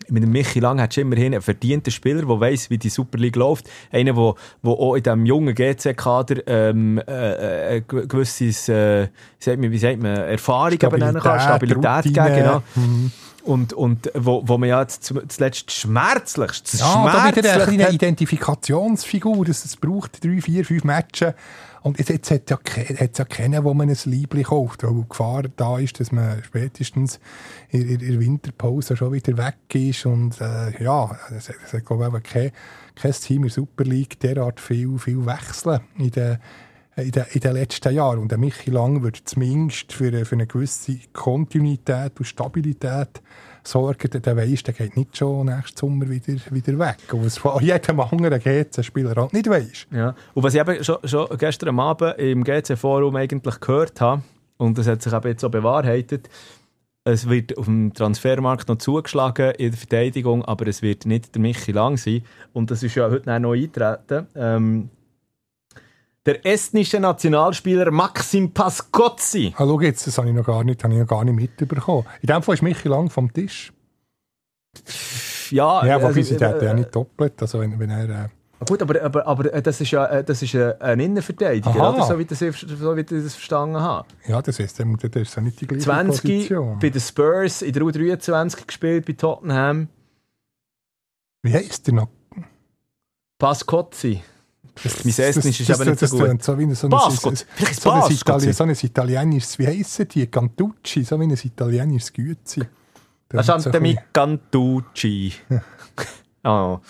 mit 0.08 0.22
dem 0.22 0.30
Michi 0.30 0.60
Lang 0.60 0.80
hat 0.80 0.96
immerhin 0.96 1.34
einen 1.34 1.42
verdienten 1.42 1.90
Spieler, 1.90 2.22
der 2.22 2.40
weiss, 2.40 2.70
wie 2.70 2.78
die 2.78 2.88
Super 2.88 3.18
League 3.18 3.36
läuft. 3.36 3.68
Einer, 3.90 4.14
der 4.14 4.34
wo 4.62 4.72
auch 4.72 4.94
in 4.94 5.02
diesem 5.02 5.26
jungen 5.26 5.54
GC-Kader 5.54 6.46
ähm, 6.46 7.00
äh, 7.06 7.76
äh, 7.76 7.80
gewisses, 7.80 8.68
äh, 8.68 9.08
sagt 9.38 9.60
man, 9.60 9.70
wie 9.70 9.78
sagt 9.78 10.02
man, 10.02 10.16
Erfahrung 10.16 10.72
eben 10.72 10.98
nennen 10.98 11.20
kann, 11.20 11.40
Stabilität 11.40 12.04
geben. 12.04 12.34
Genau. 12.34 12.62
Mhm. 12.74 13.12
Und, 13.44 13.72
und 13.74 14.10
wo, 14.14 14.42
wo 14.44 14.58
man 14.58 14.68
ja 14.68 14.80
jetzt 14.80 15.04
zuletzt 15.28 15.70
schmerzlichst, 15.70 16.80
Ja, 16.80 17.04
da 17.04 17.36
wieder 17.36 17.52
eine 17.52 17.64
schmerzlichst 17.64 17.64
kleine 17.64 17.90
Identifikationsfigur, 17.90 19.44
dass 19.44 19.64
es 19.64 19.76
braucht 19.76 20.24
drei, 20.24 20.40
vier, 20.40 20.64
fünf 20.64 20.82
Matches. 20.82 21.34
Und 21.86 22.00
jetzt, 22.00 22.32
hat 22.32 22.50
ja, 22.50 22.56
ke- 22.56 22.96
hat's 22.98 23.18
ja 23.18 23.24
keinen, 23.24 23.62
wo 23.62 23.72
man 23.72 23.88
ein 23.88 23.96
Liebling 24.06 24.42
kauft, 24.42 24.82
weil 24.82 24.92
die 24.92 25.08
Gefahr 25.08 25.44
da 25.56 25.78
ist, 25.78 26.00
dass 26.00 26.10
man 26.10 26.42
spätestens 26.42 27.20
in, 27.68 27.98
der 27.98 28.18
Winterpause 28.18 28.96
schon 28.96 29.12
wieder 29.12 29.36
weg 29.36 29.54
ist. 29.72 30.04
Und 30.04 30.40
äh, 30.40 30.82
ja, 30.82 31.16
es, 31.30 31.48
es 31.48 31.72
hat, 31.72 31.86
glaube 31.86 32.18
ich, 32.18 32.24
kein, 32.24 32.50
kein 32.96 33.12
Team 33.12 33.36
in 33.36 33.42
der 33.42 33.50
Super 33.52 33.84
League 33.84 34.18
derart 34.18 34.58
viel, 34.58 34.98
viel 34.98 35.24
wechseln 35.26 35.78
in 35.96 36.10
den, 36.10 36.38
in, 36.96 37.12
den, 37.12 37.24
in 37.30 37.40
den 37.40 37.52
letzten 37.52 37.94
Jahren. 37.94 38.18
Und 38.18 38.32
der 38.32 38.38
Michi 38.38 38.72
Lang 38.72 39.04
wird 39.04 39.22
zumindest 39.24 39.92
für, 39.92 40.24
für 40.24 40.34
eine 40.34 40.48
gewisse 40.48 40.98
Kontinuität 41.12 42.18
und 42.18 42.24
Stabilität 42.24 43.22
sorgen, 43.66 44.10
der, 44.10 44.36
weiss, 44.36 44.62
der 44.62 44.74
geht 44.74 44.96
nicht 44.96 45.16
schon 45.16 45.46
nächsten 45.46 45.76
Sommer 45.76 46.08
wieder, 46.08 46.34
wieder 46.50 46.78
weg. 46.78 46.98
Und 47.12 47.24
was 47.24 47.38
von 47.38 47.62
jedem 47.62 48.00
anderen 48.00 48.40
GC-Spieler 48.40 49.14
halt 49.16 49.32
nicht 49.32 49.48
weiss. 49.48 49.86
Ja. 49.90 50.14
Und 50.34 50.42
was 50.42 50.54
ich 50.54 50.60
eben 50.60 50.82
schon, 50.84 50.98
schon 51.04 51.26
gestern 51.38 51.78
Abend 51.78 52.18
im 52.18 52.44
GC-Forum 52.44 53.16
eigentlich 53.16 53.60
gehört 53.60 54.00
habe, 54.00 54.22
und 54.58 54.78
das 54.78 54.86
hat 54.86 55.02
sich 55.02 55.12
eben 55.12 55.28
jetzt 55.28 55.40
so 55.40 55.50
bewahrheitet, 55.50 56.28
es 57.04 57.28
wird 57.28 57.56
auf 57.56 57.66
dem 57.66 57.94
Transfermarkt 57.94 58.68
noch 58.68 58.78
zugeschlagen 58.78 59.52
in 59.52 59.70
der 59.70 59.78
Verteidigung, 59.78 60.44
aber 60.44 60.66
es 60.66 60.82
wird 60.82 61.06
nicht 61.06 61.34
der 61.34 61.40
Michi 61.40 61.70
Lang 61.70 61.96
sein. 61.96 62.24
Und 62.52 62.72
das 62.72 62.82
ist 62.82 62.96
ja 62.96 63.08
heute 63.08 63.38
noch 63.40 63.52
eintreten. 63.52 64.26
Ähm, 64.34 64.90
der 66.26 66.44
estnische 66.44 67.00
Nationalspieler 67.00 67.90
Maxim 67.90 68.52
Pascozzi. 68.52 69.54
Ah, 69.56 69.64
schau 69.64 69.80
jetzt, 69.80 70.06
das 70.06 70.18
habe 70.18 70.28
ich 70.28 70.34
noch 70.34 70.44
gar 70.44 70.64
nicht, 70.64 70.82
habe 70.82 70.92
ich 70.92 71.00
noch 71.00 71.06
gar 71.06 71.24
nicht 71.24 71.34
mitbekommen. 71.36 72.04
In 72.20 72.26
dem 72.26 72.42
Fall 72.42 72.54
ist 72.56 72.62
Michi 72.62 72.88
Lang 72.88 73.08
vom 73.08 73.32
Tisch. 73.32 73.72
Ja, 75.50 75.86
Ja, 75.86 75.96
wobei 75.96 76.06
also, 76.08 76.22
sie 76.22 76.34
hat 76.34 76.60
ja 76.60 76.72
äh, 76.72 76.74
nicht 76.74 76.94
doppelt. 76.94 77.40
Also 77.40 77.60
wenn, 77.60 77.78
wenn 77.78 77.90
er, 77.90 78.08
äh, 78.24 78.28
Gut, 78.66 78.82
aber, 78.82 79.02
aber, 79.02 79.26
aber 79.26 79.52
äh, 79.52 79.62
das 79.62 79.80
ist 79.80 79.90
ja 79.90 80.06
äh, 80.06 80.24
das 80.24 80.42
ist 80.42 80.54
ein, 80.54 80.80
ein 80.80 81.00
Innenverteidiger, 81.00 81.68
Aha. 81.70 81.94
oder? 81.94 82.02
So 82.04 82.18
wie, 82.18 82.24
das, 82.24 82.38
so 82.38 82.96
wie 82.96 83.00
ich 83.00 83.06
das 83.06 83.34
verstanden 83.34 83.80
habe. 83.80 84.08
Ja, 84.26 84.40
das 84.42 84.56
der 84.56 84.66
der 84.66 85.22
ist 85.22 85.36
ja 85.36 85.42
nicht 85.42 85.60
die 85.60 85.66
gleiche 85.66 85.84
20 85.84 86.22
Position. 86.22 86.78
bei 86.80 86.88
den 86.88 87.00
Spurs, 87.00 87.62
in 87.62 87.72
der 87.72 87.82
U23 87.82 88.66
gespielt, 88.66 89.06
bei 89.06 89.12
Tottenham. 89.12 89.88
Wie 91.42 91.52
heisst 91.52 91.86
der 91.86 91.94
noch? 91.94 92.08
Pascozzi. 93.38 94.22
Mein 94.84 95.14
Estnisch 95.14 95.60
ist 95.60 95.70
das, 95.70 95.80
eben 95.80 95.90
nicht 95.90 96.02
das, 96.02 96.10
so 96.10 96.18
gut. 96.18 96.42
So 96.42 96.58
wie 96.58 96.62
ein, 96.64 96.74
so 96.74 96.88
so, 96.88 97.32
Vielleicht 97.54 97.80
so 97.80 97.90
ein. 97.90 98.12
Italien, 98.12 98.52
so 98.52 98.64
ein 98.64 98.70
italienisches, 98.70 99.58
wie 99.58 99.66
heissen 99.66 100.08
die? 100.08 100.26
Cantucci, 100.26 101.02
so 101.02 101.18
wie 101.18 101.24
ein 101.24 101.30
italienisches 101.30 102.12
Tönt 102.12 102.58
ist 103.32 103.72
so 103.72 103.80
Micantucci. 103.80 105.32
oh. 106.44 106.78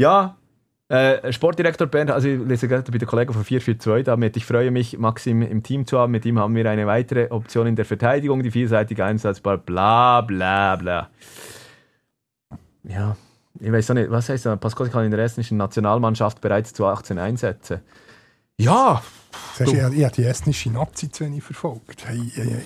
Ja, 0.00 0.36
äh, 0.88 1.32
Sportdirektor 1.32 1.88
Bernd, 1.88 2.10
also 2.12 2.28
ich 2.28 2.40
lese 2.40 2.68
gerade 2.68 2.90
bei 2.90 2.98
den 2.98 3.08
Kollegen 3.08 3.32
von 3.32 3.44
442 3.44 4.04
damit. 4.04 4.36
Ich 4.36 4.46
freue 4.46 4.70
mich, 4.70 4.96
Maxim 4.96 5.42
im 5.42 5.62
Team 5.62 5.86
zu 5.86 5.98
haben. 5.98 6.12
Mit 6.12 6.24
ihm 6.24 6.38
haben 6.38 6.54
wir 6.54 6.70
eine 6.70 6.86
weitere 6.86 7.30
Option 7.30 7.66
in 7.66 7.76
der 7.76 7.84
Verteidigung, 7.84 8.42
die 8.42 8.50
vielseitig 8.50 9.02
einsetzbar, 9.02 9.58
bla 9.58 10.20
bla 10.20 10.76
bla. 10.76 11.10
Ja, 12.84 13.16
ich 13.60 13.72
weiß 13.72 13.90
auch 13.90 13.94
nicht, 13.94 14.10
was 14.10 14.28
heißt 14.28 14.46
das? 14.46 14.58
Pascal 14.58 14.88
kann 14.88 15.04
in 15.04 15.10
der 15.10 15.20
estnischen 15.20 15.56
Nationalmannschaft 15.56 16.40
bereits 16.40 16.72
zu 16.72 16.86
18 16.86 17.18
einsetzen. 17.18 17.80
Ja, 18.56 19.02
Siehst 19.56 19.72
Ich, 19.72 19.78
ich 19.78 20.04
habe 20.04 20.14
die 20.14 20.24
estnische 20.24 20.70
Nazi 20.70 21.10
zu 21.10 21.24
wenig 21.24 21.42
verfolgt. 21.42 22.06
Hey, 22.06 22.30
hey, 22.34 22.50
hey. 22.50 22.62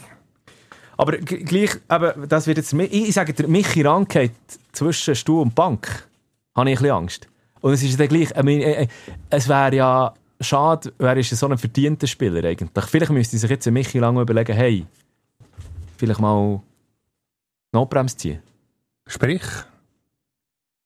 aber 0.97 1.19
gleich, 1.19 1.79
eben, 1.91 2.29
das 2.29 2.47
wird 2.47 2.59
jetzt, 2.59 2.73
ich, 2.73 3.09
ich 3.09 3.15
sage 3.15 3.33
dir, 3.33 3.49
Michi 3.49 3.83
Ranke 3.83 4.31
zwischen 4.73 5.15
Stuhl 5.15 5.43
und 5.43 5.55
Bank, 5.55 6.07
habe 6.55 6.71
ich 6.71 6.79
ein 6.79 6.83
bisschen 6.83 6.97
Angst. 6.97 7.29
Und 7.61 7.73
es 7.73 7.83
ist 7.83 7.99
dann 7.99 8.09
gleich, 8.09 8.31
ich 8.31 8.43
meine, 8.43 8.65
äh, 8.65 8.83
äh, 8.85 8.89
es 9.31 9.49
wäre 9.49 9.75
ja 9.75 10.15
schade, 10.41 10.93
wer 10.99 11.17
ist 11.17 11.31
so 11.31 11.49
ein 11.49 11.59
verdienter 11.59 12.07
Spieler 12.07 12.45
eigentlich. 12.45 12.85
Vielleicht 12.87 13.11
müsste 13.11 13.39
sich 13.39 13.51
jetzt 13.51 13.71
Michi 13.71 13.99
lange 13.99 14.21
überlegen, 14.21 14.57
hey, 14.57 14.87
vielleicht 15.97 16.21
mal 16.21 16.61
Notbremse 17.73 18.17
ziehen. 18.17 18.43
Sprich, 19.07 19.43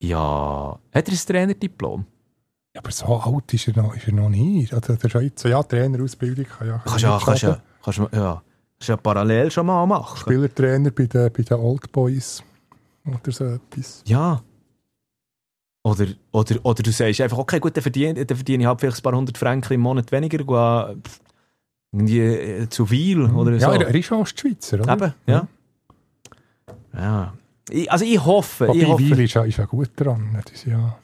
Ja, 0.08 0.78
hat 0.92 1.08
er 1.08 1.12
ein 1.12 1.18
Trainerdiplom? 1.18 2.06
ja, 2.76 2.82
aber 2.82 2.90
so 2.90 3.06
alt 3.06 3.54
ist 3.54 3.68
er 3.68 3.82
noch, 3.82 3.94
ist 3.96 4.06
er 4.06 4.12
noch 4.12 4.28
nicht. 4.28 4.72
Also, 4.74 4.94
der 4.94 5.04
ist 5.04 5.44
ja 5.44 5.50
ja, 5.50 5.62
Trainerausbildung 5.62 6.44
kann 6.44 6.68
ja. 6.68 6.82
Kannst 6.84 7.02
ja, 7.02 7.20
kannst 7.24 7.42
ja, 7.42 7.60
kannst, 7.82 7.98
ja, 7.98 8.42
kannst 8.78 8.88
ja 8.88 8.96
parallel 8.98 9.50
schon 9.50 9.66
mal 9.66 9.86
machen. 9.86 10.18
Spielertrainer 10.18 10.90
bei 10.90 11.06
den, 11.06 11.32
bei 11.32 11.42
den 11.42 11.56
Old 11.58 11.90
Boys 11.90 12.42
oder 13.06 13.32
so 13.32 13.44
etwas. 13.44 14.02
Ja. 14.06 14.42
Oder, 15.84 16.06
oder, 16.32 16.56
oder 16.64 16.82
du 16.82 16.90
sagst 16.90 17.20
einfach, 17.20 17.38
okay, 17.38 17.60
gut, 17.60 17.76
dann 17.76 17.82
verdiene, 17.82 18.26
dann 18.26 18.36
verdiene 18.36 18.64
ich 18.64 18.66
halt 18.66 18.80
vielleicht 18.80 18.98
ein 18.98 19.02
paar 19.02 19.14
hundert 19.14 19.38
Franken 19.38 19.72
im 19.72 19.80
Monat 19.80 20.12
weniger, 20.12 20.38
gehe, 20.38 20.96
irgendwie 21.92 22.20
äh, 22.20 22.68
zu 22.68 22.84
viel 22.84 23.22
oder 23.22 23.52
Ja, 23.52 23.68
so. 23.68 23.72
er, 23.72 23.86
er 23.86 23.94
ist 23.94 24.12
auch 24.12 24.18
Ostschweizer, 24.18 24.80
oder? 24.80 24.92
Eben, 24.92 25.14
ja. 25.26 25.48
ja. 26.92 27.32
Ich, 27.70 27.90
also 27.90 28.04
ich 28.04 28.24
hoffe, 28.24 28.64
ich 28.72 28.82
Wobei, 28.82 28.92
hoffe... 28.92 29.10
Weil 29.10 29.20
ist 29.20 29.34
ja, 29.34 29.44
ist 29.44 29.56
ja 29.58 29.64
gut 29.64 29.90
dran. 29.96 30.38
Das 30.44 30.52
ist 30.54 30.66
ja 30.66 30.96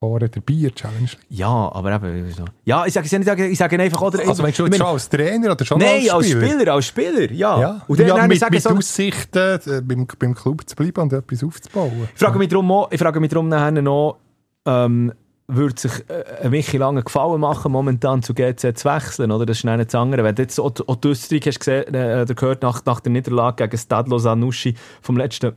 vorher 0.00 0.28
der 0.28 0.40
Bier-Challenge. 0.40 1.10
Ja, 1.28 1.70
aber 1.72 1.94
eben... 1.94 2.34
Ja, 2.64 2.84
ich 2.86 2.92
sage 2.92 3.06
ich 3.06 3.24
sage, 3.24 3.46
ich 3.46 3.56
sage 3.58 3.78
einfach... 3.80 4.00
Oder, 4.02 4.26
Also 4.28 4.42
meinst 4.42 4.58
du 4.58 4.64
ich 4.64 4.70
jetzt 4.72 4.78
schon 4.78 4.86
als 4.88 5.08
Trainer 5.08 5.52
oder 5.52 5.64
schon 5.64 5.78
Nein, 5.78 6.00
als 6.00 6.10
als 6.10 6.26
Spieler? 6.28 6.48
Spieler, 6.48 6.74
als 6.74 6.86
Spieler, 6.86 7.30
ja. 7.32 7.60
Ja, 7.60 7.82
Und 7.86 8.00
dann, 8.00 8.08
ja 8.08 8.16
dann 8.16 8.28
mit, 8.28 8.50
mit 8.50 8.62
so, 8.62 8.70
Aussichten, 8.70 9.60
äh, 9.66 9.80
beim, 9.80 10.06
beim 10.18 10.34
Club 10.34 10.68
zu 10.68 10.74
bleiben 10.74 11.00
und 11.02 11.12
etwas 11.12 11.44
aufzubauen. 11.44 12.08
Ich 12.12 12.18
frage 12.20 12.38
mich 12.38 12.48
darum, 12.48 12.70
auch- 12.72 12.90
ich 12.90 12.98
frage 12.98 13.20
mich 13.20 13.30
darum 13.30 13.48
nachher 13.48 13.70
noch, 13.70 14.18
ähm, 14.66 15.12
würde 15.46 15.80
sich 15.80 15.92
äh, 16.08 16.44
ein 16.44 16.50
Michi 16.50 16.78
lange 16.78 17.02
gefallen 17.02 17.40
machen, 17.40 17.70
momentan 17.72 18.22
zu 18.22 18.32
GC 18.34 18.76
zu 18.76 18.88
wechseln, 18.88 19.30
oder? 19.30 19.44
Das 19.46 19.58
ist 19.58 19.64
nicht 19.64 19.86
das 19.86 19.94
andere. 19.94 20.24
Wenn 20.24 20.34
du 20.34 20.42
jetzt 20.42 20.58
auch, 20.58 20.72
auch 20.86 20.96
die 20.96 21.08
Österreich 21.08 21.46
hast 21.46 21.58
gesehen, 21.60 21.94
äh, 21.94 22.24
gehört 22.34 22.62
nach, 22.62 22.84
nach 22.86 23.00
der 23.00 23.12
Niederlage 23.12 23.68
gegen 23.68 23.78
Stadlo 23.78 24.18
Sanussi 24.18 24.74
vom 25.00 25.16
letzten 25.16 25.52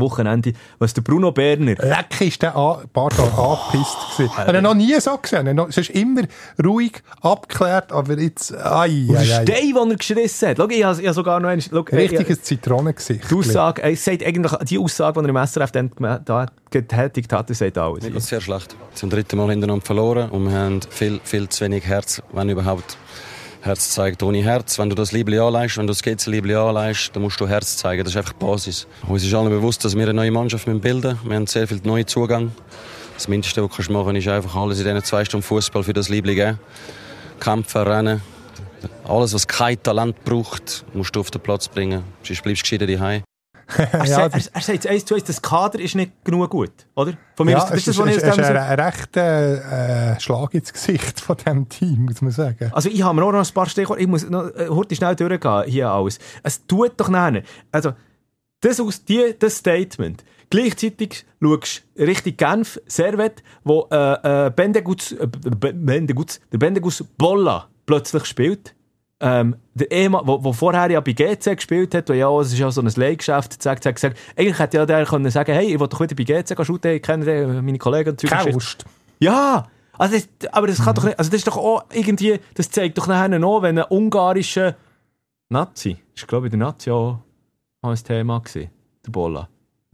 Wochenende, 0.00 0.52
was 0.78 0.94
der 0.94 1.02
Bruno 1.02 1.32
Berner 1.32 1.74
Leck 1.74 2.20
ist 2.20 2.42
der 2.42 2.56
an, 2.56 2.78
pardon, 2.92 3.28
angepisst 3.32 3.96
gewesen. 4.16 4.36
Habe 4.36 4.56
ich 4.56 4.62
noch 4.62 4.74
nie 4.74 5.00
so 5.00 5.16
gesehen. 5.16 5.46
Er 5.46 5.56
hat 5.56 5.68
Es 5.70 5.78
ist 5.78 5.90
immer 5.90 6.22
ruhig, 6.62 7.02
abgeklärt, 7.20 7.92
aber 7.92 8.18
jetzt, 8.18 8.54
ai, 8.54 9.06
Und 9.08 9.16
ai, 9.16 9.24
der 9.24 9.38
ai. 9.38 9.42
Stein, 9.42 9.74
den 9.74 9.90
er 9.90 9.96
geschissen 9.96 10.48
hat. 10.48 10.56
Schau, 10.56 10.68
ich 10.68 10.84
habe 10.84 11.02
ich 11.02 11.12
sogar 11.12 11.40
noch 11.40 11.48
einen... 11.48 11.62
Schau, 11.62 11.80
Richtiges 11.80 12.42
Zitronengesicht. 12.42 13.30
Die 13.30 13.34
Aussage, 13.34 13.82
er 13.82 13.96
sagt 13.96 14.24
eigentlich, 14.24 14.52
die 14.68 14.78
Aussage, 14.78 15.20
die 15.20 15.28
er 15.28 15.40
im 15.40 15.46
SRF 15.46 15.72
dann 15.72 15.90
da 16.24 16.46
getätigt 16.70 17.32
hat, 17.32 17.54
sagt 17.54 17.78
alles. 17.78 18.02
Mir 18.04 18.10
geht's 18.10 18.28
sehr 18.28 18.40
schlecht. 18.40 18.74
Zum 18.94 19.10
dritten 19.10 19.36
Mal 19.36 19.50
hintereinander 19.50 19.84
verloren 19.84 20.30
und 20.30 20.44
wir 20.48 20.52
haben 20.58 20.80
viel, 20.90 21.20
viel 21.24 21.48
zu 21.48 21.64
wenig 21.64 21.84
Herz, 21.86 22.22
wenn 22.32 22.48
überhaupt. 22.48 22.96
Herz 23.62 23.90
zeigt 23.90 24.24
ohne 24.24 24.42
Herz. 24.42 24.80
Wenn 24.80 24.90
du 24.90 24.96
das 24.96 25.12
Liebling 25.12 25.38
anleihst, 25.38 25.78
wenn 25.78 25.86
du 25.86 25.92
das 25.92 26.02
GC-Liebling 26.02 26.56
anleihst, 26.56 27.14
dann 27.14 27.22
musst 27.22 27.40
du 27.40 27.46
Herz 27.46 27.76
zeigen. 27.76 28.02
Das 28.02 28.12
ist 28.12 28.16
einfach 28.16 28.32
die 28.32 28.44
Basis. 28.44 28.88
Uns 29.06 29.24
ist 29.24 29.32
allen 29.32 29.50
bewusst, 29.50 29.84
dass 29.84 29.94
wir 29.94 30.02
eine 30.02 30.14
neue 30.14 30.32
Mannschaft 30.32 30.64
bilden 30.64 30.80
müssen. 30.82 31.28
Wir 31.28 31.36
haben 31.36 31.46
sehr 31.46 31.68
viel 31.68 31.80
neuen 31.84 32.04
Zugang. 32.08 32.50
Das 33.14 33.28
Mindeste, 33.28 33.62
was 33.62 33.86
du 33.86 33.92
machen 33.92 34.06
kannst, 34.06 34.26
ist 34.26 34.32
einfach 34.32 34.56
alles 34.56 34.80
in 34.80 34.86
diesen 34.86 35.04
zwei 35.04 35.24
Stunden 35.24 35.44
Fußball 35.44 35.84
für 35.84 35.92
das 35.92 36.08
Liebling 36.08 36.34
geben. 36.34 36.58
Kämpfen, 37.38 37.82
rennen. 37.82 38.20
Alles, 39.04 39.32
was 39.32 39.46
kein 39.46 39.80
Talent 39.80 40.24
braucht, 40.24 40.84
musst 40.92 41.14
du 41.14 41.20
auf 41.20 41.30
den 41.30 41.40
Platz 41.40 41.68
bringen. 41.68 42.02
Sonst 42.24 42.42
bleibst 42.42 42.62
du 42.62 42.64
gescheiter 42.64 42.86
daheim. 42.88 43.22
Er, 43.76 43.88
Ja, 43.92 44.06
sagt, 44.06 44.34
er, 44.34 44.54
er 44.54 44.60
sagt 44.60 44.86
eins 44.86 45.04
zu 45.04 45.14
eins, 45.14 45.24
das 45.24 45.42
Kader 45.42 45.80
ist 45.80 45.94
nicht 45.94 46.24
genug 46.24 46.50
gut, 46.50 46.72
oder? 46.94 47.14
Von 47.36 47.46
mir 47.46 47.52
Ja, 47.52 47.62
ist 47.64 47.86
das, 47.86 47.96
es 47.96 47.96
das, 47.96 48.16
ist, 48.16 48.22
ist 48.22 48.38
ein, 48.38 48.56
ein 48.56 48.80
rechter 48.80 50.14
äh, 50.14 50.20
Schlag 50.20 50.54
ins 50.54 50.72
Gesicht 50.72 51.20
von 51.20 51.36
diesem 51.36 51.68
Team, 51.68 52.04
muss 52.06 52.20
man 52.22 52.32
sagen. 52.32 52.70
Also 52.72 52.88
ich 52.88 53.02
habe 53.02 53.14
mir 53.14 53.24
auch 53.24 53.32
noch 53.32 53.46
ein 53.46 53.54
paar 53.54 53.66
Stichworte, 53.66 54.02
ich 54.02 54.08
muss 54.08 54.28
noch 54.28 54.48
äh, 54.54 54.68
heute 54.68 54.94
schnell 54.94 55.16
durchgehen, 55.16 55.64
hier 55.66 55.90
alles. 55.90 56.18
Es 56.42 56.66
tut 56.66 56.92
doch 56.98 57.08
nicht. 57.08 57.46
Also, 57.70 57.92
das, 58.60 58.80
aus, 58.80 59.04
die, 59.04 59.34
das 59.38 59.56
Statement. 59.56 60.24
Gleichzeitig 60.50 61.24
schaust 61.42 61.82
du 61.94 62.02
Richtung 62.04 62.36
Genf, 62.36 62.80
Servet, 62.86 63.42
wo 63.64 63.88
äh, 63.90 64.46
äh, 64.46 64.50
Bendeguts, 64.50 65.12
äh, 65.12 65.26
Bendeguts, 65.26 66.40
der 66.52 66.58
Bendegus 66.58 67.02
Bolla 67.16 67.68
plötzlich 67.86 68.26
spielt. 68.26 68.74
Ähm, 69.24 69.54
der 69.74 69.90
Ehemann, 69.92 70.26
wo, 70.26 70.42
wo 70.42 70.52
vorher 70.52 70.90
ja 70.90 71.00
bei 71.00 71.12
GC 71.12 71.54
gespielt 71.54 71.94
hat, 71.94 72.08
wo 72.08 72.12
ja, 72.12 72.28
es 72.40 72.52
ist 72.52 72.58
ja 72.58 72.68
so 72.72 72.80
ein 72.80 72.88
Leihgeschäft, 72.88 73.62
zack, 73.62 73.80
zack, 73.80 73.96
zack. 73.98 74.14
Eigentlich 74.36 74.58
hätte 74.58 74.78
ja 74.78 74.84
der 74.84 75.06
können 75.06 75.30
sagen, 75.30 75.52
hey, 75.52 75.72
ich 75.72 75.78
will 75.78 75.86
doch 75.86 76.00
wieder 76.00 76.16
bei 76.16 76.24
GC 76.24 76.66
shooten, 76.66 76.96
ich 76.96 77.02
kenne 77.02 77.62
meine 77.62 77.78
Kollegen 77.78 78.10
und 78.10 78.20
Zeug. 78.20 78.30
Ja, 79.20 79.68
also 79.96 80.16
das, 80.16 80.28
aber 80.50 80.66
das 80.66 80.82
kann 80.82 80.96
doch 80.96 81.04
nicht, 81.04 81.18
also 81.18 81.30
das 81.30 81.38
ist 81.38 81.46
doch 81.46 81.56
auch 81.56 81.84
irgendwie, 81.92 82.40
das 82.54 82.68
zeigt 82.70 82.98
doch 82.98 83.06
nachher 83.06 83.38
noch, 83.38 83.62
wenn 83.62 83.78
ein 83.78 83.84
ungarischer 83.88 84.74
Nazi, 85.48 85.98
ist 86.14 86.26
glaube 86.26 86.48
ich 86.48 86.50
der 86.50 86.58
Nazi 86.58 86.90
auch 86.90 87.20
ein 87.82 87.94
Thema 87.94 88.40
gewesen, 88.40 88.70
der 89.06 89.10
Bolla. 89.12 89.48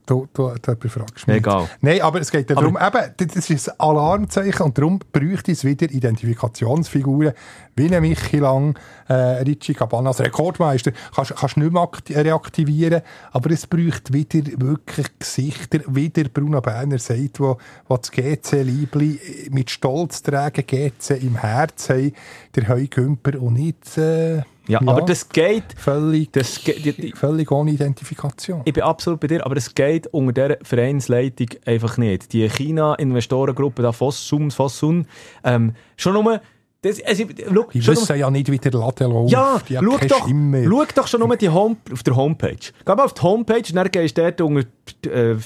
Du, 0.09 0.27
du, 0.33 0.55
du 0.63 0.75
befragst 0.75 1.27
mich. 1.27 1.37
Egal. 1.37 1.69
Nein, 1.83 2.01
aber 2.01 2.19
es 2.21 2.31
geht 2.31 2.49
ja 2.49 2.57
darum, 2.57 2.79
eben, 2.81 3.13
das 3.29 3.51
ist 3.51 3.69
ein 3.69 3.75
Alarmzeichen 3.79 4.63
und 4.63 4.79
darum 4.79 4.99
bräuchte 5.13 5.53
es 5.53 5.65
wieder 5.65 5.91
Identifikationsfiguren 5.91 7.33
wie 7.77 7.95
ein 7.95 8.01
Michi 8.01 8.39
Lang, 8.39 8.79
äh, 9.09 9.13
Richie 9.13 9.75
Cabana 9.75 10.09
als 10.09 10.21
Rekordmeister. 10.21 10.93
Kannst, 11.15 11.37
kannst 11.37 11.57
du 11.57 11.61
nicht 11.61 11.73
mehr 11.73 11.83
akti- 11.83 12.17
reaktivieren, 12.17 13.03
aber 13.33 13.51
es 13.51 13.67
bräuchte 13.67 14.13
wieder 14.15 14.41
wirklich 14.57 15.07
Gesichter, 15.19 15.81
wie 15.87 16.09
der 16.09 16.25
Bruno 16.25 16.61
Berner 16.63 16.99
sagt, 16.99 17.39
wo, 17.39 17.59
wo 17.87 17.97
das 17.99 18.11
GC-Liebli 18.11 19.49
mit 19.51 19.71
Stolz 19.71 20.23
tragen, 20.23 20.65
GC 20.67 21.11
im 21.23 21.37
Herz 21.37 21.91
haben, 21.91 22.13
der 22.57 22.69
Heugümper 22.69 23.41
und 23.41 23.53
nicht 23.55 23.97
äh, 23.99 24.43
Ja, 24.69 24.81
aber 24.87 25.03
das 25.03 25.29
geht, 25.29 25.65
völlig, 25.77 26.31
das 26.33 26.63
geht, 26.63 26.85
die, 26.85 26.93
die, 26.93 27.13
völlig 27.13 27.51
ohne 27.51 27.71
Identifikation. 27.71 28.63
ich 28.67 28.73
bin 28.75 28.83
absolut 28.83 29.19
bei 29.21 29.27
dir, 29.27 29.45
aber 29.47 29.57
es 29.57 29.75
geht 29.75 30.07
unter 30.09 30.33
dieser 30.49 30.59
Vereinsleitung 30.63 31.49
einfach 31.65 31.97
nicht. 31.97 32.33
Die 32.33 32.49
China-Investorengruppe, 32.49 33.83
da 33.83 33.93
Fossum, 33.93 34.51
Fossun, 34.51 35.07
ähm, 35.45 35.75
schon 35.97 36.13
nur, 36.15 36.41
das, 36.83 37.03
also, 37.03 37.25
schon 37.27 37.55
nur- 37.55 37.75
wissen 37.75 38.17
ja 38.19 38.31
nicht, 38.31 38.51
wie 38.51 38.59
der 38.59 38.73
Laden 38.73 39.11
läuft. 39.11 39.33
Ja, 39.33 39.59
die 39.69 39.75
schau 39.75 39.81
doch, 40.09 40.29
schau 40.71 40.85
doch 40.95 41.07
schon 41.09 41.21
nur 41.21 41.37
die 41.37 41.49
Home, 41.49 41.77
auf 41.93 42.03
der 42.03 42.15
Homepage. 42.15 42.57
Geh 42.85 42.95
mal 42.95 43.05
auf 43.05 43.15
die 43.15 43.23
Homepage, 43.23 43.73
dann 43.73 43.91
gehst 43.91 44.17
du 44.19 44.23
dort 44.23 44.41
unter 44.41 44.67
äh, 45.07 45.37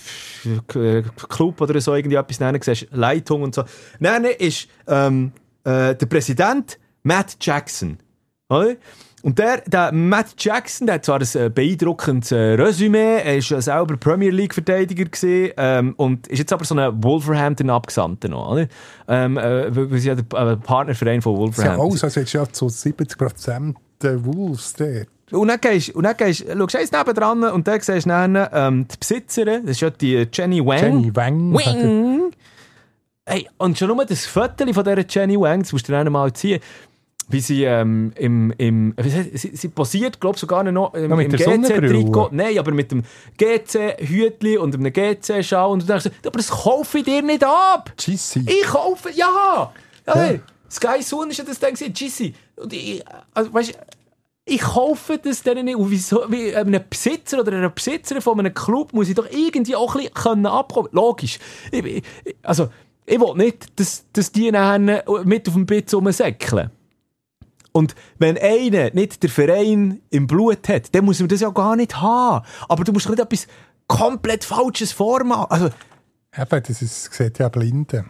K- 0.67 1.03
Club 1.29 1.61
oder 1.61 1.81
so 1.81 1.95
irgendwie 1.95 2.17
etwas, 2.17 2.39
dann 2.39 2.61
siehst 2.61 2.89
Leitung 2.91 3.43
und 3.43 3.55
so. 3.55 3.63
Dann 4.01 4.25
ist 4.25 4.69
ähm, 4.87 5.33
äh, 5.65 5.95
der 5.95 6.07
Präsident 6.07 6.79
Matt 7.05 7.37
Jackson. 7.41 7.99
Oder? 8.51 8.75
Und 9.23 9.39
der, 9.39 9.63
der 9.67 9.93
Matt 9.93 10.35
Jackson, 10.37 10.87
der 10.87 10.97
hat 10.97 11.05
zwar 11.05 11.21
ein 11.21 11.29
äh, 11.35 11.49
beeindruckendes 11.49 12.33
äh, 12.33 12.55
Resümee, 12.55 13.21
er 13.23 13.37
ist 13.37 13.51
ja 13.51 13.61
selber 13.61 13.97
Premier 13.97 14.31
League-Verteidiger 14.31 15.07
ähm, 15.57 15.95
und 15.97 16.27
ist 16.27 16.41
jetzt 16.41 16.53
aber 16.53 16.65
so 16.65 16.75
ein 16.75 17.03
Wolverhampton-Abgesandter 17.03 18.29
noch, 18.29 18.51
oder? 18.51 18.67
Ähm, 19.07 19.39
äh, 19.39 19.75
weil 19.75 19.99
sie 19.99 20.09
ja 20.09 20.17
der 20.17 20.39
äh, 20.39 20.57
Partnerverein 20.57 21.23
von 21.23 21.35
Ja, 21.35 21.39
Wolverhampton 21.39 21.93
aus, 21.93 22.03
also 22.03 22.21
jetzt 22.21 22.33
ja 22.33 22.47
zu 22.47 22.67
70% 22.67 23.75
der 24.03 24.25
Wolves 24.25 24.75
dort. 24.75 25.07
Und 25.31 25.49
dann 25.49 25.61
gehst 25.61 25.95
und 25.95 26.03
dann 26.03 26.17
gehst, 26.17 26.45
schaust 26.47 26.75
du 26.75 26.79
eins 26.79 26.93
nebendran 26.93 27.45
und 27.45 27.67
dann 27.67 27.81
siehst 27.81 28.07
du 28.07 28.11
dann, 28.11 28.49
ähm, 28.53 28.87
die 28.89 28.97
Besitzerin, 28.99 29.63
das 29.63 29.77
ist 29.77 29.81
ja 29.81 29.91
die 29.91 30.27
Jenny 30.33 30.65
Wang. 30.67 30.79
Jenny 30.79 31.17
Wang. 31.17 31.55
Wang. 31.55 32.33
Hey, 33.25 33.49
und 33.57 33.79
schon 33.79 33.89
nur 33.89 34.05
das 34.05 34.27
Foto 34.27 34.71
von 34.73 34.85
dieser 34.85 35.05
Jenny 35.09 35.39
Wang, 35.39 35.63
das 35.63 35.73
musst 35.73 35.89
du 35.89 35.93
dir 35.93 36.11
mal 36.11 36.33
ziehen, 36.33 36.61
wie 37.29 37.41
sie 37.41 37.65
ähm, 37.65 38.13
im, 38.17 38.53
im 38.59 38.95
sie, 39.03 39.37
sie, 39.37 39.57
sie 39.57 39.69
posiert, 39.69 40.21
glaube 40.21 40.37
ich, 40.37 40.41
sogar 40.41 40.65
noch 40.65 40.95
im, 40.95 41.11
Ja, 41.11 41.17
mit 41.17 41.33
im 41.33 41.39
GC-Trikot. 41.39 42.29
Nein, 42.33 42.59
aber 42.59 42.73
mit 42.73 42.91
dem 42.91 43.03
GC-Hütli 43.39 44.59
und 44.59 44.75
einem 44.75 44.93
GC-Schal. 44.93 45.71
Und 45.71 45.83
du 45.83 45.87
denkst, 45.87 46.11
aber 46.25 46.37
das 46.37 46.49
kaufe 46.49 46.99
ich 46.99 47.05
dir 47.05 47.23
nicht 47.23 47.45
ab. 47.45 47.93
Cheesy. 47.97 48.45
Ich 48.47 48.65
kaufe, 48.65 49.11
ja! 49.15 49.73
ja, 50.07 50.15
hey, 50.15 50.41
Sky 50.71 51.03
Sun 51.03 51.31
ist 51.31 51.39
ja 51.39 51.45
das 51.45 51.59
Ding, 51.59 51.75
Gissi. 51.93 52.35
Und 52.57 52.73
ich, 52.73 53.03
also, 53.35 53.53
weißt, 53.53 53.79
ich 54.45 54.61
kaufe 54.61 55.19
das 55.19 55.43
denen 55.43 55.67
nicht. 55.67 55.77
Und 55.77 55.91
wieso, 55.91 56.25
wie 56.31 56.55
einem 56.55 56.83
Besitzer 56.89 57.41
oder 57.41 57.53
einer 57.53 57.71
Besitzerin 57.71 58.23
von 58.23 58.39
einem 58.39 58.55
Club 58.55 58.93
muss 58.93 59.09
ich 59.09 59.15
doch 59.15 59.31
irgendwie 59.31 59.77
auch 59.77 59.95
ein 59.95 60.03
bisschen 60.03 60.15
können 60.15 60.47
abkommen. 60.47 60.89
Logisch. 60.93 61.39
Ich, 61.71 61.85
ich, 61.85 62.05
also, 62.43 62.69
ich 63.07 63.21
will 63.21 63.35
nicht, 63.35 63.79
dass, 63.79 64.05
dass 64.13 64.33
die 64.33 64.51
nachher 64.51 65.05
mit 65.25 65.49
auf 65.49 65.55
dem 65.55 65.67
Bitz 65.67 65.95
rumsäckeln. 65.95 66.71
Und 67.73 67.95
wenn 68.19 68.39
einer 68.39 68.91
nicht 68.93 69.23
der 69.23 69.31
Verein 69.31 70.01
im 70.11 70.27
Blut 70.27 70.69
hat, 70.69 70.95
dann 70.95 71.05
muss 71.05 71.21
man 71.21 71.29
das 71.29 71.41
ja 71.41 71.51
gar 71.51 71.75
nicht 71.77 72.01
haben. 72.01 72.45
Aber 72.69 72.85
du 72.85 72.93
musst 72.93 73.07
doch 73.07 73.11
nicht 73.11 73.21
etwas 73.21 73.47
komplett 73.87 74.45
Falsches 74.45 74.93
vormachen. 74.93 75.47
Also, 75.51 75.71
Eben, 76.37 76.63
das 76.63 76.83
ist, 76.83 77.13
sieht 77.13 77.39
ja 77.39 77.49
Blinde, 77.49 78.07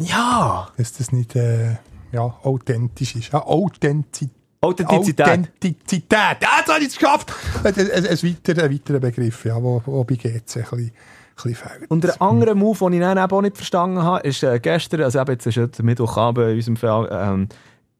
ja. 0.00 0.68
dass 0.76 0.92
das 0.92 1.10
nicht 1.10 1.34
äh, 1.34 1.76
ja, 2.12 2.22
authentisch 2.42 3.16
ist. 3.16 3.32
Ja, 3.32 3.44
Authentizität. 3.44 4.36
Authentizität. 4.60 5.26
Authentizität. 5.26 6.36
Ja, 6.40 6.58
jetzt 6.58 6.68
habe 6.68 6.80
ich 6.80 6.88
es 6.88 6.98
geschafft. 6.98 7.32
Ein, 7.64 7.74
ein, 7.74 8.06
ein, 8.06 8.22
weiterer, 8.22 8.64
ein 8.64 8.72
weiterer 8.72 9.00
Begriff, 9.00 9.44
ja, 9.44 9.62
wo, 9.62 9.82
wo 9.84 10.04
bei 10.04 10.14
GC 10.14 10.28
ein 10.28 10.40
bisschen, 10.40 10.78
ein 10.78 10.92
bisschen 11.34 11.54
fehlt. 11.54 11.90
Und 11.90 12.04
der 12.04 12.20
andere 12.22 12.54
Move, 12.54 12.78
den 12.78 12.94
ich 12.94 13.00
dann 13.00 13.18
auch 13.18 13.42
nicht 13.42 13.56
verstanden 13.56 14.02
habe, 14.02 14.26
ist 14.26 14.42
äh, 14.42 14.58
gestern, 14.60 15.02
also 15.02 15.20
eben 15.20 15.32
jetzt 15.32 15.46
ist 15.46 15.56
der 15.56 15.84
Mittwochabend 15.84 16.50
in 16.50 16.56
unserem 16.56 16.76
Fall, 16.76 17.08
ähm, 17.12 17.48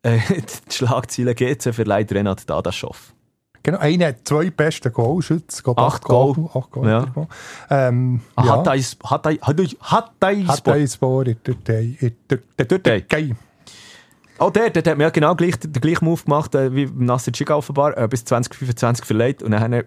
äh, 0.07 0.19
die 0.69 0.73
Schlagzeile 0.73 1.35
GC 1.35 1.75
verleiht 1.75 2.13
Renat 2.13 2.49
Dadaschow. 2.49 3.13
Genau, 3.63 3.79
einer 3.79 4.07
hat 4.09 4.19
zwei 4.25 4.51
beste 4.51 4.93
Goalschütze. 4.93 5.63
glaub, 5.65 5.79
Acht 5.81 6.05
Goal. 6.05 6.49
Acht 6.55 6.71
Goal. 6.71 6.89
Ja. 6.89 7.01
er. 7.01 7.29
Ähm, 7.69 8.21
Ah, 8.37 8.45
ja. 8.45 8.57
Hat 8.59 8.67
er 8.69 8.75
er 8.75 8.77
er 9.27 9.27
er 9.27 10.77
er 10.77 10.87
Sport 10.89 11.29
in 11.29 12.13
der 12.59 12.69
Türkei. 12.69 13.35
In 14.39 14.53
der- 14.53 14.71
der. 14.71 14.81
Auch 14.81 14.83
der, 14.83 14.93
hat 14.93 14.99
mir 14.99 15.11
genau 15.11 15.35
gleich, 15.35 15.57
den 15.59 15.73
gleichen 15.73 16.05
Move 16.05 16.23
gemacht 16.23 16.55
äh, 16.55 16.75
wie 16.75 16.89
Nasser 16.95 17.33
Chiga 17.33 17.55
offenbar, 17.55 17.97
äh, 17.97 18.07
bis 18.07 18.25
2025 18.25 19.05
verleiht. 19.07 19.43
Und 19.43 19.53
dann, 19.53 19.73
äh, 19.73 19.85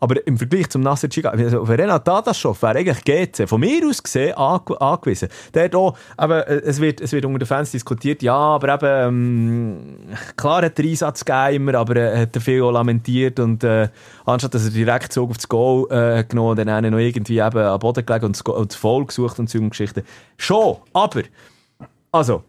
aber 0.00 0.26
im 0.26 0.38
Vergleich 0.38 0.70
zum 0.70 0.82
Nasser 0.82 1.08
Chiga, 1.08 1.30
also 1.30 1.62
Renat 1.62 2.06
Dadaschow 2.08 2.60
wäre 2.62 2.78
eigentlich 2.78 3.04
GC 3.04 3.46
von 3.46 3.60
mir 3.60 3.86
aus 3.86 4.02
gesehen 4.02 4.34
ange 4.36 4.80
angewiesen. 4.80 5.28
Der 5.52 5.64
hat 5.64 5.74
auch, 5.74 5.96
eben, 6.20 6.32
äh, 6.32 6.60
es, 6.64 6.80
wird, 6.80 7.00
es 7.02 7.12
wird 7.12 7.26
unter 7.26 7.40
den 7.40 7.46
Fans 7.46 7.70
diskutiert, 7.70 8.22
ja, 8.22 8.34
aber 8.34 8.74
eben, 8.74 9.08
ähm, 9.08 10.16
klar 10.36 10.62
hat 10.62 10.78
er 10.78 10.84
Einsatz 10.84 11.24
gegeben 11.24 11.68
immer, 11.68 11.74
aber 11.78 11.96
er 11.96 12.22
hat 12.22 12.34
er 12.34 12.40
viel 12.40 12.62
auch 12.62 12.72
lamentiert 12.72 13.40
und 13.40 13.62
äh, 13.62 13.88
anstatt 14.24 14.54
dass 14.54 14.64
er 14.64 14.70
direkt 14.70 15.12
Zug 15.12 15.30
auf 15.30 15.36
das 15.36 15.48
Goal 15.48 15.86
äh, 15.90 16.24
genommen 16.24 16.58
und 16.58 16.66
dann 16.66 16.90
noch 16.90 16.98
irgendwie 16.98 17.38
eben 17.40 17.58
am 17.58 17.78
Boden 17.78 18.06
gelegen 18.06 18.24
und 18.26 18.36
das, 18.36 18.44
Go- 18.44 18.56
und 18.56 18.72
das 18.72 18.76
Foul 18.76 19.04
gesucht 19.06 19.38
und 19.38 19.50
so 19.50 19.60
Geschichten. 19.60 20.02
Schon, 20.38 20.76
aber, 20.94 21.22
also, 22.10 22.42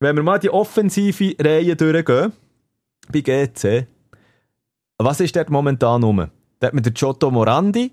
wenn 0.00 0.16
wir 0.16 0.22
mal 0.22 0.38
die 0.38 0.50
offensive 0.50 1.34
Reihe 1.40 1.76
durchgehen, 1.76 2.32
bei 3.10 3.20
GC, 3.20 3.86
was 4.98 5.20
ist 5.20 5.36
dort 5.36 5.50
momentan 5.50 6.02
rum? 6.02 6.28
Da 6.58 6.66
hat 6.66 6.74
man 6.74 6.82
den 6.82 6.94
Giotto 6.94 7.30
Morandi, 7.30 7.92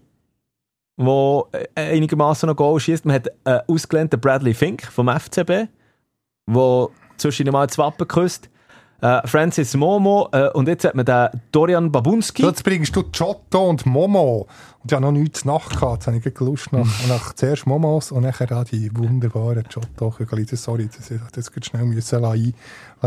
der 0.98 1.44
einigermaßen 1.76 2.48
noch 2.48 2.56
Goal 2.56 2.80
schießt. 2.80 3.06
Man 3.06 3.16
hat 3.16 3.28
einen 3.44 3.62
ausgelehnten 3.68 4.20
Bradley 4.20 4.54
Fink 4.54 4.84
vom 4.84 5.10
FCB, 5.10 5.68
der 6.48 6.88
zwischen 7.18 7.52
mal 7.52 7.68
das 7.68 7.78
Wappen 7.78 8.08
küsst. 8.08 8.50
Äh, 9.02 9.28
Francis 9.28 9.76
Momo 9.76 10.30
äh, 10.32 10.48
und 10.52 10.66
jetzt 10.70 10.86
hat 10.86 10.96
man 10.96 11.06
den 11.06 11.28
Dorian 11.52 11.92
Babunski. 11.92 12.42
Jetzt 12.42 12.64
bringst 12.64 12.96
du 12.96 13.04
Giotto 13.04 13.70
und 13.70 13.86
Momo. 13.86 14.48
Ich 14.86 14.92
habe 14.92 15.02
noch 15.02 15.12
nichts 15.12 15.46
nachgehabt. 15.46 16.06
Jetzt 16.06 16.08
habe 16.08 16.18
ich 16.18 16.40
Lust 16.40 16.74
nach, 16.74 17.08
nach 17.08 17.34
zuerst 17.34 17.66
Momos 17.66 18.12
und 18.12 18.24
nachher 18.24 18.52
auch 18.52 18.66
die 18.66 18.96
wunderbaren 18.96 19.64
Giotto-Kügel. 19.64 20.46
Sorry, 20.58 20.90
das, 20.94 21.12
das 21.32 21.52
geht 21.52 21.66
schnell 21.66 21.86
müssen 21.86 22.22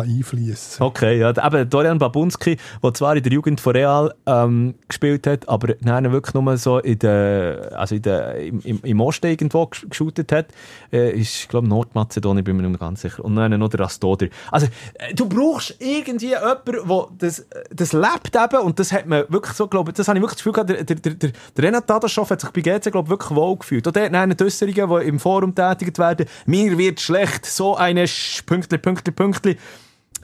einfließen. 0.03 0.85
Okay, 0.85 1.19
ja, 1.19 1.31
eben 1.31 1.69
Dorian 1.71 1.99
Babunski, 1.99 2.57
der 2.83 2.95
zwar 2.95 3.17
in 3.17 3.23
der 3.23 3.33
Jugend 3.33 3.61
von 3.61 3.73
Real 3.73 4.15
ähm, 4.27 4.75
gespielt 4.89 5.27
hat, 5.27 5.49
aber 5.49 5.75
nein, 5.81 6.11
wirklich 6.13 6.35
nur 6.35 6.57
so 6.59 6.79
in 6.79 6.99
der, 6.99 7.73
also 7.75 7.95
in 7.95 8.03
der, 8.03 8.37
im, 8.37 8.61
im, 8.63 9.01
Osten 9.01 9.27
irgendwo 9.27 9.67
geshootet 9.67 10.33
hat, 10.33 10.47
äh, 10.93 11.19
ist, 11.19 11.49
glaube 11.49 11.69
Nordmazedonien, 11.69 12.45
bin 12.45 12.57
mir 12.57 12.69
nicht 12.69 12.81
ganz 12.81 13.03
sicher. 13.03 13.25
Und 13.25 13.37
dann 13.37 13.59
noch 13.59 13.69
der 13.69 13.81
Rastoder. 13.81 14.29
Also, 14.51 14.67
äh, 14.95 15.15
du 15.15 15.29
brauchst 15.29 15.77
irgendwie 15.79 16.29
jemanden, 16.29 16.89
der 16.89 17.07
das, 17.19 17.47
das 17.71 17.93
lebt 17.93 18.37
eben, 18.37 18.63
und 18.63 18.79
das 18.79 18.93
hat 18.93 19.07
man 19.07 19.25
wirklich 19.29 19.55
so, 19.55 19.67
glaube 19.67 19.93
das 19.93 20.09
habe 20.09 20.19
ich 20.19 20.23
wirklich 20.23 20.37
das 20.37 20.45
Gefühl 20.45 20.53
gehabt, 20.53 20.71
der, 20.71 20.85
der, 20.85 21.15
der, 21.15 21.33
der 21.57 21.65
Renat 21.67 21.89
Dadaschow 21.91 22.29
hat 22.31 22.41
sich 22.41 22.51
bei 22.51 22.61
GC, 22.61 22.91
glaube 22.93 23.09
wirklich 23.09 23.31
wohl 23.35 23.57
gefühlt. 23.57 23.87
Und 23.87 23.97
der 23.97 24.05
hat 24.07 24.15
dann 24.15 24.31
die 24.37 24.45
Äußerungen, 24.45 25.01
die 25.01 25.09
im 25.09 25.19
Forum 25.21 25.55
tätigt 25.55 25.99
werden, 25.99 26.27
mir 26.47 26.79
wird 26.79 27.01
schlecht, 27.01 27.45
so 27.47 27.77
eine 27.77 28.05
Sch- 28.07 28.45
Pünktli, 28.47 28.79
Pünktli, 28.79 29.13
Pünktli. 29.13 29.57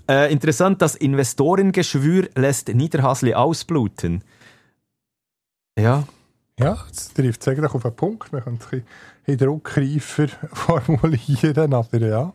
Äh, 0.09 0.32
interessant, 0.32 0.82
das 0.82 0.95
Investorengeschwür 0.97 2.28
lässt 2.34 2.68
Niederhasli 2.68 3.34
ausbluten. 3.34 4.22
Ja. 5.78 6.05
Ja, 6.59 6.84
das 6.90 7.12
trifft 7.14 7.40
es 7.43 7.49
eigentlich 7.49 7.72
auf 7.72 7.84
einen 7.84 7.97
Punkt. 7.97 8.32
Man 8.32 8.45
könnte 8.45 8.64
es 8.66 8.72
ein 8.72 8.84
bisschen 9.24 9.38
druckreifer 9.47 10.28
formulieren, 10.53 11.72
aber 11.74 11.99
ja. 11.99 12.32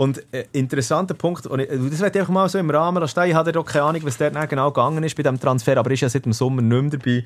Und 0.00 0.24
äh, 0.32 0.46
interessanter 0.52 1.12
Punkt, 1.12 1.46
und 1.46 1.60
ich, 1.60 1.68
das 1.68 2.00
werde 2.00 2.16
ich 2.16 2.20
einfach 2.20 2.32
mal 2.32 2.48
so 2.48 2.56
im 2.56 2.70
Rahmen 2.70 3.02
lassen. 3.02 3.22
Ich 3.24 3.34
hatte 3.34 3.52
doch 3.52 3.66
keine 3.66 3.84
Ahnung, 3.84 4.02
was 4.06 4.16
dort 4.16 4.48
genau 4.48 4.70
gegangen 4.70 5.04
ist 5.04 5.14
bei 5.14 5.22
diesem 5.22 5.38
Transfer, 5.38 5.76
aber 5.76 5.90
er 5.90 5.92
ist 5.92 6.00
ja 6.00 6.08
seit 6.08 6.24
dem 6.24 6.32
Sommer 6.32 6.62
nicht 6.62 6.80
mehr 6.80 6.90
dabei. 6.90 7.24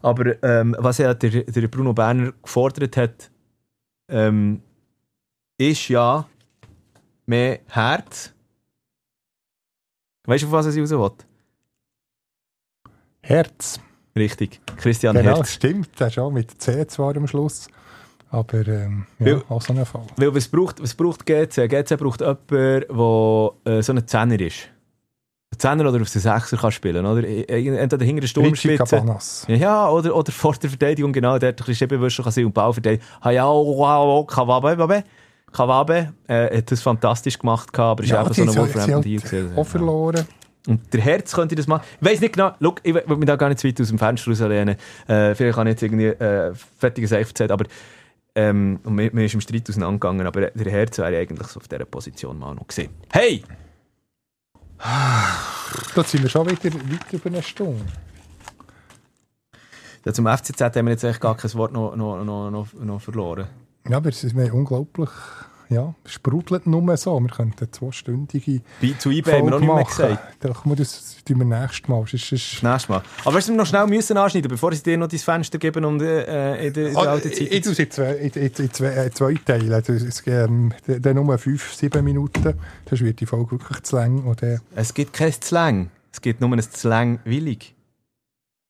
Aber 0.00 0.42
ähm, 0.42 0.74
was 0.78 0.96
ja 0.96 1.12
der, 1.12 1.42
der 1.42 1.68
Bruno 1.68 1.92
Berner 1.92 2.32
gefordert 2.42 2.96
hat, 2.96 3.30
ähm, 4.08 4.62
ist 5.58 5.86
ja 5.90 6.26
mehr 7.26 7.58
Herz. 7.66 8.32
Weißt 10.26 10.44
du, 10.44 10.46
auf 10.46 10.52
was 10.52 10.74
er 10.74 10.80
raus 10.80 10.90
will? 10.92 11.26
Herz. 13.20 13.78
Richtig, 14.16 14.62
Christian 14.78 15.14
genau, 15.14 15.36
Herz. 15.36 15.50
stimmt. 15.50 15.90
Das 15.98 16.12
ist 16.12 16.18
auch 16.18 16.30
mit 16.30 16.58
C 16.62 16.86
zwar 16.86 17.14
am 17.14 17.26
Schluss. 17.26 17.68
Aber 18.34 18.66
ähm, 18.66 19.06
ja, 19.20 19.26
Weil- 19.26 19.42
auch 19.48 19.62
so 19.62 19.72
ein 19.72 19.86
Fall. 19.86 20.02
Weil 20.16 20.34
was 20.34 20.48
braucht, 20.48 20.82
was 20.82 20.94
braucht 20.94 21.24
GC? 21.24 21.68
GC 21.68 21.96
braucht 21.98 22.20
jemanden, 22.20 22.46
der 22.48 22.82
äh, 23.78 23.82
so 23.82 23.92
ein 23.92 24.06
Zehner 24.06 24.40
ist. 24.40 24.68
Ein 25.52 25.58
Zehner 25.58 25.88
oder 25.88 26.02
auf 26.02 26.10
den 26.10 26.20
Sechser 26.20 26.56
kann 26.56 26.72
spielen, 26.72 27.06
oder? 27.06 27.22
E- 27.22 27.42
e- 27.42 27.76
Entweder 27.76 28.04
hinter 28.04 28.22
der 28.22 28.26
Sturmspitze. 28.28 29.04
Ja, 29.48 29.88
oder, 29.88 30.16
oder 30.16 30.32
vor 30.32 30.54
der 30.54 30.68
Verteidigung, 30.70 31.12
genau. 31.12 31.38
Der 31.38 31.50
hat 31.50 31.54
ein 31.54 31.58
bisschen 31.58 31.74
Scheibenwischer 31.88 32.22
kann 32.24 32.32
sein 32.32 32.46
und 32.46 32.52
Ball 32.54 32.72
verteidigen. 32.72 33.04
Ha 33.22 33.30
ja, 33.30 33.46
wow, 33.46 34.26
Kawabe, 34.26 35.04
Kawabe. 35.52 36.12
Äh, 36.26 36.58
hat 36.58 36.72
das 36.72 36.82
fantastisch 36.82 37.38
gemacht, 37.38 37.78
aber 37.78 38.02
ist 38.02 38.10
Ja, 38.10 38.20
einfach 38.20 38.34
so 38.34 38.42
ein 38.42 38.48
sind- 38.48 38.58
Wolverhampton 38.60 39.02
sie 39.02 39.08
Deal 39.10 39.22
haben 39.22 39.30
gewesen. 39.30 39.58
Auch 39.58 39.66
verloren. 39.66 40.24
Und 40.66 40.92
der 40.94 41.00
Herz 41.02 41.32
könnte 41.32 41.54
das 41.54 41.66
machen. 41.66 41.82
Ich 42.00 42.08
weiß 42.10 42.20
nicht 42.20 42.32
genau, 42.32 42.52
look, 42.58 42.80
ich 42.82 42.94
will 42.94 43.04
mich 43.16 43.26
da 43.26 43.36
gar 43.36 43.48
nicht 43.50 43.60
zu 43.60 43.68
weit 43.68 43.78
aus 43.80 43.88
dem 43.88 43.98
Fenster 43.98 44.30
rauslehnen. 44.30 44.76
Äh, 45.06 45.34
vielleicht 45.34 45.54
kann 45.56 45.66
ich 45.66 45.72
jetzt 45.72 45.82
irgendwie 45.82 46.06
äh, 46.06 46.52
fertiges 46.78 47.12
FZ, 47.12 47.42
aber 47.50 47.66
ähm, 48.34 48.80
und 48.84 48.94
mir, 48.94 49.10
mir 49.12 49.24
ist 49.24 49.34
im 49.34 49.40
Streit 49.40 49.68
auseinandergegangen, 49.68 50.26
aber 50.26 50.50
der 50.50 50.72
Herz 50.72 50.98
wäre 50.98 51.16
eigentlich 51.16 51.46
so 51.48 51.60
auf 51.60 51.68
dieser 51.68 51.84
Position 51.84 52.38
mal 52.38 52.54
noch 52.54 52.66
gesehen. 52.66 52.90
Hey! 53.12 53.44
Da 54.78 56.04
sind 56.04 56.22
wir 56.22 56.28
schon 56.28 56.50
wieder 56.50 56.74
weit 56.74 57.12
über 57.12 57.26
eine 57.26 57.42
Stunde. 57.42 57.84
Ja, 60.04 60.12
zum 60.12 60.26
FCZ 60.26 60.60
haben 60.60 60.86
wir 60.86 60.92
jetzt 60.92 61.04
eigentlich 61.04 61.20
gar 61.20 61.36
kein 61.36 61.54
Wort 61.54 61.72
noch, 61.72 61.96
noch, 61.96 62.22
noch, 62.24 62.50
noch, 62.50 62.72
noch 62.74 63.00
verloren. 63.00 63.46
Ja, 63.88 63.96
aber 63.98 64.10
es 64.10 64.22
ist 64.22 64.34
mir 64.34 64.52
unglaublich. 64.52 65.10
Ja, 65.70 65.94
es 66.04 66.12
sprudelt 66.12 66.66
nur 66.66 66.96
so. 66.96 67.18
Wir 67.20 67.28
könnten 67.28 67.58
eine 67.58 67.70
zweistündige 67.70 68.60
Bei, 68.80 68.94
zu 68.98 69.10
eBay 69.10 69.38
haben 69.38 69.46
wir 69.46 69.50
noch 69.52 69.60
nicht 69.60 69.74
mehr 69.74 69.84
gesagt. 69.84 70.36
Dann 70.40 70.52
können 70.52 70.72
wir 70.72 70.76
das 70.76 71.16
tun 71.24 71.38
wir 71.38 71.44
nächstes 71.44 71.88
Mal. 71.88 72.04
Sonst 72.06 72.32
ist, 72.32 72.62
Nächstes 72.62 72.88
Mal. 72.88 73.02
Aber 73.24 73.46
wir 73.46 73.54
noch 73.54 73.66
schnell 73.66 73.86
müssen 73.86 74.16
anschneiden, 74.16 74.48
bevor 74.50 74.72
sie 74.72 74.82
dir 74.82 74.98
noch 74.98 75.08
dein 75.08 75.18
Fenster 75.18 75.58
geben 75.58 75.84
und 75.84 76.02
äh, 76.02 76.66
in 76.66 76.72
der, 76.72 76.88
in 76.88 76.94
der 76.94 77.02
Ah, 77.02 77.06
alten 77.12 77.32
Zeit. 77.32 77.40
ich 77.52 77.60
tue 77.62 77.72
es 77.72 77.78
in 77.78 77.90
zwei, 77.90 78.30
zwei, 78.68 78.86
äh, 78.86 79.10
zwei 79.10 79.34
Teile. 79.44 79.82
Das 79.82 79.88
ist, 80.02 80.26
ähm, 80.26 80.72
dann 80.86 81.02
dann 81.02 81.16
nur 81.16 81.38
fünf, 81.38 81.74
sieben 81.74 82.04
Minuten. 82.04 82.54
Das 82.84 83.00
wird 83.00 83.20
die 83.20 83.26
Folge 83.26 83.52
wirklich 83.52 83.82
zu 83.82 83.96
lang. 83.96 84.24
Und 84.24 84.42
dann 84.42 84.60
Es 84.74 84.92
gibt 84.92 85.12
kein 85.12 85.32
Slang. 85.32 85.90
Es 86.12 86.20
gibt 86.20 86.40
nur 86.40 86.52
ein 86.52 86.62
Slang 86.62 87.20
willig. 87.24 87.73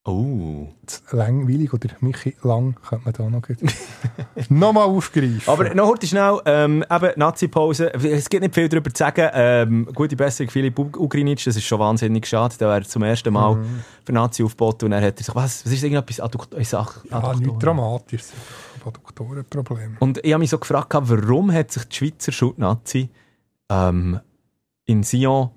Oh. 0.07 0.67
langweilig 1.11 1.73
oder 1.73 1.89
Michi 1.99 2.35
lang 2.43 2.75
könnte 2.87 3.05
man 3.05 3.13
da 3.13 3.27
noch 3.27 3.41
nochmal 4.49 4.83
aufgreifen. 4.83 5.41
Aber 5.47 5.73
noch 5.73 5.87
heute 5.87 6.05
schnell, 6.05 6.39
ähm, 6.45 6.85
eben 6.91 7.11
Nazi-Pause. 7.15 7.91
Es 7.95 8.29
gibt 8.29 8.43
nicht 8.43 8.53
viel 8.53 8.69
darüber 8.69 8.93
zu 8.93 8.99
sagen. 8.99 9.27
Ähm, 9.33 9.87
gute 9.95 10.15
Besserung, 10.15 10.51
Ug- 10.53 10.97
Ugrinic, 10.99 11.43
das 11.43 11.55
ist 11.55 11.63
schon 11.65 11.79
wahnsinnig 11.79 12.27
schade. 12.27 12.55
Der 12.59 12.67
wäre 12.69 12.83
zum 12.83 13.01
ersten 13.01 13.33
Mal 13.33 13.57
für 14.05 14.11
Nazi 14.13 14.43
aufgeboten 14.43 14.85
und 14.85 14.91
er 14.91 15.01
hat 15.01 15.17
sich, 15.17 15.27
was, 15.33 15.65
was 15.65 15.71
ist 15.71 15.83
irgendetwas 15.83 16.19
Addukt- 16.19 16.53
in 16.53 16.63
Sachen 16.65 17.09
ja, 17.09 17.33
nichts 17.33 17.57
Dramatisches. 17.57 18.31
von 18.83 18.93
Doktorenproblemen. 18.93 19.97
Und 19.99 20.23
ich 20.23 20.33
habe 20.33 20.39
mich 20.41 20.51
so 20.51 20.59
gefragt, 20.59 20.93
warum 20.93 21.51
hat 21.51 21.71
sich 21.71 21.83
die 21.85 21.95
Schweizer 21.95 22.31
Schutnazi 22.31 23.09
ähm, 23.69 24.19
in 24.85 25.01
Sion 25.01 25.49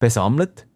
besammelt? 0.00 0.66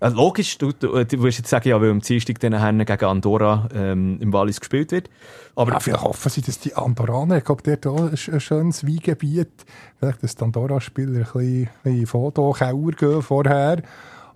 Also 0.00 0.16
logisch, 0.16 0.58
du, 0.58 0.72
du, 0.72 1.04
du 1.04 1.22
wirst 1.22 1.38
jetzt 1.38 1.50
sagen, 1.50 1.68
ja, 1.68 1.80
weil 1.80 1.90
am 1.90 2.00
Dienstag 2.00 2.38
dann 2.40 2.78
gegen 2.78 3.04
Andorra 3.04 3.68
ähm, 3.74 4.18
im 4.20 4.32
Wallis 4.32 4.60
gespielt 4.60 4.92
wird. 4.92 5.10
Aber 5.56 5.72
ja, 5.72 5.80
vielleicht 5.80 6.04
hoffen 6.04 6.30
sie, 6.30 6.40
dass 6.40 6.60
die 6.60 6.74
Andorraner, 6.74 7.38
ich 7.38 7.44
glaube, 7.44 7.62
dort 7.64 7.86
auch 7.86 7.98
ein, 7.98 8.10
ein 8.10 8.40
schönes 8.40 8.86
Weingebiet, 8.86 9.50
vielleicht, 9.98 10.22
dass 10.22 10.36
die 10.36 10.44
Andorra-Spieler 10.44 11.18
ein 11.18 11.24
bisschen, 11.24 11.68
ein 11.84 12.06
Foto-Kauer 12.06 12.92
gehen 12.92 13.22
vorher. 13.22 13.82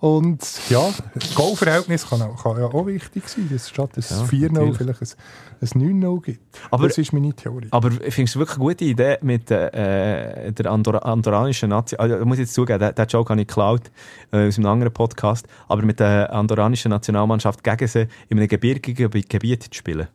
Und 0.03 0.41
ja, 0.69 0.93
das 1.15 1.33
Goalverhältnis 1.37 2.09
kann, 2.09 2.23
auch, 2.23 2.43
kann 2.43 2.57
ja 2.59 2.65
auch 2.67 2.87
wichtig 2.87 3.29
sein, 3.29 3.49
dass 3.53 3.69
statt 3.69 3.91
ein 3.97 4.03
Ja, 4.03 4.25
4-0 4.25 4.51
natürlich. 4.53 4.77
vielleicht 4.79 5.17
ein, 5.61 5.81
ein 5.81 6.03
9-0 6.03 6.23
gibt. 6.23 6.59
Aber- 6.73 6.89
das 6.89 6.99
ist 6.99 7.13
meine 7.13 7.33
Theorie. 7.33 7.69
Aber 7.71 7.93
findest 7.93 8.35
du 8.35 8.41
wirklich 8.41 8.59
eine 8.59 8.67
gute 8.67 8.85
Idee 8.85 9.19
mit 9.23 9.49
äh, 9.53 10.51
der 10.51 10.67
Andor 10.73 11.07
andorranischen 11.07 11.69
Nazi? 11.71 11.95
Also, 11.95 12.19
ich 12.19 12.25
muss 12.25 12.39
jetzt 12.39 12.53
zugeben, 12.53 12.81
den, 12.81 12.97
den 12.97 13.07
Joke 13.07 13.31
habe 13.31 13.41
ich 13.43 13.47
geklaut 13.47 13.93
äh, 14.33 14.49
aus 14.49 14.59
einem 14.59 14.67
anderen 14.67 14.93
Podcast. 14.93 15.47
Aber 15.69 15.83
mit 15.83 16.01
der 16.01 16.33
andorranischen 16.33 16.91
Nationalmannschaft 16.91 17.63
gegen 17.63 17.87
sie 17.87 18.09
in 18.29 18.39
einem 18.39 18.49
gebirgigen 18.49 19.07
Gebi- 19.09 19.29
Gebiet 19.29 19.63
zu 19.63 19.71
spielen. 19.73 20.09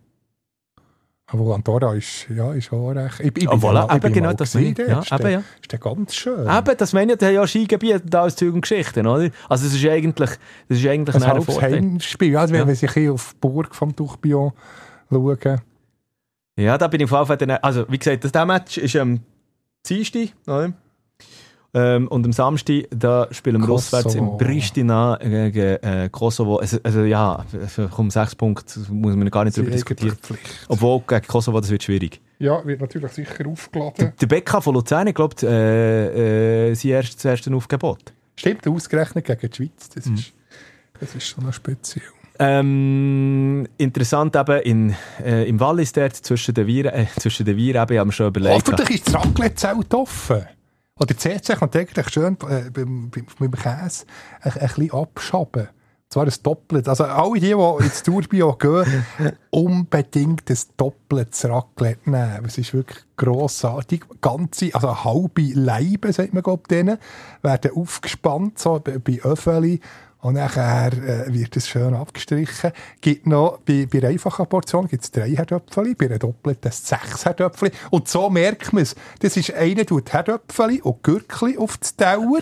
Aber 1.29 1.55
Andorra 1.55 1.93
ist, 1.93 2.25
ja, 2.33 2.53
ist 2.53 2.71
auch 2.71 2.91
recht... 2.91 3.19
Ich, 3.19 3.35
ich 3.37 3.49
Ah, 3.49 3.55
voilà, 3.55 3.85
mal- 3.87 3.97
ich 3.97 4.03
eben 4.05 4.13
genau 4.13 4.31
das 4.33 4.53
gewesen. 4.53 4.75
Ja, 4.87 4.99
ist 4.99 5.11
eben, 5.11 5.21
der- 5.23 5.31
ja. 5.31 5.39
Ist 5.61 5.71
der 5.73 5.79
ganz 5.79 6.15
schön. 6.15 6.47
Eben, 6.49 6.77
das 6.77 6.93
meine 6.93 7.13
ich, 7.13 7.21
haben 7.21 7.33
ja 7.33 7.45
Skigebiet 7.45 8.03
und 8.05 8.15
alles 8.15 8.35
Zeug 8.37 8.53
und 8.53 8.61
Geschichten, 8.61 9.05
oder? 9.05 9.29
Also 9.49 9.67
es 9.67 9.73
ist 9.73 9.85
eigentlich, 9.85 10.29
das 10.69 10.77
ist 10.79 10.87
eigentlich 10.87 11.15
ein 11.17 11.27
halbes. 11.27 11.61
Heimspiel. 11.61 12.37
Also, 12.37 12.53
wenn 12.53 12.61
Ja. 12.61 12.67
wir 12.67 12.75
sich 12.75 12.91
hier 12.93 13.11
auf 13.13 13.33
die 13.33 13.39
Burg 13.41 13.75
vom 13.75 13.93
Touchbion 13.93 14.53
schauen. 15.11 15.61
Ja, 16.57 16.77
da 16.77 16.87
bin 16.87 17.01
ich 17.01 17.11
auf 17.11 17.29
jeden 17.29 17.39
Fall 17.49 17.59
also 17.61 17.85
wie 17.89 17.97
gesagt, 17.99 18.23
das, 18.23 18.31
der 18.31 18.45
Match 18.45 18.77
ist 18.77 18.95
am 18.95 19.19
Dienstag, 19.85 20.29
oder? 20.47 20.71
Ähm, 21.73 22.07
und 22.07 22.25
am 22.25 22.31
Samstag, 22.31 22.85
da 22.91 23.27
spielen 23.31 23.61
wir 23.61 23.67
Kosovo. 23.67 23.97
auswärts 23.97 24.15
in 24.15 24.37
Pristina 24.37 25.17
gegen 25.21 25.59
äh, 25.83 26.09
Kosovo. 26.11 26.57
Also, 26.57 26.77
also 26.81 27.03
ja, 27.03 27.45
um 27.97 28.09
sechs 28.09 28.35
Punkte 28.35 28.79
muss 28.89 29.15
man 29.15 29.29
gar 29.29 29.43
nicht 29.43 29.57
darüber 29.57 29.71
diskutieren. 29.71 30.17
Obwohl, 30.69 31.01
gegen 31.07 31.27
Kosovo, 31.27 31.59
das 31.59 31.69
wird 31.69 31.83
schwierig. 31.83 32.21
Ja, 32.39 32.65
wird 32.65 32.79
natürlich 32.81 33.11
sicher 33.11 33.47
aufgeladen. 33.47 34.13
Der 34.19 34.27
BK 34.27 34.61
von 34.61 34.75
Luzern, 34.75 35.07
ich 35.07 35.15
glaube, 35.15 35.35
äh, 35.43 36.69
äh, 36.69 36.73
sein 36.75 36.91
erstes, 36.91 37.15
das 37.17 37.25
erste 37.25 37.53
Aufgebot. 37.53 38.13
Stimmt, 38.37 38.67
ausgerechnet 38.67 39.25
gegen 39.25 39.49
die 39.49 39.55
Schweiz. 39.55 39.89
Das, 39.93 40.05
Mhm. 40.05 40.15
ist, 40.15 40.33
das 40.99 41.15
ist 41.15 41.27
schon 41.27 41.43
noch 41.45 41.53
speziell. 41.53 42.05
Ähm, 42.39 43.67
interessant 43.77 44.35
eben 44.35 44.61
in, 44.61 44.95
äh, 45.23 45.47
im 45.49 45.59
Wallis 45.59 45.91
dort 45.93 46.15
zwischen 46.15 46.53
den 46.53 46.67
Viren, 46.67 46.93
äh, 46.93 47.05
zwischen 47.19 47.45
den 47.45 47.57
Viren 47.57 47.81
eben, 47.83 47.99
haben 47.99 48.07
wir 48.09 48.13
schon 48.13 48.27
überlegt. 48.27 48.55
Hoffentlich 48.67 48.89
ist 48.99 49.07
das 49.07 49.15
Raclette-Zelt 49.15 49.93
offen. 49.95 50.45
Oder 50.97 51.13
die 51.13 51.17
CC 51.17 51.55
kann 51.55 51.69
eigentlich 51.73 52.09
schön 52.09 52.37
äh, 52.49 52.69
beim, 52.71 53.11
beim, 53.39 53.51
Käse 53.51 54.05
ein, 54.41 54.51
ein 54.53 54.59
bisschen 54.59 54.91
abschaben. 54.91 55.69
Zwar 56.09 56.23
ein 56.23 56.33
Doppelt. 56.41 56.87
Also 56.87 57.03
alle 57.03 57.39
die, 57.39 57.53
die 57.53 57.83
ins 57.83 58.01
Tourbio 58.01 58.53
gehen, 58.59 59.03
unbedingt 59.49 60.49
ein 60.49 60.57
doppeltes 60.77 61.45
Raclette 61.45 62.09
nehmen. 62.09 62.45
Es 62.45 62.57
ist 62.57 62.73
wirklich 62.73 63.03
grossartig. 63.17 64.05
Ganze, 64.21 64.73
also 64.73 65.03
halbe 65.03 65.41
Leibe, 65.53 66.13
sagt 66.13 66.33
man 66.33 66.43
glaub, 66.43 66.67
denen, 66.69 66.97
werden 67.41 67.71
aufgespannt, 67.75 68.57
so 68.57 68.79
bei, 68.79 69.19
Öffeli. 69.21 69.81
Und 70.19 70.33
nachher 70.33 70.93
äh, 70.93 71.31
wird 71.31 71.55
es 71.55 71.67
schön 71.67 71.93
abgestrichen. 71.93 72.71
Gibt 73.01 73.27
noch, 73.27 73.59
bei, 73.59 73.87
bei 73.91 73.99
einer 73.99 74.07
einfachen 74.07 74.47
Portion 74.47 74.87
gibt 74.87 75.03
es 75.03 75.11
drei 75.11 75.29
Herdöpfeli, 75.29 75.93
bei 75.93 76.07
einer 76.07 76.17
doppelten 76.17 76.71
sechs 76.71 77.23
Herdöpfeli. 77.23 77.71
Und 77.91 78.07
so 78.07 78.29
merkt 78.29 78.73
man 78.73 78.81
es. 78.81 78.95
Das 79.19 79.37
ist 79.37 79.53
einer 79.53 79.85
tut 79.85 80.11
Herdöpfeli 80.11 80.81
und 80.81 81.03
Gürkli 81.03 81.57
auf 81.57 81.77
das 81.77 81.95
Teller. 81.95 82.41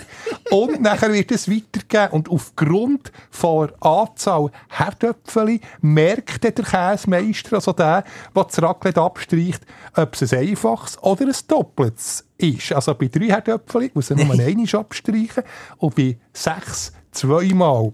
und 0.51 0.81
nachher 0.81 1.11
wird 1.11 1.31
es 1.31 1.49
weitergegeben. 1.49 2.11
Und 2.11 2.29
aufgrund 2.29 3.11
von 3.29 3.67
der 3.67 3.83
Anzahl 3.85 4.51
Herdöpfeli 4.69 5.59
merkt 5.81 6.45
der 6.45 6.53
Käsemeister, 6.53 7.57
also 7.57 7.73
der, 7.73 8.05
der 8.33 8.43
das 8.43 8.61
Raclette 8.61 9.01
abstreicht, 9.01 9.61
ob 9.95 10.13
es 10.13 10.31
ein 10.31 10.39
einfaches 10.39 11.03
oder 11.03 11.25
ein 11.25 11.35
doppeltes 11.47 12.23
ist. 12.37 12.71
Also 12.71 12.95
bei 12.95 13.07
drei 13.07 13.27
Herdöpfeli 13.27 13.91
muss 13.93 14.11
er 14.11 14.15
nur 14.15 14.33
einmal 14.33 14.79
abstreichen 14.79 15.43
und 15.77 15.95
bei 15.95 16.17
sechs 16.33 16.93
zweimal. 17.15 17.91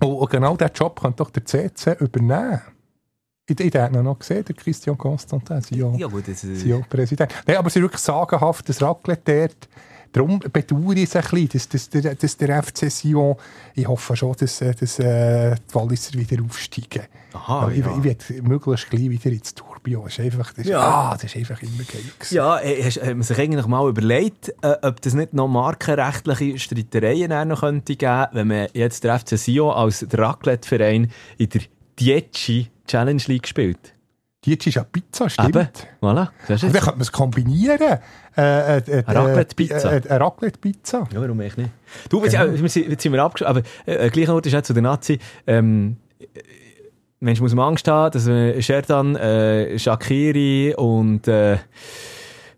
Und, 0.00 0.30
genau 0.30 0.56
diesen 0.56 0.72
Job 0.74 1.00
könnte 1.00 1.16
doch 1.18 1.30
der 1.30 1.44
CC 1.44 1.96
übernehmen. 2.00 2.60
Ich, 3.48 3.58
ich 3.60 3.74
habe 3.76 3.96
ihn 3.96 4.02
noch 4.04 4.18
gesehen, 4.18 4.44
der 4.44 4.54
Christian 4.56 4.98
Constantin, 4.98 5.60
Sion, 5.62 5.94
Ja 5.96 6.08
gut, 6.08 6.26
das 6.26 6.42
ist... 6.42 6.62
Sion-Präsident. 6.62 7.32
Nein, 7.46 7.56
aber 7.58 7.68
es 7.68 7.76
ist 7.76 7.82
wirklich 7.82 8.00
sagenhaft, 8.02 8.68
das 8.68 8.82
Raclette 8.82 9.40
dort. 9.48 9.68
Darum 10.12 10.38
bedauere 10.38 10.96
ich 10.96 11.04
es 11.04 11.16
ein 11.16 11.22
bisschen, 11.22 11.48
dass, 11.52 11.68
dass, 11.68 11.88
der- 11.90 12.14
dass 12.14 12.36
der 12.36 12.62
FC 12.62 12.90
Sion, 12.90 13.36
ich 13.74 13.86
hoffe 13.86 14.16
schon, 14.16 14.34
dass, 14.38 14.58
dass 14.58 14.98
äh, 14.98 15.54
die 15.54 15.74
Walliser 15.74 16.14
wieder 16.14 16.42
aufsteigen. 16.42 17.02
Aha, 17.34 17.60
Aber 17.62 17.72
ich, 17.72 17.84
ja. 17.84 17.96
ich 17.96 18.02
werde 18.04 18.42
möglichst 18.42 18.88
gleich 18.90 19.10
wieder 19.10 19.30
ins. 19.30 19.54
Das 19.86 20.18
ist 20.18 20.20
einfach, 20.20 20.52
das 20.52 20.64
ist, 20.64 20.70
Ja. 20.70 20.80
ah, 20.80 21.12
das 21.14 21.24
ist 21.24 21.36
einfach 21.36 21.62
immer 21.62 21.84
geil 21.90 22.02
gewesen. 22.18 22.34
Ja, 22.34 22.58
äh, 22.60 22.82
hast, 22.82 23.00
hat 23.00 23.14
man 23.14 23.22
sich 23.22 23.38
eigentlich 23.38 23.66
mal 23.66 23.88
überlegt, 23.88 24.48
äh, 24.62 24.74
ob 24.82 25.00
das 25.00 25.14
nicht 25.14 25.32
noch 25.34 25.48
markenrechtliche 25.48 26.58
Streitereien 26.58 27.48
noch 27.48 27.60
könnte 27.60 27.96
geben, 27.96 28.26
wenn 28.32 28.48
man 28.48 28.66
jetzt 28.72 29.04
der 29.04 29.18
FC 29.18 29.38
Sion 29.38 29.72
als 29.74 30.06
Raclette-Verein 30.12 31.10
in 31.38 31.48
der 31.48 31.62
Dietschi 31.98 32.68
Challenge 32.86 33.22
League 33.26 33.48
spielt. 33.48 33.94
Die 34.44 34.54
ist 34.54 34.64
ja 34.76 34.84
Pizza, 34.84 35.28
stimmt. 35.28 35.56
Eben, 35.56 35.68
voilà. 36.00 36.28
Dann 36.46 36.56
jetzt? 36.56 36.60
könnte 36.60 36.90
man 36.90 37.00
es 37.00 37.10
kombinieren. 37.10 37.98
Äh, 38.36 38.76
äh, 38.76 38.78
äh, 38.78 39.02
Eine 39.06 39.18
Raclette-Pizza. 39.18 39.92
Äh, 39.92 39.96
äh, 39.96 40.08
eine 40.08 40.20
Raclette-Pizza. 40.20 41.08
Ja, 41.12 41.20
warum 41.20 41.40
eigentlich 41.40 41.56
nicht? 41.56 41.70
Du, 42.08 42.22
jetzt, 42.22 42.34
äh, 42.34 42.62
wir 42.62 42.68
sind, 42.68 42.88
jetzt 42.88 43.02
sind 43.02 43.12
wir 43.12 43.22
abgeschlossen, 43.24 43.58
aber 43.58 43.62
äh, 43.86 44.08
gleich 44.10 44.28
noch 44.28 44.40
ist 44.40 44.54
auch 44.54 44.62
zu 44.62 44.72
den 44.72 44.84
Nazi. 44.84 45.18
Ähm, 45.48 45.96
äh, 46.20 46.24
Mensch 47.20 47.40
muss 47.40 47.54
man 47.54 47.68
Angst 47.68 47.88
haben, 47.88 48.10
dass 48.12 48.26
äh, 48.26 48.60
Sherdan, 48.60 49.16
äh, 49.16 49.78
Shakiri 49.78 50.74
und 50.76 51.26
äh, 51.28 51.58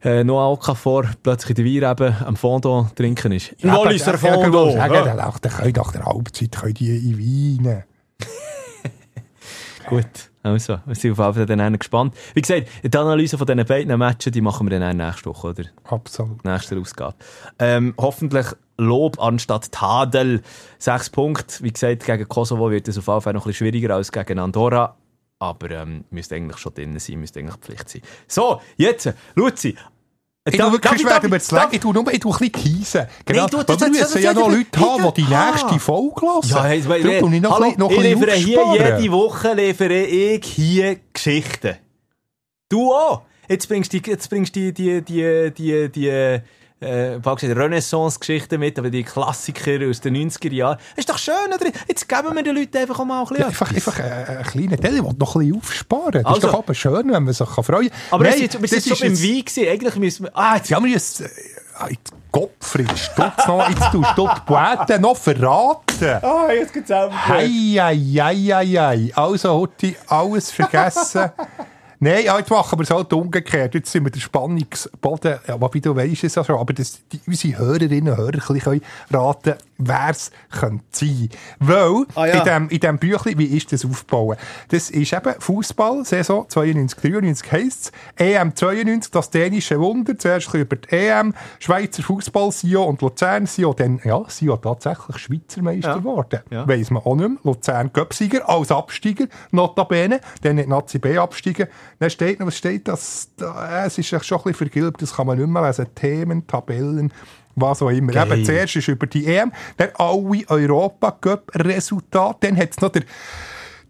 äh, 0.02 0.24
Noah 0.24 0.50
Okafor 0.52 1.04
plötzlich 1.22 1.56
in 1.58 1.64
der 1.64 1.82
Weir 1.82 1.90
eben 1.92 2.14
am 2.26 2.36
Fondant 2.36 2.94
trinken 2.96 3.32
ist. 3.32 3.54
Walliser 3.62 4.16
Ja, 4.16 4.28
ja, 4.28 4.42
Fondant! 4.42 4.72
sagen, 4.72 4.94
Ja. 4.94 5.04
dann 5.04 5.16
nach 5.16 5.38
der, 5.38 5.52
nach 5.76 5.92
der 5.92 6.04
Halbzeit 6.04 6.52
können 6.52 6.74
die 6.74 6.96
in 7.10 7.64
Wein. 7.64 7.84
Gut, 9.88 10.06
also, 10.42 10.78
wir 10.86 10.94
sind 10.94 11.12
auf 11.18 11.36
jeden 11.36 11.46
Fall 11.48 11.56
dann 11.56 11.74
auch 11.74 11.78
gespannt. 11.78 12.14
Wie 12.34 12.42
gesagt, 12.42 12.68
die 12.82 12.96
Analyse 12.96 13.38
von 13.38 13.46
diesen 13.46 13.64
beiden 13.64 13.98
Matches, 13.98 14.32
die 14.32 14.40
machen 14.40 14.68
wir 14.70 14.78
dann 14.78 14.90
auch 15.00 15.06
nächste 15.06 15.30
Woche, 15.30 15.48
oder? 15.48 15.64
Absolut. 15.84 16.44
nächste 16.44 16.76
Ausgabe. 16.78 17.14
Ähm, 17.58 17.94
hoffentlich 17.98 18.46
Lob 18.78 19.20
anstatt 19.20 19.70
Tadel. 19.72 20.42
Sechs 20.78 21.10
Punkte. 21.10 21.62
Wie 21.64 21.72
gesagt, 21.72 22.04
gegen 22.06 22.28
Kosovo 22.28 22.70
wird 22.70 22.88
es 22.88 22.96
auf 22.98 23.06
jeden 23.08 23.20
Fall 23.20 23.32
noch 23.32 23.42
ein 23.44 23.48
bisschen 23.48 23.66
schwieriger 23.68 23.94
als 23.94 24.12
gegen 24.12 24.38
Andorra. 24.38 24.96
Aber 25.40 25.70
ähm, 25.70 26.04
müsste 26.10 26.34
eigentlich 26.36 26.58
schon 26.58 26.74
drin 26.74 26.98
sein, 26.98 27.20
müsste 27.20 27.40
eigentlich 27.40 27.56
Pflicht 27.56 27.88
sein. 27.88 28.02
So, 28.26 28.60
jetzt, 28.76 29.12
Luzi. 29.34 29.76
Ich 30.50 30.56
tue 30.56 30.72
wirklich 30.72 31.00
schwer 31.02 31.22
über 31.22 31.38
das 31.38 31.50
Legen. 31.50 31.66
Ich 31.72 31.80
tue 31.80 31.92
nur 31.92 32.10
ich 32.12 32.20
tue 32.20 32.32
ein 32.32 32.38
bisschen 32.50 32.52
teasen. 32.52 33.06
Genau. 33.26 33.46
du- 33.48 33.58
Weil 33.58 33.64
das- 33.64 33.80
wir 33.82 33.88
müssen 33.90 34.22
ja 34.22 34.32
noch 34.32 34.48
Leute 34.48 34.80
haben, 34.80 35.12
die 35.14 35.22
die 35.24 35.34
Ah. 35.34 35.50
nächste 35.50 35.78
Folge 35.78 36.22
hören. 36.22 36.40
Ja, 36.44 36.64
hey, 36.64 36.80
tue 36.82 37.34
ich 37.36 37.42
noch 37.42 37.60
hallo, 37.60 37.74
noch 37.76 37.90
ich 37.90 38.00
liefere 38.00 38.32
hier 38.32 38.72
jede 38.72 39.12
Woche 39.12 39.52
liefere 39.54 40.04
ich 40.04 40.44
hier 40.46 40.98
Geschichten. 41.12 41.76
Du 42.70 42.92
auch. 42.94 43.22
Jetzt 43.48 43.68
bringst 43.68 43.92
du 43.92 43.98
jetzt 43.98 44.28
bringst 44.30 44.56
du 44.56 44.72
die, 44.72 45.02
die, 45.02 45.02
die, 45.02 45.52
die, 45.54 45.88
die 45.92 46.38
äh, 46.80 47.18
Renaissance-Geschichten 47.24 48.60
mit, 48.60 48.78
aber 48.78 48.90
die 48.90 49.02
Klassiker 49.02 49.88
aus 49.88 50.00
den 50.00 50.16
90er 50.16 50.52
Jahren. 50.52 50.78
Ist 50.96 51.08
doch 51.08 51.18
schön, 51.18 51.34
oder? 51.54 51.66
Jetzt 51.88 52.08
geben 52.08 52.34
wir 52.34 52.42
den 52.42 52.56
Leuten 52.56 52.76
einfach 52.76 53.00
auch 53.00 53.04
mal 53.04 53.20
ein 53.20 53.26
bisschen 53.26 53.40
Ja, 53.40 53.46
einfach, 53.48 53.72
einfach 53.72 53.98
äh, 53.98 54.02
ein 54.38 54.44
kleiner 54.44 54.76
Teil, 54.76 54.96
ich 54.96 55.02
will 55.02 55.14
noch 55.18 55.34
ein 55.36 55.40
bisschen 55.40 55.56
aufsparen. 55.56 56.12
Das 56.12 56.24
Also- 56.24 56.36
ist 56.38 56.44
doch 56.54 56.58
aber 56.58 56.74
schön, 56.74 57.12
wenn 57.12 57.24
man 57.24 57.32
sich 57.32 57.48
freuen 57.48 57.88
kann. 57.90 57.98
Aber 58.10 58.24
Nein, 58.24 58.32
wir 58.32 58.38
sind 58.38 58.42
jetzt, 58.42 58.62
wir 58.62 58.68
sind 58.68 58.78
das 58.78 58.86
jetzt 58.86 58.98
schon 58.98 59.08
beim 59.08 59.12
ist 59.14 59.22
Wein 59.24 59.44
gewesen. 59.44 59.68
Eigentlich 59.68 59.96
müssen 59.96 60.22
wir... 60.24 60.36
Ah, 60.36 60.56
jetzt... 60.56 60.68
Ja, 60.70 60.80
wir 60.82 60.90
müssen... 60.90 61.24
Äh, 61.26 61.94
Gottfried, 62.30 62.90
stutz 62.98 63.46
noch, 63.46 63.68
jetzt 63.70 63.90
tust 63.90 64.10
du 64.16 64.28
die 64.28 64.40
Poete 64.44 65.00
noch 65.00 65.16
verraten. 65.16 66.18
Ah, 66.22 66.52
jetzt 66.52 66.74
geht's 66.74 66.88
selber. 66.88 67.26
Hei, 67.28 67.48
hei, 67.48 67.96
hei, 67.96 68.34
hei, 68.36 68.66
hei. 68.66 69.12
Also, 69.14 69.54
heute 69.58 69.94
alles 70.08 70.50
vergessen. 70.50 71.30
Nein, 72.00 72.24
ja, 72.24 72.38
jetzt 72.38 72.50
machen 72.50 72.78
wir 72.78 72.84
es 72.84 72.90
halt 72.90 73.12
umgekehrt. 73.12 73.74
Jetzt 73.74 73.90
sind 73.90 74.04
wir 74.04 74.10
der 74.10 74.20
Spannungsboden, 74.20 75.38
ja, 75.46 75.60
wobei 75.60 75.78
du 75.80 75.94
weisst 75.96 76.24
es 76.24 76.34
ja 76.36 76.44
schon, 76.44 76.56
aber 76.58 76.72
das, 76.72 77.00
die, 77.12 77.20
unsere 77.26 77.58
Hörerinnen 77.58 78.12
und 78.12 78.16
Hörer 78.18 78.38
können 78.38 78.80
raten 79.10 79.54
wer 79.80 80.08
es 80.10 80.32
könnte 80.50 80.84
sein. 80.90 81.28
Weil, 81.60 82.04
Ah, 82.16 82.26
ja. 82.26 82.38
in 82.38 82.44
dem, 82.44 82.68
in 82.68 82.80
dem 82.80 82.98
Büchlein, 82.98 83.38
wie 83.38 83.44
ist 83.56 83.72
das 83.72 83.84
aufgebaut? 83.84 84.36
Das 84.70 84.90
ist 84.90 85.12
eben 85.12 85.34
Fußball, 85.38 86.04
Saison 86.04 86.46
92, 86.48 86.98
93 87.12 87.52
heisst 87.52 87.92
es. 88.16 88.26
EM 88.26 88.56
92, 88.56 89.12
das 89.12 89.30
dänische 89.30 89.78
Wunder. 89.78 90.18
Zuerst 90.18 90.52
über 90.54 90.74
die 90.76 90.88
EM, 90.96 91.32
Schweizer 91.60 92.02
Fußball, 92.02 92.50
Sio 92.50 92.82
und 92.82 93.00
Luzern. 93.02 93.46
Sio, 93.46 93.72
dann, 93.72 94.00
ja, 94.04 94.20
Sio 94.26 94.56
tatsächlich 94.56 95.16
Schweizer 95.18 95.62
Meister 95.62 95.90
Ja. 95.90 95.96
geworden. 95.98 96.40
Ja. 96.50 96.66
Weiss 96.66 96.90
man 96.90 97.04
auch 97.04 97.14
nicht 97.14 97.28
mehr. 97.28 97.38
Luzern 97.44 97.92
Göpsieger 97.92 98.48
als 98.48 98.72
Absteiger, 98.72 99.26
notabene. 99.52 100.20
Dann 100.42 100.58
hat 100.58 100.66
Nazi 100.66 100.98
B 100.98 101.16
absteigen. 101.18 101.68
Dann 101.98 102.10
steht 102.10 102.40
noch, 102.40 102.46
was 102.46 102.56
steht 102.56 102.88
das? 102.88 103.28
Da, 103.36 103.86
es 103.86 103.98
ist 103.98 104.08
schon 104.08 104.18
ein 104.18 104.22
bisschen 104.22 104.54
vergilbt, 104.54 105.02
das 105.02 105.14
kann 105.14 105.26
man 105.26 105.38
nicht 105.38 105.48
mehr 105.48 105.62
lesen. 105.62 105.86
Themen, 105.94 106.46
Tabellen, 106.46 107.12
was 107.54 107.82
auch 107.82 107.90
immer. 107.90 108.12
Geil. 108.12 108.32
Eben, 108.32 108.44
zuerst 108.44 108.76
ist 108.76 108.88
über 108.88 109.06
die 109.06 109.26
EM, 109.26 109.52
dann 109.76 109.90
alle 109.94 110.44
Europa-Cup-Resultate, 110.48 112.48
dann 112.48 112.56
hat 112.56 112.70
es 112.70 112.80
noch 112.80 112.90
der, 112.90 113.02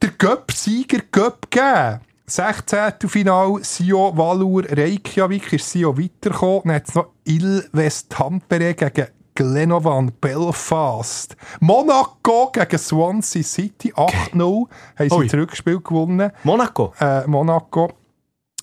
der 0.03 0.11
Cup-Sieger 0.11 1.01
Cup 1.11 1.51
gegeben. 1.51 2.01
16. 2.27 3.09
Final, 3.09 3.61
Sio 3.63 4.15
Valur 4.15 4.65
Reykjavik 4.69 5.51
ist 5.55 5.71
Sio 5.71 5.97
weitergekommen. 5.97 6.63
Dann 6.65 6.75
hat 6.75 6.89
es 6.89 6.95
noch 6.95 7.13
Ilves 7.25 8.09
Tampere 8.09 8.75
gegen 8.75 9.07
Glenovan 9.39 10.11
Belfast. 10.21 11.37
Monaco 11.61 12.51
gegen 12.51 12.77
Swansea 12.77 13.45
City 13.45 13.93
8-0 13.93 14.35
haben 14.35 14.69
sie 14.99 15.15
Ui. 15.15 15.27
das 15.27 15.35
Rückspiel 15.35 15.79
gewonnen. 15.81 16.33
Monaco. 16.43 16.93
Äh, 16.99 17.25
Monaco. 17.29 17.93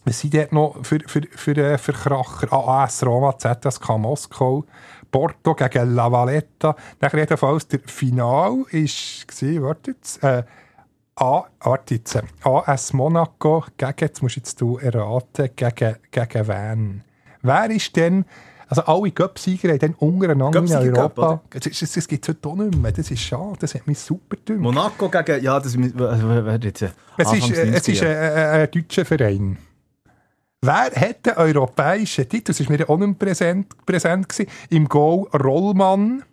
Was 0.04 0.20
sind 0.20 0.34
dort 0.34 0.52
noch 0.52 0.76
für, 0.84 1.00
für, 1.08 1.22
für, 1.32 1.56
äh, 1.56 1.78
für 1.78 1.94
Kracher? 1.94 2.52
AS 2.52 3.06
Roma, 3.06 3.38
ZSK 3.38 3.98
Moskau, 3.98 4.66
Porto 5.10 5.56
gegen 5.56 5.96
La 5.96 6.12
Valletta. 6.12 6.76
Dann 7.00 7.12
jedenfalls 7.14 7.70
der 7.70 7.80
Final 7.86 8.66
ist, 8.72 9.30
gewesen, 9.30 9.64
warte 9.64 9.92
jetzt, 9.92 10.22
äh, 10.26 10.44
A, 11.16 11.46
warte 11.62 11.96
jetzt, 11.96 12.16
äh, 12.16 12.24
AS 12.44 12.92
Monaco 12.92 13.64
gegen, 13.78 13.96
jetzt 14.02 14.22
musst 14.22 14.36
jetzt 14.36 14.60
du 14.60 14.78
erraten, 14.78 15.52
gegen, 15.56 15.96
gegen 16.12 16.48
wen? 16.50 17.04
Wer 17.44 17.70
ist 17.70 17.96
denn, 17.96 18.26
also 18.68 18.84
alle 18.86 19.12
Cup-Sieger 19.12 19.70
haben 19.70 19.80
dann 19.80 19.94
untereinander 19.96 20.60
in 20.60 20.96
Europa, 20.96 21.42
das, 21.50 21.80
das, 21.80 21.92
das 21.92 22.08
gibt 22.08 22.24
es 22.28 22.30
heute 22.30 22.50
auch 22.50 22.56
nicht 22.56 22.76
mehr, 22.78 22.92
das 22.92 23.12
ist 23.12 23.22
schade, 23.22 23.58
das 23.60 23.76
hat 23.76 23.86
mich 23.88 24.00
super 24.00 24.36
gedünkt. 24.38 24.62
Monaco 24.62 25.10
gegen, 25.10 25.44
ja, 25.44 25.60
das 25.60 25.76
jetzt. 26.64 26.82
äh, 26.82 26.92
Es 27.18 27.34
ist, 27.34 27.52
äh, 27.52 27.70
es 27.70 27.88
90er. 27.88 27.92
ist 27.92 28.04
ein, 28.04 28.08
ein, 28.18 28.62
ein 28.62 28.72
deutscher 28.72 29.06
Verein. 29.06 29.58
Wer 30.62 30.92
hat 30.96 31.26
den 31.26 31.34
europäischen 31.38 32.28
Titel? 32.28 32.46
Das 32.52 32.60
war 32.68 32.76
mir 32.76 32.90
auch 32.90 32.98
nicht 32.98 33.20
präsent, 33.20 33.68
präsent 33.86 34.28
gewesen. 34.28 34.50
Im 34.70 34.90
Goal 34.90 35.28
Rollmann. 35.34 36.24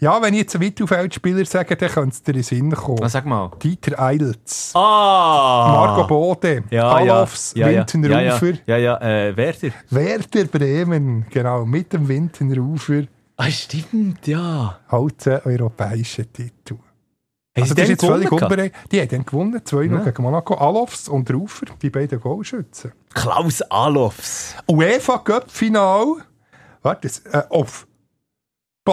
Ja, 0.00 0.20
wenn 0.22 0.32
ich 0.32 0.40
jetzt 0.40 0.54
einen 0.54 0.64
Mittelfeldspieler 0.64 1.44
sage, 1.44 1.76
dann 1.76 1.90
könnte 1.90 2.14
es 2.14 2.22
dir 2.22 2.30
in 2.32 2.36
den 2.38 2.42
Sinn 2.42 2.70
kommen. 2.72 3.02
Ah, 3.02 3.08
sag 3.10 3.26
mal. 3.26 3.50
Dieter 3.62 4.00
Eilts. 4.00 4.72
Ah! 4.74 5.72
Marco 5.74 6.06
Bode. 6.06 6.64
ja, 6.70 6.90
Alofs. 6.90 7.52
ja, 7.54 7.68
ja, 7.68 7.78
Wintenrufer. 7.80 8.20
Ja, 8.66 8.76
ja, 8.76 8.76
ja, 8.78 8.98
ja 9.00 9.28
äh, 9.28 9.36
Werder. 9.36 9.68
Werder 9.90 10.44
Bremen. 10.44 11.26
Genau, 11.28 11.66
mit 11.66 11.92
dem 11.92 12.08
Wintenrufer. 12.08 13.02
Ah, 13.36 13.50
stimmt, 13.50 14.26
ja. 14.26 14.80
Halt 14.88 15.28
einen 15.28 15.40
europäischen 15.44 16.32
Titel. 16.32 16.74
Haben 16.74 17.62
Also 17.62 17.74
das 17.74 17.84
ist 17.84 17.90
jetzt 17.90 18.04
völlig 18.06 18.32
unberechtigt. 18.32 18.92
Die 18.92 19.00
haben 19.00 19.08
dann 19.08 19.26
gewonnen. 19.26 19.60
2-0 19.62 19.92
Ja. 19.92 20.04
gegen 20.04 20.22
Monaco. 20.22 20.54
Alofs 20.54 21.08
und 21.08 21.30
Rufer, 21.30 21.66
die 21.82 21.90
beiden 21.90 22.20
Goalschützen. 22.20 22.92
Klaus 23.12 23.60
Alofs. 23.62 24.54
UEFA 24.66 25.18
Cup 25.18 25.50
Final. 25.50 26.16
Warte, 26.82 27.08
äh, 27.32 27.42
auf. 27.50 27.86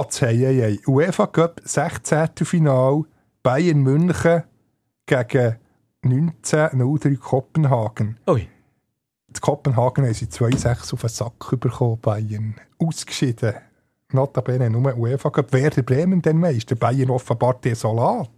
Hey, 0.05 0.37
hey, 0.37 0.55
hey. 0.61 0.79
UEFA 0.85 1.25
Cup 1.27 1.59
16. 1.63 2.29
Final. 2.45 3.03
Bayern 3.41 3.79
München 3.81 4.43
gegen 5.07 5.55
1903 6.03 7.15
Kopenhagen. 7.15 8.19
Ui. 8.29 8.41
In 8.41 9.41
Kopenhagen 9.41 10.05
haben 10.05 10.13
sie 10.13 10.25
2-6 10.25 10.93
auf 10.93 11.01
den 11.01 11.09
Sack 11.09 11.59
bekommen, 11.59 11.99
Bayern. 12.01 12.55
Ausgeschieden. 12.77 13.55
Notabene 14.11 14.69
nur 14.69 14.95
UEFA 14.95 15.29
Cup. 15.31 15.51
Werder 15.51 15.81
Bremen 15.81 16.21
den 16.21 16.37
Meister. 16.37 16.75
Bayern 16.75 17.09
offenbar 17.09 17.55
desolat. 17.55 18.29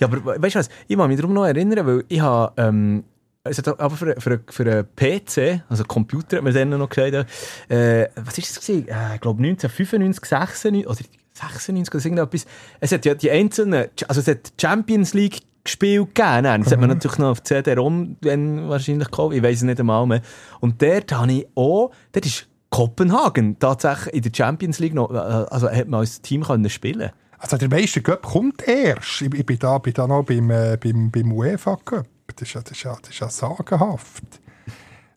Ja, 0.00 0.08
aber 0.08 0.24
we- 0.24 0.42
weißt 0.42 0.54
du 0.56 0.58
was? 0.58 0.68
Ich 0.88 0.96
kann 0.96 1.08
mich 1.08 1.18
darum 1.18 1.32
noch 1.34 1.44
erinnern, 1.46 1.86
weil 1.86 2.04
ich 2.08 2.20
habe. 2.20 2.52
Ähm, 2.60 3.04
es 3.44 3.58
hat 3.58 3.78
aber 3.78 3.96
für, 3.96 4.14
für, 4.18 4.40
für 4.48 4.62
einen 4.62 4.86
PC, 4.96 5.62
also 5.68 5.84
Computer, 5.84 6.38
hat 6.38 6.44
man 6.44 6.54
dann 6.54 6.70
noch 6.70 6.88
gesagt, 6.88 7.30
äh, 7.68 8.08
was 8.16 8.38
ist 8.38 8.56
das 8.56 8.66
gewesen? 8.66 8.88
Äh, 8.88 9.16
ich 9.16 9.20
glaube 9.20 9.42
1995, 9.42 10.24
96 10.24 10.86
oder 10.86 10.96
96 11.34 11.94
oder 11.94 12.04
irgendetwas. 12.04 12.46
Es 12.80 12.92
hat 12.92 13.04
ja 13.04 13.14
die 13.14 13.30
einzelnen, 13.30 13.88
also 14.08 14.20
es 14.20 14.28
hat 14.28 14.52
Champions 14.58 15.12
League 15.12 15.42
gespielt 15.62 16.14
gegeben. 16.14 16.62
Das 16.62 16.72
hat 16.72 16.80
man 16.80 16.88
natürlich 16.88 17.18
noch 17.18 17.30
auf 17.30 17.42
CD-ROM 17.42 18.16
wahrscheinlich 18.22 19.10
gekauft. 19.10 19.34
Ich 19.34 19.42
weiß 19.42 19.58
es 19.58 19.62
nicht 19.62 19.80
einmal 19.80 20.06
mehr. 20.06 20.22
Und 20.60 20.80
dort 20.80 21.12
habe 21.12 21.32
ich 21.32 21.46
auch, 21.54 21.90
dort 22.12 22.26
ist 22.26 22.46
Kopenhagen 22.70 23.58
tatsächlich 23.58 24.14
in 24.14 24.22
der 24.22 24.30
Champions 24.34 24.78
League 24.78 24.94
noch, 24.94 25.10
äh, 25.10 25.16
also 25.16 25.70
hat 25.70 25.88
man 25.88 26.00
als 26.00 26.22
Team 26.22 26.44
können 26.44 26.68
spielen. 26.70 27.10
Also 27.38 27.58
der 27.58 27.68
Meister 27.68 28.00
Cup 28.00 28.22
kommt 28.22 28.66
erst. 28.66 29.20
Ich, 29.20 29.34
ich 29.34 29.44
bin, 29.44 29.58
da, 29.58 29.76
bin 29.78 29.92
da 29.92 30.06
noch 30.06 30.24
beim, 30.24 30.50
äh, 30.50 30.78
beim, 30.82 31.10
beim 31.10 31.30
UEFA 31.32 31.76
Cup. 31.84 32.06
Das 32.26 32.48
ist 32.48 32.54
ja, 32.54 32.62
das 32.62 32.72
ist 32.72 32.82
ja, 32.82 32.96
das 33.00 33.10
ist 33.10 33.20
ja 33.20 33.28
sagenhaft. 33.28 34.24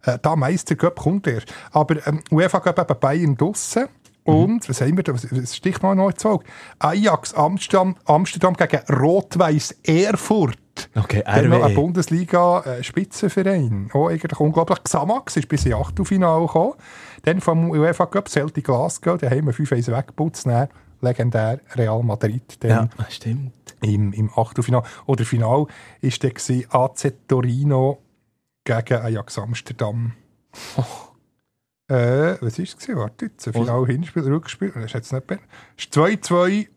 Äh, 0.03 0.19
da 0.21 0.35
Meister 0.35 0.75
kommt 0.75 1.25
erst. 1.27 1.53
Aber 1.71 2.05
ähm, 2.07 2.21
UEFA 2.31 2.59
Cup 2.59 2.79
eben 2.79 2.99
Bayern 2.99 3.37
draussen. 3.37 3.87
Und, 4.23 4.67
was 4.67 4.81
haben 4.81 4.97
wir 4.97 5.03
da? 5.03 5.13
Was, 5.13 5.55
sticht 5.55 5.83
noch 5.83 5.95
noch 5.95 6.09
ins 6.09 6.25
Auge? 6.25 6.43
Ajax 6.79 7.33
Amsterdam, 7.33 7.95
Amsterdam 8.03 8.55
gegen 8.55 8.81
Rot-Weiß 8.93 9.77
Erfurt. 9.83 10.57
Okay, 10.95 11.23
Dann 11.25 11.47
noch 11.49 11.63
ein 11.63 11.71
RWE. 11.71 11.75
Bundesliga-Spitzenverein. 11.75 13.89
Auch 13.93 14.09
eigentlich 14.09 14.37
unglaublich. 14.37 14.83
Xamax 14.83 15.37
ist 15.37 15.47
bis 15.47 15.65
in 15.65 15.75
Achtelfinale 15.75 16.45
gekommen. 16.45 16.73
Dann 17.23 17.39
vom 17.39 17.71
UEFA 17.71 18.05
Cup 18.05 18.27
Celtic 18.27 18.65
Glasgow. 18.65 19.17
Da 19.17 19.29
haben 19.29 19.45
wir 19.45 19.53
5-1 19.53 19.95
weggeputzt. 19.95 20.45
Legendär 21.01 21.59
Real 21.75 22.01
Madrid. 22.03 22.57
Ja, 22.63 22.89
stimmt. 23.09 23.53
im, 23.81 24.13
im 24.13 24.29
Achtelfinale. 24.35 24.83
Oder 25.05 25.25
Final 25.25 25.49
war 25.49 25.67
dann 26.01 26.33
gewesen, 26.33 26.65
AC 26.69 27.13
Torino 27.27 27.99
gegen 28.63 28.95
Ajax 29.01 29.37
Amsterdam. 29.37 30.13
Äh, 31.89 32.35
was 32.41 32.57
war 32.57 32.65
es? 32.65 32.87
Warte 32.95 33.25
jetzt. 33.25 33.47
Ein 33.47 33.53
Final, 33.53 33.85
Hinspiel, 33.85 34.23
Rückspiel. 34.23 34.71
Das 34.71 34.85
ist 34.85 34.93
jetzt 34.93 35.13
nicht 35.13 35.29
mehr. 35.29 35.39
Es 35.77 35.85
ist 35.85 35.93
2-2 35.97 36.67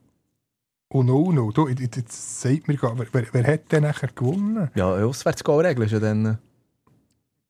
und 0.89 1.09
0-0. 1.09 1.53
Du, 1.53 1.67
jetzt- 1.69 2.41
sagt 2.43 2.69
mir 2.69 2.75
wer, 2.99 3.07
wer, 3.13 3.27
wer 3.33 3.53
hat 3.55 3.73
denn 3.73 3.83
nachher 3.83 4.09
gewonnen? 4.15 4.71
Ja, 4.75 4.93
Auswärtsgoalregel 4.95 5.85
ist 5.87 5.93
ja 5.93 5.99
dann. 6.01 6.39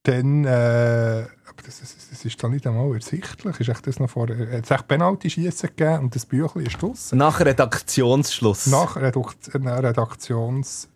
Dann, 0.05 0.45
äh, 0.45 0.49
aber 0.49 1.63
das, 1.65 1.81
das, 1.81 2.09
das 2.11 2.25
ist 2.25 2.43
dann 2.43 2.53
nicht 2.53 2.67
einmal 2.67 2.95
ersichtlich. 2.95 3.61
Ist 3.61 3.69
echt 3.69 3.87
das 3.87 3.99
noch 3.99 4.09
vor, 4.09 4.29
äh, 4.31 4.57
hat 4.57 4.65
es 4.65 4.71
echt 4.71 4.89
Penalty-Schiessen 4.89 5.71
gegeben 5.77 6.05
und 6.05 6.15
das 6.15 6.25
Büchlein 6.25 6.67
ist 6.67 6.81
draussen. 6.81 7.19
Nach 7.19 7.41
Redaktionsschluss. 7.41 8.67
Nach 8.69 8.97
Redukt 8.97 9.55
äh, 9.55 9.59
Redaktions 9.59 10.89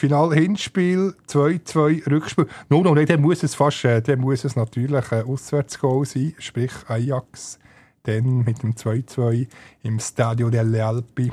Final 0.00 0.32
Hinspiel 0.32 1.14
2-2 1.28 2.10
Rückspiel. 2.10 2.46
Nun, 2.70 2.84
no, 2.84 2.94
no, 2.94 3.04
dann 3.04 3.20
muss 3.20 3.42
es 3.42 3.54
fast, 3.54 3.84
äh, 3.84 4.00
dann 4.00 4.20
muss 4.20 4.44
es 4.44 4.56
natürlich 4.56 5.12
ein 5.12 5.26
Auswärtsgoal 5.26 6.06
sein, 6.06 6.34
sprich 6.38 6.72
Ajax. 6.88 7.58
Dann 8.04 8.38
mit 8.38 8.62
dem 8.62 8.74
2-2 8.74 9.46
im 9.82 10.00
Stadio 10.00 10.48
delle 10.48 10.86
Alpi 10.86 11.30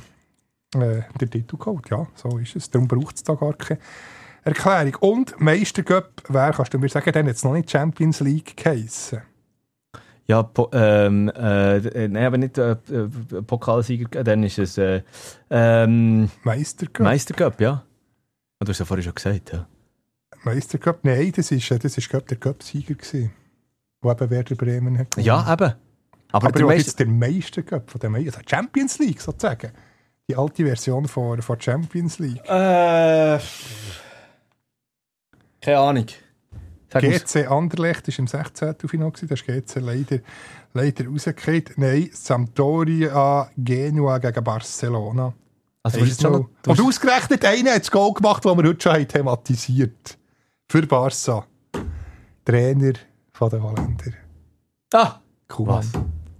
äh, 0.75 1.01
der 1.17 1.29
Titel 1.29 1.55
geholt. 1.55 1.89
Ja, 1.89 2.07
so 2.13 2.37
ist 2.39 2.57
es. 2.57 2.69
Darum 2.69 2.89
braucht 2.89 3.15
es 3.15 3.23
da 3.23 3.35
gar 3.35 3.53
keine 3.53 3.79
Erklärung. 4.47 4.95
Und 5.01 5.39
Meistercup, 5.39 6.23
wer 6.29 6.51
kannst 6.53 6.73
du 6.73 6.79
mir 6.79 6.89
sagen, 6.89 7.11
dann 7.11 7.27
hat 7.27 7.35
es 7.35 7.43
noch 7.43 7.53
nicht 7.53 7.69
Champions 7.69 8.19
League 8.21 8.55
geheissen. 8.57 9.21
Ja, 10.25 10.43
po, 10.43 10.69
ähm, 10.73 11.29
äh, 11.29 11.77
äh, 11.77 12.07
nein, 12.09 12.25
aber 12.25 12.37
nicht 12.37 12.57
äh, 12.57 12.71
äh, 12.71 13.07
Pokalsieger, 13.45 14.23
dann 14.23 14.43
ist 14.43 14.57
es 14.59 14.77
äh, 14.77 15.01
ähm, 15.49 16.29
Meistercup. 16.43 16.99
Meistercup, 17.05 17.61
ja. 17.61 17.83
Ah, 18.59 18.65
Du 18.65 18.69
hast 18.71 18.79
ja 18.79 18.85
vorhin 18.85 19.03
schon 19.05 19.15
gesagt, 19.15 19.53
ja. 19.53 19.67
Meistercup, 20.43 20.99
nein, 21.03 21.31
das 21.33 21.51
ist, 21.51 21.71
äh, 21.71 21.79
das 21.79 21.97
ist 21.97 22.09
glaub, 22.09 22.27
der 22.27 22.37
Cup-Sieger 22.37 22.95
gewesen, 22.95 23.31
wo 24.01 24.11
eben 24.11 24.29
Werder 24.29 24.55
Bremen 24.55 24.97
hat. 24.97 25.11
gewonnen. 25.11 25.25
Ja, 25.27 25.41
eben. 25.53 25.73
Aber, 26.33 26.47
Aber 26.47 26.51
der 26.51 26.61
du 26.61 26.67
Meister, 26.67 26.87
jetzt 26.87 26.99
der 26.99 27.07
Meistercup 27.07 27.89
von 27.89 27.99
der 28.01 28.09
Me 28.09 28.17
also 28.19 28.39
Champions 28.45 28.99
League 28.99 29.21
sozusagen. 29.21 29.71
Die 30.29 30.35
alte 30.35 30.65
Version 30.65 31.07
von, 31.07 31.41
von 31.41 31.61
Champions 31.61 32.19
League. 32.19 32.41
äh, 32.49 33.39
keine 35.67 35.79
Ahnung. 35.79 36.05
Sag. 36.89 37.01
GC 37.03 37.47
Anderlecht 37.51 38.07
war 38.07 38.19
im 38.19 38.27
16. 38.27 38.75
Final, 38.85 39.11
da 39.11 39.33
ist 39.33 39.45
GC 39.45 39.75
leider, 39.81 40.19
leider 40.73 41.07
rausgefallen. 41.07 41.65
Nein, 41.75 42.09
Sampdoria 42.13 43.49
Genua 43.57 44.17
gegen 44.19 44.43
Barcelona. 44.45 45.33
Also, 45.83 45.99
jetzt 45.99 46.21
schon 46.21 46.31
noch, 46.31 46.49
Und 46.65 46.81
ausgerechnet 46.81 47.43
einer 47.43 47.71
hat 47.71 47.81
das 47.81 47.91
Goal 47.91 48.13
gemacht, 48.13 48.45
das 48.45 48.55
wir 48.57 48.63
heute 48.63 48.81
schon 48.81 48.93
haben 48.93 49.07
thematisiert 49.07 50.17
Für 50.69 50.87
Barca. 50.87 51.45
Trainer 52.45 52.93
von 53.33 53.49
den 53.49 53.63
Holländer. 53.63 54.11
ah, 54.93 55.19
Kuman. 55.49 55.85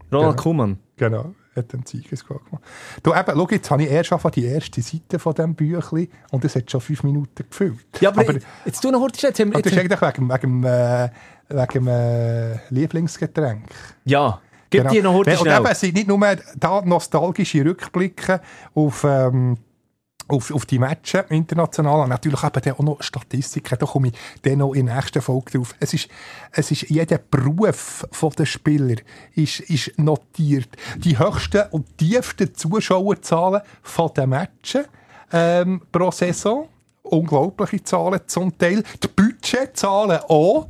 Ronald 0.10 0.38
Genau. 0.38 0.42
Koeman. 0.42 0.80
Genau, 0.96 1.36
hat 1.58 1.74
einen 1.74 1.86
Siegesgoal 1.86 2.40
gemacht. 2.46 2.64
Du, 3.04 3.14
eben, 3.14 3.32
schau, 3.34 3.48
jetzt 3.50 3.72
habe 3.72 3.84
ich 3.84 3.92
erst 3.92 4.14
einfach 4.14 4.32
die 4.32 4.46
erste 4.46 4.82
Seite 4.82 5.20
von 5.20 5.34
diesem 5.34 5.56
Büchlein 5.56 6.08
und 6.32 6.46
es 6.46 6.56
hat 6.56 6.70
schon 6.72 6.82
fünf 6.82 7.04
Minuten 7.04 7.46
gefüllt. 7.50 7.86
Ja, 8.00 8.10
aber, 8.10 8.22
aber 8.22 8.34
jetzt, 8.34 8.48
jetzt 8.66 8.82
tu 8.82 8.92
noch 8.92 9.00
kurz, 9.00 9.22
jetzt 9.22 9.40
haben 9.40 9.50
wir... 9.50 9.58
und 9.58 9.66
das 9.66 9.74
ist 9.74 9.80
eigentlich 9.80 10.02
wegen, 10.02 10.30
wegen, 10.30 10.64
äh, 10.64 11.10
wegen 11.50 11.88
äh, 11.88 12.58
Lieblingsgetränk. 12.70 13.66
ja, 14.06 14.40
gib 14.70 14.82
Genau. 14.82 14.92
dir 14.94 15.04
noch 15.04 15.14
kurz 15.14 15.28
Nee, 15.28 15.38
Und 15.38 15.48
eben, 15.48 15.66
es 15.66 15.80
sind 15.80 15.96
nicht 15.96 16.08
nur 16.08 16.20
da 16.58 16.82
nostalgische 16.82 17.66
Rückblicke 17.66 18.42
auf, 18.74 19.04
ähm, 19.04 19.58
auf, 20.28 20.52
auf 20.52 20.66
die 20.66 20.80
Matches 20.80 21.26
international 21.30 22.02
und 22.02 22.10
natürlich 22.10 22.44
eben 22.44 22.62
dann 22.62 22.74
auch 22.74 22.80
noch 22.80 23.02
Statistiken, 23.02 23.78
da 23.80 23.86
komme 23.86 24.10
ich 24.10 24.14
dann 24.42 24.60
noch 24.60 24.74
in 24.74 24.88
der 24.88 24.96
nächsten 24.96 25.22
Folge 25.22 25.58
drauf. 25.58 25.76
Es 25.80 25.94
ist, 25.94 26.10
es 26.52 26.72
ist 26.72 26.90
jeder 26.90 27.18
Beruf 27.18 28.06
der 28.38 28.46
Spieler 28.46 28.96
ist, 29.36 29.62
ist 29.62 29.98
notiert. 29.98 30.70
Die 30.98 31.18
höchsten 31.18 31.64
und 31.72 31.98
tiefsten 31.98 32.54
Zuschauerzahlen 32.54 33.62
von 33.82 34.14
den 34.14 34.30
Matches 34.30 34.86
ähm, 35.32 35.82
pro 35.92 36.12
Saison, 36.12 36.68
unglaubliche 37.04 37.84
Zahlen 37.84 38.22
zum 38.28 38.58
Teil, 38.58 38.84
die 39.02 39.08
Budgetzahlen 39.08 40.20
auch, 40.28 40.68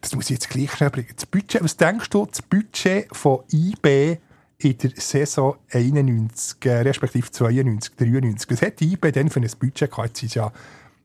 das 0.00 0.14
muss 0.14 0.26
ich 0.26 0.36
jetzt 0.36 0.50
gleich 0.50 0.72
schnell 0.72 0.90
bringen. 0.90 1.08
Das 1.14 1.26
Budget, 1.26 1.62
was 1.62 1.76
denkst 1.76 2.10
du, 2.10 2.26
das 2.26 2.42
Budget 2.42 3.08
von 3.14 3.40
IB 3.52 4.18
in 4.60 4.76
der 4.76 4.90
Saison 4.96 5.56
91, 5.70 6.64
äh, 6.64 6.80
respektive 6.80 7.30
92, 7.30 7.94
93. 7.96 8.50
Was 8.50 8.62
hat 8.62 8.82
IB 8.82 9.12
denn 9.12 9.30
für 9.30 9.40
ein 9.40 9.50
Budget 9.58 9.90
gehabt? 9.90 10.08
Jetzt 10.08 10.22
ist 10.24 10.34
ja, 10.34 10.52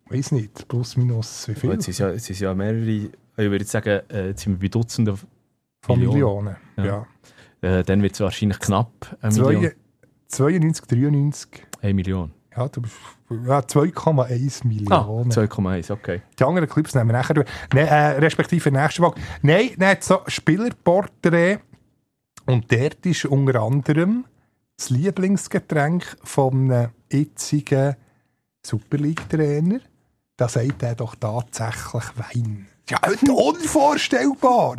weiß 0.10 0.32
nicht, 0.32 0.68
plus 0.68 0.98
minus 0.98 1.48
wie 1.48 1.54
viel? 1.54 1.72
Jetzt 1.72 1.88
ist 1.88 2.00
ja, 2.00 2.12
jetzt 2.12 2.30
ist 2.30 2.40
ja 2.40 2.54
mehrere, 2.56 2.82
ich 2.90 3.12
würde 3.38 3.58
jetzt 3.58 3.72
sagen, 3.72 4.02
äh, 4.10 4.30
jetzt 4.30 4.44
sind 4.44 4.54
wir 4.54 4.68
bei 4.68 4.72
Dutzenden 4.72 5.20
Von 5.86 6.00
Millionen, 6.00 6.56
ja. 6.78 6.86
ja. 6.86 7.08
Äh, 7.62 7.84
dann 7.84 8.02
wird 8.02 8.14
es 8.14 8.20
wahrscheinlich 8.20 8.60
knapp 8.60 9.18
eine 9.22 9.34
Million. 9.36 9.72
92, 10.28 10.88
93. 10.88 11.68
Eine 11.82 11.94
Million. 11.94 12.32
Ja, 12.56 12.68
du 12.68 12.82
bist 12.82 12.96
ja, 13.30 13.60
2,1 13.60 14.68
Millionen. 14.68 14.92
Ah, 14.92 15.06
2,1, 15.06 15.92
okay. 15.92 16.22
Die 16.40 16.44
anderen 16.44 16.68
Clips 16.68 16.96
nehmen 16.96 17.10
wir 17.10 17.14
nachher 17.14 17.36
durch. 17.36 17.48
Ne, 17.74 17.82
äh, 17.82 18.20
respektive 18.20 18.72
nächste 18.72 19.02
Folge. 19.02 19.22
Nein, 19.42 19.76
hat 19.80 20.04
so 20.04 20.22
Spielerporträt 20.28 21.60
und 22.46 22.72
dort 22.72 23.06
ist 23.06 23.26
unter 23.26 23.62
anderem 23.62 24.26
das 24.78 24.90
Lieblingsgetränk 24.90 26.18
vom 26.24 26.90
jetzigen 27.12 27.96
Super 28.66 28.98
League-Trainer. 28.98 29.80
Da 30.36 30.48
sagt 30.48 30.84
er 30.84 30.96
doch 30.96 31.16
tatsächlich 31.16 32.04
Wein. 32.16 32.68
Ja, 32.90 33.00
unvorstellbar! 33.32 34.78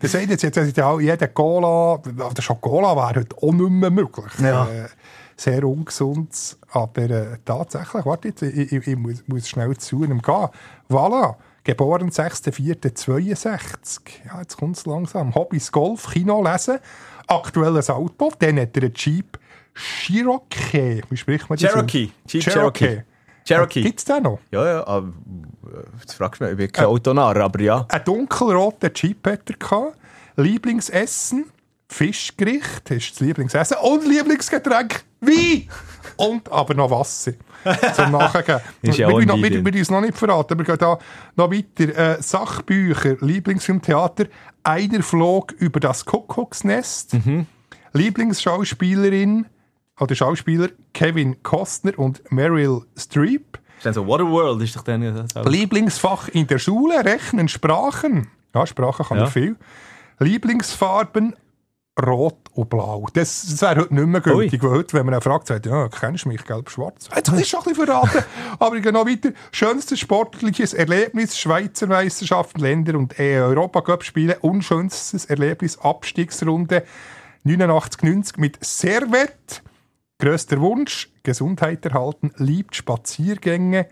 das 0.00 0.12
sagt 0.12 0.30
jetzt, 0.30 0.42
jetzt 0.42 0.76
jeder 0.76 1.28
Cola, 1.28 1.94
oder 1.94 2.42
schon 2.42 2.60
Cola 2.60 2.96
wäre 2.96 3.20
heute 3.20 3.36
auch 3.36 3.52
nicht 3.52 3.70
mehr 3.70 3.90
möglich. 3.90 4.32
Ja. 4.40 4.66
Äh, 4.66 4.88
sehr 5.36 5.64
ungesund, 5.64 6.56
aber 6.70 7.10
äh, 7.10 7.38
tatsächlich, 7.44 8.04
warte 8.04 8.28
jetzt, 8.28 8.42
ich, 8.42 8.72
ich, 8.72 8.86
ich 8.86 8.96
muss, 8.96 9.22
muss, 9.26 9.48
schnell 9.48 9.76
zu 9.76 10.02
ihm 10.02 10.20
gehen. 10.20 10.48
Voilà, 10.88 11.36
geboren 11.68 12.10
6.4.62. 12.10 14.00
Ja, 14.26 14.40
jetzt 14.40 14.56
kommt 14.56 14.78
es 14.78 14.86
langsam. 14.86 15.34
Hobbys 15.34 15.70
Golf, 15.70 16.10
Kino, 16.10 16.42
Lesen, 16.42 16.78
aktuelles 17.26 17.90
Auto, 17.90 18.32
dann 18.38 18.58
hat 18.58 18.74
er 18.76 18.84
einen 18.84 18.94
Jeep 18.94 19.38
Cherokee. 19.74 21.02
Wie 21.10 21.16
spricht 21.16 21.50
man 21.50 21.58
das? 21.58 21.70
Cherokee. 21.70 22.10
Jeep 22.26 22.42
Cherokee. 22.42 22.86
Cherokee. 22.86 23.04
Cherokee. 23.44 23.82
Gibt 23.82 23.98
es 23.98 24.06
den 24.06 24.22
noch? 24.22 24.38
Ja, 24.50 24.66
ja. 24.66 24.86
Aber, 24.86 25.12
jetzt 26.00 26.14
fragst 26.14 26.40
du 26.40 26.44
mich, 26.44 26.52
ich 26.52 26.58
bin 26.58 26.72
kein 26.72 26.84
äh, 26.84 26.88
Autonarr, 26.88 27.36
aber 27.36 27.60
ja. 27.60 27.84
Ein 27.90 28.04
dunkelroter 28.04 28.90
Jeep 28.94 29.26
hat 29.26 29.50
er 29.50 29.56
gehabt. 29.56 29.98
Lieblingsessen, 30.36 31.50
Fischgericht, 31.90 32.90
hast 32.90 33.10
das 33.12 33.20
Lieblingsessen 33.20 33.78
und 33.82 34.06
Lieblingsgetränk, 34.06 35.04
Wein! 35.20 35.68
und 36.16 36.50
aber 36.52 36.74
noch 36.74 36.90
Wasser 36.90 37.32
zum 37.94 38.12
Nachgeben. 38.12 38.60
Ist 38.82 38.98
ja 38.98 39.08
wir, 39.08 39.26
noch, 39.26 39.36
wir, 39.36 39.64
wir 39.64 39.74
uns 39.74 39.90
noch 39.90 40.00
nicht 40.00 40.16
verraten, 40.16 40.58
wir 40.58 40.64
gehen 40.64 40.78
da 40.78 40.98
noch 41.36 41.50
weiter. 41.50 42.18
Äh, 42.18 42.22
Sachbücher, 42.22 43.16
Lieblingsfilmtheater, 43.20 44.26
Einer 44.62 45.02
flog 45.02 45.52
über 45.52 45.80
das 45.80 46.04
Kuckucksnest, 46.04 47.14
mhm. 47.14 47.46
Lieblingsschauspielerin 47.92 49.46
oder 49.98 50.14
Schauspieler 50.14 50.68
Kevin 50.92 51.42
Costner 51.42 51.98
und 51.98 52.30
Meryl 52.30 52.82
Streep. 52.96 53.58
Also 53.84 54.06
Waterworld 54.06 54.60
ist 54.62 54.76
doch 54.76 54.82
dann... 54.82 55.28
Lieblingsfach 55.44 56.28
in 56.28 56.46
der 56.46 56.58
Schule, 56.58 57.04
Rechnen, 57.04 57.48
Sprachen. 57.48 58.28
Ja, 58.54 58.66
Sprachen 58.66 59.06
kann 59.06 59.18
ja. 59.18 59.24
ich 59.24 59.30
viel. 59.30 59.56
Lieblingsfarben, 60.18 61.34
Rot 62.06 62.36
und 62.54 62.70
Blau. 62.70 63.06
Das, 63.12 63.46
das 63.48 63.62
wäre 63.62 63.82
heute 63.82 63.94
nicht 63.94 64.06
mehr 64.06 64.20
gültig, 64.20 64.62
weil 64.62 64.70
heute, 64.70 64.96
wenn 64.96 65.06
man 65.06 65.20
fragt, 65.20 65.48
sagt, 65.48 65.66
ja, 65.66 65.88
kennst 65.88 66.24
du 66.24 66.28
mich, 66.28 66.44
gelb-schwarz? 66.44 67.08
Jetzt 67.14 67.28
ist 67.28 67.48
schon 67.48 67.60
ein 67.60 67.64
bisschen 67.64 67.86
verraten. 67.86 68.24
Aber 68.58 68.76
ich 68.76 68.82
gehe 68.82 68.92
noch 68.92 69.06
weiter. 69.06 69.30
Schönstes 69.52 69.98
sportliches 69.98 70.74
Erlebnis, 70.74 71.38
Schweizer 71.38 71.86
Meisterschaften, 71.86 72.60
Länder 72.60 72.96
und 72.96 73.18
Europacup-Spiele. 73.18 74.38
Unschönstes 74.40 75.24
Erlebnis, 75.26 75.78
Abstiegsrunde 75.78 76.84
89-90 77.44 78.40
mit 78.40 78.64
Servet. 78.64 79.62
Größter 80.18 80.60
Wunsch, 80.60 81.12
Gesundheit 81.22 81.84
erhalten, 81.86 82.32
liebt 82.36 82.74
Spaziergänge 82.74 83.86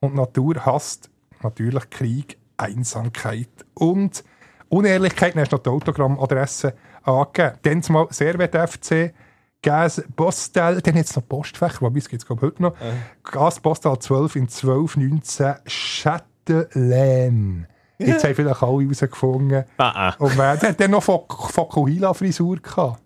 und 0.00 0.14
Natur 0.14 0.64
hasst 0.64 1.10
natürlich 1.42 1.90
Krieg, 1.90 2.38
Einsamkeit 2.56 3.50
und 3.74 4.24
Unehrlichkeit. 4.68 5.34
Dann 5.34 5.42
hast 5.42 5.52
du 5.52 5.56
noch 5.56 5.62
die 5.62 5.70
Autogrammadresse 5.70 6.74
angegeben. 7.06 7.58
Dann 7.62 7.82
mal 7.88 8.06
Servet 8.10 8.54
FC, 8.54 9.14
Gas 9.62 10.02
Postal, 10.14 10.80
dann 10.80 10.96
jetzt 10.96 11.16
noch 11.16 11.28
Postfächer, 11.28 11.80
wobei 11.80 11.98
es 11.98 12.08
gibt 12.08 12.22
es 12.22 12.28
heute 12.28 12.62
noch. 12.62 12.80
Äh. 12.80 12.92
Gas 13.24 13.58
Postal 13.60 13.98
12 13.98 14.36
in 14.36 14.42
1219 14.42 15.54
Châtelaine. 15.66 17.66
Jetzt 17.98 18.24
haben 18.24 18.34
vielleicht 18.34 18.62
alle 18.62 18.84
herausgefunden. 18.84 19.64
Ah, 19.78 20.08
ah. 20.08 20.14
Und 20.18 20.36
wer 20.36 20.60
hat 20.60 20.80
dann 20.80 20.90
noch 20.90 21.02
Fokuhila-Frisur 21.02 22.56
gehabt? 22.56 23.00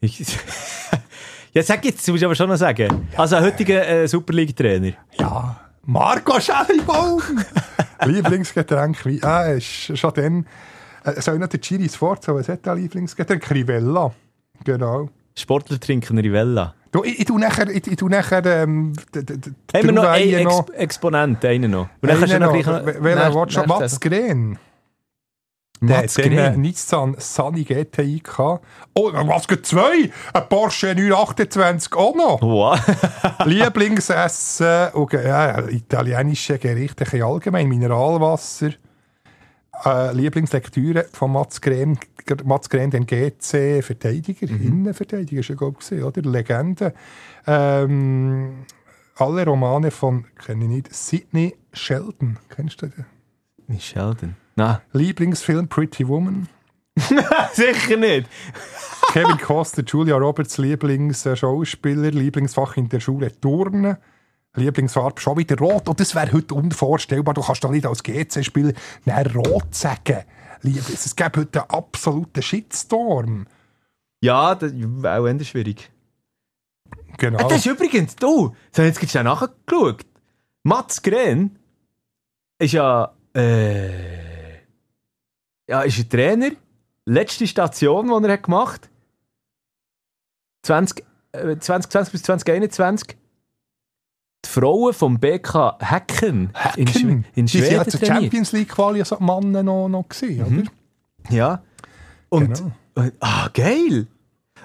ja, 1.52 1.62
sag 1.62 1.84
jetzt, 1.84 2.08
du 2.08 2.12
musst 2.12 2.24
aber 2.24 2.34
schon 2.34 2.48
noch 2.48 2.56
sagen. 2.56 3.08
Also 3.16 3.36
ein 3.36 3.44
heutiger 3.44 3.86
äh, 3.86 4.08
Super 4.08 4.32
League-Trainer. 4.32 4.94
Ja, 5.12 5.60
Marco 5.84 6.40
Schellibaum! 6.40 7.20
Lieblingsgetränk, 8.04 9.04
wie, 9.06 9.22
ah, 9.22 9.52
ist 9.52 9.96
schon 9.96 10.14
dann 10.14 10.46
äh, 11.04 11.20
soll 11.20 11.38
noch 11.38 11.48
der 11.48 11.60
Chiri 11.60 11.88
Sforza, 11.88 12.34
was 12.34 12.48
hat 12.48 12.64
der 12.66 12.74
Lieblingsgetränk? 12.74 13.50
Rivella. 13.50 14.12
Genau. 14.64 15.08
Sportler 15.36 15.80
trinken 15.80 16.18
Rivella. 16.18 16.74
Du, 16.92 17.02
ich, 17.04 17.20
ich 17.20 17.24
tue 17.24 17.40
nachher, 17.40 17.68
ich, 17.68 17.86
ich 17.86 17.96
tue 17.96 18.10
nachher 18.10 18.44
ähm, 18.44 18.92
Haben 19.14 19.62
wir 19.72 19.92
noch 19.92 20.04
einen 20.04 20.46
Ex 20.46 20.70
Exponent, 20.74 21.44
einen 21.44 21.70
noch? 21.70 21.88
Und 22.00 22.08
dann 22.08 22.18
kannst 22.18 22.34
du 22.34 22.38
noch, 22.38 22.54
noch 22.54 23.02
Welcher 23.02 23.34
willst 23.34 23.56
du? 23.56 23.62
Mats 23.66 24.00
Gren. 24.00 24.58
Mats 25.80 26.14
Gren. 26.16 26.60
Nissan 26.60 27.16
Sunny 27.18 27.64
GTI 27.64 28.20
gehabt. 28.20 28.64
Oh, 28.94 29.10
was 29.10 29.48
gibt 29.48 29.66
zwei? 29.66 30.10
Ein 30.34 30.48
Porsche 30.50 30.94
928 30.94 31.94
auch 31.94 32.14
noch. 32.14 32.42
Wow. 32.42 32.78
Lieblingsessen, 33.46 34.88
okay, 34.92 35.26
ja, 35.26 35.66
italienische 35.68 36.58
Gerichte, 36.58 37.06
allgemein, 37.24 37.68
Mineralwasser 37.68 38.72
äh, 39.84 40.12
Lieblingslektüre 40.14 41.06
von 41.12 41.32
Mats 41.32 41.60
Green, 41.60 41.98
Mats 42.44 42.68
Green, 42.68 42.90
den 42.90 43.06
GC 43.06 43.82
Verteidiger, 43.82 44.46
mhm. 44.52 44.66
Innenverteidiger, 44.66 45.40
ist 45.40 45.48
ja 45.48 45.54
glaube 45.54 45.78
ich, 45.80 46.02
oder? 46.02 46.22
Legende. 46.22 46.94
Ähm, 47.46 48.64
alle 49.16 49.44
Romane 49.44 49.90
von, 49.90 50.24
kenne 50.44 50.64
ich 50.64 50.70
nicht, 50.70 50.94
Sidney 50.94 51.54
Sheldon. 51.72 52.38
Kennst 52.48 52.82
du 52.82 52.86
den? 52.86 53.04
Nicht 53.66 53.84
Sheldon? 53.84 54.36
Nein. 54.56 54.78
Lieblingsfilm 54.92 55.68
Pretty 55.68 56.06
Woman. 56.06 56.48
Sicher 57.52 57.96
nicht. 57.96 58.28
Kevin 59.12 59.38
Costner, 59.38 59.84
Julia 59.84 60.16
Roberts, 60.16 60.58
Lieblingsschauspieler, 60.58 62.10
Lieblingsfach 62.10 62.76
in 62.76 62.88
der 62.88 63.00
Schule 63.00 63.32
Turnen. 63.40 63.96
Lieblingsfarbe 64.54 65.20
schon 65.20 65.38
wieder 65.38 65.58
rot. 65.58 65.88
Und 65.88 66.00
das 66.00 66.14
wäre 66.14 66.32
heute 66.32 66.54
unvorstellbar. 66.54 67.34
Du 67.34 67.42
kannst 67.42 67.64
doch 67.64 67.70
nicht 67.70 67.86
als 67.86 68.02
GC-Spieler 68.02 68.74
rot 69.34 69.74
sagen. 69.74 70.24
Es 70.62 71.16
gäbe 71.16 71.40
heute 71.40 71.62
einen 71.62 71.70
absoluten 71.70 72.42
Shitstorm. 72.42 73.46
Ja, 74.20 74.54
das 74.54 74.72
ist 74.72 74.84
auch 74.84 75.26
eher 75.26 75.44
schwierig. 75.44 75.90
Genau. 77.18 77.38
Ah, 77.38 77.48
das 77.48 77.58
ist 77.58 77.66
übrigens, 77.66 78.16
du, 78.16 78.54
so 78.70 78.82
jetzt 78.82 79.00
gibt's 79.00 79.14
ja 79.14 79.22
nachgeschaut. 79.22 80.06
Mats 80.62 81.02
Gren 81.02 81.58
ist 82.58 82.72
ja, 82.72 83.12
äh, 83.34 84.58
ja, 85.68 85.82
ist 85.82 85.98
ein 85.98 86.08
Trainer. 86.08 86.50
Letzte 87.04 87.46
Station, 87.46 88.06
die 88.06 88.28
er 88.28 88.34
hat 88.34 88.44
gemacht 88.44 88.82
hat. 88.84 88.90
20, 90.62 91.04
2020 91.32 92.12
bis 92.12 92.22
2021 92.22 93.16
die 94.44 94.48
Frauen 94.48 94.92
vom 94.92 95.18
BK 95.18 95.78
Hacken, 95.80 96.50
Hacken. 96.54 96.78
in, 96.80 96.88
Sch 96.88 97.04
in 97.34 97.48
Schweden 97.48 97.68
Die 97.68 97.76
waren 97.76 97.88
zur 97.88 98.04
Champions 98.04 98.52
League 98.52 98.68
Quali 98.68 99.04
so 99.04 99.16
Männer 99.20 99.62
noch, 99.62 99.88
noch 99.88 100.08
gewesen, 100.08 100.38
mhm. 100.38 100.58
oder? 100.60 100.70
Ja. 101.30 101.62
Und, 102.28 102.62
genau. 102.94 103.10
ah, 103.20 103.48
geil! 103.52 104.06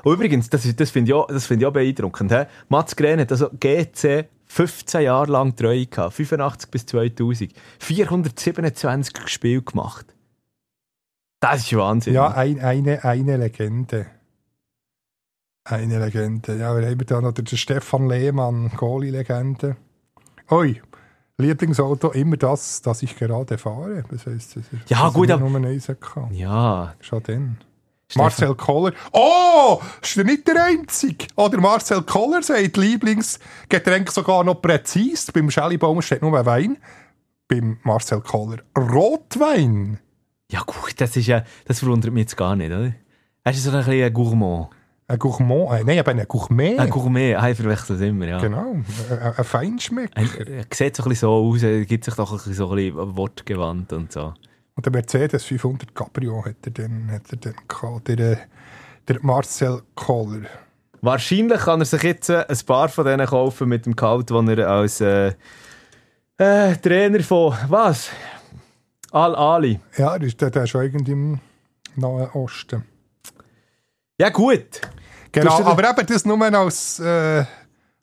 Und 0.03 0.13
übrigens, 0.13 0.49
das, 0.49 0.75
das 0.75 0.89
finde 0.89 1.09
ich, 1.09 1.13
auch, 1.13 1.29
find 1.39 1.61
ich 1.61 1.67
auch 1.67 1.73
beeindruckend. 1.73 2.31
He? 2.31 2.43
Mats 2.69 2.95
Gren 2.95 3.19
hat 3.19 3.31
also 3.31 3.49
GC 3.49 4.27
15 4.45 5.01
Jahre 5.01 5.31
lang 5.31 5.55
treu 5.55 5.85
gehabt, 5.85 6.13
85 6.13 6.71
bis 6.71 6.85
2000. 6.85 7.51
427 7.79 9.27
Spiele 9.27 9.61
gemacht. 9.61 10.05
Das 11.39 11.61
ist 11.61 11.75
Wahnsinn. 11.75 12.13
Ja, 12.13 12.29
ein, 12.29 12.59
eine, 12.59 13.03
eine 13.03 13.37
Legende. 13.37 14.07
Eine 15.69 15.99
Legende. 15.99 16.55
Ja, 16.57 16.77
wir 16.77 16.87
haben 16.87 17.05
da 17.05 17.19
noch 17.21 17.33
den 17.33 17.45
Stefan 17.45 18.07
Lehmann, 18.07 18.71
Goalie-Legende. 18.77 19.75
Oi, 20.49 20.81
Lieblingsauto 21.37 22.11
immer 22.11 22.37
das, 22.37 22.81
das 22.81 23.03
ich 23.03 23.17
gerade 23.17 23.57
fahre. 23.57 24.03
Das 24.09 24.25
heisst, 24.25 24.55
das 24.55 24.63
ist, 24.71 24.89
Ja, 24.89 25.09
gut, 25.09 25.29
aber- 25.29 25.43
Nummer 25.43 25.67
eins 25.67 25.89
hatte. 25.89 26.27
Ja. 26.31 26.95
Schon 27.01 27.23
dann. 27.23 27.57
Marcel 28.15 28.55
Koller. 28.55 28.93
Oh, 29.11 29.81
ist 30.01 30.15
der 30.15 30.23
nicht 30.23 30.47
der 30.47 30.63
Einzige? 30.63 31.27
Oder 31.35 31.59
Marcel 31.59 32.01
Koller 32.03 32.41
sagt, 32.41 32.77
Lieblingsgetränk 32.77 34.09
sogar 34.11 34.45
noch 34.45 34.61
präzis. 34.61 35.29
Beim 35.33 35.51
Schellibaum 35.51 36.01
steht 36.01 36.21
nur 36.21 36.45
Wein. 36.45 36.77
Beim 37.49 37.77
Marcel 37.83 38.21
Koller 38.21 38.59
Rotwein. 38.77 39.99
Ja 40.49 40.61
gut, 40.65 40.93
das 41.01 41.17
ist 41.17 41.27
ja, 41.27 41.43
das 41.65 41.79
verwundert 41.79 42.13
mich 42.13 42.21
jetzt 42.21 42.37
gar 42.37 42.55
nicht, 42.55 42.71
oder? 42.71 42.93
Er 43.43 43.51
ist 43.51 43.61
so 43.63 43.71
ein 43.71 43.77
bisschen 43.79 44.03
ein 44.05 44.13
Gourmand. 44.13 44.69
Ein 45.09 45.19
Gourmand. 45.19 45.71
Äh, 45.71 45.83
nein, 45.85 45.99
aber 45.99 46.11
ein 46.11 46.27
Gourmet. 46.27 46.77
Ein 46.77 46.89
Gourmet, 46.89 47.35
ah, 47.35 47.49
ich 47.49 47.57
verwechsel 47.57 47.95
es 47.95 48.01
immer, 48.01 48.27
ja. 48.27 48.39
Genau. 48.39 48.73
Ein, 49.09 49.33
ein 49.37 49.43
Feinschmecker. 49.43 50.21
Er, 50.21 50.47
er 50.47 50.65
sieht 50.73 50.97
so 50.97 51.03
ein 51.03 51.09
bisschen 51.09 51.29
so 51.29 51.31
aus, 51.31 51.63
er 51.63 51.85
gibt 51.85 52.03
sich 52.03 52.13
doch 52.13 52.29
ein 52.29 52.37
bisschen 52.37 52.53
so 52.53 52.69
ein 52.71 52.75
bisschen 52.75 53.15
wortgewandt 53.15 53.93
und 53.93 54.11
so. 54.11 54.33
Und 54.75 54.85
der 54.85 54.91
Mercedes 54.91 55.45
500 55.45 55.95
Cabrio 55.95 56.43
hat 56.43 56.57
er 56.65 56.71
dann, 56.71 57.09
hat 57.09 57.23
er 57.31 57.37
dann 57.37 57.55
gehabt. 57.67 58.07
Der, 58.09 58.19
äh, 58.19 58.37
der 59.07 59.17
Marcel 59.21 59.81
Koller. 59.95 60.41
Wahrscheinlich 61.01 61.61
kann 61.61 61.79
er 61.79 61.85
sich 61.85 62.03
jetzt 62.03 62.29
äh, 62.29 62.45
ein 62.47 62.59
paar 62.65 62.89
von 62.89 63.05
denen 63.05 63.25
kaufen 63.25 63.69
mit 63.69 63.85
dem 63.85 63.95
Gehalt, 63.95 64.29
den 64.29 64.47
er 64.49 64.69
als 64.69 64.99
äh, 64.99 65.33
äh, 66.37 66.75
Trainer 66.75 67.21
von, 67.21 67.55
was? 67.69 68.09
Al-Ali. 69.11 69.79
Ja, 69.97 70.19
der 70.19 70.27
ist, 70.27 70.41
der, 70.41 70.53
ist 70.55 70.69
schon 70.69 70.83
irgendwie 70.83 71.13
im 71.13 71.39
Nahen 71.95 72.29
Osten. 72.31 72.83
Ja 74.19 74.29
gut. 74.29 74.81
Genau, 75.31 75.57
du 75.57 75.65
aber 75.65 75.89
eben 75.89 76.07
das 76.07 76.25
nur 76.25 76.41
als, 76.41 76.99
äh, 76.99 77.43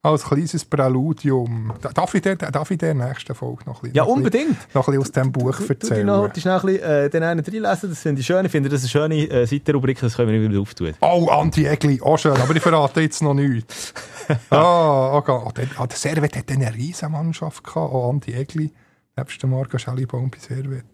als 0.03 0.25
kleines 0.25 0.65
Präludium. 0.65 1.73
Da- 1.81 1.91
Darf 1.93 2.15
ich 2.15 2.21
dir 2.23 2.37
darf 2.37 2.71
ich 2.71 2.77
dir 2.79 2.91
in 2.91 2.99
der 2.99 3.09
nächsten 3.09 3.35
Folge 3.35 3.65
noch 3.65 3.77
ein 3.77 3.81
bisschen, 3.83 3.97
Ja, 3.97 4.03
noch 4.05 4.11
unbedingt. 4.11 4.57
noch 4.75 4.87
ein 4.89 4.93
bisschen 4.99 5.01
aus 5.01 5.13
diesem 5.13 5.33
Buch 5.33 5.57
Du, 5.57 5.65
du 5.67 5.73
erzählen? 5.73 6.07
noch, 6.07 6.29
du 6.29 6.41
schnell 6.41 6.55
ein 6.55 6.61
bisschen, 6.67 6.83
äh, 6.83 7.11
den 7.11 7.23
einen 7.23 7.41
reinlesen, 7.45 7.89
das 7.91 7.99
finde 8.01 8.21
ich 8.21 8.27
schön. 8.27 8.45
Ich 8.45 8.51
finde 8.53 8.69
das 8.69 8.83
eine 8.83 8.89
schöne 8.91 9.15
äh, 9.31 9.47
Seitenrubrik, 9.47 9.99
das 10.01 10.15
können 10.17 10.31
wir 10.31 10.39
nicht 10.39 10.51
wieder 10.51 10.61
auftun. 10.61 10.93
Oh, 11.01 11.29
Anti 11.31 11.65
Egli, 11.67 12.01
auch 12.03 12.19
schön, 12.19 12.37
aber 12.37 12.55
ich 12.55 12.63
verrate 12.63 13.01
jetzt 13.01 13.23
noch 13.23 13.35
nichts. 13.35 13.93
Ah, 14.49 15.17
okay. 15.17 15.33
oh, 15.33 15.51
der, 15.55 15.67
oh, 15.79 15.85
der 15.85 15.97
Servet 15.99 16.35
hat 16.35 16.51
eine 16.51 16.73
riesen 16.75 17.13
Mannschaft 17.13 17.63
gehabt, 17.63 17.93
oh, 17.93 18.09
Anti 18.09 18.33
Egli, 18.33 18.71
nebst 19.19 19.43
dem 19.43 19.51
Marco 19.51 19.77
Schellibaum 19.77 20.31
bei 20.31 20.39
Servet. 20.39 20.85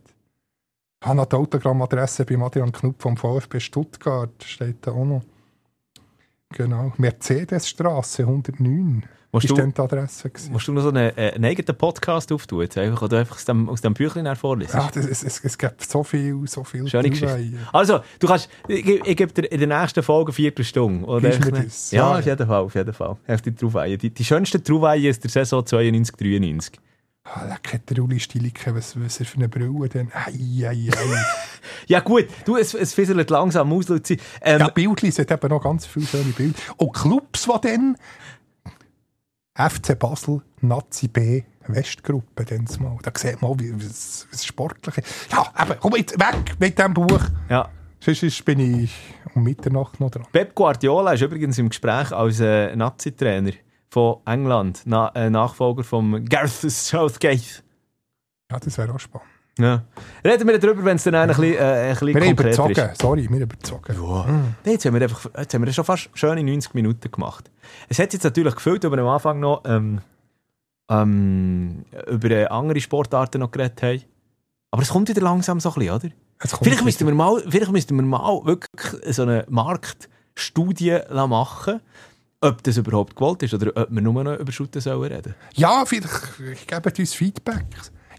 Ich 1.01 1.07
habe 1.07 1.16
noch 1.16 1.27
die 1.27 1.36
Autogrammadresse 1.36 2.24
bei 2.24 2.36
Adrian 2.39 2.73
Knupp 2.73 3.01
vom 3.01 3.16
VfB 3.16 3.61
Stuttgart, 3.61 4.31
steht 4.44 4.78
da 4.85 4.90
auch 4.90 5.05
noch. 5.05 5.23
Genau, 6.55 6.93
Mercedesstraße 6.97 8.22
109. 8.24 9.05
Musst 9.32 9.44
ist 9.44 9.51
du- 9.52 9.55
dann 9.55 9.72
die 9.72 9.81
Adresse 9.81 10.28
gewesen. 10.28 10.52
Musst 10.52 10.66
du 10.66 10.72
noch 10.72 10.82
so 10.82 10.89
einen, 10.89 11.16
äh, 11.16 11.32
einen 11.35 11.44
eigenen 11.44 11.77
Podcast 11.78 12.32
auftun? 12.32 12.62
Einfach, 12.74 13.02
oder 13.02 13.18
einfach 13.20 13.36
aus 13.36 13.44
dem, 13.44 13.68
aus 13.68 13.81
dem 13.81 13.94
Büchlein 13.94 14.27
her 14.27 14.35
vorlesen? 14.35 14.77
Ja, 14.77 14.90
das, 14.93 15.06
es, 15.06 15.22
es, 15.22 15.44
es 15.44 15.56
gibt 15.56 15.89
so 15.89 16.02
viel, 16.02 16.40
so 16.48 16.64
viel 16.64 16.89
Schöne 16.89 17.10
Geschichte. 17.10 17.52
Also, 17.72 18.01
du 18.18 18.27
kannst, 18.27 18.48
ich, 18.66 18.85
ich, 18.89 19.16
gebe 19.16 19.32
dir 19.32 19.43
in 19.52 19.60
der 19.68 19.81
nächsten 19.81 20.02
Folge 20.02 20.32
Viertelstunde. 20.32 21.06
Oder 21.06 21.31
Gibst 21.31 21.44
mir 21.44 21.62
das? 21.62 21.93
Ja, 21.93 22.10
Ja, 22.14 22.18
auf 22.18 22.27
jeden 22.27 22.47
Fall, 22.47 22.60
auf 22.60 22.74
jeden 22.74 22.93
Fall. 22.93 23.16
Die. 23.89 23.98
Die, 23.98 24.10
die 24.10 24.24
schönste 24.24 24.60
Trauweihe 24.60 25.09
ist 25.09 25.22
der 25.22 25.31
Saison 25.31 25.64
92, 25.64 26.16
93. 26.16 26.81
Ah, 27.32 27.44
leck, 27.44 27.74
hat 27.74 27.89
der 27.90 28.02
Uli 28.02 28.19
Stilicke, 28.19 28.74
was, 28.74 28.98
was 29.01 29.20
er 29.20 29.27
für 29.27 29.36
eine 29.36 29.48
Brille 29.48 29.89
denn? 29.89 30.11
Ei, 30.12 30.66
ei, 30.66 30.90
ei. 30.90 31.24
Ja 31.86 32.01
gut, 32.01 32.27
du, 32.44 32.57
es, 32.57 32.74
es 32.74 32.93
fisselt 32.94 33.31
langsam 33.31 33.73
aus, 33.73 33.89
Luzi. 33.89 34.19
Ähm, 34.40 34.61
ja, 34.61 34.69
Bildli, 34.69 35.09
es 35.11 35.19
hat 35.19 35.31
eben 35.31 35.48
noch 35.48 35.62
ganz 35.62 35.86
viele 35.86 36.07
schöne 36.07 36.32
Bilder. 36.32 36.59
Und 36.77 36.93
Clubs, 36.93 37.47
die 37.47 37.69
dann 37.69 37.97
FC 39.55 39.97
Basel, 39.98 40.43
Nazi 40.61 41.07
B, 41.09 41.43
Westgruppe, 41.69 42.44
dann 42.44 42.66
mal. 42.81 42.97
Da 43.02 43.12
sieht 43.15 43.40
man, 43.40 43.59
wie 43.61 43.74
was 43.74 44.27
Sportliche. 44.44 45.02
Ja, 45.31 45.52
eben, 45.62 45.78
komm 45.81 45.97
jetzt 45.97 46.19
weg 46.19 46.57
mit 46.59 46.78
diesem 46.78 46.94
Buch. 46.94 47.20
ja. 47.48 47.69
Sonst 48.02 48.47
bin 48.47 48.82
ich 48.82 48.97
um 49.35 49.44
Mitternacht 49.44 50.01
noch 50.01 50.11
dran. 50.11 50.27
Pep 50.32 50.55
Guardiola 50.55 51.12
ist 51.12 51.20
übrigens 51.20 51.59
im 51.59 51.69
Gespräch 51.69 52.11
als 52.12 52.40
äh, 52.40 52.74
Nazi-Trainer 52.74 53.52
von 53.91 54.19
England, 54.25 54.83
Na, 54.85 55.09
äh, 55.15 55.29
Nachfolger 55.31 55.85
von 55.85 56.25
Gareth 56.25 56.71
Southgate. 56.71 57.62
Ja, 58.51 58.59
das 58.59 58.79
wäre 58.79 58.95
auch 58.95 59.01
spannend. 59.01 59.29
Ja. 59.59 59.83
Reden 60.25 60.49
wir 60.49 60.59
darüber, 60.59 60.85
wenn 60.85 60.97
es 60.97 61.05
dann 61.05 61.15
ein 61.15 61.29
bisschen, 61.29 61.55
äh, 61.55 61.59
ein 61.59 61.91
bisschen 61.91 62.15
Wir 62.15 62.31
überzogen. 62.31 62.73
ist. 62.73 63.01
Sorry, 63.01 63.29
wir 63.29 63.41
überzogen. 63.41 64.55
Nee, 64.65 64.73
jetzt 64.73 64.87
haben 64.87 64.95
wir 64.95 65.03
einfach, 65.03 65.27
jetzt 65.37 65.53
haben 65.53 65.65
wir 65.67 65.73
schon 65.73 65.85
fast 65.85 66.09
schöne 66.15 66.43
90 66.43 66.73
Minuten 66.75 67.11
gemacht. 67.11 67.51
Es 67.89 67.99
hat 67.99 68.12
jetzt 68.12 68.23
natürlich 68.25 68.55
gefüllt, 68.55 68.85
aber 68.85 68.99
am 68.99 69.09
Anfang 69.09 69.41
noch 69.41 69.62
ähm, 69.67 70.01
ähm, 70.89 71.85
über 72.09 72.31
äh, 72.31 72.47
andere 72.47 72.81
Sportarten 72.81 73.41
noch 73.41 73.51
geredet 73.51 73.83
haben. 73.83 74.03
Aber 74.71 74.83
es 74.83 74.89
kommt 74.89 75.09
wieder 75.09 75.21
langsam 75.21 75.61
so 75.61 75.71
ein 75.71 75.75
bisschen, 75.75 75.95
oder? 75.95 76.09
Vielleicht 76.62 76.85
müssten, 76.85 77.07
wir 77.07 77.15
mal, 77.15 77.43
vielleicht 77.49 77.71
müssten 77.71 77.97
wir 77.97 78.03
mal 78.03 78.41
wirklich 78.47 79.15
so 79.15 79.23
eine 79.23 79.45
Marktstudie 79.49 81.01
machen 81.29 81.81
ob 82.41 82.62
das 82.62 82.77
überhaupt 82.77 83.15
gewollt 83.17 83.43
ist 83.43 83.55
oder 83.55 83.71
ob 83.75 83.91
wir 83.91 84.01
nur 84.03 84.25
noch 84.25 84.39
über 84.39 84.53
Shooten 84.53 84.81
sollen 84.81 85.12
reden. 85.12 85.35
Ja, 85.55 85.85
vielleicht 85.85 86.67
geben 86.67 86.93
uns 86.99 87.15
Feedback. 87.15 87.67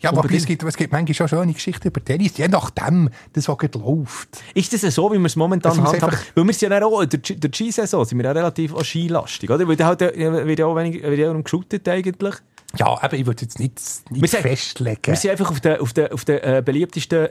Ja, 0.02 0.10
aber 0.12 0.32
es 0.32 0.46
gibt, 0.48 0.64
es 0.64 0.76
gibt 0.78 0.92
manchmal 0.92 1.14
schon 1.14 1.28
schöne 1.28 1.54
Geschichten 1.54 1.88
über 1.88 2.04
Tennis, 2.04 2.36
je 2.36 2.48
nachdem, 2.48 3.10
das 3.34 3.48
was 3.48 3.58
gerade 3.60 3.78
läuft. 3.78 4.30
Ist 4.56 4.74
das 4.74 4.82
so, 4.96 5.12
wie 5.12 5.20
wir 5.20 5.26
es 5.28 5.36
momentan 5.36 5.80
einfach- 5.80 6.18
Weil 6.34 6.44
wir 6.48 6.54
sind 6.54 6.72
ja 6.72 6.84
auch, 6.84 7.02
in 7.02 7.10
der 7.10 7.20
Ski- 7.24 7.36
der 7.40 7.50
Ski-Saison 7.54 8.04
sind 8.06 8.18
wir 8.18 8.26
ja 8.26 8.32
relativ 8.32 8.74
auch 8.74 8.84
skilastig, 8.84 9.50
oder? 9.52 9.68
Weil 9.68 9.76
da 9.76 9.86
halt, 9.86 10.02
äh, 10.02 10.48
wird 10.48 10.58
ja 10.58 10.66
auch 10.66 10.76
wenig, 10.76 11.04
wird 11.04 11.20
ja 11.20 11.32
auch 11.32 11.44
geshootet 11.44 11.88
eigentlich. 11.88 12.34
Ja, 12.78 12.88
aber 13.00 13.14
ich 13.14 13.26
würde 13.28 13.44
jetzt 13.44 13.60
nicht, 13.60 13.80
Wir 14.10 14.22
nicht 14.22 14.32
sind- 14.32 14.42
festlegen. 14.42 15.02
Wir 15.06 15.16
sind 15.18 15.30
einfach 15.32 15.52
auf 15.52 15.60
den, 15.62 15.80
auf 15.80 15.94
den, 15.94 16.12
auf 16.12 16.26
den 16.26 16.38
äh, 16.40 16.64
beliebtesten 16.66 17.28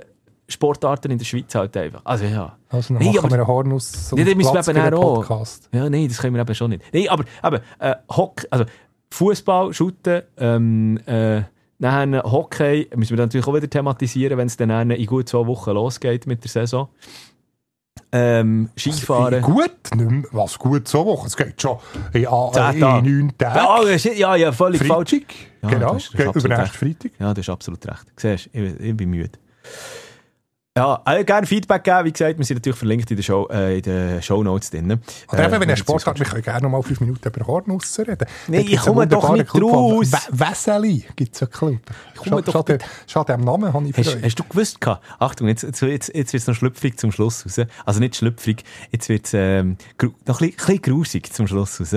Sportarten 0.51 1.11
in 1.13 1.19
der 1.19 1.25
Schweiz 1.25 1.55
halt 1.55 1.77
einfach. 1.77 2.01
Also 2.05 2.25
ja. 2.25 2.57
Also 2.69 2.95
dann 2.95 3.03
Nee, 3.03 3.09
machen 3.11 3.19
aber- 3.21 3.31
wir 3.31 3.35
einen 3.39 3.47
Hornus 3.47 4.13
Nee, 4.13 4.35
müssen 4.35 4.53
wir 4.55 4.61
eben 4.61 4.65
Platz 4.65 4.69
auch. 4.95 5.15
den 5.15 5.25
Podcast. 5.29 5.69
Ja, 5.73 5.89
nein, 5.91 6.09
das 6.09 6.19
können 6.19 6.35
wir 6.35 6.41
eben 6.43 6.55
schon 6.55 6.71
nicht. 6.71 6.83
Nein, 6.93 7.09
aber, 7.09 7.25
aber 7.43 7.61
äh, 7.79 7.95
also 8.51 8.65
Fußball, 9.13 9.73
Shooten, 9.73 10.23
ähm, 10.39 10.99
äh, 11.07 11.43
dann 11.79 12.23
Hockey 12.23 12.89
müssen 12.95 13.11
wir 13.11 13.17
dann 13.17 13.27
natürlich 13.29 13.47
auch 13.47 13.55
wieder 13.55 13.71
thematisieren, 13.71 14.37
wenn 14.39 14.47
es 14.49 14.57
dann 14.57 14.91
in 14.91 15.07
gut 15.07 15.29
zwei 15.29 15.47
Wochen 15.47 15.71
losgeht 15.71 16.27
mit 16.27 16.45
der 16.45 16.51
Saison. 16.51 16.89
Ähm, 18.13 18.71
Skifahren. 18.77 19.41
Gut, 19.41 19.71
nicht 19.95 20.11
mehr, 20.11 20.25
was 20.33 20.59
gut 20.59 20.89
so 20.89 21.05
Woche. 21.07 21.29
Es 21.29 21.37
geht 21.37 21.61
schon 21.63 21.79
in, 22.13 22.23
neun 22.23 22.31
Ja, 22.33 22.51
Tagen. 22.51 23.99
ja, 24.17 24.35
ja, 24.37 24.53
völlig 24.53 24.83
falsch. 24.83 25.11
Freitag, 25.11 25.35
Ja, 25.63 25.69
genau. 25.69 25.93
recht. 25.93 26.75
Freitag. 26.75 27.13
Ja, 27.21 27.33
du 27.35 27.41
hast 27.41 27.49
absolut 27.49 27.87
recht. 27.87 28.05
Siehst, 28.17 28.51
ich, 28.53 28.81
ich 28.81 28.97
bin 28.97 29.11
müde. 29.11 29.31
Ja, 30.79 31.03
äh, 31.05 31.25
gerne 31.25 31.49
Feedback 31.49 31.83
geben. 31.83 32.05
Wie 32.05 32.13
gesagt, 32.13 32.39
wir 32.39 32.45
sind 32.45 32.59
natürlich 32.59 32.79
verlinkt 32.79 33.11
in 33.11 33.17
den 33.17 33.25
Show, 33.25 33.49
äh, 33.51 33.79
in 33.79 33.83
den 33.83 34.23
Show 34.23 34.41
Notes 34.45 34.71
drin. 34.71 35.01
Oder 35.33 35.45
eben, 35.47 35.61
wenn 35.61 35.69
Äh, 35.69 35.73
ein 35.73 35.77
Sport 35.77 36.07
hat, 36.07 36.17
wir 36.17 36.25
können 36.25 36.43
gerne 36.43 36.63
noch 36.63 36.71
mal 36.71 36.81
fünf 36.83 37.01
Minuten 37.01 37.27
über 37.29 37.45
Hornus 37.45 37.99
reden. 37.99 38.17
Da 38.19 38.25
gibt's 38.47 38.73
ich 38.73 38.79
komme 38.79 39.05
doch 39.09 39.33
nicht 39.33 39.49
Club, 39.51 39.73
raus. 39.73 40.13
We- 40.13 40.39
Weseli 40.49 41.05
gibt 41.17 41.35
es 41.35 41.43
einen 41.43 41.51
Club. 41.51 41.81
komme 42.17 42.31
Schon- 42.45 42.45
doch 42.45 42.65
der- 42.65 42.79
Schon 43.09 43.27
dem 43.27 43.41
Namen 43.41 43.73
habe 43.73 43.85
ich 43.89 43.97
Hast, 43.99 44.17
hast 44.23 44.39
du 44.39 44.45
gewusst? 44.45 44.79
Achtung, 45.19 45.49
jetzt, 45.49 45.65
jetzt, 45.65 45.83
jetzt, 45.83 46.15
jetzt 46.15 46.33
wird 46.33 46.41
es 46.41 46.47
noch 46.47 46.55
schlüpfrig 46.55 46.97
zum 47.01 47.11
Schluss 47.11 47.45
raus. 47.45 47.67
Also 47.85 47.99
nicht 47.99 48.15
schlüpfrig, 48.15 48.63
jetzt 48.93 49.09
wird 49.09 49.27
es 49.27 49.35
ähm, 49.35 49.77
noch 50.25 50.41
ein 50.41 50.51
bisschen, 50.53 50.81
grusig 50.83 51.33
zum 51.33 51.49
Schluss 51.49 51.81
raus. 51.81 51.97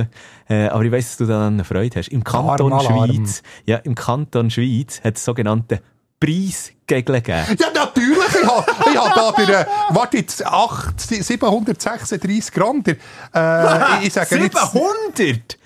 Äh, 0.49 0.65
aber 0.69 0.83
ich 0.83 0.91
weiss, 0.91 1.09
dass 1.09 1.17
du 1.17 1.25
daran 1.27 1.53
eine 1.53 1.63
Freude 1.63 1.99
hast. 1.99 2.07
Im 2.07 2.23
Kanton 2.23 2.73
Alarm. 2.73 3.07
Schweiz, 3.17 3.43
ja, 3.67 3.77
im 3.77 3.93
Kanton 3.93 4.49
Schweiz 4.49 4.99
hat 5.03 5.17
es 5.17 5.23
sogenannte 5.23 5.79
Preisgegel 6.19 7.21
gegeben. 7.21 7.57
Ja, 7.59 7.67
natürlich. 7.75 8.17
Ich 8.43 8.49
habe 8.49 8.65
ich 8.91 8.97
hab 8.97 9.35
da 9.35 9.45
der, 9.45 9.67
warte 9.89 10.17
jetzt, 10.17 10.45
8, 10.45 10.99
736 10.99 12.53
Gramm. 12.53 12.83
Der, 12.83 12.95
äh, 13.33 14.05
ich 14.05 14.13
sage 14.13 14.37
jetzt, 14.37 14.57
700! 14.71 15.57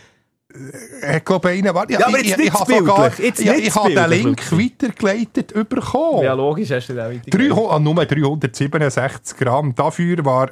ich 1.16 1.26
glaube, 1.26 1.50
einen, 1.50 1.74
warte, 1.74 1.94
Ja, 1.94 2.08
aber 2.08 2.24
jetzt 2.24 2.40
ich, 2.40 2.48
ich, 2.48 2.54
habe 2.54 2.74
sogar, 2.74 3.20
jetzt 3.20 3.40
ich 3.40 3.76
habe 3.76 3.94
den 3.94 4.10
Link 4.10 4.52
weitergeleitet 4.52 5.54
bekommen. 5.70 6.24
Ja, 6.24 6.34
logisch 6.34 6.72
hast 6.72 6.88
du 6.88 6.94
den 6.94 7.06
auch 7.06 7.10
weiter 7.10 7.38
300, 7.38 7.72
ah, 7.72 7.80
nur 7.80 8.06
367 8.06 9.38
Gramm. 9.38 9.76
Dafür 9.76 10.24
war 10.26 10.52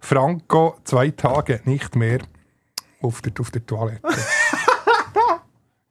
Franco 0.00 0.76
zwei 0.84 1.10
Tage 1.10 1.60
nicht 1.64 1.96
mehr 1.96 2.20
auf 3.02 3.22
der, 3.22 3.32
auf 3.40 3.50
der 3.50 3.66
Toilette. 3.66 4.00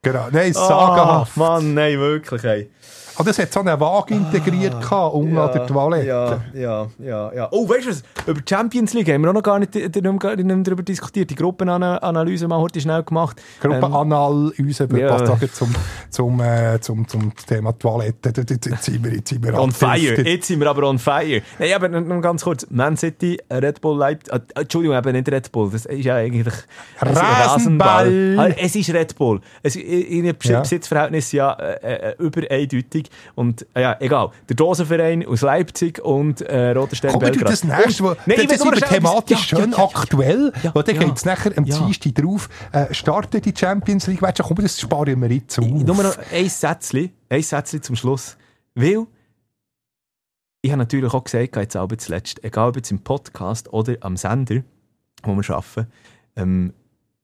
genau, 0.02 0.28
nein, 0.30 0.52
sagenhaft. 0.52 1.36
Mann, 1.36 1.74
nein, 1.74 1.98
wirklich, 1.98 2.44
ey. 2.44 2.70
Ah, 3.16 3.22
das 3.22 3.38
hat 3.38 3.52
so 3.52 3.60
einen 3.60 3.78
Wagen 3.78 4.14
integriert 4.14 4.74
ah, 4.90 5.06
unter 5.06 5.48
der 5.48 5.66
Toilette. 5.66 6.06
Ja, 6.06 6.40
ja, 6.52 6.86
ja, 6.98 7.32
ja. 7.32 7.48
Oh, 7.52 7.68
weißt 7.68 7.86
du 7.86 7.90
was? 7.90 8.02
Über 8.26 8.40
die 8.40 8.48
Champions 8.48 8.92
League 8.92 9.08
haben 9.08 9.22
wir 9.22 9.30
auch 9.30 9.34
noch 9.34 9.42
gar 9.42 9.58
nicht, 9.58 9.74
nicht, 9.74 9.94
nicht 9.94 10.66
darüber 10.66 10.82
diskutiert. 10.82 11.30
Die 11.30 11.34
Gruppenanalyse 11.34 12.48
mal 12.48 12.58
heute 12.58 12.80
schnell 12.80 13.02
gemacht. 13.02 13.40
Gruppenanalyse 13.60 14.84
ähm, 14.84 14.96
ja. 14.96 15.16
passt 15.16 15.54
zum, 15.54 15.74
zum, 16.10 16.40
äh, 16.40 16.80
zum, 16.80 17.06
zum 17.06 17.32
Thema 17.36 17.72
Toilette. 17.72 18.32
Jetzt 18.36 18.84
sind 18.84 19.04
wir, 19.04 19.14
jetzt 19.14 19.28
sind 19.28 19.44
wir 19.44 19.58
on 19.60 19.70
fire. 19.70 20.20
Jetzt 20.22 20.48
sind 20.48 20.60
wir 20.60 20.68
aber 20.68 20.88
on 20.88 20.98
fire. 20.98 21.42
Nein, 21.58 21.72
aber 21.74 21.88
noch 21.88 22.20
ganz 22.20 22.42
kurz. 22.42 22.66
Man 22.70 22.96
City, 22.96 23.40
Red 23.50 23.80
Bull 23.80 23.98
Leipzig. 23.98 24.32
Äh, 24.32 24.60
Entschuldigung, 24.60 24.96
eben 24.96 25.12
nicht 25.12 25.28
Red 25.30 25.52
Bull. 25.52 25.70
Das 25.70 25.86
ist 25.86 26.04
ja 26.04 26.16
eigentlich 26.16 26.52
Rasenball. 27.00 28.06
Rasenball. 28.06 28.56
Es 28.58 28.74
ist 28.74 28.92
Red 28.92 29.16
Bull. 29.16 29.40
Es, 29.62 29.76
in 29.76 30.24
einem 30.24 30.36
ja. 30.42 30.60
Besitzverhältnis 30.60 31.32
ja 31.32 31.52
äh, 31.52 32.10
äh, 32.10 32.14
über 32.18 32.42
eindeutig. 32.50 33.03
Und 33.34 33.66
äh, 33.74 33.82
ja, 33.82 33.96
egal. 34.00 34.30
Der 34.48 34.56
Dosenverein 34.56 35.26
aus 35.26 35.42
Leipzig 35.42 36.02
und 36.04 36.40
äh, 36.42 36.70
Roter 36.70 36.96
Stern 36.96 37.18
Belgrad. 37.18 37.50
das 37.50 37.64
nächste, 37.64 38.04
wo, 38.04 38.16
Nein, 38.26 38.46
das 38.48 38.60
ist 38.60 38.88
thematisch 38.88 39.50
ja, 39.50 39.58
schön 39.58 39.72
ja, 39.72 39.78
ja, 39.78 39.84
aktuell, 39.84 40.52
ja, 40.62 40.70
dann 40.70 40.98
geht 40.98 41.16
es 41.16 41.24
nachher 41.24 41.56
am 41.56 41.64
ja. 41.64 41.78
Dienstag 41.78 42.14
drauf, 42.14 42.48
äh, 42.72 42.92
startet 42.92 43.44
die 43.44 43.54
Champions 43.56 44.06
League. 44.06 44.22
Weißt 44.22 44.38
du, 44.38 44.42
komm, 44.42 44.56
das 44.56 44.80
sparen 44.80 45.20
wir 45.20 45.30
jetzt 45.30 45.58
auf. 45.58 45.66
Nur 45.66 45.96
noch 45.96 46.16
ein 46.32 46.48
Sätzchen, 46.48 47.10
ein 47.28 47.42
Sätzchen 47.42 47.82
zum 47.82 47.96
Schluss. 47.96 48.36
Weil 48.74 49.06
ich 50.62 50.70
habe 50.70 50.78
natürlich 50.78 51.12
auch 51.12 51.24
gesagt, 51.24 51.56
jetzt 51.56 51.76
auch 51.76 51.88
zuletzt, 51.98 52.42
egal 52.42 52.70
ob 52.70 52.76
jetzt 52.76 52.90
im 52.90 53.00
Podcast 53.00 53.72
oder 53.72 53.96
am 54.00 54.16
Sender, 54.16 54.62
wo 55.22 55.36
wir 55.36 55.50
arbeiten, 55.50 55.92
ähm, 56.36 56.72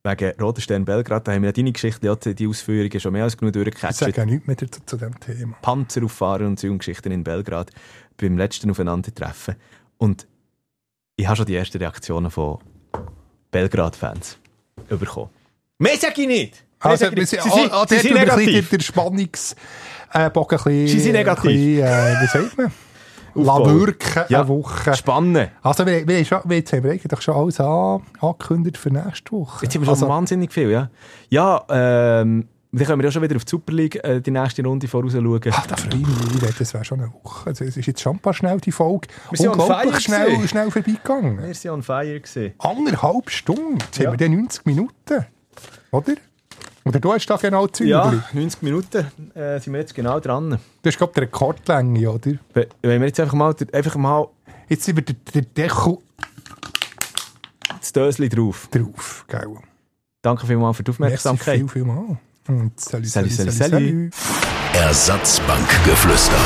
wegen 0.02 0.40
Roter 0.40 0.60
Stern 0.60 0.84
Belgrad, 0.84 1.28
da 1.28 1.32
haben 1.32 1.42
wir 1.42 1.48
ja 1.48 1.52
deine 1.52 1.72
Geschichte, 1.72 2.06
ja, 2.06 2.14
die 2.14 2.46
Ausführungen 2.46 3.00
schon 3.00 3.12
mehr 3.12 3.24
als 3.24 3.36
genug 3.36 3.52
durchgecatcht. 3.52 3.92
Ich 3.92 3.98
sage 3.98 4.16
ja 4.16 4.24
nichts 4.24 4.46
mehr 4.46 4.56
zu, 4.56 4.66
zu 4.66 4.96
dem 4.96 5.18
Thema. 5.20 5.56
Panzer 5.60 6.04
auffahren 6.04 6.46
und 6.46 6.60
so 6.60 6.74
Geschichten 6.76 7.12
in 7.12 7.22
Belgrad 7.22 7.70
beim 8.16 8.38
letzten 8.38 8.70
Aufeinandertreffen. 8.70 9.56
Und 9.98 10.26
ich 11.16 11.26
habe 11.26 11.36
schon 11.36 11.46
die 11.46 11.54
ersten 11.54 11.78
Reaktionen 11.78 12.30
von 12.30 12.58
Belgrad-Fans 13.50 14.38
bekommen. 14.88 15.30
Mehr 15.78 15.96
sage 15.96 16.22
ich 16.22 16.28
nicht! 16.28 16.64
Also, 16.78 17.14
wir 17.14 17.26
sind, 17.26 17.42
sie, 17.42 17.50
sind, 17.50 17.72
ah, 17.72 17.84
sie 17.86 17.98
sind 17.98 18.14
negativ. 18.14 18.70
Der 18.70 18.80
Spannungsbogen 18.80 19.56
äh, 20.12 20.18
ein 20.18 20.32
bisschen... 20.32 20.88
Sie 20.88 21.00
sind 21.00 21.12
negativ. 21.12 21.44
Bisschen, 21.44 21.82
äh, 21.82 22.22
wie 22.22 22.26
sagt 22.26 22.56
man? 22.56 22.72
Wirken 23.34 24.24
ja. 24.28 24.40
eine 24.40 24.48
Woche. 24.48 24.94
Spannend. 24.94 25.50
Also 25.62 25.86
wir, 25.86 26.06
wir, 26.06 26.24
schon, 26.24 26.40
wir, 26.44 26.58
jetzt 26.58 26.72
haben 26.72 26.84
wir 26.84 26.92
eigentlich 26.92 27.20
schon 27.20 27.34
alles 27.34 27.60
an, 27.60 28.02
angekündigt 28.20 28.76
für 28.76 28.90
nächste 28.90 29.32
Woche. 29.32 29.64
Jetzt 29.64 29.74
haben 29.74 29.82
wir 29.82 29.86
schon 29.86 29.94
also, 29.94 30.08
wahnsinnig 30.08 30.52
viel, 30.52 30.70
ja. 30.70 30.90
Ja, 31.28 31.64
ähm, 31.68 32.48
dann 32.72 32.86
können 32.86 33.00
wir 33.00 33.06
ja 33.06 33.10
schon 33.10 33.22
wieder 33.22 33.34
auf 33.34 33.44
die 33.44 33.50
Super 33.50 33.72
League 33.72 34.04
äh, 34.04 34.20
die 34.20 34.30
nächste 34.30 34.62
Runde 34.62 34.86
voraus 34.86 35.12
schauen. 35.12 35.40
Ach, 35.50 35.66
da 35.66 35.76
freue 35.76 36.00
ich 36.00 36.42
mich. 36.42 36.56
Das 36.56 36.72
wäre 36.72 36.84
schon 36.84 37.00
eine 37.00 37.12
Woche. 37.12 37.48
Also, 37.48 37.64
es 37.64 37.76
ist 37.76 37.86
jetzt 37.86 38.00
schon 38.00 38.16
ein 38.16 38.18
paar 38.20 38.32
schnell 38.32 38.58
die 38.60 38.70
Folge. 38.70 39.08
Wir 39.30 39.50
Unglaublich 39.50 40.00
schnell, 40.00 40.46
schnell 40.46 40.70
vorbeigegangen. 40.70 41.42
Wir 41.42 41.54
sind 41.54 41.72
on 41.72 41.82
fire 41.82 42.20
gewesen. 42.20 42.54
Anderthalb 42.58 43.28
Stunden. 43.30 43.78
Jetzt 43.78 43.98
ja. 43.98 44.06
haben 44.06 44.18
wir 44.18 44.28
dann 44.28 44.36
90 44.36 44.66
Minuten. 44.66 45.26
Oder? 45.90 46.14
Oder 46.84 46.98
du 46.98 47.12
hast 47.12 47.26
da 47.26 47.36
genau 47.36 47.66
Zügel? 47.66 47.90
Ja, 47.90 48.22
90 48.32 48.62
Minuten 48.62 49.06
äh, 49.34 49.60
sind 49.60 49.72
wir 49.72 49.80
jetzt 49.80 49.94
genau 49.94 50.18
dran. 50.18 50.58
Das 50.82 50.94
ist, 50.94 50.98
glaube 50.98 51.10
ich, 51.10 51.14
die 51.14 51.20
Rekordlänge, 51.20 52.10
oder? 52.10 52.32
Wenn 52.82 53.00
wir 53.00 53.06
jetzt 53.06 53.20
einfach 53.20 53.34
mal... 53.34 53.54
Einfach 53.72 53.96
mal 53.96 54.28
jetzt 54.68 54.84
sind 54.84 54.96
wir 54.96 55.04
der, 55.04 55.16
der 55.34 55.42
Deckel... 55.42 55.98
Das 57.78 57.92
Dösli 57.92 58.28
drauf. 58.28 58.68
Drauf, 58.70 59.24
gell. 59.28 59.56
Danke 60.22 60.46
vielmals 60.46 60.76
für 60.76 60.82
die 60.82 60.90
Aufmerksamkeit. 60.90 61.60
Merci 61.60 61.72
viel, 61.72 61.84
viel 61.84 61.90
Und 62.48 62.78
salut, 62.78 63.06
salut, 63.06 63.30
salut, 63.32 63.52
salut, 63.52 63.72
salut. 63.72 64.14
Ersatzbankgeflüster. 64.74 66.40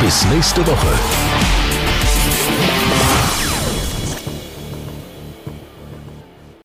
Bis 0.00 0.24
nächste 0.26 0.66
Woche. 0.66 1.57